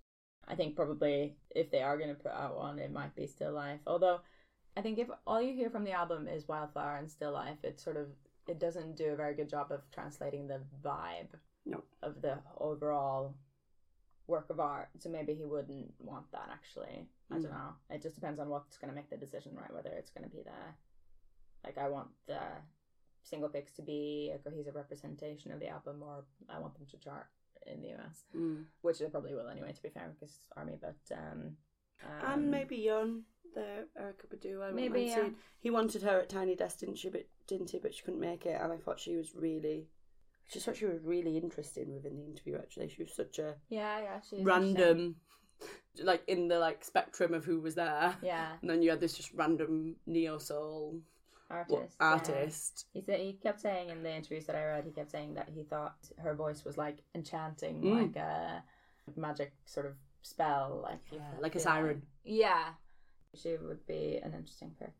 I 0.48 0.54
think 0.54 0.74
probably 0.74 1.36
if 1.54 1.70
they 1.70 1.82
are 1.82 1.96
going 1.96 2.08
to 2.08 2.20
put 2.22 2.32
out 2.32 2.56
one, 2.56 2.78
it 2.78 2.92
might 2.92 3.14
be 3.14 3.26
Still 3.26 3.52
Life. 3.52 3.80
Although 3.86 4.20
I 4.76 4.80
think 4.82 4.98
if 4.98 5.08
all 5.26 5.42
you 5.42 5.54
hear 5.54 5.70
from 5.70 5.84
the 5.84 5.92
album 5.92 6.26
is 6.28 6.48
Wildflower 6.48 6.96
and 6.96 7.10
Still 7.10 7.32
Life, 7.32 7.58
it 7.62 7.80
sort 7.80 7.96
of 7.96 8.08
it 8.48 8.58
doesn't 8.58 8.96
do 8.96 9.06
a 9.12 9.16
very 9.16 9.34
good 9.34 9.48
job 9.48 9.70
of 9.70 9.82
translating 9.92 10.48
the 10.48 10.60
vibe 10.82 11.28
No. 11.66 11.84
of 12.02 12.20
the 12.22 12.38
overall 12.58 13.34
work 14.30 14.48
of 14.50 14.58
art. 14.60 14.88
So 14.98 15.08
maybe 15.10 15.34
he 15.34 15.44
wouldn't 15.44 15.92
want 15.98 16.30
that 16.32 16.48
actually. 16.52 17.08
I 17.30 17.34
don't 17.34 17.50
know. 17.50 17.72
It 17.90 18.02
just 18.02 18.14
depends 18.14 18.40
on 18.40 18.48
what's 18.48 18.78
going 18.78 18.90
to 18.90 18.94
make 18.94 19.10
the 19.10 19.16
decision, 19.16 19.52
right? 19.54 19.72
Whether 19.72 19.90
it's 19.90 20.10
going 20.10 20.28
to 20.28 20.34
be 20.36 20.42
the 20.42 20.60
like 21.64 21.76
I 21.78 21.88
want 21.88 22.08
the 22.26 22.40
single 23.22 23.48
picks 23.50 23.72
to 23.74 23.82
be 23.82 24.32
a 24.34 24.38
cohesive 24.38 24.74
representation 24.74 25.52
of 25.52 25.60
the 25.60 25.68
album, 25.68 26.02
or 26.02 26.24
I 26.48 26.58
want 26.58 26.74
them 26.74 26.86
to 26.90 26.96
chart 26.96 27.26
in 27.66 27.82
the 27.82 27.88
US, 27.96 28.24
Mm. 28.34 28.64
which 28.82 28.98
they 28.98 29.06
probably 29.06 29.34
will 29.34 29.48
anyway. 29.48 29.72
To 29.72 29.82
be 29.82 29.90
fair, 29.90 30.08
because 30.12 30.36
it's 30.36 30.48
Army, 30.56 30.78
but 30.80 30.96
um, 31.12 31.56
um 32.04 32.32
and 32.32 32.50
maybe 32.50 32.76
Yun, 32.76 33.24
the 33.54 33.86
Erykah 34.00 34.28
Badu. 34.32 34.62
I 34.62 34.70
Maybe, 34.70 34.88
maybe 34.88 35.10
yeah. 35.10 35.28
He 35.58 35.70
wanted 35.70 36.02
her 36.02 36.20
at 36.20 36.28
Tiny 36.30 36.56
Desk, 36.56 36.78
didn't 36.78 36.96
she? 36.98 37.10
But 37.10 37.26
didn't 37.46 37.70
he? 37.70 37.78
But 37.78 37.94
she 37.94 38.02
couldn't 38.02 38.20
make 38.20 38.46
it, 38.46 38.58
and 38.60 38.72
I 38.72 38.78
thought 38.78 39.00
she 39.00 39.16
was 39.16 39.34
really. 39.34 39.88
I 40.48 40.52
just 40.52 40.66
thought 40.66 40.76
she 40.76 40.86
was 40.86 41.00
really 41.04 41.36
interesting 41.36 41.94
within 41.94 42.16
the 42.16 42.24
interview. 42.26 42.56
Actually, 42.56 42.88
she 42.88 43.02
was 43.02 43.12
such 43.14 43.38
a 43.38 43.54
yeah, 43.68 44.00
yeah, 44.00 44.20
she's 44.28 44.44
random, 44.44 45.16
like 46.02 46.22
in 46.26 46.48
the 46.48 46.58
like 46.58 46.84
spectrum 46.84 47.34
of 47.34 47.44
who 47.44 47.60
was 47.60 47.74
there. 47.74 48.16
yeah 48.22 48.52
And 48.60 48.68
then 48.70 48.82
you 48.82 48.90
had 48.90 49.00
this 49.00 49.14
just 49.16 49.32
random 49.34 49.96
neo 50.06 50.38
soul 50.38 51.00
artist. 51.50 51.96
yeah. 52.00 52.06
artist. 52.06 52.86
He 52.92 53.02
said 53.02 53.20
he 53.20 53.34
kept 53.34 53.60
saying 53.60 53.90
in 53.90 54.02
the 54.02 54.12
interviews 54.14 54.46
that 54.46 54.56
I 54.56 54.64
read, 54.66 54.84
he 54.84 54.90
kept 54.92 55.10
saying 55.10 55.34
that 55.34 55.48
he 55.48 55.62
thought 55.64 55.96
her 56.18 56.34
voice 56.34 56.64
was 56.64 56.76
like 56.76 56.98
enchanting, 57.14 57.80
Mm. 57.82 58.02
like 58.02 58.16
a 58.16 58.62
magic 59.16 59.52
sort 59.66 59.86
of 59.86 59.94
spell, 60.22 60.80
like 60.82 61.00
Yeah, 61.12 61.20
like 61.40 61.54
a 61.54 61.58
yeah. 61.58 61.64
siren. 61.64 62.02
Yeah, 62.24 62.64
she 63.34 63.56
would 63.56 63.86
be 63.86 64.18
an 64.22 64.32
interesting 64.34 64.74
pick, 64.78 64.92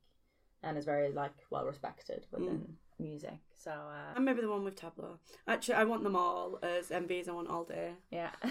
and 0.63 0.79
is 0.79 0.85
very 0.85 1.13
like 1.13 1.35
well 1.51 1.65
respected 1.67 2.27
within 2.33 2.77
music. 3.03 3.39
So 3.57 3.71
uh, 3.71 4.15
And 4.17 4.25
maybe 4.25 4.41
the 4.41 4.49
one 4.51 4.65
with 4.65 4.77
Tablo. 4.81 5.19
Actually, 5.47 5.75
I 5.75 5.85
want 5.85 6.03
them 6.03 6.17
all 6.17 6.59
as 6.63 6.89
MVs. 6.89 7.29
I 7.29 7.33
want 7.33 7.49
all 7.49 7.65
day. 7.65 7.93
yeah, 8.11 8.31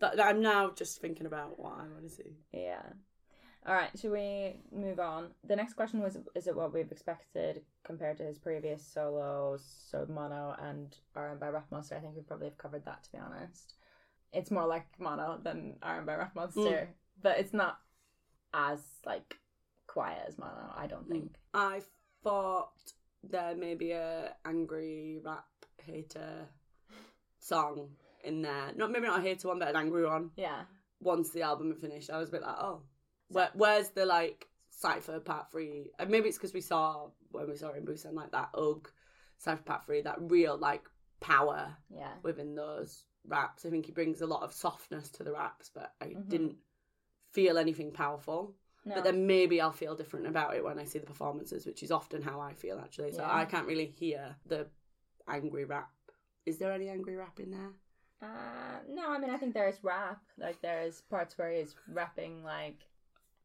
That, 0.00 0.16
that 0.16 0.20
I'm 0.26 0.40
now 0.42 0.70
just 0.70 1.00
thinking 1.00 1.26
about 1.26 1.58
what 1.58 1.72
I 1.74 1.82
want 1.88 2.02
to 2.04 2.10
see. 2.10 2.36
yeah. 2.52 2.82
All 3.66 3.74
right, 3.74 3.90
should 4.00 4.12
we 4.12 4.60
move 4.72 4.98
on? 4.98 5.28
The 5.46 5.56
next 5.56 5.74
question 5.74 6.00
was: 6.00 6.16
Is 6.34 6.46
it 6.46 6.56
what 6.56 6.72
we've 6.72 6.90
expected 6.90 7.62
compared 7.84 8.16
to 8.18 8.22
his 8.24 8.38
previous 8.38 8.82
solos, 8.86 9.62
so 9.90 10.06
Mono 10.08 10.56
and 10.62 10.96
RM 11.14 11.38
by 11.38 11.48
Rap 11.48 11.66
Monster? 11.70 11.96
I 11.96 12.00
think 12.00 12.14
we 12.16 12.22
probably 12.22 12.46
have 12.46 12.56
covered 12.56 12.86
that. 12.86 13.04
To 13.04 13.12
be 13.12 13.18
honest, 13.18 13.74
it's 14.32 14.50
more 14.50 14.64
like 14.66 14.86
Mono 14.98 15.38
than 15.42 15.74
RM 15.86 16.06
by 16.06 16.14
Rap 16.14 16.34
Monster, 16.34 16.94
but 17.20 17.38
it's 17.40 17.52
not 17.52 17.80
as 18.54 18.78
like 19.04 19.34
quiet 19.86 20.22
as 20.26 20.38
Mono. 20.38 20.72
I 20.74 20.86
don't 20.86 21.06
think. 21.08 21.34
I 21.52 21.82
thought 22.22 22.70
there 23.22 23.54
may 23.56 23.74
be 23.74 23.92
a 23.92 24.34
angry 24.44 25.18
rap 25.24 25.44
hater 25.82 26.48
song 27.38 27.90
in 28.24 28.42
there. 28.42 28.72
Not 28.76 28.90
maybe 28.90 29.06
not 29.06 29.20
a 29.20 29.22
hater 29.22 29.48
one, 29.48 29.58
but 29.58 29.68
an 29.68 29.76
angry 29.76 30.04
one. 30.06 30.30
Yeah, 30.36 30.62
Once 31.00 31.30
the 31.30 31.42
album 31.42 31.70
had 31.70 31.80
finished, 31.80 32.10
I 32.10 32.18
was 32.18 32.28
a 32.28 32.32
bit 32.32 32.42
like, 32.42 32.56
oh, 32.58 32.82
where, 33.28 33.50
where's 33.54 33.90
the 33.90 34.06
like 34.06 34.46
cipher 34.70 35.20
part 35.20 35.50
three? 35.50 35.90
And 35.98 36.10
maybe 36.10 36.28
it's 36.28 36.38
because 36.38 36.54
we 36.54 36.60
saw 36.60 37.10
when 37.30 37.48
we 37.48 37.56
saw 37.56 37.70
it 37.70 37.76
in 37.78 37.84
Busan 37.84 38.14
like 38.14 38.32
that 38.32 38.50
ugh 38.54 38.90
cipher 39.38 39.62
part 39.62 39.84
three, 39.86 40.02
that 40.02 40.16
real 40.20 40.56
like 40.56 40.82
power 41.20 41.76
Yeah. 41.90 42.14
within 42.22 42.54
those 42.54 43.04
raps. 43.26 43.66
I 43.66 43.70
think 43.70 43.86
he 43.86 43.92
brings 43.92 44.20
a 44.20 44.26
lot 44.26 44.42
of 44.42 44.52
softness 44.52 45.10
to 45.12 45.22
the 45.24 45.32
raps, 45.32 45.70
but 45.74 45.94
I 46.00 46.06
Mhm. 46.06 46.28
didn't 46.28 46.56
feel 47.32 47.58
anything 47.58 47.92
powerful. 47.92 48.56
No. 48.84 48.94
But 48.94 49.04
then 49.04 49.26
maybe 49.26 49.60
I'll 49.60 49.72
feel 49.72 49.94
different 49.94 50.26
about 50.26 50.54
it 50.56 50.64
when 50.64 50.78
I 50.78 50.84
see 50.84 50.98
the 50.98 51.06
performances, 51.06 51.66
which 51.66 51.82
is 51.82 51.90
often 51.90 52.22
how 52.22 52.40
I 52.40 52.54
feel 52.54 52.78
actually. 52.78 53.12
So 53.12 53.22
Yeah. 53.22 53.34
I 53.34 53.44
can't 53.44 53.66
really 53.66 53.86
hear 53.86 54.36
the 54.46 54.66
angry 55.28 55.64
rap. 55.64 55.90
Is 56.46 56.58
there 56.58 56.72
any 56.72 56.88
angry 56.88 57.16
rap 57.16 57.38
in 57.40 57.50
there? 57.50 57.72
Uh, 58.22 58.78
no, 58.88 59.10
I 59.10 59.18
mean 59.18 59.30
I 59.30 59.36
think 59.36 59.54
there 59.54 59.68
is 59.68 59.78
rap. 59.82 60.20
Like 60.38 60.60
there's 60.62 61.02
parts 61.02 61.36
where 61.36 61.52
he's 61.52 61.74
rapping 61.88 62.42
like, 62.44 62.86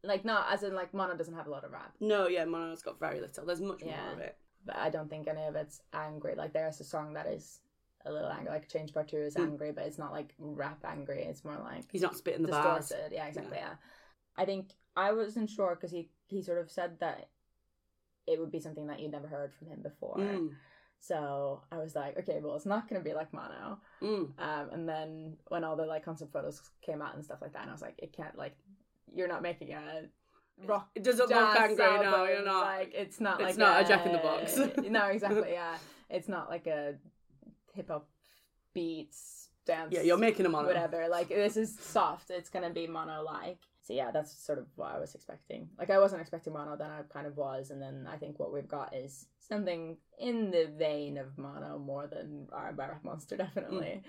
like 0.04 0.24
not 0.26 0.52
as 0.52 0.64
in 0.64 0.74
like 0.76 0.94
Mono 0.94 1.16
doesn't 1.16 1.34
have 1.36 1.48
a 1.48 1.52
lot 1.52 1.64
of 1.64 1.72
rap, 1.72 1.94
No, 2.00 2.28
yeah, 2.28 2.46
Mono's 2.46 2.82
got 2.82 3.00
very 3.00 3.20
little. 3.20 3.46
There's 3.46 3.62
much 3.62 3.82
Yeah. 3.84 4.02
more 4.04 4.14
of 4.14 4.20
it. 4.20 4.38
but 4.66 4.78
I 4.78 4.90
don't 4.90 5.10
think 5.10 5.28
any 5.28 5.44
of 5.44 5.56
it's 5.56 5.82
angry. 5.94 6.36
Like 6.36 6.54
there's 6.54 6.80
a 6.80 6.86
song 6.86 7.14
that 7.16 7.28
is 7.28 7.60
a 8.06 8.12
little 8.12 8.30
angry. 8.32 8.50
Like 8.54 8.70
Change 8.70 8.94
Part 8.94 9.10
Two 9.10 9.18
is 9.18 9.36
Mm. 9.36 9.44
angry, 9.44 9.72
but 9.74 9.86
it's 9.86 9.98
not 9.98 10.12
like 10.14 10.34
rap 10.38 10.86
angry. 10.86 11.24
It's 11.24 11.44
more 11.44 11.58
like 11.58 11.92
He's 11.92 12.02
not 12.02 12.16
spitting 12.16 12.44
the 12.44 12.48
bars. 12.50 12.88
distorted. 12.88 13.12
Yeah, 13.14 13.28
exactly. 13.28 13.58
Yeah. 13.58 13.76
I 14.38 14.46
think 14.46 14.72
I 14.96 15.12
wasn't 15.12 15.50
sure 15.50 15.76
because 15.76 15.92
he 15.92 16.10
he 16.28 16.42
sort 16.42 16.60
of 16.60 16.70
said 16.72 17.00
that 17.00 17.30
it 18.28 18.40
would 18.40 18.52
be 18.52 18.60
something 18.60 18.88
that 18.88 19.00
you'd 19.00 19.12
never 19.12 19.28
heard 19.28 19.54
from 19.54 19.68
him 19.68 19.82
before. 19.82 20.16
Mm, 20.18 20.50
So 21.00 21.62
I 21.72 21.78
was 21.78 21.94
like, 21.96 22.18
okay, 22.20 22.40
well, 22.42 22.56
it's 22.56 22.66
not 22.66 22.88
going 22.88 23.02
to 23.02 23.08
be 23.10 23.14
like 23.14 23.34
Mono. 23.34 23.80
mm. 24.02 24.30
Um, 24.40 24.70
and 24.72 24.88
then 24.88 25.36
when 25.50 25.64
all 25.66 25.76
the 25.76 25.86
like 25.86 26.06
concept 26.06 26.32
photos 26.32 26.62
came 26.82 27.02
out 27.02 27.16
and 27.16 27.24
stuff 27.26 27.40
like 27.42 27.54
that, 27.54 27.64
and 27.64 27.70
I 27.70 27.74
was 27.74 27.82
like, 27.82 27.96
it 27.98 28.14
can't 28.14 28.38
like 28.38 28.56
you're 29.14 29.28
not 29.28 29.42
making 29.42 29.74
a 29.74 30.04
rock. 30.66 30.90
It 30.96 31.04
doesn't 31.04 31.30
look 31.30 31.60
angry. 31.60 31.76
No, 31.76 31.84
album, 31.86 32.28
you're 32.30 32.46
not. 32.46 32.66
Like 32.66 32.92
it's 32.96 33.20
not 33.20 33.42
It's 33.42 33.50
like 33.50 33.58
not 33.58 33.82
a 33.84 33.88
Jack 33.88 34.06
in 34.06 34.12
the 34.14 34.20
Box. 34.20 34.58
no, 34.90 35.06
exactly. 35.08 35.50
Yeah, 35.52 35.78
it's 36.10 36.30
not 36.30 36.50
like 36.50 36.68
a 36.68 36.96
hip 37.74 37.90
hop 37.90 38.08
beats 38.74 39.50
dance. 39.66 39.92
yeah, 39.94 40.02
you're 40.02 40.18
making 40.18 40.46
a 40.46 40.50
mono. 40.50 40.68
whatever. 40.68 41.08
Like 41.10 41.30
this 41.30 41.58
is 41.58 41.78
soft. 41.78 42.30
It's 42.30 42.50
gonna 42.50 42.70
be 42.70 42.88
mono 42.88 43.24
like. 43.24 43.60
So 43.84 43.94
yeah, 43.94 44.12
that's 44.12 44.34
sort 44.34 44.60
of 44.60 44.68
what 44.76 44.96
I 44.96 45.00
was 45.00 45.14
expecting. 45.14 45.68
Like 45.78 45.90
I 45.90 46.00
wasn't 46.00 46.22
expecting 46.22 46.54
mono, 46.54 46.78
then 46.78 46.90
I 46.90 47.02
kind 47.12 47.28
of 47.28 47.36
was, 47.36 47.70
and 47.70 47.82
then 47.82 48.08
I 48.10 48.16
think 48.16 48.40
what 48.40 48.54
we've 48.54 48.68
got 48.68 48.96
is 48.96 49.28
something 49.40 49.98
in 50.18 50.52
the 50.52 50.72
vein 50.78 51.18
of 51.18 51.38
mono 51.38 51.78
more 51.78 52.08
than 52.08 52.48
our 52.54 52.72
Rap 52.74 53.04
Monster, 53.04 53.36
definitely. 53.46 54.02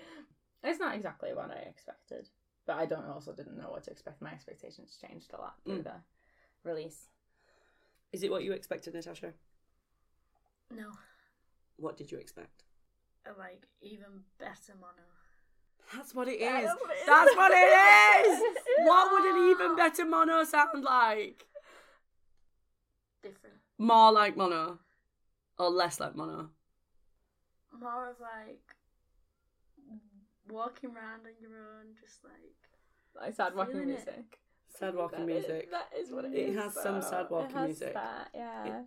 It's 0.63 0.79
not 0.79 0.95
exactly 0.95 1.33
what 1.33 1.51
I 1.51 1.67
expected, 1.69 2.29
but 2.65 2.77
I 2.77 2.85
don't 2.85 3.05
also 3.05 3.33
didn't 3.33 3.57
know 3.57 3.69
what 3.69 3.83
to 3.83 3.91
expect. 3.91 4.21
My 4.21 4.31
expectations 4.31 4.97
changed 5.05 5.31
a 5.33 5.41
lot 5.41 5.55
through 5.65 5.79
Mm. 5.81 5.83
the 5.83 5.95
release. 6.63 7.09
Is 8.13 8.23
it 8.23 8.31
what 8.31 8.43
you 8.45 8.53
expected, 8.53 8.93
Natasha? 8.93 9.33
No, 10.71 10.91
What 11.77 11.97
did 11.97 12.11
you 12.11 12.17
expect? 12.17 12.63
a 13.27 13.37
like 13.37 13.67
even 13.81 14.23
better 14.39 14.73
mono. 14.79 15.03
That's 15.93 16.15
what 16.15 16.27
it 16.27 16.41
is. 16.41 16.41
That's 16.41 16.81
what 16.81 16.91
it 16.91 16.97
is. 16.99 17.05
That's 17.05 17.35
what 17.35 17.51
it 17.51 18.27
is. 18.27 18.41
what 18.85 19.11
would 19.11 19.25
an 19.35 19.49
even 19.51 19.75
better 19.81 20.05
mono 20.05 20.43
sound 20.43 20.83
like? 20.83 21.45
Different. 23.21 23.55
More 23.77 24.11
like 24.11 24.37
mono, 24.37 24.79
or 25.59 25.69
less 25.69 25.99
like 25.99 26.15
mono? 26.15 26.49
More 27.79 28.09
of 28.09 28.15
like 28.19 28.61
walking 30.49 30.91
around 30.91 31.21
on 31.25 31.33
your 31.41 31.51
own, 31.51 31.93
just 32.01 32.23
like 32.23 33.21
I 33.21 33.31
sad 33.31 33.55
walking 33.55 33.73
Feeling 33.73 33.89
it. 33.89 33.93
music. 34.05 34.39
Sad 34.77 34.95
walking 34.95 35.25
That 35.25 35.35
is- 35.35 35.47
music. 35.47 35.71
that 35.71 35.89
is 35.97 36.11
what 36.11 36.25
it 36.25 36.33
It 36.33 36.49
is. 36.49 36.55
has 36.57 36.73
some 36.73 36.95
though. 36.95 37.01
sad 37.09 37.29
walking 37.29 37.49
it 37.55 37.59
has 37.59 37.67
music. 37.67 37.93
That, 37.93 38.29
yeah. 38.33 38.81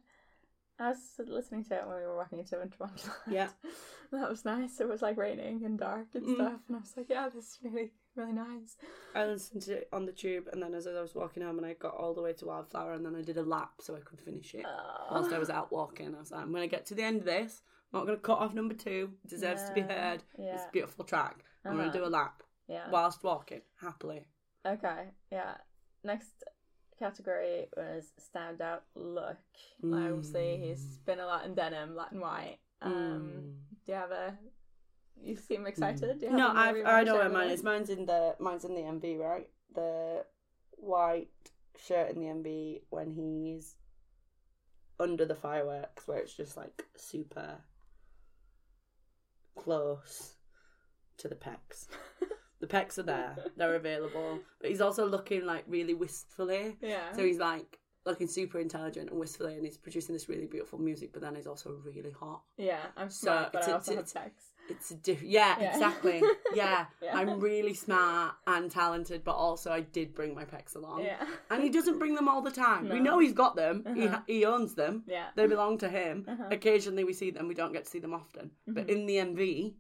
I 0.81 0.91
was 0.91 0.99
listening 1.26 1.64
to 1.64 1.74
it 1.74 1.87
when 1.87 1.97
we 1.97 2.03
were 2.03 2.16
walking 2.16 2.39
into 2.39 2.57
Winter 2.57 2.76
Wonderland. 2.79 3.12
Yeah. 3.31 3.49
that 4.12 4.29
was 4.31 4.45
nice. 4.45 4.81
It 4.81 4.89
was 4.89 5.03
like 5.03 5.16
raining 5.16 5.64
and 5.64 5.79
dark 5.79 6.07
and 6.14 6.24
Mm. 6.24 6.35
stuff, 6.37 6.61
and 6.68 6.76
I 6.76 6.81
was 6.81 6.95
like, 6.97 7.07
yeah, 7.09 7.29
this 7.29 7.45
is 7.45 7.59
really, 7.64 7.91
really 8.14 8.33
nice. 8.33 8.76
I 9.14 9.26
listened 9.26 9.62
to 9.62 9.79
it 9.79 9.89
on 9.93 10.07
the 10.07 10.12
tube, 10.12 10.49
and 10.53 10.62
then 10.62 10.74
as 10.74 10.87
I 10.87 11.01
was 11.01 11.14
walking 11.14 11.43
home, 11.43 11.59
and 11.59 11.66
I 11.66 11.74
got 11.74 11.95
all 11.97 12.14
the 12.14 12.22
way 12.22 12.33
to 12.35 12.47
Wildflower, 12.47 12.93
and 12.95 13.05
then 13.05 13.16
I 13.16 13.22
did 13.22 13.37
a 13.39 13.43
lap 13.43 13.72
so 13.81 13.97
I 13.97 14.01
could 14.01 14.20
finish 14.20 14.55
it. 14.55 14.64
Whilst 15.11 15.33
I 15.33 15.39
was 15.39 15.51
out 15.51 15.72
walking, 15.72 16.14
I 16.14 16.18
was 16.20 16.31
like, 16.31 16.43
I'm 16.43 16.53
going 16.53 16.68
to 16.68 16.74
get 16.76 16.87
to 16.87 16.95
the 16.95 17.03
end 17.03 17.20
of 17.20 17.24
this. 17.26 17.62
I'm 17.93 18.01
not 18.01 18.07
going 18.07 18.18
to 18.18 18.22
cut 18.22 18.39
off 18.39 18.55
number 18.55 18.74
two. 18.74 19.11
It 19.24 19.31
deserves 19.31 19.64
to 19.64 19.72
be 19.74 19.81
Yeah, 19.81 20.11
heard. 20.11 20.22
It's 20.39 20.64
a 20.64 20.70
beautiful 20.72 21.05
track. 21.05 21.45
I'm 21.64 21.72
going 21.76 21.91
to 21.91 21.99
Uh-huh. 21.99 21.99
do 21.99 22.05
a 22.05 22.16
lap 22.16 22.43
yeah. 22.68 22.89
whilst 22.91 23.24
walking, 23.24 23.62
happily. 23.81 24.29
Okay. 24.64 25.11
Yeah. 25.33 25.55
Next 26.05 26.45
category 26.99 27.66
was 27.76 28.12
standout 28.20 28.80
look. 28.94 29.36
Obviously, 29.84 30.59
he's 30.62 30.99
been 31.07 31.20
a 31.20 31.26
lot 31.26 31.44
in 31.44 31.55
denim, 31.55 31.94
black 31.94 32.12
and 32.12 32.20
white. 32.20 32.59
Um, 32.82 32.92
Mm. 32.92 33.55
Do 33.86 33.92
you 33.92 33.94
have 33.94 34.11
a? 34.11 34.38
You 35.22 35.36
seem 35.36 35.66
excited. 35.66 36.20
Do 36.20 36.26
you 36.26 36.30
have 36.30 36.38
No, 36.38 36.49
I've, 36.49 36.76
I 36.84 37.03
know 37.03 37.14
share 37.14 37.20
where 37.22 37.28
mine 37.30 37.51
is. 37.51 37.62
Mine's 37.62 37.90
in 37.90 38.07
the 38.07 38.36
mine's 38.38 38.64
in 38.64 38.74
the 38.74 38.82
MV, 38.82 39.18
right? 39.18 39.49
The 39.74 40.24
white 40.72 41.30
shirt 41.84 42.11
in 42.11 42.20
the 42.20 42.26
MV 42.26 42.82
when 42.90 43.11
he's 43.11 43.76
under 45.01 45.24
the 45.24 45.34
fireworks, 45.34 46.07
where 46.07 46.18
it's 46.18 46.34
just 46.34 46.57
like 46.57 46.84
super 46.96 47.59
close 49.57 50.34
to 51.18 51.28
the 51.28 51.34
pecs. 51.34 51.86
the 52.61 52.66
pecs 52.66 52.98
are 52.98 53.02
there; 53.04 53.36
they're 53.56 53.74
available, 53.76 54.40
but 54.61 54.70
he's 54.70 54.80
also 54.80 55.06
looking 55.06 55.44
like 55.46 55.64
really 55.68 55.94
wistfully. 55.94 56.76
Yeah. 56.80 57.12
So 57.12 57.24
he's 57.24 57.38
like 57.38 57.78
looking 58.06 58.26
super 58.28 58.59
intelligent 58.59 59.11
and 59.11 59.18
wistfully, 59.20 59.54
and 59.56 59.64
he's 59.66 59.76
producing 59.76 60.14
this 60.14 60.28
really 60.28 60.46
beautiful 60.46 60.78
music. 60.78 61.12
But 61.12 61.20
then 61.22 61.34
he's 61.34 61.46
also 61.46 61.70
really 61.84 62.11
hot. 62.11 62.42
Yeah, 62.56 62.80
I'm 62.96 63.11
So 63.11 63.26
smart, 63.26 63.52
but 63.52 63.59
it's- 63.62 63.68
I 63.68 63.72
also 63.74 63.92
it's- 63.92 64.12
have 64.12 64.24
sex. 64.24 64.44
It's 64.70 64.90
a 64.90 64.96
diff- 64.96 65.22
yeah, 65.22 65.59
Yeah. 65.59 65.70
exactly. 65.72 66.22
Yeah. 66.54 66.86
Yeah. 67.02 67.16
I'm 67.16 67.40
really 67.40 67.72
smart 67.72 68.34
and 68.46 68.70
talented, 68.70 69.24
but 69.24 69.32
also 69.34 69.70
I 69.72 69.80
did 69.80 70.14
bring 70.14 70.34
my 70.34 70.44
pecs 70.44 70.76
along. 70.76 71.04
Yeah. 71.04 71.26
And 71.50 71.62
he 71.62 71.70
doesn't 71.70 71.98
bring 71.98 72.14
them 72.14 72.28
all 72.28 72.42
the 72.42 72.50
time. 72.50 72.86
We 72.90 73.00
know 73.00 73.18
he's 73.18 73.32
got 73.32 73.56
them. 73.56 73.84
He, 73.94 74.06
Uh-huh. 74.06 74.20
he 74.26 74.44
owns 74.44 74.74
them. 74.74 75.04
Yeah. 75.06 75.28
They 75.36 75.46
belong 75.46 75.78
to 75.78 75.88
him. 75.88 76.26
Uh-huh. 76.28 76.48
Occasionally 76.50 77.04
we 77.04 77.14
see 77.14 77.30
them. 77.30 77.48
We 77.48 77.54
don't 77.54 77.72
get 77.72 77.84
to 77.86 77.90
see 77.90 77.98
them 77.98 78.12
often. 78.12 78.50
But 78.66 78.86
Mhm. 78.88 78.90
in 78.90 79.06
the 79.06 79.16
MV, 79.16 79.74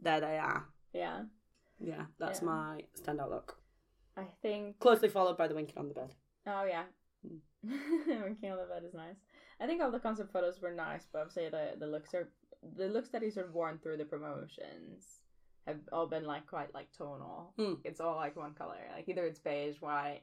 there 0.00 0.20
they 0.20 0.38
are. 0.38 0.68
Yeah. 0.92 1.22
Yeah, 1.80 2.06
that's 2.18 2.40
Yeah. 2.40 2.46
my 2.46 2.80
standout 3.00 3.30
look. 3.30 3.58
I 4.16 4.24
think. 4.42 4.78
Closely 4.78 5.08
followed 5.08 5.36
by 5.36 5.46
the 5.48 5.54
winking 5.54 5.78
on 5.78 5.88
the 5.88 5.94
bed. 5.94 6.14
Oh 6.46 6.64
yeah. 6.64 6.84
Mm. 7.26 7.40
Winking 8.24 8.50
on 8.52 8.58
the 8.58 8.64
bed 8.72 8.84
is 8.84 8.94
nice. 8.94 9.16
I 9.60 9.66
think 9.66 9.82
all 9.82 9.90
the 9.90 9.98
concept 9.98 10.32
photos 10.32 10.60
were 10.60 10.72
nice, 10.72 11.06
but 11.12 11.20
obviously 11.20 11.48
the 11.48 11.76
the 11.78 11.86
looks 11.86 12.14
are 12.14 12.28
the 12.76 12.88
looks 12.88 13.10
that 13.10 13.22
he's 13.22 13.34
sort 13.34 13.46
of 13.46 13.54
worn 13.54 13.78
through 13.78 13.96
the 13.98 14.04
promotions 14.04 15.22
have 15.66 15.80
all 15.92 16.06
been 16.06 16.24
like 16.24 16.46
quite 16.46 16.72
like 16.74 16.90
tonal. 16.96 17.52
Mm. 17.58 17.78
It's 17.84 18.00
all 18.00 18.16
like 18.16 18.36
one 18.36 18.54
color. 18.54 18.78
Like 18.94 19.08
either 19.08 19.24
it's 19.26 19.40
beige, 19.40 19.80
white, 19.80 20.22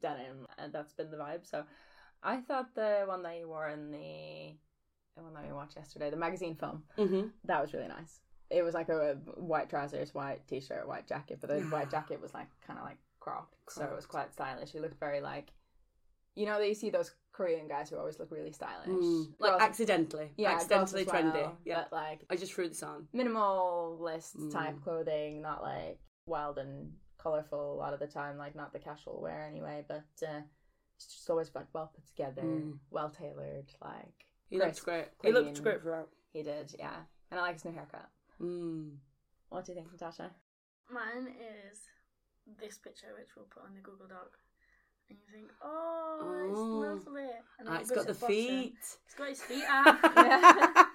denim, 0.00 0.46
and 0.56 0.72
that's 0.72 0.92
been 0.92 1.10
the 1.10 1.16
vibe. 1.16 1.44
So 1.46 1.64
I 2.22 2.40
thought 2.40 2.74
the 2.74 3.02
one 3.06 3.22
that 3.24 3.36
you 3.38 3.48
wore 3.48 3.68
in 3.68 3.90
the 3.90 4.54
the 5.16 5.22
one 5.24 5.34
that 5.34 5.44
we 5.46 5.52
watched 5.52 5.76
yesterday, 5.76 6.10
the 6.10 6.16
magazine 6.16 6.54
film, 6.54 6.84
Mm-hmm. 6.96 7.28
that 7.44 7.60
was 7.60 7.72
really 7.74 7.88
nice. 7.88 8.20
It 8.50 8.62
was 8.62 8.74
like 8.74 8.88
a 8.88 9.14
white 9.36 9.68
trousers, 9.68 10.14
white 10.14 10.46
t-shirt, 10.48 10.88
white 10.88 11.06
jacket, 11.06 11.38
but 11.40 11.50
the 11.50 11.60
white 11.62 11.90
jacket 11.90 12.20
was 12.20 12.32
like 12.32 12.48
kind 12.66 12.78
of 12.78 12.84
like 12.84 12.96
cropped, 13.20 13.54
so 13.70 13.84
it 13.84 13.94
was 13.94 14.06
quite 14.06 14.32
stylish. 14.32 14.70
He 14.70 14.80
looked 14.80 14.98
very 14.98 15.20
like, 15.20 15.52
you 16.34 16.46
know, 16.46 16.58
that 16.58 16.66
you 16.68 16.74
see 16.74 16.88
those 16.90 17.10
Korean 17.32 17.68
guys 17.68 17.90
who 17.90 17.96
always 17.98 18.18
look 18.18 18.30
really 18.30 18.52
stylish, 18.52 18.88
Like 19.38 19.50
Girls- 19.50 19.62
accidentally. 19.62 20.30
yeah, 20.38 20.52
accidentally 20.52 21.04
girls 21.04 21.14
as 21.14 21.24
trendy. 21.24 21.42
well, 21.42 21.56
Yeah. 21.64 21.82
but 21.90 21.92
like 21.92 22.24
I 22.30 22.36
just 22.36 22.52
threw 22.54 22.68
this 22.68 22.82
on. 22.82 23.06
minimalist 23.14 24.50
type 24.52 24.76
Mm. 24.76 24.82
clothing, 24.82 25.42
not 25.42 25.62
like 25.62 25.98
wild 26.26 26.58
and 26.58 26.92
colorful 27.18 27.74
a 27.74 27.76
lot 27.76 27.92
of 27.92 28.00
the 28.00 28.06
time, 28.06 28.38
like 28.38 28.54
not 28.54 28.72
the 28.72 28.78
casual 28.78 29.20
wear 29.20 29.42
anyway, 29.44 29.84
but 29.88 30.04
uh, 30.26 30.40
it's 30.96 31.06
just 31.06 31.28
always 31.30 31.54
like 31.54 31.66
well 31.74 31.90
put 31.94 32.06
together, 32.06 32.42
Mm. 32.42 32.78
well 32.90 33.10
tailored. 33.10 33.70
Like 33.82 34.24
He 34.48 34.56
Crisp, 34.58 34.66
looked 34.76 34.84
great. 34.84 35.08
He 35.22 35.32
looked 35.32 35.52
clean. 35.52 35.62
great 35.62 35.82
throughout. 35.82 36.08
he 36.32 36.42
did, 36.42 36.74
yeah. 36.78 37.04
And 37.30 37.38
I 37.38 37.42
like 37.42 37.54
his 37.54 37.64
new 37.66 37.72
haircut. 37.72 38.08
Mm. 38.40 38.96
What 39.48 39.64
do 39.64 39.72
you 39.72 39.76
think, 39.78 39.92
Natasha? 39.92 40.30
Mine 40.90 41.28
is 41.70 41.78
this 42.60 42.78
picture, 42.78 43.08
which 43.18 43.28
we'll 43.36 43.46
put 43.46 43.64
on 43.64 43.74
the 43.74 43.80
Google 43.80 44.06
Doc. 44.08 44.38
And 45.10 45.18
you 45.18 45.24
think, 45.32 45.50
oh, 45.62 46.46
it's 46.48 46.58
Oh. 46.58 46.62
lovely. 46.62 47.30
And 47.58 47.68
Ah, 47.68 47.78
it's 47.80 47.90
got 47.90 48.06
the 48.06 48.14
bottom. 48.14 48.28
feet. 48.28 48.74
It's 49.06 49.14
got 49.16 49.28
his 49.28 49.42
feet 49.42 49.64
out. 49.68 49.96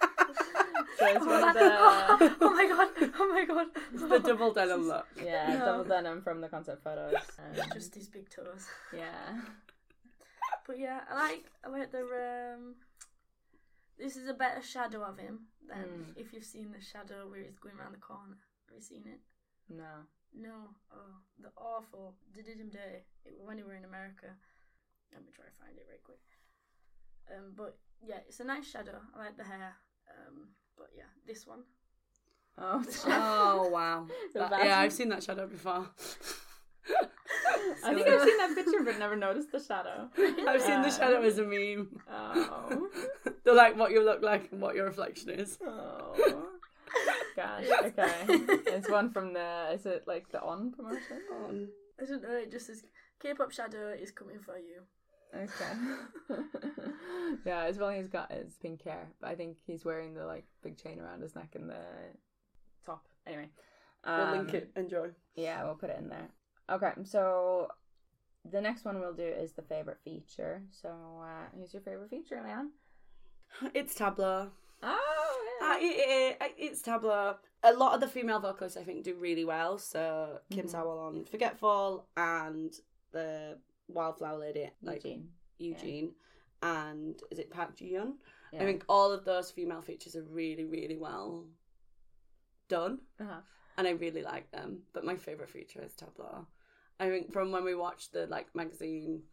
So 0.99 1.07
it's 1.07 1.25
oh, 1.25 1.41
one 1.41 1.53
the- 1.53 2.35
oh 2.41 2.49
my 2.53 2.67
god! 2.67 3.11
Oh 3.19 3.27
my 3.33 3.45
god! 3.45 3.67
It's 3.93 4.03
the 4.03 4.19
double 4.19 4.53
denim 4.53 4.87
look. 4.87 5.07
Yeah, 5.21 5.57
No. 5.57 5.65
double 5.65 5.83
denim 5.85 6.21
from 6.21 6.39
the 6.39 6.47
concept 6.47 6.83
photos. 6.83 7.15
Um, 7.39 7.67
Just 7.73 7.95
his 7.95 8.07
big 8.07 8.29
toes. 8.29 8.67
yeah. 8.95 9.39
But 10.67 10.77
yeah, 10.79 11.01
I 11.09 11.15
like 11.29 11.45
I 11.65 11.69
like 11.69 11.91
the 11.91 12.03
um. 12.55 12.75
This 13.97 14.17
is 14.17 14.27
a 14.27 14.33
better 14.33 14.61
shadow 14.61 15.03
of 15.03 15.17
him 15.17 15.47
than 15.67 15.85
Mm. 15.85 16.17
if 16.17 16.33
you've 16.33 16.43
seen 16.45 16.71
the 16.71 16.81
shadow 16.81 17.27
where 17.29 17.41
he's 17.43 17.59
going 17.59 17.77
around 17.77 17.93
the 17.93 17.99
corner. 17.99 18.37
Have 18.67 18.75
you 18.75 18.81
seen 18.81 19.07
it? 19.07 19.21
No. 19.69 20.07
No. 20.33 20.75
Oh, 20.91 21.15
the 21.39 21.51
awful. 21.57 22.15
Did 22.31 22.47
him 22.47 22.69
dirty 22.69 23.05
it- 23.25 23.39
when 23.39 23.57
we 23.57 23.63
were 23.63 23.75
in 23.75 23.85
America. 23.85 24.35
Let 25.11 25.23
me 25.23 25.31
try 25.31 25.45
to 25.45 25.51
find 25.51 25.77
it 25.77 25.87
right 25.89 26.03
quick. 26.03 26.19
Um, 27.31 27.53
but 27.55 27.77
yeah, 28.01 28.19
it's 28.27 28.39
a 28.39 28.43
nice 28.43 28.65
shadow. 28.67 28.99
I 29.15 29.19
like 29.19 29.37
the 29.37 29.43
hair. 29.43 29.75
Um, 30.09 30.55
But 30.75 30.89
yeah, 30.95 31.09
this 31.25 31.45
one. 31.45 31.63
Oh, 32.57 32.83
Oh 33.05 33.69
wow! 33.69 34.07
That- 34.33 34.65
yeah, 34.65 34.79
I've 34.79 34.91
seen 34.93 35.09
that 35.09 35.23
shadow 35.23 35.47
before. 35.47 35.87
I 37.83 37.93
think 37.93 38.07
I've 38.07 38.21
seen 38.21 38.37
that 38.37 38.55
picture, 38.55 38.83
but 38.83 38.99
never 38.99 39.15
noticed 39.15 39.51
the 39.51 39.59
shadow. 39.59 40.09
I've 40.47 40.61
seen 40.61 40.81
the 40.81 40.89
shadow 40.89 41.21
as 41.21 41.37
a 41.39 41.43
meme. 41.43 41.99
Oh. 42.11 42.89
They're 43.43 43.55
like 43.55 43.77
what 43.77 43.91
you 43.91 44.03
look 44.03 44.21
like 44.21 44.51
and 44.51 44.61
what 44.61 44.75
your 44.75 44.85
reflection 44.85 45.29
is. 45.29 45.57
Oh. 45.65 46.13
Gosh. 47.35 47.65
Okay. 47.83 48.13
It's 48.27 48.89
one 48.89 49.09
from 49.11 49.33
the. 49.33 49.71
Is 49.73 49.85
it 49.85 50.03
like 50.07 50.29
the 50.31 50.41
On 50.41 50.71
promotion? 50.71 51.21
Um, 51.33 51.69
I 52.01 52.05
don't 52.05 52.21
know. 52.21 52.35
It 52.35 52.51
just 52.51 52.67
says 52.67 52.83
K-pop 53.21 53.51
shadow 53.51 53.89
is 53.89 54.11
coming 54.11 54.39
for 54.39 54.57
you. 54.57 54.83
Okay. 55.35 56.37
yeah, 57.43 57.63
it's 57.65 57.79
well 57.79 57.89
he's 57.89 58.07
got 58.07 58.31
his 58.31 58.55
pink 58.61 58.83
hair, 58.83 59.07
but 59.19 59.31
I 59.31 59.35
think 59.35 59.57
he's 59.65 59.83
wearing 59.83 60.13
the 60.13 60.25
like 60.25 60.45
big 60.61 60.77
chain 60.77 60.99
around 60.99 61.21
his 61.21 61.35
neck 61.35 61.55
and 61.55 61.69
the 61.69 61.83
top. 62.85 63.07
Anyway. 63.25 63.49
we'll 64.05 64.31
link 64.31 64.49
um, 64.49 64.55
it. 64.55 64.71
Enjoy. 64.75 65.07
Yeah, 65.35 65.63
we'll 65.63 65.73
put 65.73 65.89
it 65.89 65.97
in 65.97 66.09
there. 66.09 66.29
Okay, 66.69 66.91
so 67.03 67.67
the 68.49 68.61
next 68.61 68.85
one 68.85 68.99
we'll 68.99 69.13
do 69.13 69.23
is 69.23 69.51
the 69.53 69.61
favorite 69.61 69.99
feature. 70.03 70.61
So, 70.71 70.89
uh, 70.89 71.45
who's 71.57 71.73
your 71.73 71.81
favorite 71.81 72.09
feature, 72.09 72.41
Leanne? 72.45 72.69
It's 73.73 73.93
Tablo. 73.95 74.49
Oh, 74.81 75.45
Uh, 75.61 75.77
it, 75.79 76.37
it, 76.41 76.53
it's 76.57 76.81
Tablo. 76.81 77.35
A 77.63 77.73
lot 77.73 77.93
of 77.93 78.01
the 78.01 78.07
female 78.07 78.39
vocalists, 78.39 78.77
I 78.77 78.83
think, 78.83 79.03
do 79.03 79.15
really 79.15 79.45
well. 79.45 79.77
So 79.77 80.39
Kim 80.49 80.65
Mhm. 80.67 80.71
Sawol 80.73 80.99
on 81.07 81.25
"Forgetful" 81.25 82.05
and 82.17 82.73
the 83.11 83.57
Wildflower 83.87 84.39
Lady, 84.39 84.71
like 84.81 85.03
Youjeen. 85.03 85.27
Youjeen, 85.59 86.11
and 86.61 87.21
is 87.31 87.39
it 87.39 87.49
Park 87.51 87.75
Ji? 87.77 87.91
Yeah. 87.91 88.09
I 88.61 88.65
think 88.65 88.83
all 88.89 89.11
of 89.11 89.23
those 89.23 89.51
female 89.51 89.81
features 89.81 90.15
are 90.15 90.23
really, 90.23 90.65
really 90.65 90.97
well 90.97 91.45
done, 92.67 92.99
Uh-huh. 93.19 93.41
And 93.77 93.87
I 93.87 93.91
really 93.91 94.23
like 94.23 94.51
them. 94.51 94.79
But 94.93 95.05
my 95.05 95.15
favorite 95.15 95.49
feature 95.49 95.81
is 95.81 95.93
Tablo. 95.93 96.45
I 96.99 97.09
think 97.09 97.33
from 97.33 97.51
when 97.51 97.63
we 97.63 97.75
watched 97.75 98.13
the 98.13 98.27
like 98.27 98.53
magazine 98.55 99.23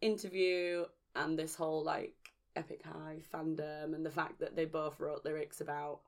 interview 0.00 0.84
and 1.14 1.38
this 1.38 1.54
whole 1.54 1.84
like 1.84 2.14
Epic 2.56 2.82
High 2.84 3.18
fandom 3.32 3.94
and 3.94 4.04
the 4.04 4.10
fact 4.10 4.40
that 4.40 4.56
they 4.56 4.64
both 4.64 4.98
wrote 5.00 5.24
lyrics 5.24 5.60
about 5.60 6.00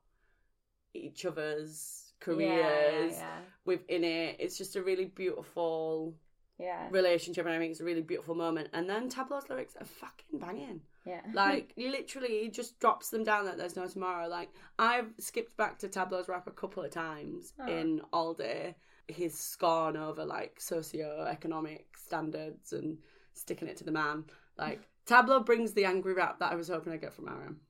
each 0.94 1.24
other's 1.24 2.12
careers 2.20 3.16
Yeah, 3.18 3.38
within 3.64 4.04
it. 4.04 4.36
It's 4.38 4.58
just 4.58 4.76
a 4.76 4.82
really 4.82 5.04
beautiful 5.06 6.14
yeah, 6.58 6.88
relationship, 6.90 7.46
and 7.46 7.54
I 7.54 7.58
think 7.58 7.72
it's 7.72 7.80
a 7.80 7.84
really 7.84 8.02
beautiful 8.02 8.34
moment. 8.34 8.68
And 8.72 8.88
then 8.88 9.08
Tablo's 9.08 9.48
lyrics 9.48 9.76
are 9.80 9.86
fucking 9.86 10.40
banging. 10.40 10.80
Yeah. 11.04 11.20
Like 11.32 11.72
literally, 11.76 12.40
he 12.42 12.48
just 12.50 12.78
drops 12.80 13.10
them 13.10 13.24
down 13.24 13.44
that 13.46 13.56
there's 13.56 13.76
no 13.76 13.86
tomorrow. 13.86 14.28
Like 14.28 14.50
I've 14.78 15.12
skipped 15.18 15.56
back 15.56 15.78
to 15.78 15.88
Tablo's 15.88 16.28
rap 16.28 16.46
a 16.46 16.50
couple 16.52 16.82
of 16.84 16.90
times 16.90 17.52
Oh. 17.60 17.66
in 17.66 18.00
all 18.12 18.34
day. 18.34 18.74
His 19.08 19.32
scorn 19.38 19.96
over 19.96 20.24
like 20.24 20.60
socio-economic 20.60 21.96
standards 21.96 22.72
and 22.72 22.98
sticking 23.32 23.68
it 23.68 23.76
to 23.78 23.84
the 23.84 23.92
man. 23.92 24.24
Like 24.58 24.80
Tablo 25.06 25.44
brings 25.44 25.72
the 25.72 25.86
angry 25.86 26.12
rap 26.14 26.38
that 26.40 26.52
I 26.52 26.56
was 26.56 26.68
hoping 26.68 26.92
I'd 26.92 27.00
get 27.00 27.14
from 27.14 27.26
RM. 27.26 27.60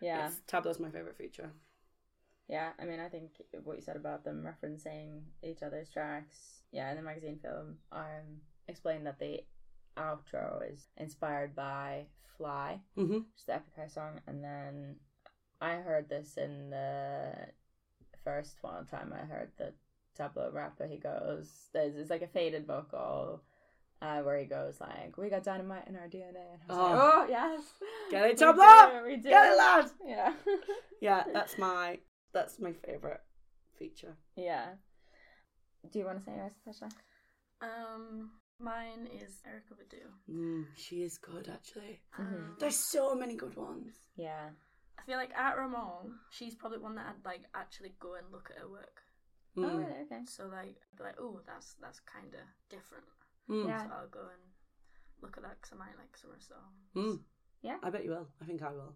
yeah, 0.00 0.24
Yes, 0.28 0.40
Tablo's 0.48 0.80
my 0.80 0.90
favorite 0.90 1.16
feature. 1.16 1.50
yeah. 2.48 2.70
I 2.80 2.84
mean, 2.86 2.98
I 2.98 3.08
think 3.08 3.30
what 3.62 3.76
you 3.76 3.82
said 3.82 3.94
about 3.96 4.24
them 4.24 4.42
referencing 4.44 5.20
each 5.44 5.62
other's 5.62 5.90
tracks. 5.90 6.36
Yeah, 6.72 6.90
in 6.90 6.96
the 6.96 7.02
magazine 7.02 7.38
film, 7.40 7.76
um, 7.92 8.40
explained 8.66 9.06
that 9.06 9.18
the 9.20 9.40
outro 9.96 10.62
is 10.72 10.88
inspired 10.96 11.54
by 11.54 12.06
"Fly," 12.36 12.80
hmm 12.94 13.12
which 13.12 13.38
is 13.38 13.44
the 13.46 13.54
Epic 13.54 13.72
High 13.76 13.86
song, 13.88 14.20
and 14.26 14.42
then 14.42 14.96
I 15.60 15.74
heard 15.76 16.08
this 16.08 16.36
in 16.36 16.70
the 16.70 17.32
first 18.24 18.56
one 18.62 18.86
time 18.86 19.12
I 19.14 19.24
heard 19.26 19.50
the 19.56 19.72
Tablo 20.18 20.52
rapper. 20.52 20.86
He 20.86 20.96
goes, 20.98 21.68
"There's 21.72 21.96
it's 21.96 22.10
like 22.10 22.22
a 22.22 22.26
faded 22.28 22.66
vocal." 22.66 23.42
Uh, 24.02 24.22
where 24.22 24.38
he 24.38 24.46
goes 24.46 24.80
like, 24.80 25.18
"We 25.18 25.28
got 25.28 25.42
dynamite 25.44 25.86
in 25.86 25.94
our 25.94 26.08
DNA," 26.08 26.54
and 26.54 26.60
I 26.62 26.66
was 26.68 26.76
like, 26.78 26.94
Oh. 26.94 27.22
"Oh 27.22 27.26
yes, 27.28 27.62
Get 28.10 28.24
it, 28.24 28.28
We 28.40 28.46
Tablo! 28.46 29.00
do, 29.02 29.06
We 29.06 29.16
do. 29.16 29.28
Get 29.28 29.52
it, 29.52 29.56
lad! 29.58 29.90
Yeah, 30.06 30.32
Yeah, 31.02 31.24
that's 31.34 31.58
my 31.58 31.98
that's 32.32 32.58
my 32.58 32.72
favorite 32.72 33.20
feature. 33.78 34.16
yeah. 34.36 34.68
Do 35.92 35.98
you 35.98 36.04
want 36.06 36.18
to 36.18 36.24
say 36.24 36.32
yours, 36.34 36.52
Sasha? 36.64 36.88
Um, 37.60 38.30
mine 38.60 39.08
is 39.22 39.40
Erykah 39.48 39.76
Badu. 39.78 40.04
Mm, 40.30 40.66
she 40.76 41.02
is 41.02 41.18
good 41.18 41.48
actually. 41.52 42.00
Um, 42.18 42.56
There's 42.58 42.76
so 42.76 43.14
many 43.14 43.34
good 43.34 43.56
ones. 43.56 43.94
Yeah, 44.16 44.50
I 44.98 45.02
feel 45.02 45.16
like 45.16 45.32
at 45.36 45.56
Ramon, 45.56 46.18
she's 46.30 46.54
probably 46.54 46.78
one 46.78 46.94
that 46.96 47.06
I'd 47.08 47.24
like 47.24 47.42
actually 47.54 47.92
go 47.98 48.14
and 48.14 48.26
look 48.32 48.50
at 48.54 48.60
her 48.62 48.68
work. 48.68 49.02
Oh, 49.56 49.62
Mm. 49.62 49.78
really? 49.78 50.00
Okay. 50.04 50.20
So 50.26 50.44
like, 50.46 50.76
I'd 50.92 50.96
be 50.98 51.02
like, 51.04 51.16
oh, 51.20 51.40
that's 51.46 51.74
that's 51.80 52.00
kind 52.00 52.32
of 52.34 52.40
different. 52.68 53.04
Mm. 53.48 53.66
Yeah. 53.66 53.82
So 53.84 53.90
I'll 53.92 54.08
go 54.08 54.20
and 54.20 54.42
look 55.22 55.36
at 55.36 55.42
that 55.42 55.56
because 55.60 55.72
I 55.74 55.76
might 55.76 55.98
like 55.98 56.16
some 56.16 56.30
of 56.30 56.36
her 56.36 56.42
songs. 56.42 56.94
Mm. 56.94 57.20
Yeah. 57.62 57.76
I 57.82 57.90
bet 57.90 58.04
you 58.04 58.10
will. 58.10 58.28
I 58.40 58.44
think 58.44 58.62
I 58.62 58.70
will. 58.72 58.94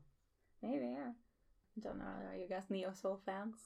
Maybe, 0.63 0.87
yeah. 0.97 1.11
I 1.77 1.81
don't 1.81 1.99
know. 1.99 2.05
Are 2.31 2.37
you 2.37 2.49
guys 2.49 2.71
neo 2.71 2.93
soul 2.93 3.21
fans? 3.27 3.57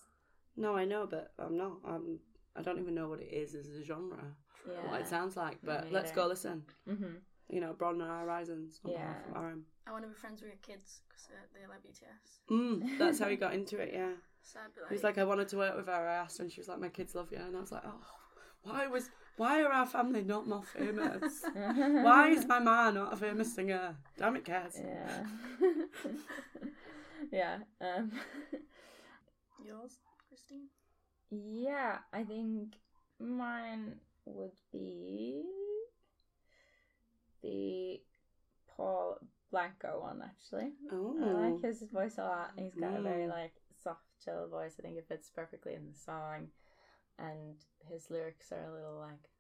No, 0.57 0.75
I 0.75 0.85
know, 0.87 1.07
but 1.07 1.33
I'm 1.39 1.57
not. 1.57 1.73
I'm. 1.87 2.19
I 2.57 2.63
don't 2.63 2.79
even 2.81 2.95
know 2.95 3.09
what 3.09 3.21
it 3.21 3.33
is 3.33 3.55
as 3.55 3.69
a 3.69 3.85
genre. 3.85 4.35
Yeah. 4.69 4.91
What 4.91 5.01
it 5.01 5.07
sounds 5.09 5.37
like. 5.37 5.59
But 5.63 5.93
let's 5.93 6.13
go 6.13 6.27
listen. 6.27 6.63
Mm-hmm. 6.89 7.17
You 7.49 7.61
know, 7.61 7.73
broaden 7.73 8.03
our 8.03 8.21
horizons. 8.21 8.81
Yeah. 8.85 8.99
behalf 8.99 9.17
of 9.35 9.43
RM. 9.43 9.65
I 9.87 9.93
want 9.93 10.05
to 10.05 10.09
be 10.09 10.15
friends 10.15 10.43
with 10.43 10.51
your 10.51 10.59
kids 10.63 11.01
because 11.09 11.29
uh, 11.31 11.47
they 11.55 11.67
like 11.67 11.83
BTS. 11.83 12.51
Mm, 12.51 12.99
that's 12.99 13.19
how 13.19 13.29
he 13.29 13.37
got 13.37 13.55
into 13.55 13.79
it. 13.79 13.91
Yeah. 13.93 14.13
So 14.41 14.61
like, 14.61 14.89
He 14.89 14.95
was 14.95 15.03
like, 15.05 15.19
I 15.19 15.25
wanted 15.25 15.49
to 15.49 15.59
work 15.59 15.77
with 15.77 15.89
her. 15.89 15.93
I 15.93 16.15
asked 16.15 16.39
her, 16.39 16.45
and 16.45 16.51
she 16.51 16.61
was 16.61 16.69
like, 16.69 16.81
my 16.81 16.89
kids 16.89 17.15
love 17.15 17.31
you. 17.31 17.37
And 17.37 17.55
I 17.55 17.61
was 17.61 17.71
like, 17.71 17.83
oh, 17.85 18.01
why 18.63 18.87
was 18.87 19.11
why 19.37 19.63
are 19.63 19.73
our 19.73 19.87
family 19.87 20.23
not 20.23 20.49
more 20.49 20.63
famous? 20.63 21.45
why 21.53 22.31
is 22.31 22.47
my 22.47 22.59
ma 22.59 22.91
not 22.91 23.13
a 23.13 23.17
famous 23.17 23.55
singer? 23.55 23.97
Damn 24.17 24.37
it, 24.37 24.45
Kaz. 24.45 24.75
Yeah. 24.77 25.23
yeah. 27.33 27.59
Um, 27.81 28.11
yours, 29.65 29.99
Christine. 30.29 30.69
yeah, 31.31 31.99
I 32.13 32.25
think 32.25 32.75
mine 33.21 34.01
would 34.35 34.53
be 34.73 35.45
the 37.43 38.01
Paul 38.77 39.19
Blanco 39.51 40.01
one, 40.01 40.23
actually. 40.23 40.73
Oh, 40.93 41.17
I 41.23 41.51
like 41.51 41.63
his 41.63 41.83
voice 41.93 42.19
a 42.19 42.23
lot. 42.25 42.51
He's 42.57 42.75
got 42.75 42.99
a 42.99 43.03
very 43.03 43.25
Mm. 43.27 43.31
like 43.31 43.55
soft, 43.83 44.03
chill 44.25 44.47
voice. 44.49 44.77
I 44.79 44.83
think 44.83 44.97
it 44.99 45.09
fits 45.09 45.31
perfectly 45.31 45.75
in 45.75 45.87
the 45.87 45.95
song, 45.99 46.49
and 47.19 47.57
his 47.87 48.11
lyrics 48.11 48.53
are 48.53 48.65
a 48.65 48.73
little 48.73 48.99
like 48.99 49.31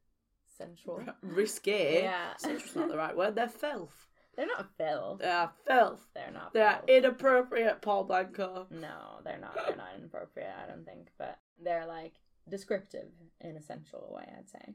sensual. 0.57 1.03
Risque. 1.23 2.03
Yeah. 2.03 2.35
Sensual's 2.39 2.77
not 2.77 2.89
the 2.89 2.97
right 2.97 3.17
word. 3.17 3.35
They're 3.35 3.49
filth. 3.49 4.07
They're 4.37 4.47
not 4.47 4.71
filth. 4.77 5.19
They 5.19 5.29
are 5.31 5.53
filth. 5.67 6.07
They're 6.15 6.31
not. 6.31 6.53
They're 6.53 6.77
filth. 6.77 6.89
inappropriate, 6.89 7.83
Paul 7.83 8.05
Blanco. 8.05 8.69
No, 8.71 9.21
they're 9.25 9.39
not. 9.39 9.55
They're 9.67 9.77
not 9.77 9.97
inappropriate. 9.99 10.55
I 10.63 10.67
don't 10.69 10.85
think, 10.85 11.09
but 11.19 11.39
they're 11.63 11.87
like 11.87 12.15
descriptive 12.51 13.09
in 13.41 13.57
a 13.57 13.63
sensual 13.63 14.13
way. 14.17 14.29
I'd 14.37 14.49
say. 14.49 14.75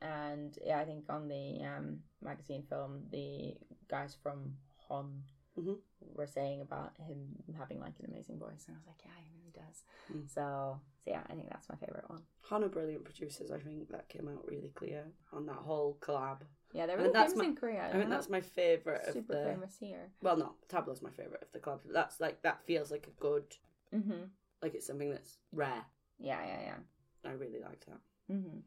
And 0.00 0.56
yeah, 0.64 0.78
I 0.78 0.84
think 0.84 1.04
on 1.08 1.26
the 1.28 1.64
um, 1.64 1.98
magazine 2.22 2.62
film, 2.68 3.02
the 3.10 3.56
guys 3.88 4.16
from 4.22 4.54
HONNE 4.88 5.22
Mhm. 5.58 5.78
were 6.14 6.26
saying 6.28 6.60
about 6.60 6.96
him 6.98 7.34
having 7.58 7.80
like 7.80 7.98
an 7.98 8.06
amazing 8.12 8.38
voice, 8.38 8.66
and 8.68 8.76
I 8.76 8.78
was 8.78 8.86
like, 8.86 9.02
yeah, 9.04 9.10
he 9.20 9.30
really 9.36 9.50
does. 9.50 9.82
Mm. 10.12 10.28
So, 10.30 10.80
so 11.04 11.10
yeah, 11.10 11.22
I 11.28 11.34
think 11.34 11.50
that's 11.50 11.68
my 11.68 11.74
favorite 11.74 12.08
one. 12.08 12.22
HONNE 12.42 12.62
are 12.64 12.68
brilliant 12.68 13.04
producers. 13.04 13.50
I 13.50 13.58
think 13.58 13.88
that 13.90 14.08
came 14.08 14.28
out 14.28 14.46
really 14.46 14.68
clear 14.76 15.10
on 15.32 15.46
that 15.46 15.56
whole 15.56 15.96
collab. 16.00 16.42
Yeah, 16.72 16.86
they're 16.86 16.96
really 16.98 17.12
famous 17.12 17.34
my- 17.34 17.44
in 17.46 17.56
Korea. 17.56 17.90
I 17.92 17.96
mean, 17.98 18.08
that's 18.08 18.28
my 18.28 18.40
favorite 18.40 19.04
of 19.08 19.14
super 19.14 19.34
the. 19.34 19.44
famous 19.50 19.76
here. 19.78 20.12
Well, 20.22 20.36
no, 20.36 20.54
Tablo's 20.68 21.02
my 21.02 21.10
favorite 21.10 21.42
of 21.42 21.50
the 21.50 21.58
collab. 21.58 21.80
That's 21.92 22.20
like 22.20 22.40
that 22.42 22.62
feels 22.64 22.92
like 22.92 23.08
a 23.08 23.20
good, 23.20 23.56
Mhm. 23.92 24.28
like 24.62 24.74
it's 24.76 24.86
something 24.86 25.10
that's 25.10 25.38
rare. 25.50 25.84
Yeah, 26.18 26.44
yeah, 26.44 26.60
yeah. 26.62 27.30
I 27.30 27.32
really 27.34 27.60
liked 27.60 27.86
that. 27.86 28.00
Mhm. 28.30 28.62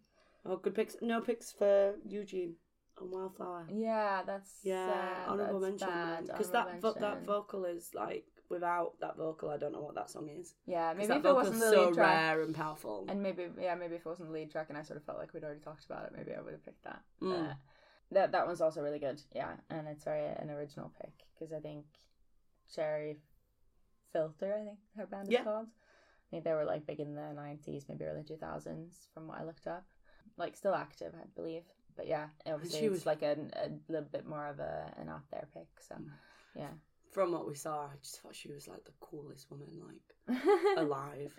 Oh, 0.45 0.57
good 0.57 0.75
picks. 0.75 0.95
No 1.01 1.21
picks 1.21 1.51
for 1.51 1.95
Youjeen 2.07 2.55
on 2.99 3.11
Wildflower. 3.11 3.67
Yeah, 3.69 4.23
that's 4.23 4.59
Yeah, 4.63 5.23
uh, 5.27 5.31
honorable 5.31 5.59
that's 5.59 5.81
mention 5.81 6.25
because 6.27 6.51
that 6.51 6.81
vo- 6.81 6.93
that 6.99 7.23
vocal 7.25 7.65
is 7.65 7.93
like 7.93 8.25
without 8.49 8.99
that 8.99 9.15
vocal, 9.17 9.49
I 9.49 9.57
don't 9.57 9.71
know 9.71 9.81
what 9.81 9.95
that 9.95 10.09
song 10.09 10.29
is. 10.29 10.55
Yeah, 10.65 10.93
maybe 10.93 11.07
that 11.07 11.19
if 11.19 11.25
it 11.25 11.33
wasn't 11.33 11.59
the 11.59 11.69
so 11.71 11.93
track, 11.93 12.35
rare 12.35 12.41
and 12.41 12.55
powerful. 12.55 13.05
and 13.07 13.21
maybe 13.21 13.49
yeah, 13.59 13.75
maybe 13.75 13.95
if 13.95 14.01
it 14.05 14.09
wasn't 14.09 14.29
the 14.29 14.33
lead 14.33 14.51
track, 14.51 14.67
and 14.69 14.77
I 14.77 14.81
sort 14.83 14.97
of 14.97 15.05
felt 15.05 15.17
like 15.19 15.33
we'd 15.33 15.43
already 15.43 15.61
talked 15.61 15.85
about 15.85 16.05
it, 16.05 16.13
maybe 16.15 16.33
I 16.33 16.41
would 16.41 16.53
have 16.53 16.65
picked 16.65 16.83
that. 16.83 17.01
Mm. 17.21 17.55
That 18.11 18.31
that 18.33 18.45
one's 18.47 18.61
also 18.61 18.81
really 18.81 18.99
good. 18.99 19.21
Yeah, 19.33 19.53
and 19.69 19.87
it's 19.87 20.03
very 20.03 20.25
an 20.25 20.49
original 20.49 20.91
pick 20.99 21.13
because 21.33 21.53
I 21.53 21.59
think 21.59 21.85
Cherry 22.75 23.21
Filter, 24.11 24.53
I 24.53 24.65
think 24.65 24.79
her 24.97 25.05
band 25.05 25.27
is 25.27 25.33
Yeah. 25.33 25.43
called. 25.43 25.67
I 26.31 26.35
think 26.35 26.43
they 26.45 26.53
were 26.53 26.63
like 26.65 26.85
big 26.87 26.99
in 27.01 27.13
the 27.13 27.33
nineties, 27.33 27.85
maybe 27.89 28.05
early 28.05 28.23
two 28.23 28.37
thousands, 28.37 29.07
from 29.13 29.27
what 29.27 29.39
I 29.39 29.43
looked 29.43 29.67
up. 29.67 29.83
Like 30.37 30.55
still 30.55 30.73
active, 30.75 31.13
I 31.13 31.25
believe. 31.35 31.63
But 31.97 32.07
yeah, 32.07 32.27
obviously 32.45 32.79
she 32.79 32.89
was- 32.89 33.05
like 33.05 33.21
a, 33.21 33.35
a 33.55 33.69
little 33.91 34.07
bit 34.11 34.25
more 34.25 34.47
of 34.47 34.59
a 34.59 34.93
an 34.97 35.09
out 35.09 35.29
there 35.31 35.47
pick. 35.53 35.67
So 35.87 35.95
Mm. 35.95 36.09
yeah, 36.55 36.71
from 37.11 37.33
what 37.33 37.47
we 37.47 37.55
saw, 37.55 37.85
I 37.87 37.97
just 38.01 38.21
thought 38.21 38.33
she 38.35 38.49
was 38.51 38.67
like 38.67 38.85
the 38.85 38.93
coolest 39.01 39.51
woman 39.51 39.67
like 39.85 40.37
alive. 40.77 41.33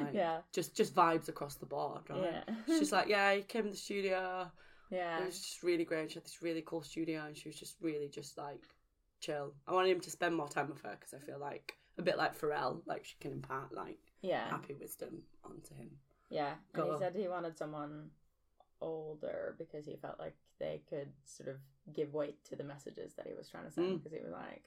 Like, 0.00 0.14
yeah, 0.14 0.38
Just 0.52 0.74
just 0.76 0.94
vibes 0.94 1.28
across 1.28 1.54
the 1.54 1.66
board, 1.66 2.02
right? 2.10 2.42
yeah, 2.48 2.54
She's 2.66 2.92
like, 2.92 3.08
yeah, 3.08 3.34
he 3.34 3.42
came 3.42 3.64
to 3.64 3.70
the 3.70 3.76
studio. 3.76 4.50
yeah, 4.90 5.20
It 5.22 5.26
was 5.26 5.38
just 5.38 5.62
really 5.62 5.84
great. 5.84 6.10
She 6.10 6.14
had 6.16 6.24
this 6.24 6.42
really 6.42 6.62
cool 6.66 6.82
studio, 6.82 7.24
and 7.26 7.36
she 7.36 7.48
was 7.48 7.56
just 7.58 7.76
really 7.80 8.08
just 8.08 8.36
like 8.36 8.62
chill. 9.20 9.54
I 9.66 9.72
wanted 9.72 9.90
him 9.92 10.00
to 10.00 10.10
spend 10.10 10.34
more 10.34 10.48
time 10.48 10.68
with 10.68 10.82
her 10.82 10.96
because 10.98 11.14
I 11.14 11.18
feel 11.24 11.38
like 11.38 11.74
a 11.98 12.02
bit 12.02 12.16
like 12.18 12.36
Pharrell, 12.38 12.80
like 12.86 13.04
she 13.04 13.14
can 13.20 13.32
impart 13.32 13.72
like 13.74 13.98
yeah, 14.22 14.48
happy 14.50 14.74
wisdom 14.74 15.22
onto 15.44 15.74
him. 15.74 15.90
yeah. 16.30 16.54
And 16.74 16.84
he 16.92 16.98
said 16.98 17.14
he 17.16 17.28
wanted 17.28 17.56
someone 17.58 18.10
older 18.80 19.54
because 19.58 19.86
he 19.86 19.96
felt 19.96 20.18
like 20.18 20.36
they 20.58 20.82
could 20.88 21.08
sort 21.24 21.48
of 21.48 21.56
give 21.92 22.14
weight 22.14 22.44
to 22.46 22.56
the 22.56 22.64
messages 22.64 23.14
that 23.14 23.26
he 23.26 23.34
was 23.34 23.48
trying 23.48 23.64
to 23.66 23.70
send. 23.70 23.86
Mm. 23.86 24.02
Because 24.02 24.12
he 24.18 24.22
was 24.24 24.32
like. 24.32 24.64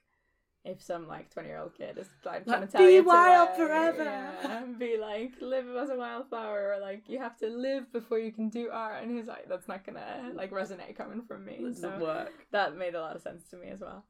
If 0.64 0.80
some 0.80 1.08
like 1.08 1.32
twenty 1.32 1.50
year 1.50 1.58
old 1.58 1.74
kid 1.74 1.98
is 1.98 2.08
like 2.24 2.46
Like, 2.46 2.46
trying 2.46 2.68
to 2.68 2.72
tell 2.72 2.86
be 2.86 2.94
you 2.94 3.02
to, 3.02 3.08
wild 3.08 3.50
like, 3.50 3.58
forever. 3.58 4.04
yeah, 4.04 4.58
and 4.62 4.78
be 4.78 4.96
like 4.96 5.32
live 5.42 5.66
as 5.76 5.90
a 5.90 5.96
wildflower, 5.96 6.74
or 6.76 6.80
like 6.80 7.10
you 7.10 7.18
have 7.18 7.36
to 7.40 7.48
live 7.48 7.92
before 7.92 8.20
you 8.20 8.32
can 8.32 8.48
do 8.50 8.70
art, 8.72 9.02
and 9.02 9.10
he's 9.18 9.26
like, 9.26 9.50
that's 9.50 9.68
not 9.68 9.84
gonna 9.84 10.32
like 10.36 10.52
resonate 10.52 10.96
coming 10.96 11.24
from 11.24 11.46
me. 11.46 11.54
It 11.54 11.78
So- 11.78 11.98
work. 11.98 12.46
that 12.52 12.78
made 12.78 12.94
a 12.94 13.02
lot 13.02 13.16
of 13.16 13.24
sense 13.24 13.50
to 13.50 13.58
me 13.58 13.70
as 13.70 13.80
well. 13.80 14.06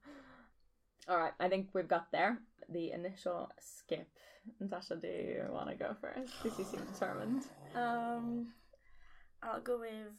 All 1.08 1.18
right, 1.18 1.32
I 1.40 1.48
think 1.48 1.70
we've 1.74 1.88
got 1.88 2.12
there. 2.12 2.40
The 2.68 2.92
initial 2.92 3.50
skip. 3.62 4.10
Natasha, 4.60 4.96
do 4.96 5.08
you 5.08 5.46
want 5.52 5.70
to 5.70 5.76
go 5.76 5.96
first? 6.02 6.34
Because 6.42 6.58
you 6.60 6.66
seem 6.66 6.82
determined. 6.94 7.44
Um, 7.76 8.48
I'll 9.44 9.62
go 9.62 9.80
with 9.80 10.14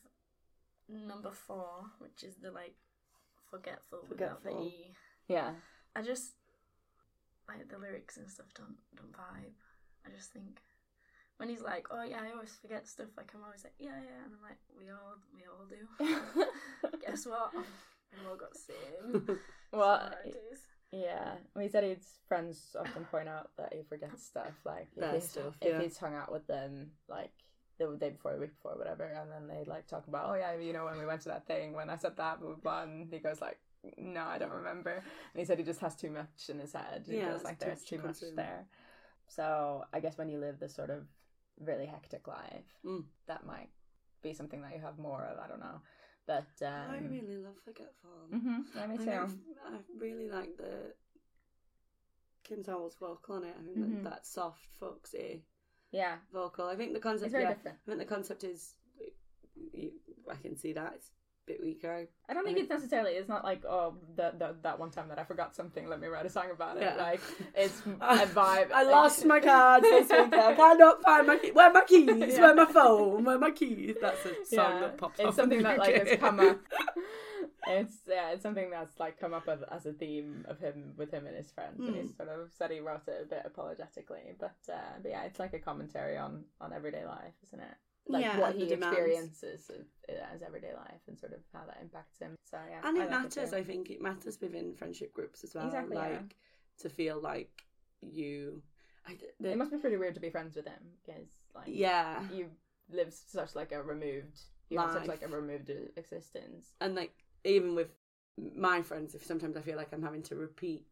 number 0.89 1.31
four, 1.31 1.85
which 1.99 2.23
is 2.23 2.37
the 2.37 2.51
like 2.51 2.75
forgetful, 3.51 4.07
without 4.09 4.43
the 4.43 4.51
Forgetful. 4.51 4.67
e. 4.67 4.95
Yeah, 5.29 5.51
I 5.97 6.03
just 6.03 6.33
like 7.49 7.69
the 7.69 7.79
lyrics 7.79 8.17
and 8.17 8.29
stuff 8.31 8.47
don't 8.55 8.77
don't 8.97 9.13
vibe. 9.13 9.55
I 10.07 10.11
just 10.17 10.33
think 10.33 10.61
when 11.37 11.49
he's 11.49 11.61
like, 11.63 11.87
"Oh 11.91 12.03
yeah, 12.03 12.21
I 12.23 12.33
always 12.33 12.55
forget 12.61 12.89
stuff," 12.89 13.09
like 13.17 13.31
I'm 13.35 13.45
always 13.45 13.65
like, 13.65 13.75
"Yeah, 13.79 13.99
yeah," 14.03 14.25
and 14.25 14.33
I'm 14.35 14.43
like, 14.43 14.59
"We 14.77 14.91
all 14.91 15.17
we 15.35 15.43
all 15.47 15.67
do." 15.67 16.97
Guess 17.07 17.27
what? 17.27 17.53
We've 18.13 18.29
all 18.29 18.37
got 18.37 18.53
the 18.53 18.59
same 18.59 19.39
well, 19.73 19.99
similarities. 19.99 20.61
Yeah. 20.93 21.35
He 21.59 21.69
said 21.69 21.85
his 21.85 22.05
friends 22.29 22.77
often 22.79 23.05
point 23.07 23.29
out 23.29 23.51
that 23.57 23.73
he 23.73 23.83
forgets 23.83 24.25
stuff. 24.25 24.53
Like 24.65 24.89
if, 24.97 25.15
he's, 25.15 25.29
stuff, 25.31 25.55
if 25.61 25.73
yeah. 25.73 25.81
he's 25.83 25.97
hung 25.99 26.15
out 26.15 26.31
with 26.31 26.47
them, 26.47 26.91
like 27.09 27.33
the 27.79 27.97
day 27.99 28.11
before, 28.11 28.35
the 28.35 28.41
week 28.41 28.55
before, 28.55 28.77
whatever, 28.79 29.05
and 29.05 29.31
then 29.31 29.49
they 29.49 29.65
like 29.69 29.87
talk 29.87 30.07
about, 30.07 30.27
oh 30.31 30.35
yeah, 30.35 30.55
you 30.57 30.73
know, 30.73 30.85
when 30.85 30.99
we 30.99 31.07
went 31.07 31.23
to 31.23 31.29
that 31.31 31.47
thing, 31.47 31.73
when 31.73 31.91
I 31.91 31.97
said 31.97 32.17
that, 32.19 32.41
blah, 32.41 32.51
blah, 32.51 32.57
blah, 32.63 32.83
and 32.85 33.09
he 33.13 33.19
goes 33.19 33.41
like, 33.41 33.59
no, 33.97 34.21
I 34.23 34.39
don't 34.39 34.53
remember. 34.53 34.93
And 34.93 35.41
he 35.41 35.45
said 35.45 35.59
he 35.59 35.65
just 35.65 35.81
has 35.81 35.97
too 35.97 36.11
much 36.11 36.49
in 36.49 36.59
his 36.59 36.73
head. 36.73 37.05
He 37.09 37.17
Yeah, 37.17 37.31
feels 37.31 37.43
like 37.45 37.59
there's 37.59 37.83
too 37.83 37.97
much 37.97 38.21
consume. 38.21 38.37
there. 38.37 38.67
So 39.29 39.85
I 39.93 40.01
guess 40.01 40.19
when 40.19 40.29
you 40.29 40.39
live 40.39 40.61
this 40.61 40.75
sort 40.75 40.91
of 40.91 41.05
really 41.59 41.87
hectic 41.87 42.29
life, 42.29 42.65
Mm. 42.85 43.05
that 43.27 43.45
might 43.47 43.71
be 44.23 44.35
something 44.35 44.63
that 44.63 44.73
you 44.75 44.81
have 44.81 44.99
more 44.99 45.25
of. 45.25 45.39
I 45.39 45.49
don't 45.49 45.59
know, 45.61 45.81
but 46.27 46.47
um, 46.63 46.91
I 46.91 46.99
really 47.09 47.37
love 47.37 47.57
Forgetful. 47.65 48.11
hmm 48.31 48.61
yeah, 48.77 48.87
me 48.87 48.95
I, 48.95 48.99
too. 48.99 49.05
think 49.05 49.31
I 49.67 49.79
really 49.99 50.29
like 50.29 50.57
the 50.57 50.95
Kim 52.45 52.63
Sawol's 52.65 52.97
vocal 52.97 53.37
on 53.37 53.45
it. 53.45 53.55
I 53.59 53.63
think 53.65 53.77
Mhm. 53.79 54.03
that, 54.03 54.11
that 54.11 54.27
soft, 54.27 54.67
folksy 54.79 55.43
Yeah, 55.91 56.17
vocal. 56.33 56.67
I 56.67 56.77
think 56.77 56.93
the 56.93 57.01
concept. 57.01 57.27
it's 57.27 57.33
very 57.33 57.45
yeah, 57.45 57.55
different. 57.55 57.79
I 57.87 57.91
think 57.91 57.99
the 57.99 58.15
concept 58.15 58.45
is. 58.45 58.75
you- 59.73 59.93
I 60.31 60.37
can 60.37 60.57
see 60.57 60.73
that 60.73 60.95
it's 60.95 61.11
bit 61.47 61.61
weaker. 61.61 62.07
I 62.29 62.35
don't 62.35 62.45
think 62.45 62.59
it's 62.59 62.71
necessarily. 62.71 63.13
It's 63.13 63.29
not 63.29 63.45
like 63.45 63.65
oh, 63.65 63.95
that 64.17 64.39
that 64.39 64.63
that 64.63 64.79
one 64.79 64.91
time 64.91 65.09
that 65.09 65.19
I 65.19 65.25
forgot 65.25 65.55
something. 65.55 65.89
Let 65.89 66.01
me 66.01 66.07
write 66.09 66.25
a 66.27 66.31
song 66.31 66.47
about 66.53 66.77
it. 66.77 66.83
Yeah. 66.83 66.95
Like 66.97 67.21
it's 67.55 67.81
a 67.81 68.27
vibe. 68.27 68.71
I 68.75 68.85
lost 68.85 69.25
my 69.27 69.41
cards 69.41 69.83
this 69.85 70.09
week. 70.11 70.33
I 70.35 70.55
cannot 70.55 71.03
find 71.03 71.27
my 71.27 71.39
key. 71.39 71.51
Where 71.51 71.69
are 71.69 71.73
my 71.73 71.85
keys? 71.85 72.09
Yeah. 72.35 72.41
Where 72.41 72.55
my 72.55 72.65
phone? 72.67 73.25
Where 73.25 73.37
are 73.37 73.41
my 73.41 73.51
keys? 73.51 73.97
That's 74.01 74.25
a 74.25 74.29
song 74.29 74.45
Yeah, 74.51 74.81
that 74.81 74.99
pops 74.99 75.19
it's 75.19 75.29
up. 75.29 75.35
something 75.35 75.59
in 75.59 75.65
the 75.65 75.69
that 75.71 75.79
like 75.79 76.09
has 76.09 76.19
come 76.19 76.41
up. 76.41 76.61
It's 77.69 77.95
yeah, 78.09 78.31
it's 78.31 78.43
something 78.43 78.71
that's 78.71 78.99
like 78.99 79.21
come 79.21 79.33
up 79.35 79.49
as, 79.49 79.61
as 79.71 79.87
a 79.87 79.93
theme 79.93 80.45
of 80.49 80.59
him 80.59 80.95
with 80.97 81.13
him 81.13 81.27
and 81.27 81.37
his 81.37 81.51
friends, 81.53 81.79
and 81.81 81.91
Hmm. 81.91 82.01
he's 82.03 82.17
sort 82.17 82.29
of 82.29 82.51
said 82.59 82.71
he 82.73 82.81
wrote 82.81 83.07
it 83.07 83.21
a 83.23 83.27
bit 83.27 83.43
apologetically, 83.45 84.35
but 84.41 84.57
uh, 84.69 84.99
but 85.01 85.11
yeah, 85.11 85.23
it's 85.25 85.39
like 85.39 85.53
a 85.55 85.61
commentary 85.61 86.17
on 86.19 86.45
on 86.61 86.73
everyday 86.73 87.05
life, 87.07 87.35
isn't 87.47 87.61
it? 87.61 87.75
Like 88.09 88.23
Yeah, 88.23 88.39
what 88.41 88.55
he 88.55 88.67
demands. 88.67 88.83
experiences 88.97 89.71
of, 89.71 89.87
as 90.35 90.43
everyday 90.43 90.75
life 90.75 91.01
and 91.09 91.19
sort 91.19 91.33
of 91.33 91.41
how 91.53 91.65
that 91.67 91.79
impacts 91.81 92.19
him. 92.19 92.35
So 92.51 92.59
yeah, 92.69 92.81
and 92.87 92.99
I 92.99 93.05
it 93.05 93.11
like 93.11 93.23
matters. 93.23 93.51
too. 93.51 93.57
I 93.57 93.63
think 93.63 93.91
it 93.91 94.01
matters 94.03 94.39
within 94.41 94.75
friendship 94.75 95.13
groups 95.15 95.45
as 95.45 95.55
well. 95.55 95.67
Exactly, 95.67 95.97
like 95.97 96.11
yeah. 96.13 96.21
to 96.81 96.89
feel 96.89 97.21
like 97.21 97.65
you. 98.01 98.63
I, 99.07 99.17
the, 99.41 99.51
It 99.53 99.59
must 99.59 99.71
be 99.71 99.79
pretty 99.79 99.97
weird 99.97 100.15
to 100.15 100.21
be 100.21 100.31
friends 100.31 100.57
with 100.57 100.67
him 100.67 100.83
because 101.05 101.29
like 101.55 101.69
yeah, 101.69 102.23
you 102.33 102.47
live 102.91 103.13
such 103.13 103.55
like 103.55 103.73
a 103.73 103.83
removed 103.83 104.41
you 104.69 104.79
have 104.79 104.91
such 104.93 105.07
Life. 105.07 105.21
like 105.21 105.31
a 105.31 105.35
removed 105.35 105.71
existence. 105.97 106.73
and 106.81 106.95
like 106.95 107.13
even 107.45 107.75
with 107.75 107.91
my 108.57 108.81
friends, 108.83 109.15
if 109.15 109.25
sometimes 109.25 109.57
I 109.57 109.61
feel 109.61 109.77
like 109.77 109.93
I'm 109.93 110.03
having 110.03 110.23
to 110.25 110.37
repeat 110.37 110.87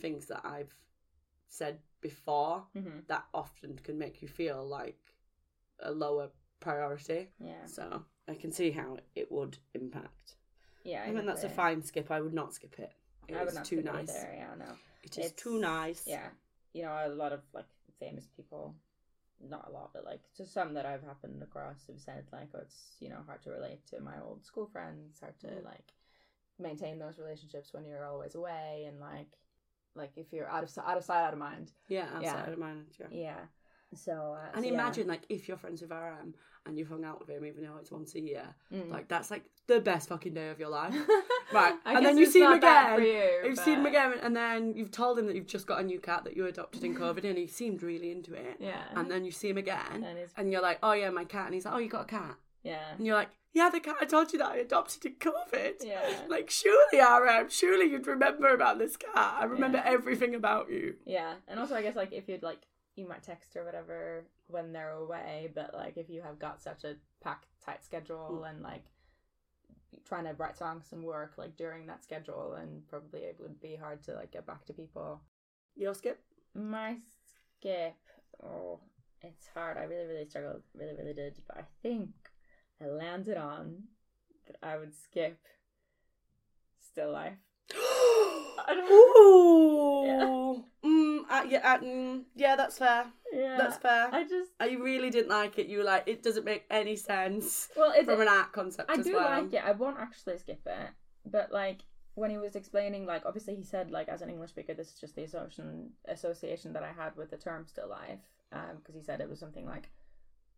things 0.00 0.26
that 0.26 0.40
I've 0.44 0.74
said 1.48 1.78
before, 2.00 2.64
Mm-hmm. 2.76 3.00
that 3.08 3.24
often 3.32 3.78
can 3.82 3.98
make 3.98 4.20
you 4.22 4.28
feel 4.28 4.66
like 4.66 4.98
a 5.82 5.90
lower 5.92 6.30
priority. 6.60 7.28
Yeah, 7.38 7.66
So 7.66 8.04
I 8.28 8.34
can 8.34 8.52
see 8.52 8.70
how 8.70 8.98
it 9.14 9.30
would 9.32 9.58
impact. 9.74 10.36
yeah. 10.84 11.02
I 11.06 11.12
think 11.12 11.26
that's 11.26 11.44
a 11.44 11.48
fine 11.48 11.82
skip. 11.82 12.10
I 12.10 12.20
would 12.20 12.34
not 12.34 12.54
skip 12.54 12.78
it. 12.78 12.92
It 13.28 13.36
I 13.36 13.44
would 13.44 13.54
not 13.54 13.64
too 13.64 13.82
nice. 13.82 14.10
either, 14.10 14.32
Yeah, 14.34 14.54
no. 14.58 14.72
It 15.02 15.12
is 15.18 15.26
It's- 15.26 15.32
too 15.42 15.58
nice. 15.60 16.06
Yeah, 16.06 16.28
you 16.72 16.82
know, 16.82 16.92
a 16.92 17.08
lot 17.08 17.32
of 17.32 17.40
like 17.54 17.66
famous 17.98 18.26
people, 18.36 18.74
not 19.40 19.66
a 19.68 19.70
lot, 19.72 19.92
but 19.94 20.04
like 20.04 20.20
just 20.36 20.52
some 20.52 20.74
that 20.74 20.84
I've 20.86 21.02
happened 21.02 21.42
across 21.42 21.86
have 21.86 21.98
said 22.00 22.26
like, 22.32 22.48
oh, 22.54 22.60
it's 22.60 22.96
you 23.00 23.08
know 23.08 23.22
hard 23.26 23.42
to 23.42 23.50
relate 23.50 23.86
to 23.88 24.00
my 24.00 24.20
old 24.20 24.44
school 24.44 24.66
friends, 24.66 25.20
hard 25.20 25.38
to 25.40 25.46
Mm. 25.48 25.64
like 25.64 25.92
maintain 26.58 26.98
those 26.98 27.18
relationships 27.18 27.72
when 27.72 27.84
you're 27.86 28.04
always 28.04 28.34
away, 28.34 28.84
and 28.86 29.00
like 29.00 29.38
like 29.94 30.12
if 30.16 30.32
you're 30.32 30.48
out 30.50 30.62
of 30.64 30.70
out 30.78 30.96
of 30.98 31.04
sight, 31.04 31.24
out 31.24 31.32
of 31.32 31.38
mind. 31.38 31.72
Yeah, 31.88 32.06
outside 32.14 32.22
Yeah. 32.22 32.50
of 32.50 32.58
mind. 32.58 32.86
Yeah. 32.98 33.06
Yeah. 33.10 33.46
So 33.94 34.12
uh, 34.38 34.48
And 34.54 34.62
so, 34.64 34.68
yeah. 34.68 34.74
imagine 34.74 35.06
like 35.08 35.22
if 35.28 35.48
you're 35.48 35.56
friends 35.56 35.80
with 35.82 35.90
RM 35.90 36.34
and 36.66 36.78
you've 36.78 36.88
hung 36.88 37.04
out 37.04 37.18
with 37.20 37.28
him 37.28 37.44
even 37.44 37.64
though 37.64 37.76
it's 37.80 37.90
once 37.90 38.14
a 38.14 38.20
year, 38.20 38.44
Mm. 38.72 38.90
like 38.90 39.08
that's 39.08 39.30
like 39.30 39.44
the 39.66 39.80
best 39.80 40.08
fucking 40.08 40.34
day 40.34 40.48
of 40.50 40.58
your 40.58 40.68
life. 40.70 40.94
Right, 41.52 41.74
and 41.84 42.06
then 42.06 42.16
you 42.16 42.26
see 42.26 42.42
him 42.42 42.52
again. 42.52 43.02
you, 43.02 43.28
You've 43.44 43.58
seen 43.58 43.80
him 43.80 43.86
again, 43.86 44.14
and 44.22 44.36
then 44.36 44.72
you've 44.76 44.92
told 44.92 45.18
him 45.18 45.26
that 45.26 45.34
you've 45.34 45.48
just 45.48 45.66
got 45.66 45.80
a 45.80 45.82
new 45.82 45.98
cat 45.98 46.22
that 46.22 46.36
you 46.36 46.46
adopted 46.46 46.84
in 46.84 46.94
COVID, 46.94 47.24
and 47.24 47.36
he 47.36 47.48
seemed 47.48 47.82
really 47.82 48.12
into 48.12 48.34
it. 48.34 48.58
Yeah. 48.60 48.80
And 48.94 49.10
then 49.10 49.24
you 49.24 49.32
see 49.32 49.48
him 49.48 49.58
again, 49.58 50.04
And 50.04 50.16
and 50.36 50.52
you're 50.52 50.62
like, 50.62 50.78
"Oh 50.80 50.92
yeah, 50.92 51.10
my 51.10 51.24
cat," 51.24 51.46
and 51.46 51.54
he's 51.54 51.64
like, 51.64 51.74
"Oh, 51.74 51.78
you 51.78 51.88
got 51.88 52.02
a 52.02 52.04
cat," 52.04 52.36
yeah. 52.62 52.92
and 52.96 53.04
you're 53.04 53.16
like, 53.16 53.30
"Yeah, 53.52 53.68
the 53.68 53.80
cat 53.80 53.96
I 54.00 54.04
told 54.04 54.32
you 54.32 54.38
that 54.38 54.52
I 54.52 54.58
adopted 54.58 55.04
in 55.06 55.14
COVID." 55.14 55.82
Yeah. 55.82 56.08
Like, 56.28 56.50
surely, 56.50 57.00
RM, 57.00 57.48
surely 57.48 57.86
you'd 57.90 58.06
remember 58.06 58.54
about 58.54 58.78
this 58.78 58.96
cat. 58.96 59.10
I 59.16 59.44
remember 59.46 59.78
Yeah. 59.78 59.90
everything 59.96 60.36
about 60.36 60.70
you. 60.70 60.94
Yeah, 61.04 61.34
and 61.48 61.58
also 61.58 61.74
I 61.74 61.82
guess 61.82 61.96
like 61.96 62.12
if 62.12 62.28
you'd 62.28 62.44
like 62.44 62.60
you 63.00 63.08
might 63.08 63.22
text 63.22 63.56
or 63.56 63.64
whatever 63.64 64.24
when 64.48 64.72
they're 64.72 64.90
away, 64.90 65.50
but 65.54 65.72
like 65.74 65.96
if 65.96 66.08
you 66.08 66.20
have 66.22 66.38
got 66.38 66.62
such 66.62 66.84
a 66.84 66.94
packed 67.22 67.46
tight 67.64 67.84
schedule 67.84 68.44
and 68.44 68.62
like 68.62 68.84
trying 70.06 70.24
to 70.24 70.32
write 70.34 70.56
songs 70.56 70.84
and 70.92 71.02
work 71.02 71.32
like 71.36 71.56
during 71.56 71.86
that 71.86 72.02
schedule 72.04 72.54
and 72.60 72.86
probably 72.88 73.20
it 73.20 73.36
would 73.40 73.60
be 73.60 73.76
hard 73.76 74.02
to 74.04 74.12
like 74.14 74.32
get 74.32 74.46
back 74.46 74.64
to 74.66 74.72
people. 74.72 75.20
Your 75.76 75.94
skip. 75.94 76.20
My 76.54 76.96
skip 77.58 77.96
oh 78.42 78.80
it's 79.22 79.48
hard. 79.52 79.76
I 79.76 79.82
really, 79.82 80.06
really 80.06 80.24
struggled, 80.26 80.62
really, 80.74 80.94
really 80.96 81.12
did, 81.12 81.36
but 81.46 81.58
I 81.58 81.64
think 81.82 82.08
I 82.82 82.86
landed 82.86 83.36
on 83.36 83.82
that 84.46 84.56
I 84.62 84.78
would 84.78 84.94
skip 84.94 85.38
still 86.80 87.12
life. 87.12 87.34
Ooh. 88.70 90.64
Mm, 90.84 91.09
uh, 91.30 91.44
yeah, 91.48 91.78
mm, 91.78 92.22
yeah, 92.34 92.56
that's 92.56 92.76
fair. 92.76 93.06
Yeah. 93.32 93.56
That's 93.56 93.76
fair. 93.76 94.08
I 94.12 94.24
just 94.24 94.50
I 94.58 94.70
really 94.70 95.10
didn't 95.10 95.30
like 95.30 95.58
it. 95.58 95.68
You 95.68 95.78
were 95.78 95.84
like, 95.84 96.02
it 96.06 96.22
doesn't 96.22 96.44
make 96.44 96.64
any 96.70 96.96
sense 96.96 97.68
well 97.76 97.92
from 98.04 98.20
an 98.20 98.28
art 98.28 98.52
concept 98.52 98.90
I 98.90 98.94
as 98.94 99.04
do 99.04 99.14
well. 99.14 99.42
like 99.42 99.54
it. 99.54 99.64
I 99.64 99.72
won't 99.72 99.98
actually 99.98 100.38
skip 100.38 100.60
it, 100.66 100.90
but 101.24 101.52
like 101.52 101.82
when 102.14 102.30
he 102.30 102.38
was 102.38 102.56
explaining, 102.56 103.06
like 103.06 103.22
obviously 103.24 103.54
he 103.54 103.62
said, 103.62 103.90
like 103.90 104.08
as 104.08 104.22
an 104.22 104.28
English 104.28 104.50
speaker, 104.50 104.74
this 104.74 104.88
is 104.88 105.00
just 105.00 105.14
the 105.14 105.22
association 105.22 105.90
association 106.08 106.72
that 106.72 106.82
I 106.82 106.92
had 106.92 107.16
with 107.16 107.30
the 107.30 107.36
term 107.36 107.66
still 107.66 107.88
life, 107.88 108.18
because 108.50 108.94
he 108.94 109.02
said 109.02 109.20
it 109.20 109.30
was 109.30 109.38
something 109.38 109.66
like. 109.66 109.88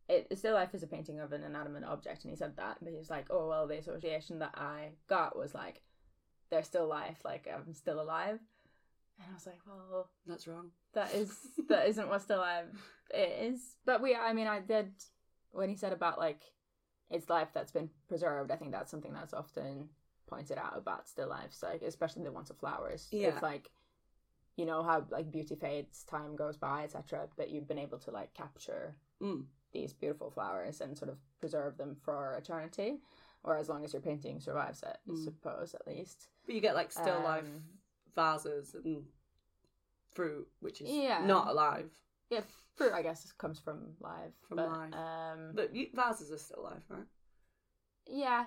It, 0.08 0.26
still 0.36 0.54
life 0.54 0.74
is 0.74 0.82
a 0.82 0.88
painting 0.88 1.20
of 1.20 1.32
an 1.32 1.44
inanimate 1.44 1.84
object, 1.84 2.24
and 2.24 2.30
he 2.30 2.36
said 2.36 2.56
that, 2.56 2.78
but 2.82 2.90
he 2.90 2.98
was 2.98 3.08
like, 3.08 3.26
"Oh 3.30 3.48
well, 3.48 3.66
the 3.68 3.78
association 3.78 4.40
that 4.40 4.52
I 4.56 4.90
got 5.08 5.38
was 5.38 5.54
like, 5.54 5.80
they're 6.50 6.64
still 6.64 6.88
life, 6.88 7.18
like 7.24 7.46
I'm 7.48 7.72
still 7.72 8.00
alive," 8.00 8.40
and 9.24 9.32
I 9.32 9.34
was 9.34 9.46
like, 9.46 9.60
"Well, 9.66 10.08
That's 10.26 10.46
wrong. 10.46 10.70
that 10.94 11.14
is 11.14 11.36
that 11.68 11.88
isn't 11.88 12.08
what 12.08 12.22
still 12.22 12.38
life 12.38 12.66
is. 13.14 13.76
But 13.84 14.02
we, 14.02 14.14
I 14.14 14.32
mean, 14.32 14.46
I 14.46 14.60
did 14.60 14.92
when 15.50 15.68
he 15.68 15.76
said 15.76 15.92
about 15.92 16.18
like 16.18 16.42
it's 17.10 17.28
life 17.28 17.48
that's 17.52 17.72
been 17.72 17.90
preserved. 18.08 18.50
I 18.50 18.56
think 18.56 18.72
that's 18.72 18.90
something 18.90 19.12
that's 19.12 19.34
often 19.34 19.88
pointed 20.26 20.56
out 20.58 20.76
about 20.76 21.08
still 21.08 21.28
lives, 21.28 21.62
like 21.62 21.82
especially 21.82 22.24
the 22.24 22.32
ones 22.32 22.50
of 22.50 22.56
flowers. 22.58 23.08
Yeah. 23.10 23.28
It's 23.28 23.42
like 23.42 23.70
you 24.56 24.66
know 24.66 24.82
how 24.82 25.06
like 25.10 25.30
beauty 25.30 25.54
fades, 25.54 26.04
time 26.04 26.36
goes 26.36 26.56
by, 26.56 26.84
etc. 26.84 27.28
But 27.36 27.50
you've 27.50 27.68
been 27.68 27.78
able 27.78 27.98
to 27.98 28.10
like 28.10 28.32
capture 28.34 28.96
Mm. 29.20 29.44
these 29.72 29.92
beautiful 29.92 30.30
flowers 30.30 30.80
and 30.80 30.98
sort 30.98 31.08
of 31.10 31.16
preserve 31.38 31.76
them 31.76 31.94
for 32.02 32.34
eternity, 32.36 32.98
or 33.44 33.56
as 33.56 33.68
long 33.68 33.84
as 33.84 33.92
your 33.92 34.02
painting 34.02 34.40
survives 34.40 34.82
it, 34.82 34.98
I 35.08 35.12
Mm. 35.12 35.24
suppose 35.24 35.74
at 35.74 35.86
least. 35.86 36.28
But 36.44 36.54
you 36.56 36.60
get 36.60 36.74
like 36.74 36.90
still 36.90 37.22
life 37.22 37.44
Um, 37.46 37.62
vases 38.14 38.74
and 38.74 39.04
fruit, 40.14 40.48
which 40.60 40.80
is 40.80 40.90
Yeah. 40.90 41.24
not 41.26 41.48
alive. 41.48 41.90
Yeah, 42.30 42.42
fruit 42.76 42.92
I 42.92 43.02
guess 43.02 43.30
comes 43.32 43.58
from 43.58 43.96
live. 44.00 44.32
From 44.48 44.56
but, 44.56 44.68
live. 44.70 44.92
Um, 44.94 45.52
But 45.54 45.74
you, 45.74 45.88
vases 45.94 46.30
are 46.32 46.38
still 46.38 46.60
alive, 46.60 46.82
right? 46.88 47.06
yeah, 48.06 48.46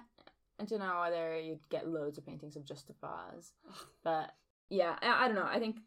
I 0.60 0.64
don't 0.66 0.80
know 0.80 1.00
whether 1.02 1.40
you'd 1.40 1.68
get 1.70 1.88
loads 1.88 2.18
of 2.18 2.26
paintings 2.26 2.56
of 2.56 2.66
just 2.66 2.90
a 2.90 2.94
vase, 2.94 3.54
but 4.04 4.34
yeah, 4.70 4.98
I, 5.02 5.26
I 5.26 5.28
don't 5.28 5.36
know. 5.36 5.46
I 5.46 5.60
think 5.60 5.78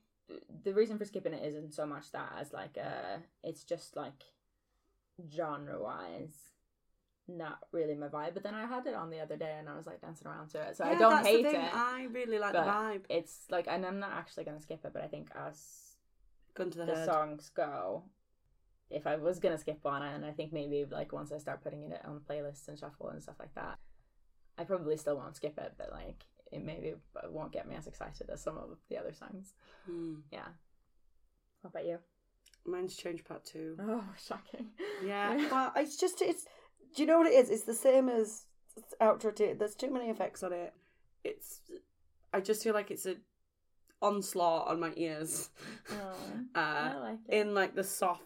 the 0.63 0.75
reason 0.75 0.99
for 0.99 1.05
skipping 1.05 1.33
it 1.35 1.45
isn't 1.45 1.73
so 1.73 1.87
much 1.87 2.13
that 2.13 2.33
as 2.39 2.53
like 2.53 2.77
uh 2.77 3.17
it's 3.43 3.65
just 3.65 3.97
like 3.97 4.25
genre 5.31 5.81
wise 5.83 6.53
not 7.29 7.59
really 7.73 7.95
my 7.95 8.09
vibe. 8.09 8.35
But 8.35 8.43
then 8.43 8.55
I 8.55 8.67
had 8.67 8.87
it 8.87 8.95
on 8.95 9.11
the 9.11 9.21
other 9.21 9.37
day 9.37 9.57
and 9.59 9.69
I 9.69 9.77
was 9.77 9.87
like 9.87 10.01
dancing 10.01 10.27
around 10.27 10.49
to 10.51 10.61
it, 10.61 10.77
so 10.77 10.85
I 10.85 10.95
don't 10.95 11.25
hate 11.25 11.45
it. 11.45 11.55
I 11.55 12.07
really 12.13 12.39
like 12.39 12.53
the 12.53 12.59
vibe. 12.59 13.03
It's 13.09 13.41
like, 13.51 13.67
and 13.69 13.85
I'm 13.85 13.99
not 13.99 14.13
actually 14.13 14.45
gonna 14.45 14.61
skip 14.61 14.85
it, 14.85 14.93
but 14.93 15.03
I 15.03 15.07
think 15.07 15.29
as 15.35 15.97
Gun 16.55 16.71
to 16.71 16.79
the, 16.79 16.87
the 16.87 16.95
head. 16.97 17.07
songs 17.07 17.51
go, 17.55 18.05
if 18.91 19.07
I 19.07 19.17
was 19.17 19.39
gonna 19.39 19.59
skip 19.59 19.79
one, 19.83 20.03
and 20.03 20.25
I 20.25 20.33
think 20.33 20.53
maybe 20.53 20.85
like 20.91 21.13
once 21.13 21.31
I 21.33 21.39
start 21.39 21.63
putting 21.63 21.83
it 21.83 22.01
on 22.05 22.21
playlists 22.29 22.69
and 22.69 22.79
shuffle 22.79 23.09
and 23.11 23.23
stuff 23.23 23.37
like 23.39 23.55
that, 23.55 23.79
I 24.59 24.65
probably 24.65 24.97
still 24.97 25.17
won't 25.17 25.37
skip 25.37 25.59
it, 25.59 25.75
but 25.77 25.93
like 25.93 26.25
it 26.51 26.65
maybe 26.65 26.95
won't 27.31 27.53
get 27.53 27.69
me 27.69 27.77
as 27.77 27.87
excited 27.87 28.31
as 28.31 28.43
some 28.43 28.57
of 28.57 28.79
the 28.89 28.99
other 28.99 29.13
songs. 29.13 29.53
Hmm. 29.87 30.15
Yeah. 30.33 30.49
What 31.61 31.71
about 31.71 31.87
you? 31.87 31.99
Mine's 32.67 32.97
change 32.97 33.25
part 33.25 33.45
two. 33.45 33.77
Oh, 33.81 34.05
shocking. 34.27 34.69
Yeah, 35.05 35.37
well, 35.51 35.73
it's 35.77 35.97
just 35.97 36.23
it's. 36.23 36.45
Do 36.94 37.02
you 37.02 37.06
know 37.06 37.19
what 37.19 37.27
it 37.27 37.35
is? 37.35 37.51
It's 37.51 37.62
the 37.65 37.74
same 37.74 38.09
as 38.09 38.44
outro. 39.01 39.35
T- 39.35 39.52
There's 39.52 39.74
too 39.74 39.90
many 39.90 40.09
effects 40.10 40.43
on 40.43 40.52
it. 40.52 40.73
It's. 41.24 41.60
I 42.32 42.40
just 42.40 42.62
feel 42.62 42.74
like 42.74 42.90
it's 42.90 43.06
a 43.06 43.16
onslaught 44.01 44.69
on 44.69 44.81
my 44.81 44.93
ears. 44.97 45.51
Oh, 45.90 45.94
Uh, 46.55 46.59
I 46.59 46.97
like 46.98 47.19
it. 47.28 47.35
in 47.40 47.55
like 47.55 47.74
the 47.74 47.85
soft 47.85 48.23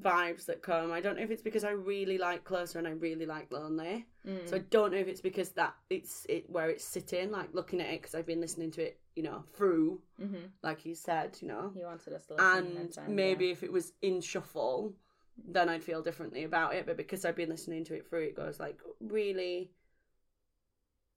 vibes 0.00 0.46
that 0.46 0.62
come. 0.62 0.90
I 0.92 1.00
don't 1.00 1.16
know 1.16 1.22
if 1.22 1.30
it's 1.30 1.42
because 1.42 1.64
I 1.64 1.70
really 1.70 2.16
like 2.18 2.44
Closer 2.44 2.78
and 2.78 2.88
I 2.88 2.92
really 2.92 3.26
like 3.26 3.52
Lonely. 3.52 4.06
Mm. 4.26 4.48
So 4.48 4.56
I 4.56 4.60
don't 4.70 4.92
know 4.92 4.98
if 4.98 5.08
it's 5.08 5.20
because 5.20 5.50
that 5.50 5.74
it's 5.90 6.26
it 6.28 6.48
where 6.48 6.70
it's 6.70 6.84
sitting, 6.84 7.30
like 7.30 7.50
looking 7.52 7.80
at 7.80 7.88
it 7.88 8.00
because 8.02 8.14
I've 8.14 8.26
been 8.26 8.40
listening 8.40 8.70
to 8.72 8.82
it, 8.82 8.98
you 9.16 9.22
know, 9.22 9.44
through, 9.54 10.00
mm-hmm. 10.20 10.46
like 10.62 10.86
you 10.86 10.94
said, 10.94 11.36
you 11.40 11.48
know. 11.48 11.70
He 11.74 11.84
wanted 11.84 12.12
us 12.14 12.26
to 12.26 12.34
listen 12.34 12.78
And 12.78 12.92
time, 12.92 13.14
maybe 13.14 13.46
yeah. 13.46 13.52
if 13.52 13.62
it 13.62 13.72
was 13.72 13.92
in 14.00 14.20
shuffle, 14.20 14.94
then 15.36 15.68
I'd 15.68 15.82
feel 15.84 16.02
differently 16.02 16.44
about 16.44 16.74
it. 16.74 16.86
But 16.86 16.96
because 16.96 17.24
I've 17.24 17.36
been 17.36 17.48
listening 17.48 17.84
to 17.84 17.94
it 17.94 18.08
through, 18.08 18.24
it 18.24 18.36
goes 18.36 18.60
like 18.60 18.78
really 19.00 19.70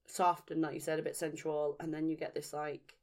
soft 0.08 0.52
and, 0.52 0.62
like 0.62 0.74
you 0.74 0.80
said, 0.80 1.00
a 1.00 1.04
bit 1.04 1.16
sensual. 1.16 1.76
And 1.80 1.94
then 1.94 2.10
you 2.10 2.16
get 2.16 2.34
this 2.34 2.54
like, 2.54 2.96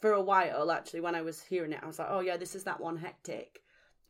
for 0.00 0.12
a 0.12 0.22
while, 0.22 0.70
actually, 0.70 1.00
when 1.00 1.14
I 1.14 1.22
was 1.22 1.42
hearing 1.42 1.72
it, 1.72 1.80
I 1.82 1.86
was 1.86 1.98
like, 1.98 2.08
oh 2.10 2.20
yeah, 2.20 2.36
this 2.36 2.54
is 2.54 2.64
that 2.64 2.80
one 2.80 2.96
hectic. 2.96 3.60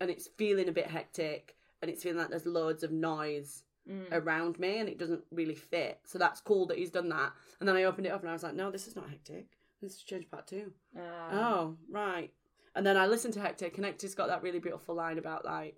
And 0.01 0.11
it's 0.11 0.29
feeling 0.37 0.69
a 0.69 0.73
bit 0.73 0.87
hectic. 0.87 1.57
And 1.83 1.91
it's 1.91 2.03
feeling 2.03 2.19
like 2.19 2.31
there's 2.31 2.47
loads 2.47 2.83
of 2.83 2.93
noise 2.93 3.63
Mm. 3.89 4.13
around 4.13 4.59
me 4.59 4.79
and 4.79 4.91
it 4.91 4.99
doesn't 4.99 5.25
really 5.33 5.55
fit. 5.55 5.99
So 6.05 6.19
that's 6.19 6.41
cool 6.43 6.67
that 6.67 6.77
he's 6.77 6.91
done 6.91 7.09
that. 7.09 7.33
And 7.59 7.69
then 7.69 7.77
I 7.77 7.85
opened 7.85 8.07
it 8.07 8.11
up 8.11 8.21
and 8.21 8.29
I 8.29 8.35
was 8.35 8.43
like, 8.43 8.55
no, 8.55 8.71
this 8.71 8.87
is 8.87 8.95
not 8.95 9.09
hectic. 9.09 9.47
This 9.81 9.97
is 9.97 10.03
change 10.03 10.31
part 10.31 10.47
two. 10.47 10.71
Uh, 10.95 11.01
Oh, 11.33 11.77
right. 11.91 12.31
And 12.77 12.85
then 12.87 12.99
I 12.99 13.07
listened 13.07 13.35
to 13.35 13.41
Hectic, 13.41 13.79
and 13.79 13.87
Hectic's 13.87 14.15
got 14.15 14.29
that 14.29 14.43
really 14.43 14.59
beautiful 14.61 14.95
line 14.95 15.19
about 15.19 15.47
like, 15.47 15.77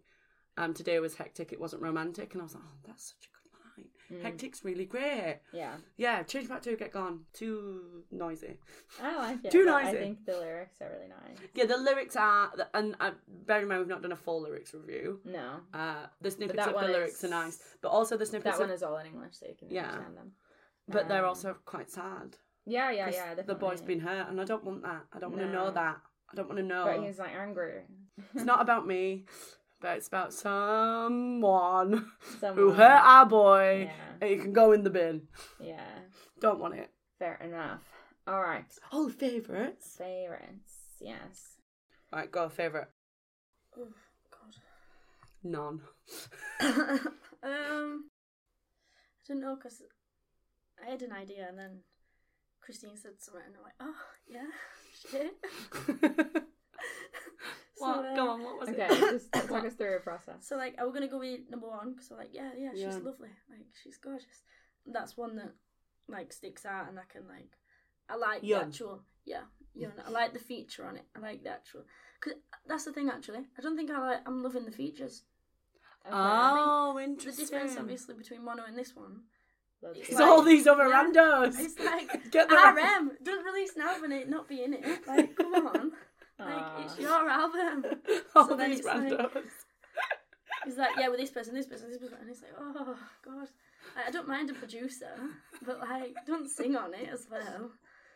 um, 0.57 0.75
today 0.75 0.99
was 1.01 1.15
hectic, 1.15 1.53
it 1.53 1.61
wasn't 1.61 1.83
romantic, 1.83 2.33
and 2.35 2.43
I 2.43 2.45
was 2.45 2.55
like, 2.55 2.65
oh, 2.67 2.79
that's 2.87 3.15
such 3.15 3.29
a 3.29 3.33
good 3.33 3.85
line. 3.85 4.21
Mm. 4.21 4.23
Hectic's 4.25 4.65
really 4.65 4.85
great. 4.85 5.41
Yeah, 5.53 5.75
Yeah, 5.97 6.23
change 6.25 6.49
part 6.49 6.63
to 6.65 6.77
get 6.77 6.93
gone. 6.93 7.21
Too 7.33 8.05
noisy. 8.11 8.59
I 9.03 9.17
like 9.25 9.45
it. 9.45 9.51
Too 9.51 9.65
but 9.65 9.75
I 9.75 9.93
think 9.93 10.25
the 10.27 10.39
lyrics 10.39 10.81
are 10.83 10.91
really 10.95 11.09
nice. 11.09 11.39
Yeah, 11.55 11.65
the 11.67 11.79
lyrics 11.79 12.17
are, 12.17 12.53
and 12.75 12.95
uh, 13.01 13.13
bear 13.47 13.63
in 13.63 13.69
mind 13.69 13.81
we've 13.81 13.89
not 13.89 14.03
done 14.03 14.13
a 14.13 14.17
full 14.17 14.43
lyrics 14.43 14.75
review. 14.75 15.21
No, 15.25 15.61
Uh, 15.73 16.07
the 16.21 16.31
snippets 16.31 16.67
of 16.67 16.75
the 16.75 16.87
lyrics 16.89 17.19
is- 17.19 17.25
are 17.25 17.29
nice, 17.31 17.59
but 17.81 17.89
also 17.89 18.17
the 18.17 18.27
snippets, 18.27 18.57
that 18.59 18.63
one 18.63 18.71
of, 18.71 18.75
is 18.77 18.83
all 18.83 18.97
in 18.99 19.07
English, 19.07 19.37
so 19.39 19.47
you 19.47 19.55
can 19.59 19.71
Yeah. 19.71 19.85
understand 19.89 20.17
them. 20.17 20.33
but 20.89 21.09
they're 21.09 21.23
um, 21.25 21.29
also 21.31 21.57
quite 21.65 21.91
sad. 21.91 22.37
Yeah, 22.67 22.91
yeah, 22.91 23.09
yeah. 23.11 23.35
The 23.35 23.55
boy's 23.55 23.81
been 23.81 24.01
hurt, 24.01 24.29
and 24.29 24.41
I 24.41 24.45
don't 24.45 24.63
want 24.65 24.83
that. 24.83 25.03
I 25.13 25.19
don't 25.19 25.31
want 25.31 25.43
to 25.43 25.49
No. 25.49 25.65
know 25.67 25.71
that. 25.71 25.97
I 26.31 26.35
don't 26.35 26.49
want 26.49 26.59
to 26.59 26.65
know. 26.65 26.85
But 26.85 27.05
he's 27.07 27.19
like 27.19 27.35
angry. 27.35 27.83
It's 28.35 28.45
not 28.45 28.61
about 28.61 28.87
me, 28.87 29.25
but 29.83 29.97
it's 29.99 30.07
about 30.09 30.33
someone 30.33 32.07
who 32.55 32.71
hurt 32.73 33.01
our 33.03 33.27
boy. 33.27 33.89
Yeah, 33.91 34.17
And 34.21 34.31
you 34.31 34.39
can 34.41 34.53
go 34.53 34.73
in 34.73 34.85
the 34.85 34.91
bin. 34.91 35.23
yeah. 35.61 35.85
Don't 36.41 36.61
want 36.61 36.75
it. 36.75 36.91
Fair 37.19 37.39
enough. 37.43 37.83
All 38.27 38.41
right. 38.41 38.65
Oh, 38.93 39.09
favourites. 39.09 39.97
Favorites. 39.99 40.73
Yes. 41.01 41.57
Right, 42.13 42.31
go 42.31 42.49
favourite. 42.49 42.89
Oh 43.77 43.89
God. 44.31 44.57
None. 45.43 45.81
um, 47.43 48.05
I 48.05 49.29
don't 49.29 49.41
know 49.41 49.57
because 49.57 49.83
I 50.85 50.91
had 50.91 51.03
an 51.03 51.13
idea 51.13 51.47
and 51.49 51.59
then 51.59 51.79
Christine 52.61 52.97
said 52.97 53.13
something 53.19 53.43
and 53.47 53.55
I'm 53.57 53.63
like, 53.63 53.75
oh 53.81 53.95
yeah, 54.29 54.51
shit. 55.11 55.35
So, 57.83 58.15
Go 58.17 58.31
on, 58.31 58.43
what 58.43 58.61
was 58.61 58.69
Okay. 58.71 58.87
it? 58.91 58.99
just 59.13 59.33
talk 59.49 59.65
us 59.65 59.75
through 59.75 59.91
your 59.91 60.01
process. 60.01 60.47
So 60.47 60.57
like, 60.57 60.75
are 60.79 60.87
we 60.87 60.93
gonna 60.93 61.09
go 61.09 61.19
with 61.19 61.41
number 61.51 61.69
one? 61.69 61.93
Because 61.93 62.11
I'm 62.11 62.17
like, 62.19 62.31
yeah, 62.33 62.51
yeah, 62.57 62.71
she's 62.73 62.81
Yeah. 62.83 62.89
lovely. 63.03 63.31
Like, 63.51 63.67
she's 63.83 63.97
gorgeous. 63.99 64.43
That's 64.87 65.17
one 65.17 65.37
that 65.37 65.53
like 66.09 66.33
sticks 66.33 66.65
out, 66.67 66.89
and 66.89 66.99
I 66.99 67.03
can 67.11 67.27
like, 67.29 67.51
I 68.09 68.17
like 68.17 68.43
Yun. 68.43 68.61
the 68.61 68.67
actual, 68.67 69.03
yeah, 69.25 69.43
Yun. 69.75 69.93
I 70.07 70.11
like 70.11 70.33
the 70.33 70.39
feature 70.39 70.85
on 70.87 70.97
it. 70.97 71.05
I 71.17 71.21
like 71.21 71.43
the 71.45 71.51
actual. 71.51 71.83
Cause 72.21 72.35
that's 72.67 72.85
the 72.85 72.93
thing 72.93 73.09
actually. 73.09 73.45
I 73.59 73.63
don't 73.63 73.77
think 73.77 73.91
I 73.91 73.99
like. 73.99 74.21
I'm 74.27 74.43
loving 74.43 74.65
the 74.65 74.73
features. 74.73 75.23
Okay. 76.07 76.15
oh, 76.17 76.99
interesting. 76.99 77.47
The 77.47 77.51
difference, 77.53 77.77
obviously, 77.79 78.15
between 78.17 78.45
mono 78.45 78.65
and 78.67 78.77
this 78.77 78.95
one. 78.97 79.21
It's 79.95 80.11
It's 80.11 80.19
like- 80.19 80.29
all 80.29 80.43
these 80.43 80.67
other 80.67 80.89
yeah, 80.89 81.05
randos. 81.05 81.59
It's 81.59 81.79
like 81.81 82.31
Get 82.31 82.49
the 82.49 82.55
RM. 82.57 83.13
Don't 83.23 83.45
release 83.45 83.75
an 83.77 83.83
album 83.83 84.05
and 84.05 84.13
it 84.15 84.29
not 84.29 84.49
be 84.49 84.63
in 84.63 84.75
it. 84.75 85.07
Like, 85.07 85.35
come 85.37 85.55
on. 85.55 85.93
Like, 86.45 86.85
it's 86.85 86.99
your 86.99 87.29
album. 87.29 87.85
all 88.37 88.49
So 88.49 88.57
then 88.57 88.71
these 88.71 88.79
it's 88.81 88.89
like- 88.89 89.03
randos. 89.05 89.43
It's 90.67 90.77
like, 90.79 90.91
yeah, 90.99 91.09
with 91.09 91.19
this 91.19 91.31
person, 91.31 91.55
this 91.55 91.67
person, 91.67 91.89
this 91.89 91.99
person, 91.99 92.19
and 92.21 92.31
it's 92.31 92.41
like, 92.43 92.53
oh 92.59 92.97
god. 93.25 93.49
Like, 93.97 94.07
I 94.07 94.11
don't 94.13 94.29
mind 94.29 94.49
a 94.51 94.55
producer, 94.55 95.11
but 95.67 95.81
like, 95.81 96.15
don't 96.27 96.49
sing 96.49 96.77
on 96.77 96.95
it 96.95 97.09
as 97.13 97.27
well. 97.31 97.71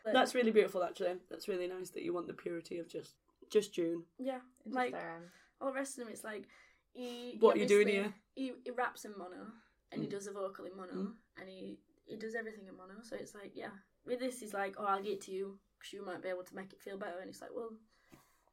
Like, 0.05 0.13
That's 0.13 0.33
really 0.33 0.51
beautiful, 0.51 0.81
actually. 0.83 1.15
That's 1.29 1.49
really 1.49 1.67
nice 1.67 1.89
that 1.89 2.03
you 2.03 2.13
want 2.13 2.27
the 2.27 2.33
purity 2.33 2.79
of 2.79 2.87
just 2.87 3.15
just 3.49 3.73
Joon. 3.73 4.03
yeah, 4.17 4.39
Just, 4.63 4.75
like 4.75 4.93
um, 4.93 5.23
all 5.59 5.67
the 5.71 5.73
rest 5.75 5.97
of 5.97 6.05
them. 6.05 6.13
It's 6.13 6.23
like 6.23 6.45
he. 6.93 7.35
What 7.41 7.55
he 7.57 7.63
you 7.63 7.67
doing 7.67 7.87
here? 7.89 8.13
He, 8.33 8.53
he 8.63 8.71
raps 8.71 9.03
in 9.03 9.11
mono, 9.17 9.47
and 9.91 10.01
he 10.01 10.07
Mm. 10.07 10.11
does 10.11 10.27
a 10.27 10.31
vocal 10.31 10.63
in 10.65 10.75
mono, 10.77 10.93
Mm. 10.93 11.13
and 11.39 11.49
he 11.49 11.77
he 12.05 12.15
does 12.15 12.33
everything 12.35 12.65
in 12.67 12.77
mono. 12.77 13.01
So 13.03 13.17
it's 13.19 13.35
like, 13.35 13.51
yeah, 13.55 13.71
with 14.05 14.19
this, 14.19 14.39
he's 14.39 14.53
like, 14.53 14.75
oh, 14.77 14.85
I'll 14.85 15.01
get 15.03 15.13
it 15.13 15.21
to 15.23 15.31
you 15.31 15.59
because 15.77 15.91
you 15.91 16.05
might 16.05 16.21
be 16.23 16.29
able 16.29 16.43
to 16.43 16.55
make 16.55 16.71
it 16.71 16.79
feel 16.81 16.97
better. 16.97 17.19
And 17.19 17.29
it's 17.29 17.41
like, 17.41 17.51
well, 17.53 17.71
I 17.73 17.75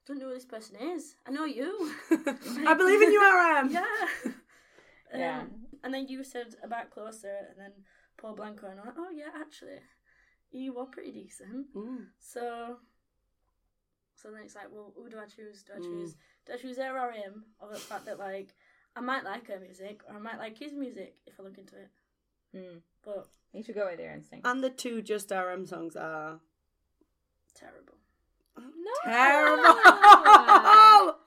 don't 0.06 0.18
know 0.18 0.28
who 0.28 0.34
this 0.34 0.44
person 0.44 0.76
is. 0.76 1.16
I 1.26 1.30
know 1.30 1.44
you. 1.44 1.92
I 2.10 2.74
believe 2.74 3.02
in 3.02 3.12
you, 3.12 3.20
RM. 3.22 3.70
yeah. 3.70 3.84
Yeah. 5.16 5.40
Um, 5.42 5.50
and 5.84 5.94
then 5.94 6.08
you 6.08 6.24
said 6.24 6.56
about 6.64 6.90
closer, 6.90 7.36
and 7.50 7.56
then 7.58 7.70
Paul 8.16 8.34
Blanco, 8.34 8.66
and 8.68 8.80
I'm 8.80 8.86
like, 8.86 8.96
oh 8.98 9.10
yeah, 9.14 9.30
actually, 9.38 9.78
you 10.50 10.72
were 10.74 10.86
pretty 10.86 11.12
decent. 11.12 11.66
Mm. 11.76 12.06
So, 12.18 12.78
so 14.16 14.30
then 14.32 14.40
it's 14.44 14.56
like, 14.56 14.72
well, 14.72 14.92
who 14.96 15.08
do 15.08 15.18
I 15.18 15.26
choose? 15.26 15.62
Do 15.62 15.74
I 15.74 15.78
Mm. 15.78 15.84
choose? 15.84 16.16
Do 16.46 16.54
I 16.54 16.56
choose 16.56 16.78
her 16.78 16.98
or 16.98 17.12
him? 17.12 17.44
Or 17.60 17.68
the 17.72 17.78
fact 17.78 18.06
that 18.06 18.18
like 18.18 18.54
I 18.96 19.00
might 19.02 19.22
like 19.24 19.46
her 19.48 19.60
music, 19.60 20.00
or 20.08 20.16
I 20.16 20.18
might 20.18 20.38
like 20.38 20.58
his 20.58 20.72
music 20.72 21.14
if 21.26 21.38
I 21.38 21.44
look 21.44 21.58
into 21.58 21.76
it. 21.76 21.90
mm. 22.56 22.80
But 23.04 23.28
You 23.52 23.62
should 23.62 23.76
go 23.76 23.86
with 23.88 24.00
your 24.00 24.10
instinct. 24.10 24.44
And 24.48 24.64
the 24.64 24.70
two 24.70 25.00
Just 25.00 25.30
RM 25.30 25.64
songs 25.66 25.94
are 25.94 26.40
terrible. 27.54 27.94
No. 28.58 28.92
terrible. 29.04 29.74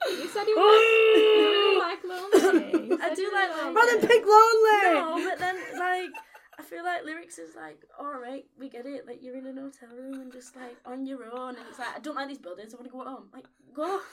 You 0.09 0.27
said 0.29 0.47
you, 0.47 0.55
like, 0.55 0.83
you 1.15 1.23
really 1.51 1.79
like 1.87 2.03
Lonely. 2.03 2.87
You 2.87 2.99
I 3.01 3.13
do 3.13 3.29
like 3.33 3.49
really 3.49 3.61
Lonely. 3.61 3.75
Well, 3.75 3.87
then 3.87 4.01
pick 4.01 4.23
Lonely. 4.25 4.93
No, 4.93 5.29
but 5.29 5.39
then 5.39 5.55
like 5.77 6.11
I 6.59 6.63
feel 6.63 6.83
like 6.83 7.05
lyrics 7.05 7.37
is 7.37 7.55
like, 7.55 7.85
all 7.99 8.19
right, 8.19 8.45
we 8.59 8.69
get 8.69 8.85
it. 8.85 9.05
Like 9.05 9.21
you're 9.21 9.37
in 9.37 9.45
an 9.45 9.57
hotel 9.57 9.89
room 9.95 10.21
and 10.21 10.31
just 10.31 10.55
like 10.55 10.75
on 10.85 11.05
your 11.05 11.25
own, 11.31 11.49
and 11.49 11.65
it's 11.69 11.79
like 11.79 11.95
I 11.95 11.99
don't 11.99 12.15
like 12.15 12.27
these 12.27 12.39
buildings. 12.39 12.73
I 12.73 12.77
want 12.77 12.87
to 12.87 12.91
go 12.91 13.03
home. 13.03 13.29
Like 13.33 13.45
go. 13.73 13.99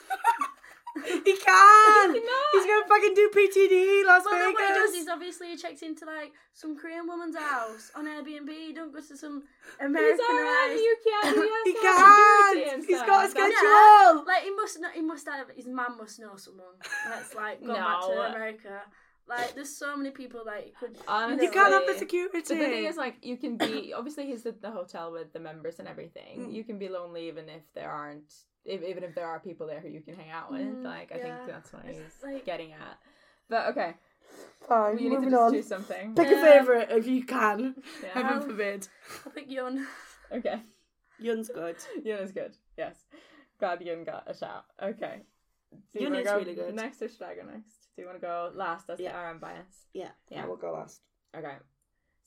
He 1.03 1.03
can. 1.03 1.13
He 1.25 1.35
cannot. 1.35 2.51
He's 2.53 2.65
going 2.65 2.83
to 2.83 2.84
fucking 2.95 3.13
do 3.13 3.29
PTD 3.29 4.05
Las 4.05 4.23
Well, 4.25 4.39
then 4.39 4.53
what 4.53 4.67
he 4.67 4.73
does 4.73 4.93
is 4.93 5.07
obviously 5.07 5.49
he 5.49 5.57
checks 5.57 5.81
into 5.81 6.05
like 6.05 6.31
some 6.53 6.77
Korean 6.77 7.07
woman's 7.07 7.35
house 7.35 7.91
on 7.95 8.05
Airbnb. 8.05 8.49
He 8.49 8.73
don't 8.73 8.93
go 8.93 8.99
to 8.99 9.17
some 9.17 9.43
American 9.79 10.17
He's 10.17 10.29
alright. 10.29 10.71
You 10.75 10.97
can't. 11.03 11.35
He, 11.35 11.41
has 11.41 11.65
He 11.65 11.73
to 11.73 11.81
can't. 11.81 12.85
He's 12.85 13.01
got 13.01 13.25
a 13.25 13.29
schedule. 13.29 14.25
Like 14.25 14.43
he 14.43 14.51
must 14.51 14.79
know. 14.79 14.89
He 14.93 15.01
must 15.01 15.27
have. 15.27 15.47
His 15.55 15.67
mum 15.67 15.97
must 15.97 16.19
know 16.19 16.35
someone 16.35 16.75
that's 17.07 17.35
like 17.35 17.65
gone 17.65 17.75
back 17.75 18.01
to 18.01 18.35
America. 18.35 18.81
Like 19.27 19.55
there's 19.55 19.75
so 19.75 19.97
many 19.97 20.11
people 20.11 20.43
that 20.45 20.63
he 20.63 20.71
could. 20.71 20.97
Honestly, 21.07 21.45
You 21.45 21.51
can't 21.51 21.73
have 21.73 21.81
the 21.87 21.93
But 21.93 21.99
security. 21.99 22.41
the 22.41 22.55
thing 22.55 22.85
is, 22.85 22.95
like, 22.95 23.15
you 23.23 23.37
can 23.37 23.57
be 23.57 23.91
obviously 23.97 24.27
he's 24.27 24.45
at 24.45 24.61
the 24.61 24.69
hotel 24.69 25.11
with 25.11 25.33
the 25.33 25.39
members 25.39 25.79
and 25.79 25.87
everything. 25.87 26.41
Mm. 26.41 26.53
You 26.53 26.63
can 26.63 26.77
be 26.77 26.89
lonely 26.89 27.27
even 27.27 27.49
if 27.49 27.63
there 27.73 27.89
aren't, 27.89 28.31
if, 28.65 28.81
even 28.83 29.03
if 29.03 29.13
there 29.15 29.27
are 29.27 29.39
people 29.39 29.67
there 29.67 29.79
who 29.79 29.89
you 29.89 30.01
can 30.01 30.15
hang 30.15 30.31
out 30.31 30.51
with. 30.51 30.61
Mm, 30.61 30.83
like, 30.83 31.11
I 31.13 31.17
yeah. 31.17 31.23
think 31.37 31.47
that's 31.47 31.71
what 31.73 31.85
It's 31.85 31.97
he's 31.97 32.23
like- 32.23 32.45
getting 32.45 32.73
at. 32.73 32.99
But 33.49 33.67
okay, 33.67 33.93
Fine, 34.67 34.97
you 34.97 35.09
need 35.11 35.23
to 35.25 35.29
just 35.29 35.35
on. 35.41 35.51
do 35.53 35.61
something. 35.61 36.15
Pick 36.15 36.27
Um, 36.27 36.33
a 36.33 36.41
favourite 36.41 36.91
if 36.91 37.05
you 37.07 37.23
can. 37.25 37.75
Yeah. 38.01 38.09
Heaven 38.09 38.41
forbid. 38.49 38.87
I 39.25 39.29
think 39.29 39.51
Yun. 39.51 39.85
Okay, 40.31 40.61
Yun's 41.19 41.49
good. 41.49 41.75
Yun 42.03 42.19
is 42.19 42.31
good. 42.31 42.55
Yes, 42.75 43.05
glad 43.59 43.81
Yun 43.81 44.03
got 44.03 44.23
a 44.27 44.35
shout. 44.35 44.65
Okay, 44.81 45.21
do 45.93 45.99
you 45.99 46.07
Yun 46.07 46.15
is 46.15 46.23
go 46.25 46.37
really 46.39 46.55
good. 46.55 46.73
Next 46.73 47.01
or 47.03 47.07
should 47.07 47.21
I 47.21 47.35
go 47.35 47.43
next? 47.45 47.75
Do 47.95 48.01
you 48.01 48.07
want 48.07 48.19
to 48.19 48.25
go 48.25 48.51
last 48.55 48.89
as 48.89 48.99
Yeah. 48.99 49.11
the 49.13 49.17
RM 49.29 49.39
bias? 49.39 49.85
Yeah, 49.93 50.09
Yeah. 50.29 50.43
I 50.43 50.47
will 50.47 50.57
go 50.57 50.73
last. 50.73 51.01
Okay, 51.37 51.55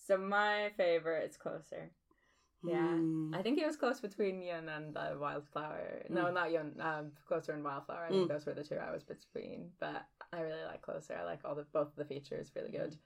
so 0.07 0.17
my 0.17 0.71
favorite 0.77 1.29
is 1.29 1.37
closer. 1.37 1.91
Yeah, 2.65 2.97
Hmm. 2.97 3.33
I 3.35 3.43
think 3.43 3.59
it 3.59 3.67
was 3.67 3.77
close 3.77 4.01
between 4.01 4.43
Yun 4.43 4.69
and 4.69 4.97
uh, 4.97 5.15
Wildflower. 5.19 6.03
No, 6.09 6.25
Mm. 6.27 6.35
not 6.35 6.51
Yun. 6.51 6.81
Um, 6.81 7.13
Closer 7.27 7.53
and 7.53 7.63
Wildflower. 7.63 8.05
I 8.07 8.09
think 8.09 8.25
Mm. 8.25 8.29
those 8.29 8.47
were 8.47 8.55
the 8.55 8.65
two 8.65 8.77
I 8.77 8.91
was 8.91 9.05
between. 9.05 9.73
But 9.79 10.05
I 10.33 10.41
really 10.41 10.65
like 10.65 10.83
Closer. 10.83 11.15
I 11.17 11.23
like 11.25 11.45
all 11.45 11.55
the 11.55 11.65
both 11.73 11.89
of 11.89 11.97
the 11.97 12.05
features. 12.05 12.51
Really 12.57 12.73
good. 12.73 12.99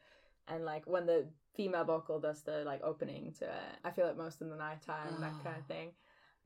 And 0.48 0.64
like 0.64 0.86
when 0.86 1.06
the 1.06 1.28
female 1.54 1.84
vocal 1.84 2.18
does 2.18 2.42
the 2.42 2.64
like 2.64 2.82
opening 2.82 3.32
to 3.34 3.44
it, 3.44 3.76
I 3.84 3.90
feel 3.90 4.06
it 4.08 4.16
most 4.16 4.40
in 4.40 4.48
the 4.48 4.56
nighttime, 4.56 5.20
that 5.20 5.32
kind 5.42 5.56
Oh. 5.56 5.60
of 5.60 5.66
thing. 5.66 5.92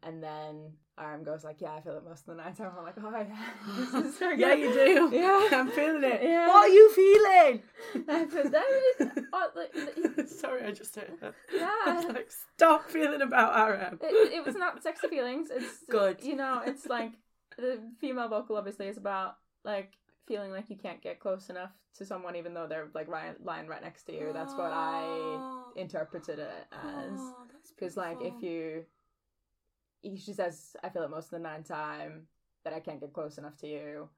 And 0.02 0.22
then 0.22 0.76
RM 0.98 1.24
goes 1.24 1.44
like, 1.44 1.60
"Yeah, 1.60 1.74
I 1.74 1.80
feel 1.80 1.94
it 1.96 2.04
most 2.08 2.26
in 2.26 2.36
the 2.36 2.42
nighttime." 2.42 2.72
I'm 2.78 2.84
like, 2.84 2.94
"Oh 3.02 3.10
yeah, 3.10 4.10
so 4.18 4.30
good." 4.30 4.38
yeah, 4.40 4.54
you 4.54 4.72
do. 4.72 5.10
Yeah. 5.12 5.48
I'm 5.52 5.68
feeling 5.70 6.04
it. 6.04 6.22
Yeah. 6.22 6.48
What 6.48 6.56
are 6.56 6.68
you 6.68 6.92
feeling? 6.92 7.62
I 8.08 8.24
feel 8.26 8.50
that 8.50 8.64
is, 9.00 9.24
oh, 9.32 10.26
Sorry, 10.26 10.64
I 10.64 10.70
just 10.72 10.94
her. 10.96 11.06
I 11.22 11.32
yeah. 11.54 11.94
was 11.96 12.04
like, 12.06 12.30
stop 12.56 12.88
feeling 12.90 13.22
about 13.22 13.70
RM. 13.70 13.98
it, 14.02 14.32
it 14.34 14.44
was 14.46 14.54
not 14.54 14.82
sexy 14.82 15.08
feelings. 15.08 15.48
It's 15.50 15.84
Good. 15.90 16.22
You 16.22 16.36
know, 16.36 16.62
it's 16.64 16.86
like 16.86 17.12
the 17.58 17.78
female 18.00 18.28
vocal 18.28 18.56
obviously 18.56 18.88
is 18.88 18.96
about 18.96 19.36
like 19.64 19.92
feeling 20.26 20.50
like 20.50 20.68
you 20.70 20.76
can't 20.76 21.00
get 21.02 21.20
close 21.20 21.50
enough 21.50 21.70
to 21.98 22.04
someone 22.04 22.36
even 22.36 22.52
though 22.52 22.66
they're 22.66 22.88
like 22.94 23.08
right, 23.08 23.34
lying 23.44 23.66
right 23.68 23.82
next 23.82 24.04
to 24.04 24.12
you. 24.12 24.30
That's 24.32 24.52
what 24.54 24.72
I 24.72 25.02
Oh. 25.04 25.64
interpreted 25.76 26.38
it 26.38 26.66
as. 26.72 27.18
Oh, 27.18 27.36
Because 27.74 27.96
like 27.96 28.18
if 28.20 28.42
you, 28.42 28.84
she 30.14 30.32
says, 30.32 30.76
I 30.82 30.88
feel 30.88 31.02
it 31.02 31.10
most 31.10 31.26
of 31.26 31.30
the 31.30 31.38
nine 31.40 31.62
time 31.62 32.26
that 32.64 32.72
I 32.72 32.80
can't 32.80 33.00
get 33.00 33.12
close 33.12 33.38
enough 33.38 33.56
to 33.58 33.66
you, 33.66 34.08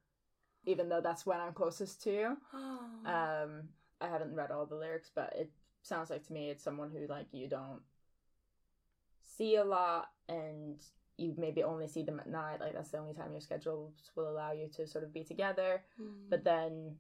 even 0.65 0.89
though 0.89 1.01
that's 1.01 1.25
when 1.25 1.41
I'm 1.41 1.53
closest 1.53 2.03
to 2.05 2.13
you. 2.13 2.37
Um, 3.07 3.69
I 4.01 4.09
haven't 4.09 4.35
read 4.35 4.51
all 4.51 4.67
the 4.67 4.75
lyrics, 4.75 5.11
but 5.15 5.33
it 5.35 5.51
sounds 5.83 6.11
like 6.11 6.27
to 6.27 6.33
me 6.33 6.51
it's 6.51 6.63
someone 6.63 6.91
who 6.91 7.07
like 7.07 7.27
you 7.33 7.49
don't 7.49 7.81
see 9.25 9.57
a 9.57 9.65
lot, 9.65 10.09
and 10.29 10.77
you 11.17 11.35
maybe 11.39 11.63
only 11.63 11.89
see 11.89 12.03
them 12.03 12.21
at 12.21 12.29
night. 12.29 12.61
Like 12.61 12.75
that's 12.75 12.91
the 12.91 12.99
only 12.99 13.15
time 13.15 13.33
your 13.33 13.41
schedules 13.41 13.95
will 14.15 14.31
allow 14.31 14.53
you 14.53 14.69
to 14.77 14.87
sort 14.87 15.05
of 15.05 15.13
be 15.13 15.25
together. 15.25 15.83
Mm. 16.01 16.29
But 16.29 16.45
then 16.45 16.97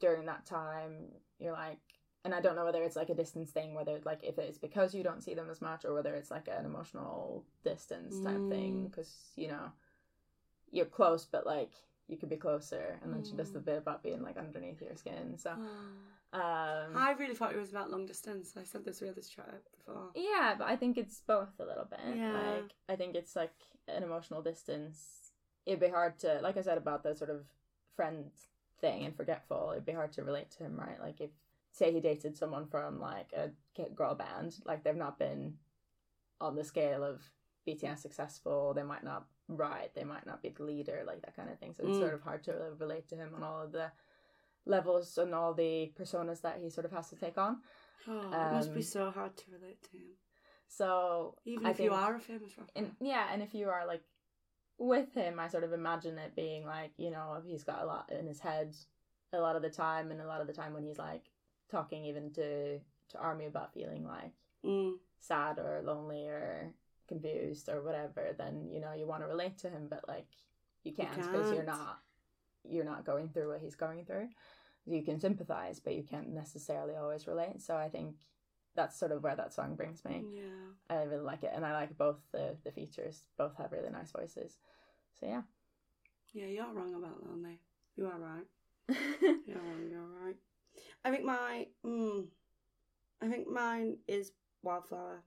during 0.00 0.26
that 0.26 0.46
time, 0.46 1.12
you're 1.38 1.52
like, 1.52 1.78
and 2.26 2.34
I 2.34 2.40
don't 2.40 2.56
know 2.56 2.64
whether 2.64 2.82
it's 2.82 2.96
like 2.96 3.08
a 3.08 3.14
distance 3.14 3.50
thing, 3.52 3.72
whether 3.74 4.00
like 4.04 4.22
if 4.24 4.36
it's 4.38 4.58
because 4.58 4.94
you 4.94 5.04
don't 5.04 5.22
see 5.22 5.34
them 5.34 5.48
as 5.48 5.62
much, 5.62 5.84
or 5.84 5.94
whether 5.94 6.14
it's 6.14 6.30
like 6.30 6.48
an 6.48 6.66
emotional 6.66 7.44
distance 7.64 8.18
type 8.20 8.48
thing, 8.48 8.72
Mm. 8.74 8.90
because 8.90 9.12
you 9.36 9.46
know 9.48 9.70
you're 10.72 10.86
close, 10.86 11.24
but 11.24 11.46
like 11.46 11.70
you 12.08 12.16
could 12.16 12.28
be 12.28 12.36
closer. 12.36 12.98
And 13.02 13.12
then 13.12 13.22
she 13.24 13.36
does 13.36 13.52
the 13.52 13.60
Mm. 13.60 13.64
bit 13.64 13.78
about 13.78 14.02
being 14.02 14.22
like 14.22 14.36
underneath 14.36 14.80
your 14.82 14.94
skin. 14.96 15.38
So, 15.38 15.50
Oh. 15.56 16.38
um, 16.38 16.96
I 16.96 17.14
really 17.18 17.34
thought 17.34 17.52
it 17.54 17.58
was 17.58 17.70
about 17.70 17.90
long 17.90 18.06
distance. 18.06 18.56
I 18.56 18.64
said 18.64 18.84
this 18.84 19.00
with 19.00 19.14
this 19.14 19.28
chat 19.28 19.62
before. 19.76 20.10
yeah, 20.14 20.54
but 20.58 20.66
I 20.68 20.76
think 20.76 20.98
it's 20.98 21.20
both 21.20 21.58
a 21.60 21.64
little 21.64 21.84
bit. 21.86 22.16
Yeah. 22.16 22.32
Like 22.60 22.72
I 22.88 22.96
think 22.96 23.14
it's 23.14 23.36
like 23.36 23.54
an 23.88 24.02
emotional 24.02 24.42
distance. 24.42 25.32
It'd 25.64 25.80
be 25.80 25.88
hard 25.88 26.18
to, 26.20 26.40
like 26.42 26.56
I 26.56 26.62
said 26.62 26.78
about 26.78 27.02
the 27.02 27.14
sort 27.14 27.30
of 27.30 27.44
friend 27.96 28.30
thing 28.80 29.04
and 29.04 29.16
forgetful. 29.16 29.70
It'd 29.72 29.86
be 29.86 29.92
hard 29.92 30.12
to 30.14 30.22
relate 30.22 30.50
to 30.52 30.64
him, 30.64 30.76
right? 30.78 31.00
Like 31.00 31.20
if 31.20 31.30
say 31.76 31.92
he 31.92 32.00
dated 32.00 32.36
someone 32.36 32.66
from 32.66 32.98
like 32.98 33.32
a 33.34 33.50
girl 33.94 34.14
band, 34.14 34.58
like 34.64 34.82
they've 34.82 34.96
not 34.96 35.18
been 35.18 35.58
on 36.40 36.56
the 36.56 36.64
scale 36.64 37.04
of 37.04 37.22
BTS 37.66 37.98
successful. 37.98 38.72
They 38.72 38.82
might 38.82 39.04
not 39.04 39.26
write. 39.48 39.94
They 39.94 40.04
might 40.04 40.26
not 40.26 40.42
be 40.42 40.48
the 40.48 40.62
leader, 40.64 41.02
like 41.06 41.20
that 41.22 41.36
kind 41.36 41.50
of 41.50 41.58
thing. 41.58 41.74
So 41.74 41.84
it's 41.84 41.96
Mm. 41.96 42.00
sort 42.00 42.14
of 42.14 42.22
hard 42.22 42.42
to 42.44 42.72
relate 42.78 43.08
to 43.08 43.16
him 43.16 43.34
on 43.36 43.42
all 43.42 43.62
of 43.62 43.72
the 43.72 43.90
levels 44.64 45.18
and 45.18 45.34
all 45.34 45.52
the 45.52 45.92
personas 45.98 46.40
that 46.40 46.58
he 46.62 46.70
sort 46.70 46.86
of 46.86 46.92
has 46.92 47.10
to 47.10 47.16
take 47.16 47.36
on. 47.36 47.58
Oh, 48.08 48.20
it 48.32 48.52
must 48.52 48.72
be 48.74 48.80
Um, 48.80 48.82
so 48.82 49.10
hard 49.10 49.36
to 49.36 49.44
relate 49.50 49.82
to 49.84 49.90
him. 49.98 50.16
So 50.68 51.36
Even 51.44 51.66
I 51.66 51.70
if 51.72 51.80
you 51.80 51.92
are 51.92 52.16
a 52.16 52.20
famous 52.20 52.56
rapper. 52.56 52.70
and 52.74 52.92
yeah, 53.00 53.28
and 53.32 53.42
if 53.42 53.54
you 53.54 53.68
are 53.68 53.86
like 53.86 54.02
with 54.78 55.12
him, 55.14 55.38
I 55.38 55.48
sort 55.48 55.64
of 55.64 55.72
imagine 55.72 56.18
it 56.18 56.34
being 56.34 56.64
like 56.64 56.92
you 56.96 57.10
know 57.10 57.42
he's 57.44 57.64
got 57.64 57.82
a 57.82 57.86
lot 57.86 58.10
in 58.10 58.26
his 58.26 58.40
head 58.40 58.74
a 59.32 59.40
lot 59.40 59.56
of 59.56 59.62
the 59.62 59.70
time, 59.70 60.10
and 60.10 60.20
a 60.20 60.26
lot 60.26 60.40
of 60.40 60.46
the 60.46 60.52
time 60.52 60.72
when 60.72 60.84
he's 60.84 60.98
like 60.98 61.24
talking 61.70 62.04
even 62.04 62.32
to 62.34 62.78
to 63.08 63.18
Army 63.18 63.46
about 63.46 63.72
feeling 63.74 64.04
like 64.04 64.32
Mm. 64.64 64.98
sad 65.20 65.58
or 65.58 65.80
lonely 65.84 66.26
or 66.26 66.72
confused 67.06 67.68
or 67.68 67.82
whatever, 67.82 68.34
then 68.36 68.68
you 68.68 68.80
know 68.80 68.92
you 68.92 69.06
want 69.06 69.22
to 69.22 69.28
relate 69.28 69.58
to 69.58 69.70
him, 69.70 69.86
but 69.88 70.06
like 70.08 70.26
you 70.82 70.92
can't 70.92 71.14
because 71.14 71.52
you're 71.52 71.64
can't. 71.64 71.78
not 71.78 72.00
you're 72.68 72.84
not 72.84 73.04
going 73.04 73.28
through 73.28 73.50
what 73.52 73.60
he's 73.60 73.76
going 73.76 74.04
through. 74.04 74.28
You 74.86 75.02
can 75.02 75.20
sympathize, 75.20 75.78
but 75.80 75.94
you 75.94 76.02
can't 76.02 76.28
necessarily 76.28 76.94
always 76.96 77.26
relate. 77.26 77.60
So 77.60 77.76
I 77.76 77.88
think 77.88 78.16
that's 78.74 78.98
sort 78.98 79.12
of 79.12 79.22
where 79.22 79.36
that 79.36 79.52
song 79.52 79.74
brings 79.76 80.04
me. 80.04 80.24
Yeah. 80.34 80.42
I 80.90 81.02
really 81.04 81.22
like 81.22 81.42
it, 81.44 81.52
and 81.54 81.64
I 81.64 81.72
like 81.72 81.96
both 81.96 82.18
the 82.32 82.56
the 82.64 82.72
features. 82.72 83.22
Both 83.36 83.56
have 83.58 83.72
really 83.72 83.90
nice 83.90 84.10
voices. 84.10 84.58
So 85.20 85.26
yeah. 85.26 85.42
Yeah, 86.32 86.46
you're 86.46 86.72
wrong 86.72 86.94
about 86.94 87.22
Lonely. 87.24 87.60
You 87.96 88.06
are 88.06 88.18
right. 88.18 88.46
You're 89.46 89.58
wrong, 89.58 89.88
you're 89.90 90.02
right. 90.24 90.36
I 91.06 91.10
think 91.10 91.24
my 91.24 91.66
mm, 91.84 92.26
I 93.22 93.28
think 93.28 93.48
mine 93.48 93.98
is 94.08 94.32
Wildflower. 94.62 95.22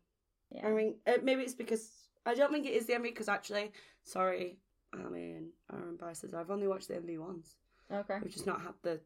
yeah. 0.51 0.67
I 0.67 0.71
mean, 0.71 0.95
uh, 1.07 1.13
maybe 1.23 1.43
it's 1.43 1.53
because 1.63 1.89
I 2.25 2.33
don't 2.35 2.51
think 2.51 2.65
it 2.65 2.73
is 2.73 2.85
the 2.85 2.93
MV 2.93 3.03
because 3.03 3.29
actually, 3.29 3.71
sorry, 4.03 4.59
I 4.93 5.07
mean, 5.09 5.51
RM 5.71 5.97
biases. 5.97 6.33
I've 6.33 6.51
only 6.51 6.67
watched 6.67 6.89
the 6.89 6.95
MV 6.95 7.19
once. 7.19 7.55
okay. 7.91 8.17
We've 8.21 8.33
just 8.33 8.45
not 8.47 8.61
had 8.61 8.73
the 8.83 8.99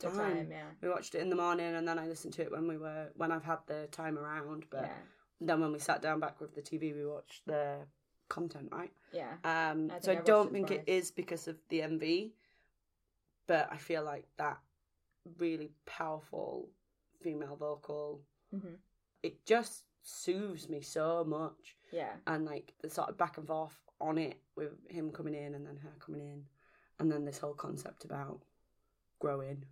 The 0.00 0.08
time. 0.10 0.36
time, 0.36 0.48
yeah. 0.50 0.70
We 0.82 0.88
watched 0.90 1.14
it 1.14 1.22
in 1.22 1.30
the 1.30 1.36
morning 1.36 1.74
and 1.74 1.88
then 1.88 1.98
I 1.98 2.06
listened 2.06 2.34
to 2.34 2.42
it 2.42 2.52
when 2.52 2.68
we 2.68 2.76
were 2.76 3.08
when 3.16 3.32
I've 3.32 3.44
had 3.52 3.60
the 3.66 3.88
time 3.90 4.18
around. 4.18 4.66
But 4.70 4.82
yeah. 4.82 5.02
then 5.40 5.60
when 5.62 5.72
we 5.72 5.78
sat 5.78 6.02
down 6.02 6.20
back 6.20 6.40
with 6.40 6.54
the 6.54 6.62
TV, 6.62 6.94
we 6.94 7.06
watched 7.06 7.46
the 7.46 7.86
content, 8.28 8.68
right? 8.70 8.92
Yeah. 9.12 9.32
Um, 9.44 9.90
I 9.94 10.00
so 10.00 10.12
I 10.12 10.18
I 10.18 10.22
don't 10.22 10.48
it 10.48 10.52
think 10.52 10.70
it 10.70 10.84
twice. 10.86 10.98
is 11.04 11.10
because 11.10 11.48
of 11.48 11.56
the 11.70 11.80
MV, 11.80 12.32
but 13.46 13.68
I 13.72 13.76
feel 13.78 14.04
like 14.04 14.26
that 14.36 14.58
really 15.38 15.72
powerful 15.86 16.70
female 17.20 17.56
vocal. 17.56 18.22
hmm 18.50 18.74
It 19.22 19.44
just 19.44 19.84
soothes 20.02 20.68
me 20.68 20.80
so 20.80 21.24
much, 21.24 21.76
Yeah. 21.92 22.14
and 22.26 22.44
like 22.44 22.72
the 22.82 22.88
sort 22.90 23.08
of 23.10 23.18
back 23.18 23.36
and 23.38 23.46
forth 23.46 23.78
on 24.00 24.16
it 24.18 24.40
with 24.56 24.72
him 24.88 25.10
coming 25.10 25.34
in 25.34 25.54
and 25.54 25.66
then 25.66 25.76
her 25.76 25.92
coming 25.98 26.20
in, 26.20 26.44
and 26.98 27.10
then 27.10 27.24
this 27.24 27.38
whole 27.38 27.54
concept 27.54 28.04
about 28.04 28.40
growing 29.18 29.64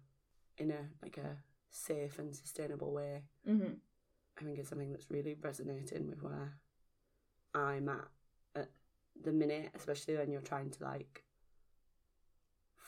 in 0.58 0.70
a 0.70 0.88
like 1.02 1.18
a 1.18 1.36
safe 1.70 2.18
and 2.18 2.34
sustainable 2.34 2.92
way. 2.92 3.22
hmm 3.44 3.74
I 4.38 4.44
think 4.44 4.58
it's 4.58 4.68
something 4.68 4.90
that's 4.92 5.10
really 5.10 5.34
resonating 5.40 6.08
with 6.08 6.22
where 6.22 6.58
I'm 7.54 7.88
at 7.88 8.08
at 8.54 8.68
the 9.22 9.32
minute, 9.32 9.70
especially 9.74 10.16
when 10.16 10.30
you're 10.30 10.42
trying 10.42 10.70
to 10.70 10.84
like 10.84 11.24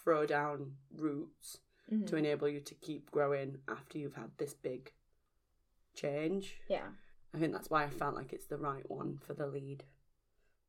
throw 0.03 0.27
down 0.27 0.73
roots 0.95 1.59
hmm 1.89 2.05
to 2.07 2.17
enable 2.17 2.49
you 2.49 2.61
to 2.61 2.75
keep 2.75 3.11
growing 3.11 3.59
after 3.69 3.99
you've 3.99 4.15
had 4.15 4.31
this 4.39 4.55
big 4.55 4.93
change. 5.95 6.57
Yeah. 6.69 6.89
I 7.35 7.39
think 7.39 7.53
that's 7.53 7.71
why 7.71 7.85
I 7.85 7.91
felt 7.91 8.15
like 8.15 8.33
it's 8.33 8.47
the 8.47 8.57
right 8.57 8.89
one 8.91 9.19
for 9.27 9.35
the 9.35 9.47
lead 9.47 9.85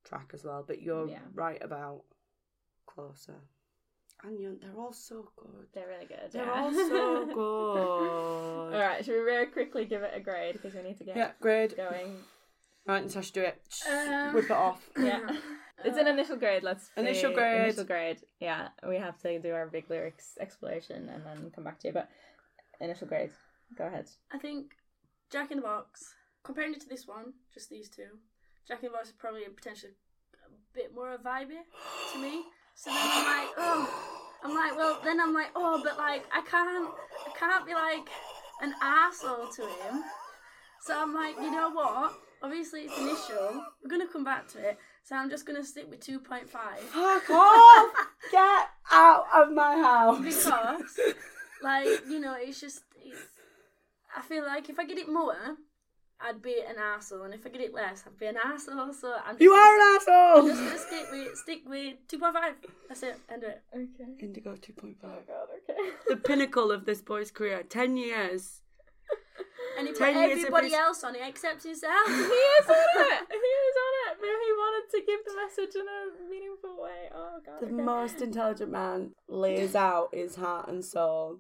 track 0.04 0.32
as 0.34 0.44
well. 0.44 0.64
But 0.66 0.82
you're 0.82 1.08
Yeah. 1.08 1.20
right 1.34 1.62
about 1.64 2.04
closer. 2.86 3.36
And 4.24 4.38
you 4.40 4.58
they're 4.62 4.78
all 4.78 4.92
so 4.92 5.32
good. 5.38 5.68
They're 5.74 5.88
really 5.88 6.06
good. 6.06 6.32
They're 6.32 6.46
yeah. 6.46 6.52
all 6.52 6.74
so 6.74 7.26
good. 7.34 8.74
All 8.74 8.80
right. 8.80 9.04
Should 9.06 9.18
we 9.18 9.24
very 9.24 9.46
quickly 9.46 9.86
give 9.86 10.04
it 10.04 10.12
a 10.14 10.20
grade 10.20 10.54
because 10.54 10.74
we 10.74 10.82
need 10.82 10.98
to 10.98 11.06
get 11.06 11.16
Yeah, 11.16 11.32
great. 11.40 11.78
going? 11.78 12.18
Right, 12.86 13.04
Natasha, 13.04 13.32
do 13.32 13.42
it. 13.42 13.62
Um, 13.90 14.34
whip 14.34 14.46
it 14.46 14.52
off. 14.52 14.90
Yeah. 14.98 15.20
It's 15.84 15.98
an 15.98 16.08
initial 16.08 16.36
grade. 16.36 16.64
Let's 16.64 16.90
Initial 16.98 17.32
say 17.32 17.36
grade. 17.36 17.62
Initial 17.64 17.84
grade. 17.86 18.18
Yeah, 18.40 18.70
we 18.88 18.98
have 18.98 19.18
to 19.20 19.40
do 19.40 19.54
our 19.54 19.68
big 19.68 19.90
lyrics 19.90 20.38
exploration 20.40 21.10
and 21.10 21.24
then 21.26 21.52
come 21.56 21.64
back 21.64 21.80
to 21.80 21.88
you. 21.88 21.94
But 21.94 22.10
initial 22.82 23.08
grade. 23.08 23.32
Go 23.78 23.86
ahead. 23.86 24.08
I 24.34 24.38
think 24.38 24.72
Jack 25.32 25.52
in 25.52 25.58
the 25.58 25.64
Box, 25.64 26.14
comparing 26.44 26.74
it 26.74 26.82
to 26.82 26.90
this 26.90 27.08
one, 27.08 27.34
just 27.54 27.70
these 27.70 27.90
two, 27.90 28.08
Jack 28.68 28.84
in 28.84 28.90
the 28.90 28.94
Box 28.94 29.10
is 29.10 29.14
probably 29.14 29.44
potentially 29.44 29.94
a 30.34 30.50
bit 30.74 30.94
more 30.94 31.14
of 31.14 31.22
a 31.22 31.24
vibey 31.24 31.62
to 32.14 32.20
me. 32.22 32.44
So 32.76 32.90
then 32.92 33.00
I'm 33.02 33.26
like, 33.26 33.50
oh, 33.58 34.14
I'm 34.44 34.56
like, 34.56 34.78
well, 34.78 35.00
then 35.04 35.20
I'm 35.20 35.34
like, 35.34 35.52
oh, 35.56 35.82
but 35.84 35.98
like, 35.98 36.26
I 36.34 36.42
can't, 36.42 36.90
I 37.28 37.38
can't 37.38 37.66
be 37.66 37.74
like 37.74 38.10
an 38.62 38.74
asshole 38.82 39.50
to 39.50 39.62
him. 39.62 40.04
So 40.82 41.00
I'm 41.00 41.14
like, 41.14 41.36
you 41.36 41.52
know 41.52 41.70
what? 41.72 42.14
Obviously, 42.42 42.82
it's 42.82 42.98
initial. 42.98 43.64
We're 43.84 43.90
gonna 43.90 44.08
come 44.08 44.24
back 44.24 44.48
to 44.54 44.60
it. 44.60 44.78
So 45.10 45.16
I'm 45.16 45.28
just 45.32 45.44
gonna 45.48 45.64
stick 45.64 45.90
with 45.90 46.02
two 46.02 46.20
point 46.20 46.48
five 46.48 46.78
Fuck 46.82 47.30
off! 47.32 47.92
Get 48.32 48.68
out 48.92 49.26
of 49.36 49.52
my 49.52 49.76
house. 49.76 50.20
because, 50.22 51.00
like, 51.64 51.88
you 52.08 52.20
know, 52.20 52.36
it's 52.38 52.62
just, 52.62 52.82
it's. 53.04 53.20
I 54.16 54.22
feel 54.22 54.46
like 54.46 54.70
if 54.70 54.78
I 54.78 54.86
get 54.86 55.00
it 55.00 55.10
more, 55.12 55.36
I'd 56.22 56.44
be 56.44 56.58
an 56.68 56.76
asshole, 56.78 57.24
and 57.24 57.34
if 57.34 57.44
I 57.44 57.50
get 57.50 57.62
it 57.62 57.74
less, 57.74 58.04
I'd 58.06 58.20
be 58.20 58.28
an 58.28 58.38
asshole. 58.38 58.94
So 58.94 59.16
I'm 59.26 59.34
just 59.34 59.42
You 59.42 59.50
gonna- 59.50 59.62
are 59.64 59.76
an 59.76 59.82
I'm 59.82 59.96
asshole. 59.96 60.48
just 60.48 60.62
gonna 60.64 60.78
stick 60.78 61.12
with 61.12 61.38
stick 61.38 61.62
with 61.66 61.96
two 62.08 62.20
point 62.20 62.34
five. 62.36 62.54
That's 62.88 63.02
it. 63.02 63.18
End 63.32 63.44
it. 63.44 63.64
Okay. 63.74 64.12
Indigo 64.20 64.56
two 64.62 64.74
point 64.74 64.98
Oh 65.04 65.08
five. 65.08 65.26
god. 65.28 65.48
Okay. 65.68 65.90
The 66.08 66.18
pinnacle 66.18 66.72
of 66.72 66.86
this 66.86 67.02
boy's 67.02 67.32
career. 67.32 67.64
Ten 67.64 67.98
years. 67.98 68.62
And 69.78 69.88
he 69.88 69.94
put 69.94 70.00
Ten 70.00 70.14
years 70.18 70.32
of 70.34 70.38
everybody 70.40 70.68
his- 70.70 70.78
else 70.78 71.04
on 71.04 71.16
it 71.16 71.22
except 71.26 71.64
himself. 71.64 72.08
he 72.08 72.14
is 72.14 72.68
on 72.68 72.76
it. 72.76 73.28
He 73.32 73.38
is 73.38 73.76
on 73.88 73.94
it. 73.96 73.99
He 74.22 74.52
wanted 74.54 74.90
to 74.92 75.06
give 75.06 75.20
the 75.26 75.36
message 75.36 75.76
in 75.76 75.82
a 75.82 76.30
meaningful 76.30 76.82
way. 76.82 77.10
Oh 77.14 77.40
god. 77.46 77.62
The 77.62 77.74
okay. 77.74 77.84
most 77.84 78.22
intelligent 78.22 78.72
man 78.72 79.12
lays 79.28 79.76
out 79.76 80.10
his 80.14 80.36
heart 80.36 80.68
and 80.68 80.84
soul 80.84 81.40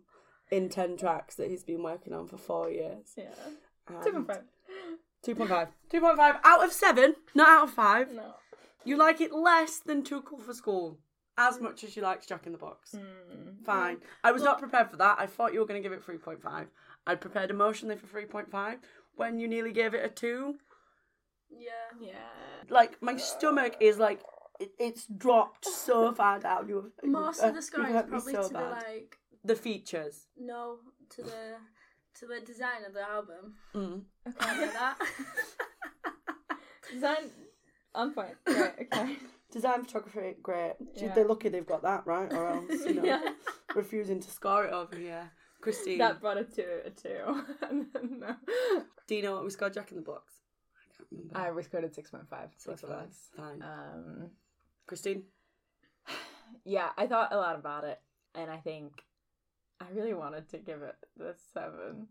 in 0.51 0.69
ten 0.69 0.97
tracks 0.97 1.35
that 1.35 1.49
he's 1.49 1.63
been 1.63 1.83
working 1.83 2.13
on 2.13 2.27
for 2.27 2.37
four 2.37 2.69
years. 2.69 3.13
Yeah. 3.17 3.33
Two 4.03 4.11
point 4.11 4.27
five. 4.27 4.43
2.5. 5.25 5.67
2.5 5.91 6.39
out 6.43 6.63
of 6.63 6.71
7, 6.71 7.15
not 7.35 7.49
out 7.49 7.63
of 7.65 7.73
5. 7.73 8.13
No. 8.13 8.35
You 8.85 8.97
like 8.97 9.19
it 9.19 9.33
less 9.33 9.77
than 9.79 10.03
Too 10.03 10.21
Cool 10.21 10.39
for 10.39 10.53
School, 10.53 10.97
as 11.37 11.59
much 11.59 11.83
as 11.83 11.95
you 11.95 12.01
liked 12.01 12.27
Jack 12.27 12.45
in 12.45 12.53
the 12.53 12.57
Box. 12.57 12.95
Mm. 12.95 13.63
Fine. 13.65 13.97
I 14.23 14.31
was 14.31 14.41
not 14.41 14.59
prepared 14.59 14.89
for 14.89 14.97
that. 14.97 15.17
I 15.19 15.25
thought 15.25 15.53
you 15.53 15.59
were 15.59 15.65
going 15.65 15.81
to 15.81 15.87
give 15.87 15.97
it 15.97 16.05
3.5. 16.05 16.67
I'd 17.05 17.21
prepared 17.21 17.49
emotionally 17.49 17.97
for 17.97 18.07
3.5. 18.07 18.77
When 19.15 19.39
you 19.39 19.47
nearly 19.47 19.73
gave 19.73 19.93
it 19.93 20.05
a 20.05 20.09
2, 20.09 20.55
yeah. 21.51 21.69
Yeah. 21.99 22.13
like, 22.69 23.01
my 23.01 23.17
stomach 23.17 23.77
is 23.79 23.97
like, 23.97 24.21
it, 24.59 24.71
it's 24.79 25.05
dropped 25.05 25.65
so 25.65 26.11
far 26.19 26.39
down. 26.39 26.67
You, 26.67 26.91
Most 27.03 27.43
uh, 27.43 27.47
of 27.47 27.55
the 27.55 27.61
score 27.61 27.85
you've 27.87 27.95
is 27.95 28.03
probably 28.09 28.33
so 28.33 28.47
to 28.47 28.53
bad. 28.53 28.63
the 28.63 28.69
like 28.69 29.17
The 29.43 29.55
features. 29.55 30.27
no 30.37 30.77
to 31.15 31.23
the 31.23 31.55
to 32.19 32.25
the 32.27 32.41
design 32.45 32.83
of 32.85 32.93
the 32.93 33.01
album. 33.01 33.55
Mm. 33.73 34.01
Can't 34.39 34.73
that. 34.73 34.97
Design 36.91 37.29
on 37.95 38.13
point. 38.13 38.35
Right, 38.47 38.87
okay. 38.93 39.17
Design 39.51 39.83
photography, 39.83 40.35
great. 40.43 40.73
Yeah. 40.95 41.13
They're 41.15 41.27
lucky 41.27 41.49
they've 41.49 41.65
got 41.65 41.81
that, 41.83 42.05
right? 42.05 42.31
Or 42.31 42.47
else, 42.47 42.85
you 42.85 42.95
know, 42.95 43.03
yeah. 43.03 43.21
refusing 43.75 44.19
to 44.19 44.29
score 44.29 44.65
it 44.65 44.73
over 44.73 44.95
here. 44.95 45.31
Christine, 45.61 45.97
That 45.97 46.21
brought 46.21 46.37
a 46.37 46.43
two 46.43 46.65
a 46.85 46.89
two. 46.89 47.43
no. 47.71 48.35
do 49.07 49.15
you 49.15 49.21
know 49.23 49.33
what 49.35 49.43
we 49.43 49.49
scored 49.49 49.73
Jack 49.73 49.91
in 49.91 49.97
the 49.97 50.03
Box? 50.03 50.38
I 51.11 51.15
can't 51.15 51.25
remember. 51.33 51.47
I 51.49 51.51
was 51.51 51.67
quoted 51.67 51.95
six 51.95 52.09
point 52.11 52.29
five. 52.29 52.49
Six 52.57 52.81
Both 52.81 52.89
of 52.91 52.97
five. 52.97 53.07
us. 53.09 53.29
Fine. 53.35 53.61
Um 53.63 54.29
Christine? 54.87 55.23
yeah, 56.65 56.89
I 56.97 57.07
thought 57.07 57.31
a 57.33 57.37
lot 57.37 57.55
about 57.55 57.83
it 57.83 57.99
and 58.35 58.49
I 58.49 58.57
think 58.57 59.03
I 59.79 59.85
really 59.93 60.13
wanted 60.13 60.49
to 60.49 60.57
give 60.57 60.81
it 60.81 60.95
the 61.17 61.35
seven. 61.53 62.07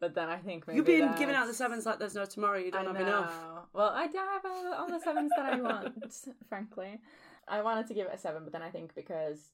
But 0.00 0.14
then 0.14 0.28
I 0.30 0.38
think 0.38 0.66
maybe 0.66 0.78
You've 0.78 0.86
been 0.86 1.14
giving 1.18 1.34
out 1.34 1.46
the 1.46 1.52
sevens 1.54 1.84
like 1.84 1.98
there's 1.98 2.14
no 2.14 2.24
tomorrow. 2.24 2.56
You 2.58 2.70
don't 2.70 2.86
I 2.88 2.92
have 2.92 3.00
enough. 3.06 3.34
Well, 3.74 3.90
I 3.90 4.04
have 4.04 4.44
all- 4.46 4.72
all 4.74 4.88
the 4.88 4.98
sevens 5.00 5.30
that 5.36 5.52
I 5.52 5.60
want, 5.60 6.14
frankly. 6.48 6.98
I 7.46 7.60
wanted 7.62 7.86
to 7.88 7.94
give 7.94 8.06
it 8.06 8.14
a 8.14 8.18
seven, 8.18 8.44
but 8.44 8.52
then 8.52 8.62
I 8.62 8.70
think 8.70 8.94
because 8.94 9.50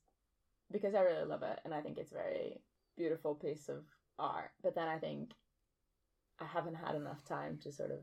because 0.70 0.94
I 0.94 1.00
really 1.00 1.24
love 1.24 1.42
it 1.42 1.58
and 1.64 1.72
I 1.74 1.80
think 1.80 1.98
it's 1.98 2.12
a 2.12 2.16
very 2.16 2.60
beautiful 2.96 3.34
piece 3.34 3.68
of 3.68 3.84
art. 4.18 4.50
But 4.62 4.74
then 4.76 4.86
I 4.86 4.98
think 4.98 5.32
I 6.40 6.44
haven't 6.44 6.74
had 6.76 6.94
enough 6.94 7.24
time 7.24 7.58
to 7.62 7.72
sort 7.72 7.90
of 7.90 8.00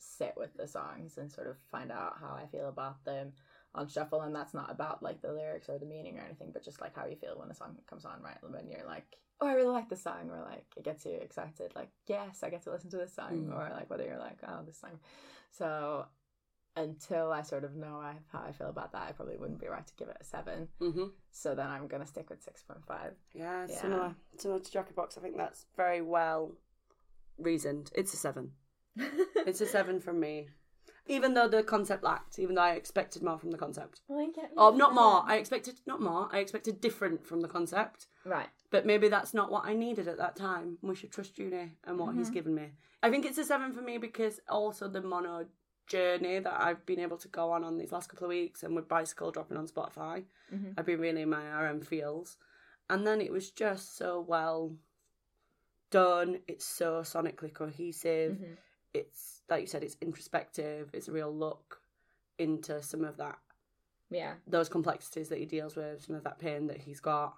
sit 0.00 0.34
with 0.36 0.52
the 0.56 0.66
songs 0.66 1.16
and 1.18 1.30
sort 1.30 1.46
of 1.46 1.56
find 1.70 1.92
out 1.92 2.16
how 2.20 2.34
I 2.34 2.46
feel 2.46 2.68
about 2.68 3.04
them 3.04 3.32
on 3.74 3.86
shuffle 3.86 4.22
and 4.22 4.34
that's 4.34 4.52
not 4.54 4.68
about 4.70 5.00
like 5.02 5.22
the 5.22 5.32
lyrics 5.32 5.68
or 5.68 5.78
the 5.78 5.86
meaning 5.86 6.18
or 6.18 6.22
anything 6.22 6.50
but 6.52 6.64
just 6.64 6.80
like 6.80 6.96
how 6.96 7.06
you 7.06 7.14
feel 7.14 7.38
when 7.38 7.50
a 7.52 7.54
song 7.54 7.76
comes 7.88 8.04
on 8.04 8.20
right 8.20 8.36
when 8.42 8.66
you're 8.68 8.84
like 8.84 9.04
oh 9.40 9.46
i 9.46 9.52
really 9.52 9.68
like 9.68 9.88
this 9.88 10.02
song 10.02 10.28
or 10.28 10.42
like 10.42 10.64
it 10.76 10.82
gets 10.82 11.06
you 11.06 11.12
excited 11.12 11.70
like 11.76 11.88
yes 12.08 12.42
i 12.42 12.50
get 12.50 12.64
to 12.64 12.70
listen 12.72 12.90
to 12.90 12.96
this 12.96 13.14
song 13.14 13.30
Mm. 13.48 13.54
or 13.54 13.70
like 13.72 13.88
whether 13.88 14.02
you're 14.04 14.18
like 14.18 14.38
oh 14.48 14.62
this 14.66 14.76
song 14.80 14.98
so 15.52 16.06
until 16.74 17.30
i 17.32 17.42
sort 17.42 17.62
of 17.62 17.76
know 17.76 18.00
I, 18.02 18.14
how 18.32 18.42
i 18.44 18.50
feel 18.50 18.70
about 18.70 18.90
that 18.90 19.06
i 19.08 19.12
probably 19.12 19.36
wouldn't 19.36 19.60
be 19.60 19.68
right 19.68 19.86
to 19.86 19.94
give 19.96 20.08
it 20.08 20.16
a 20.20 20.24
seven 20.24 20.66
Mm-hmm. 20.80 21.04
so 21.30 21.54
then 21.54 21.68
i'm 21.68 21.86
gonna 21.86 22.06
stick 22.06 22.28
with 22.28 22.44
6.5 22.44 23.12
Yeah, 23.34 23.66
Yeah. 23.68 23.80
similar. 23.80 24.14
Similar 24.36 24.60
to 24.60 24.70
Jack 24.72 24.86
in 24.88 24.94
the 24.94 25.00
Box. 25.00 25.16
I 25.16 25.20
think 25.20 25.36
that's 25.36 25.66
very 25.76 26.02
well 26.02 26.56
reasoned. 27.38 27.90
It's 27.94 28.12
a 28.14 28.16
seven. 28.16 28.52
It's 28.96 29.60
a 29.60 29.66
seven 29.66 30.00
from 30.00 30.20
me. 30.20 30.48
Even 31.06 31.34
though 31.34 31.48
the 31.48 31.62
concept 31.62 32.04
lacked, 32.04 32.38
even 32.38 32.54
though 32.54 32.62
I 32.62 32.72
expected 32.72 33.22
more 33.22 33.38
from 33.38 33.50
the 33.50 33.58
concept. 33.58 34.00
well, 34.06 34.22
you 34.22 34.32
get- 34.32 34.52
Oh, 34.56 34.70
not 34.70 34.94
more. 34.94 35.22
I 35.26 35.36
expected 35.36 35.80
not 35.86 36.00
more. 36.00 36.28
I 36.30 36.38
expected 36.38 36.80
different 36.80 37.26
from 37.26 37.40
the 37.40 37.48
concept. 37.48 38.06
right 38.24 38.48
But 38.70 38.86
maybe 38.86 39.08
that's 39.08 39.34
not 39.34 39.50
what 39.50 39.64
I 39.64 39.74
needed 39.74 40.06
at 40.06 40.18
that 40.18 40.36
time. 40.36 40.78
We 40.82 40.94
should 40.94 41.10
trust 41.10 41.34
Juni 41.36 41.70
and 41.84 41.98
what 41.98 42.14
he's 42.14 42.30
given 42.30 42.54
me. 42.54 42.72
I 43.02 43.10
think 43.10 43.24
it's 43.24 43.38
a 43.38 43.44
seven 43.44 43.72
for 43.72 43.80
me 43.80 43.98
because 43.98 44.40
also 44.48 44.86
the 44.88 45.00
mono 45.00 45.46
journey 45.88 46.38
that 46.38 46.60
I've 46.62 46.84
been 46.86 47.00
able 47.00 47.16
to 47.18 47.28
go 47.28 47.50
on 47.50 47.64
on 47.64 47.78
these 47.78 47.90
last 47.90 48.08
couple 48.10 48.26
of 48.26 48.28
weeks 48.28 48.62
and 48.62 48.76
with 48.76 48.86
Bicycle 48.86 49.32
dropping 49.32 49.56
on 49.56 49.66
Spotify, 49.66 50.24
Mhm. 50.52 50.74
I've 50.76 50.86
been 50.86 51.00
really 51.00 51.22
in 51.22 51.30
my 51.30 51.44
RM 51.50 51.80
feels. 51.80 52.36
And 52.88 53.04
then 53.06 53.20
it 53.20 53.32
was 53.32 53.50
just 53.50 53.96
so 53.96 54.20
well 54.20 54.76
done. 55.90 56.42
It's 56.46 56.64
so 56.64 57.00
sonically 57.00 57.52
cohesive. 57.52 58.36
Mhm. 58.36 58.56
It's, 58.94 59.42
like 59.48 59.60
you 59.62 59.66
said, 59.66 59.82
it's 59.84 59.96
introspective. 60.00 60.90
It's 60.92 61.08
a 61.08 61.12
real 61.12 61.32
look 61.34 61.80
into 62.38 62.82
some 62.82 63.04
of 63.04 63.18
that 63.18 63.38
yeah 64.10 64.32
those 64.46 64.68
complexities 64.68 65.28
that 65.28 65.38
he 65.38 65.44
deals 65.44 65.76
with, 65.76 66.02
some 66.02 66.16
of 66.16 66.24
that 66.24 66.38
pain 66.38 66.66
that 66.66 66.78
he's 66.78 67.00
got, 67.00 67.34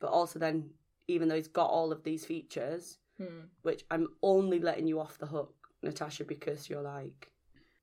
but 0.00 0.08
also 0.08 0.38
then, 0.38 0.70
even 1.08 1.28
though 1.28 1.36
he's 1.36 1.48
got 1.48 1.70
all 1.70 1.92
of 1.92 2.02
these 2.02 2.24
features, 2.26 2.98
Hmm. 3.18 3.42
which 3.62 3.84
I'm 3.90 4.08
only 4.22 4.58
letting 4.58 4.86
you 4.86 4.98
off 5.00 5.18
the 5.18 5.26
hook, 5.26 5.54
Natasha, 5.82 6.24
because 6.24 6.68
you're 6.68 6.82
like, 6.82 7.32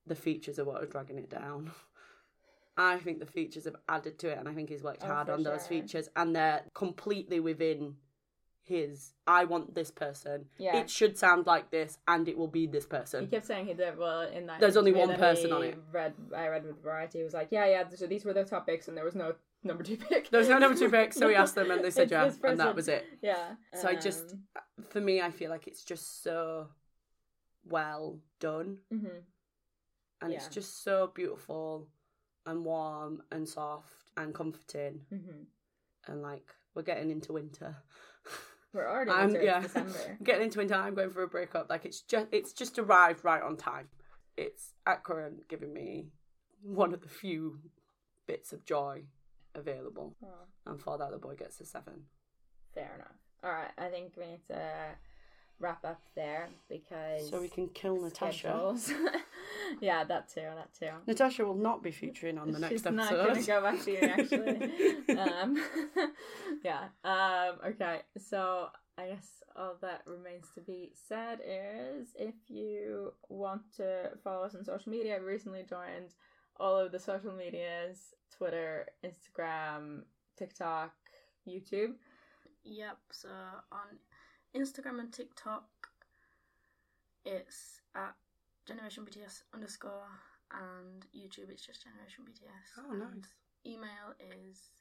the 0.06 0.16
features 0.16 0.60
are 0.60 0.66
what 0.66 0.84
are 0.84 0.88
dragging 0.88 1.18
it 1.18 1.30
down. 1.30 1.72
I 2.78 2.98
think 3.00 3.20
the 3.20 3.26
features 3.26 3.66
have 3.66 3.76
added 3.90 4.20
to 4.20 4.30
it, 4.30 4.38
and 4.38 4.48
I 4.48 4.54
think 4.54 4.70
he's 4.70 4.84
worked 4.84 5.04
Oh, 5.04 5.08
hard 5.08 5.30
on 5.30 5.42
those 5.44 5.66
features, 5.66 6.10
and 6.16 6.36
they're 6.36 6.62
completely 6.76 7.40
within 7.40 7.96
his. 8.68 9.14
I 9.26 9.46
want 9.46 9.74
this 9.74 9.92
person. 9.92 10.46
Yeah. 10.58 10.78
It 10.78 10.90
should 10.90 11.18
sound 11.18 11.46
like 11.48 11.72
this, 11.72 11.98
and 12.08 12.28
it 12.28 12.38
will 12.38 12.48
be 12.48 12.68
this 12.68 12.86
person. 12.86 13.22
He 13.22 13.28
kept 13.28 13.46
saying 13.46 13.66
he 13.68 13.74
did 13.74 13.98
well 13.98 14.22
in 14.22 14.46
that. 14.48 14.60
There's 14.60 14.78
only 14.78 14.92
one 14.94 15.16
person 15.16 15.52
on 15.54 15.64
it. 15.64 15.78
Read, 15.92 16.14
I 16.36 16.48
read 16.48 16.66
with 16.66 16.82
Variety. 16.84 17.20
He 17.20 17.24
was 17.24 17.34
like, 17.34 17.48
yeah, 17.52 17.66
yeah. 17.66 17.84
So 17.96 18.08
these 18.08 18.26
were 18.26 18.34
the 18.34 18.44
topics, 18.44 18.88
and 18.88 18.98
there 18.98 19.06
was 19.06 19.16
no 19.16 19.36
number 19.64 19.84
two 19.84 19.98
pick. 19.98 20.30
There 20.30 20.40
was 20.40 20.50
no 20.50 20.58
number 20.58 20.78
two 20.78 20.90
pick, 20.90 21.14
so 21.14 21.28
we 21.28 21.36
asked 21.36 21.56
them, 21.56 21.72
and 21.72 21.84
they 21.84 21.92
said 22.00 22.12
yeah, 22.12 22.32
and 22.44 22.60
that 22.60 22.76
was 22.76 22.88
it. 22.88 23.06
Yeah. 23.22 23.56
So 23.74 23.88
I 23.88 23.96
just, 23.96 24.34
Um, 24.34 24.86
for 24.90 25.02
me, 25.02 25.22
I 25.22 25.32
feel 25.32 25.50
like 25.50 25.68
it's 25.68 25.84
just 25.84 26.22
so 26.24 26.68
well 27.66 28.20
done, 28.40 28.78
mhm. 28.94 29.22
and 30.22 30.34
it's 30.34 30.48
just 30.48 30.84
so 30.84 31.12
beautiful 31.14 31.88
and 32.46 32.64
warm 32.64 33.24
and 33.32 33.48
soft 33.48 34.12
and 34.16 34.34
comforting, 34.34 35.06
Mhm. 35.12 35.46
and 36.08 36.22
like 36.22 36.56
we're 36.74 36.84
getting 36.84 37.10
into 37.10 37.34
winter. 37.34 37.76
We're 38.74 38.88
already 38.90 39.12
into 39.12 39.44
yeah, 39.46 39.62
December. 39.62 40.18
getting 40.24 40.44
into 40.44 40.60
winter. 40.60 40.76
I'm 40.76 40.94
going 40.94 41.10
for 41.10 41.24
a 41.24 41.28
breakup. 41.28 41.70
Like 41.70 41.86
it's 41.86 42.02
just, 42.02 42.28
it's 42.32 42.54
just 42.54 42.78
arrived 42.78 43.24
right 43.24 43.42
on 43.42 43.58
time. 43.58 43.88
It's 44.36 44.74
at 44.86 45.04
current 45.04 45.48
giving 45.50 45.74
me 45.74 46.08
one 46.62 46.94
of 46.94 47.02
the 47.02 47.08
few 47.08 47.60
bits 48.28 48.54
of 48.54 48.66
joy 48.66 49.04
available, 49.56 50.16
Oh, 50.24 50.46
and 50.72 50.80
for 50.80 50.98
that 50.98 51.12
the 51.12 51.18
boy 51.18 51.36
gets 51.36 51.60
a 51.62 51.66
seven. 51.66 52.04
fair 52.74 52.92
enough. 52.96 53.18
All 53.44 53.52
right, 53.52 53.72
I 53.78 53.88
think 53.90 54.14
we 54.18 54.26
need 54.28 54.42
to 54.50 54.62
wrap 55.60 55.84
up 55.84 56.02
there 56.16 56.50
because 56.70 57.30
So 57.30 57.42
we 57.42 57.50
can 57.50 57.68
kill 57.70 58.02
Natasha. 58.02 58.76
yeah, 59.82 60.04
that 60.04 60.30
too. 60.30 60.42
That 60.42 60.74
too. 60.78 60.96
Natasha 61.08 61.46
will 61.46 61.56
not 61.56 61.84
be 61.84 61.92
featuring 61.92 62.38
on 62.38 62.52
the 62.52 62.60
next 62.60 62.74
She's 62.74 62.86
episode. 62.86 63.18
not 63.18 63.28
gonna 63.28 63.44
go 63.44 63.62
back 63.62 63.84
to 63.84 63.92
you 63.92 64.00
actually. 64.00 65.18
um, 65.18 65.64
yeah. 66.64 66.86
Um, 67.04 67.56
okay. 67.68 68.02
So 68.18 68.68
I 68.98 69.08
guess 69.08 69.28
all 69.56 69.76
that 69.82 70.02
remains 70.06 70.48
to 70.56 70.62
be 70.62 70.92
said 71.08 71.40
is 71.46 72.10
if 72.16 72.36
you 72.48 73.14
want 73.30 73.62
to 73.78 74.12
follow 74.24 74.46
us 74.46 74.56
on 74.56 74.64
social 74.64 74.92
media, 74.92 75.18
we 75.20 75.26
recently 75.26 75.64
joined 75.68 76.14
all 76.60 76.78
of 76.78 76.92
the 76.92 77.00
social 77.00 77.34
medias 77.34 78.14
Twitter, 78.36 78.88
Instagram, 79.04 80.02
TikTok, 80.38 80.92
YouTube. 81.48 81.94
Yep. 82.64 82.98
So 83.12 83.30
on 83.72 83.98
Instagram 84.58 85.00
and 85.00 85.14
TikTok, 85.14 85.68
it's 87.26 87.82
at 87.96 88.16
Generation 88.66 89.06
BTS 89.06 89.44
underscore, 89.54 90.10
and 90.52 91.06
YouTube 91.16 91.50
it's 91.52 91.66
just 91.66 91.84
Generation 91.84 92.26
BTS. 92.26 92.80
Oh, 92.80 92.92
and 92.92 93.00
nice. 93.00 93.34
Email 93.66 94.16
is 94.20 94.72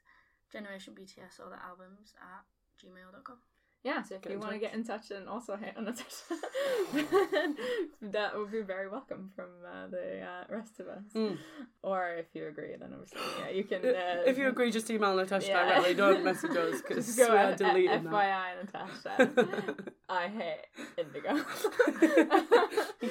Generation 0.50 0.94
BTS 0.94 1.40
or 1.40 1.50
the 1.50 1.62
albums 1.62 2.14
at 2.16 2.44
gmail.com. 2.80 3.36
Yeah, 3.86 4.02
so 4.02 4.16
if 4.16 4.22
Get 4.22 4.32
you 4.32 4.40
want 4.40 4.50
to 4.50 4.58
get 4.58 4.74
in 4.74 4.82
touch 4.82 5.12
and 5.12 5.28
also 5.28 5.54
hit 5.54 5.76
on 5.76 5.84
touch, 5.86 5.96
that 8.02 8.36
would 8.36 8.50
be 8.50 8.62
very 8.62 8.88
welcome 8.88 9.30
from 9.36 9.46
uh, 9.64 9.86
the 9.86 10.22
uh, 10.22 10.44
rest 10.48 10.80
of 10.80 10.88
us. 10.88 11.04
Mm. 11.14 11.38
Or 11.82 12.16
if 12.18 12.26
you 12.34 12.48
agree, 12.48 12.74
then 12.80 12.90
obviously, 12.92 13.20
yeah, 13.38 13.50
you 13.50 13.62
can. 13.62 13.86
Uh, 13.86 14.24
if 14.26 14.38
you 14.38 14.48
agree, 14.48 14.72
just 14.72 14.90
email 14.90 15.14
Natasha 15.14 15.46
Yeah. 15.46 15.68
directly. 15.68 15.94
Don't 15.94 16.24
message 16.30 16.56
us 16.56 16.82
because 16.82 17.06
Just 17.06 17.16
we 17.16 17.26
go 17.26 17.32
are 17.32 17.50
F- 17.52 17.58
deleting 17.58 18.02
that. 18.02 18.12
FYI, 18.12 18.64
Natasha. 18.64 19.74
I 20.08 20.26
hate 20.26 20.64
indigo. 20.98 21.44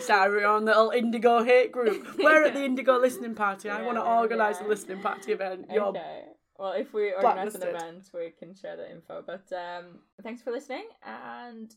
Sorry, 0.02 0.30
we're 0.30 0.46
on 0.46 0.66
the 0.66 0.72
little 0.72 0.90
Indigo 0.92 1.42
hate 1.46 1.72
group. 1.72 2.06
We're 2.20 2.44
at 2.44 2.54
the 2.54 2.66
Indigo 2.66 2.98
listening 2.98 3.34
party. 3.34 3.70
I 3.70 3.82
want 3.82 3.98
to 3.98 4.04
organise 4.04 4.58
yeah. 4.60 4.68
a 4.68 4.70
listening 4.70 5.02
party 5.02 5.32
event. 5.32 5.68
You're 5.72 5.86
okay. 5.86 6.24
Well, 6.58 6.72
if 6.72 6.94
we 6.94 7.12
organise 7.14 7.56
an 7.56 7.64
event, 7.64 8.10
we 8.14 8.32
can 8.38 8.56
share 8.56 8.78
the 8.78 8.90
info. 8.90 9.24
But 9.26 9.52
um, 9.54 10.00
thanks 10.24 10.42
for 10.42 10.52
listening, 10.52 10.86
and 11.06 11.74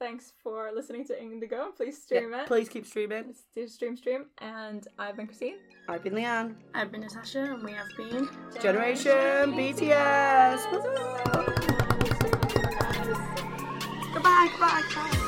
thanks 0.00 0.32
for 0.42 0.70
listening 0.74 1.04
to 1.06 1.20
Indigo. 1.22 1.70
Please 1.76 2.02
stream 2.02 2.32
Yeah, 2.32 2.42
it. 2.42 2.46
Please 2.48 2.68
keep 2.68 2.84
streaming. 2.86 3.34
Do 3.54 3.68
stream, 3.68 3.96
stream. 3.96 4.26
And 4.38 4.88
I've 4.98 5.16
been 5.16 5.26
Christine. 5.28 5.56
I've 5.88 6.02
been 6.02 6.14
Leanne. 6.14 6.54
I've 6.74 6.90
been 6.90 7.02
Natasha, 7.02 7.44
and 7.54 7.62
we 7.62 7.72
have 7.72 7.86
been. 7.96 8.28
Generation 8.60 9.52
BTS. 9.54 10.72
Woo! 10.72 10.80
Goodbye, 14.14 14.48
goodbye, 14.50 14.82
goodbye. 14.88 15.18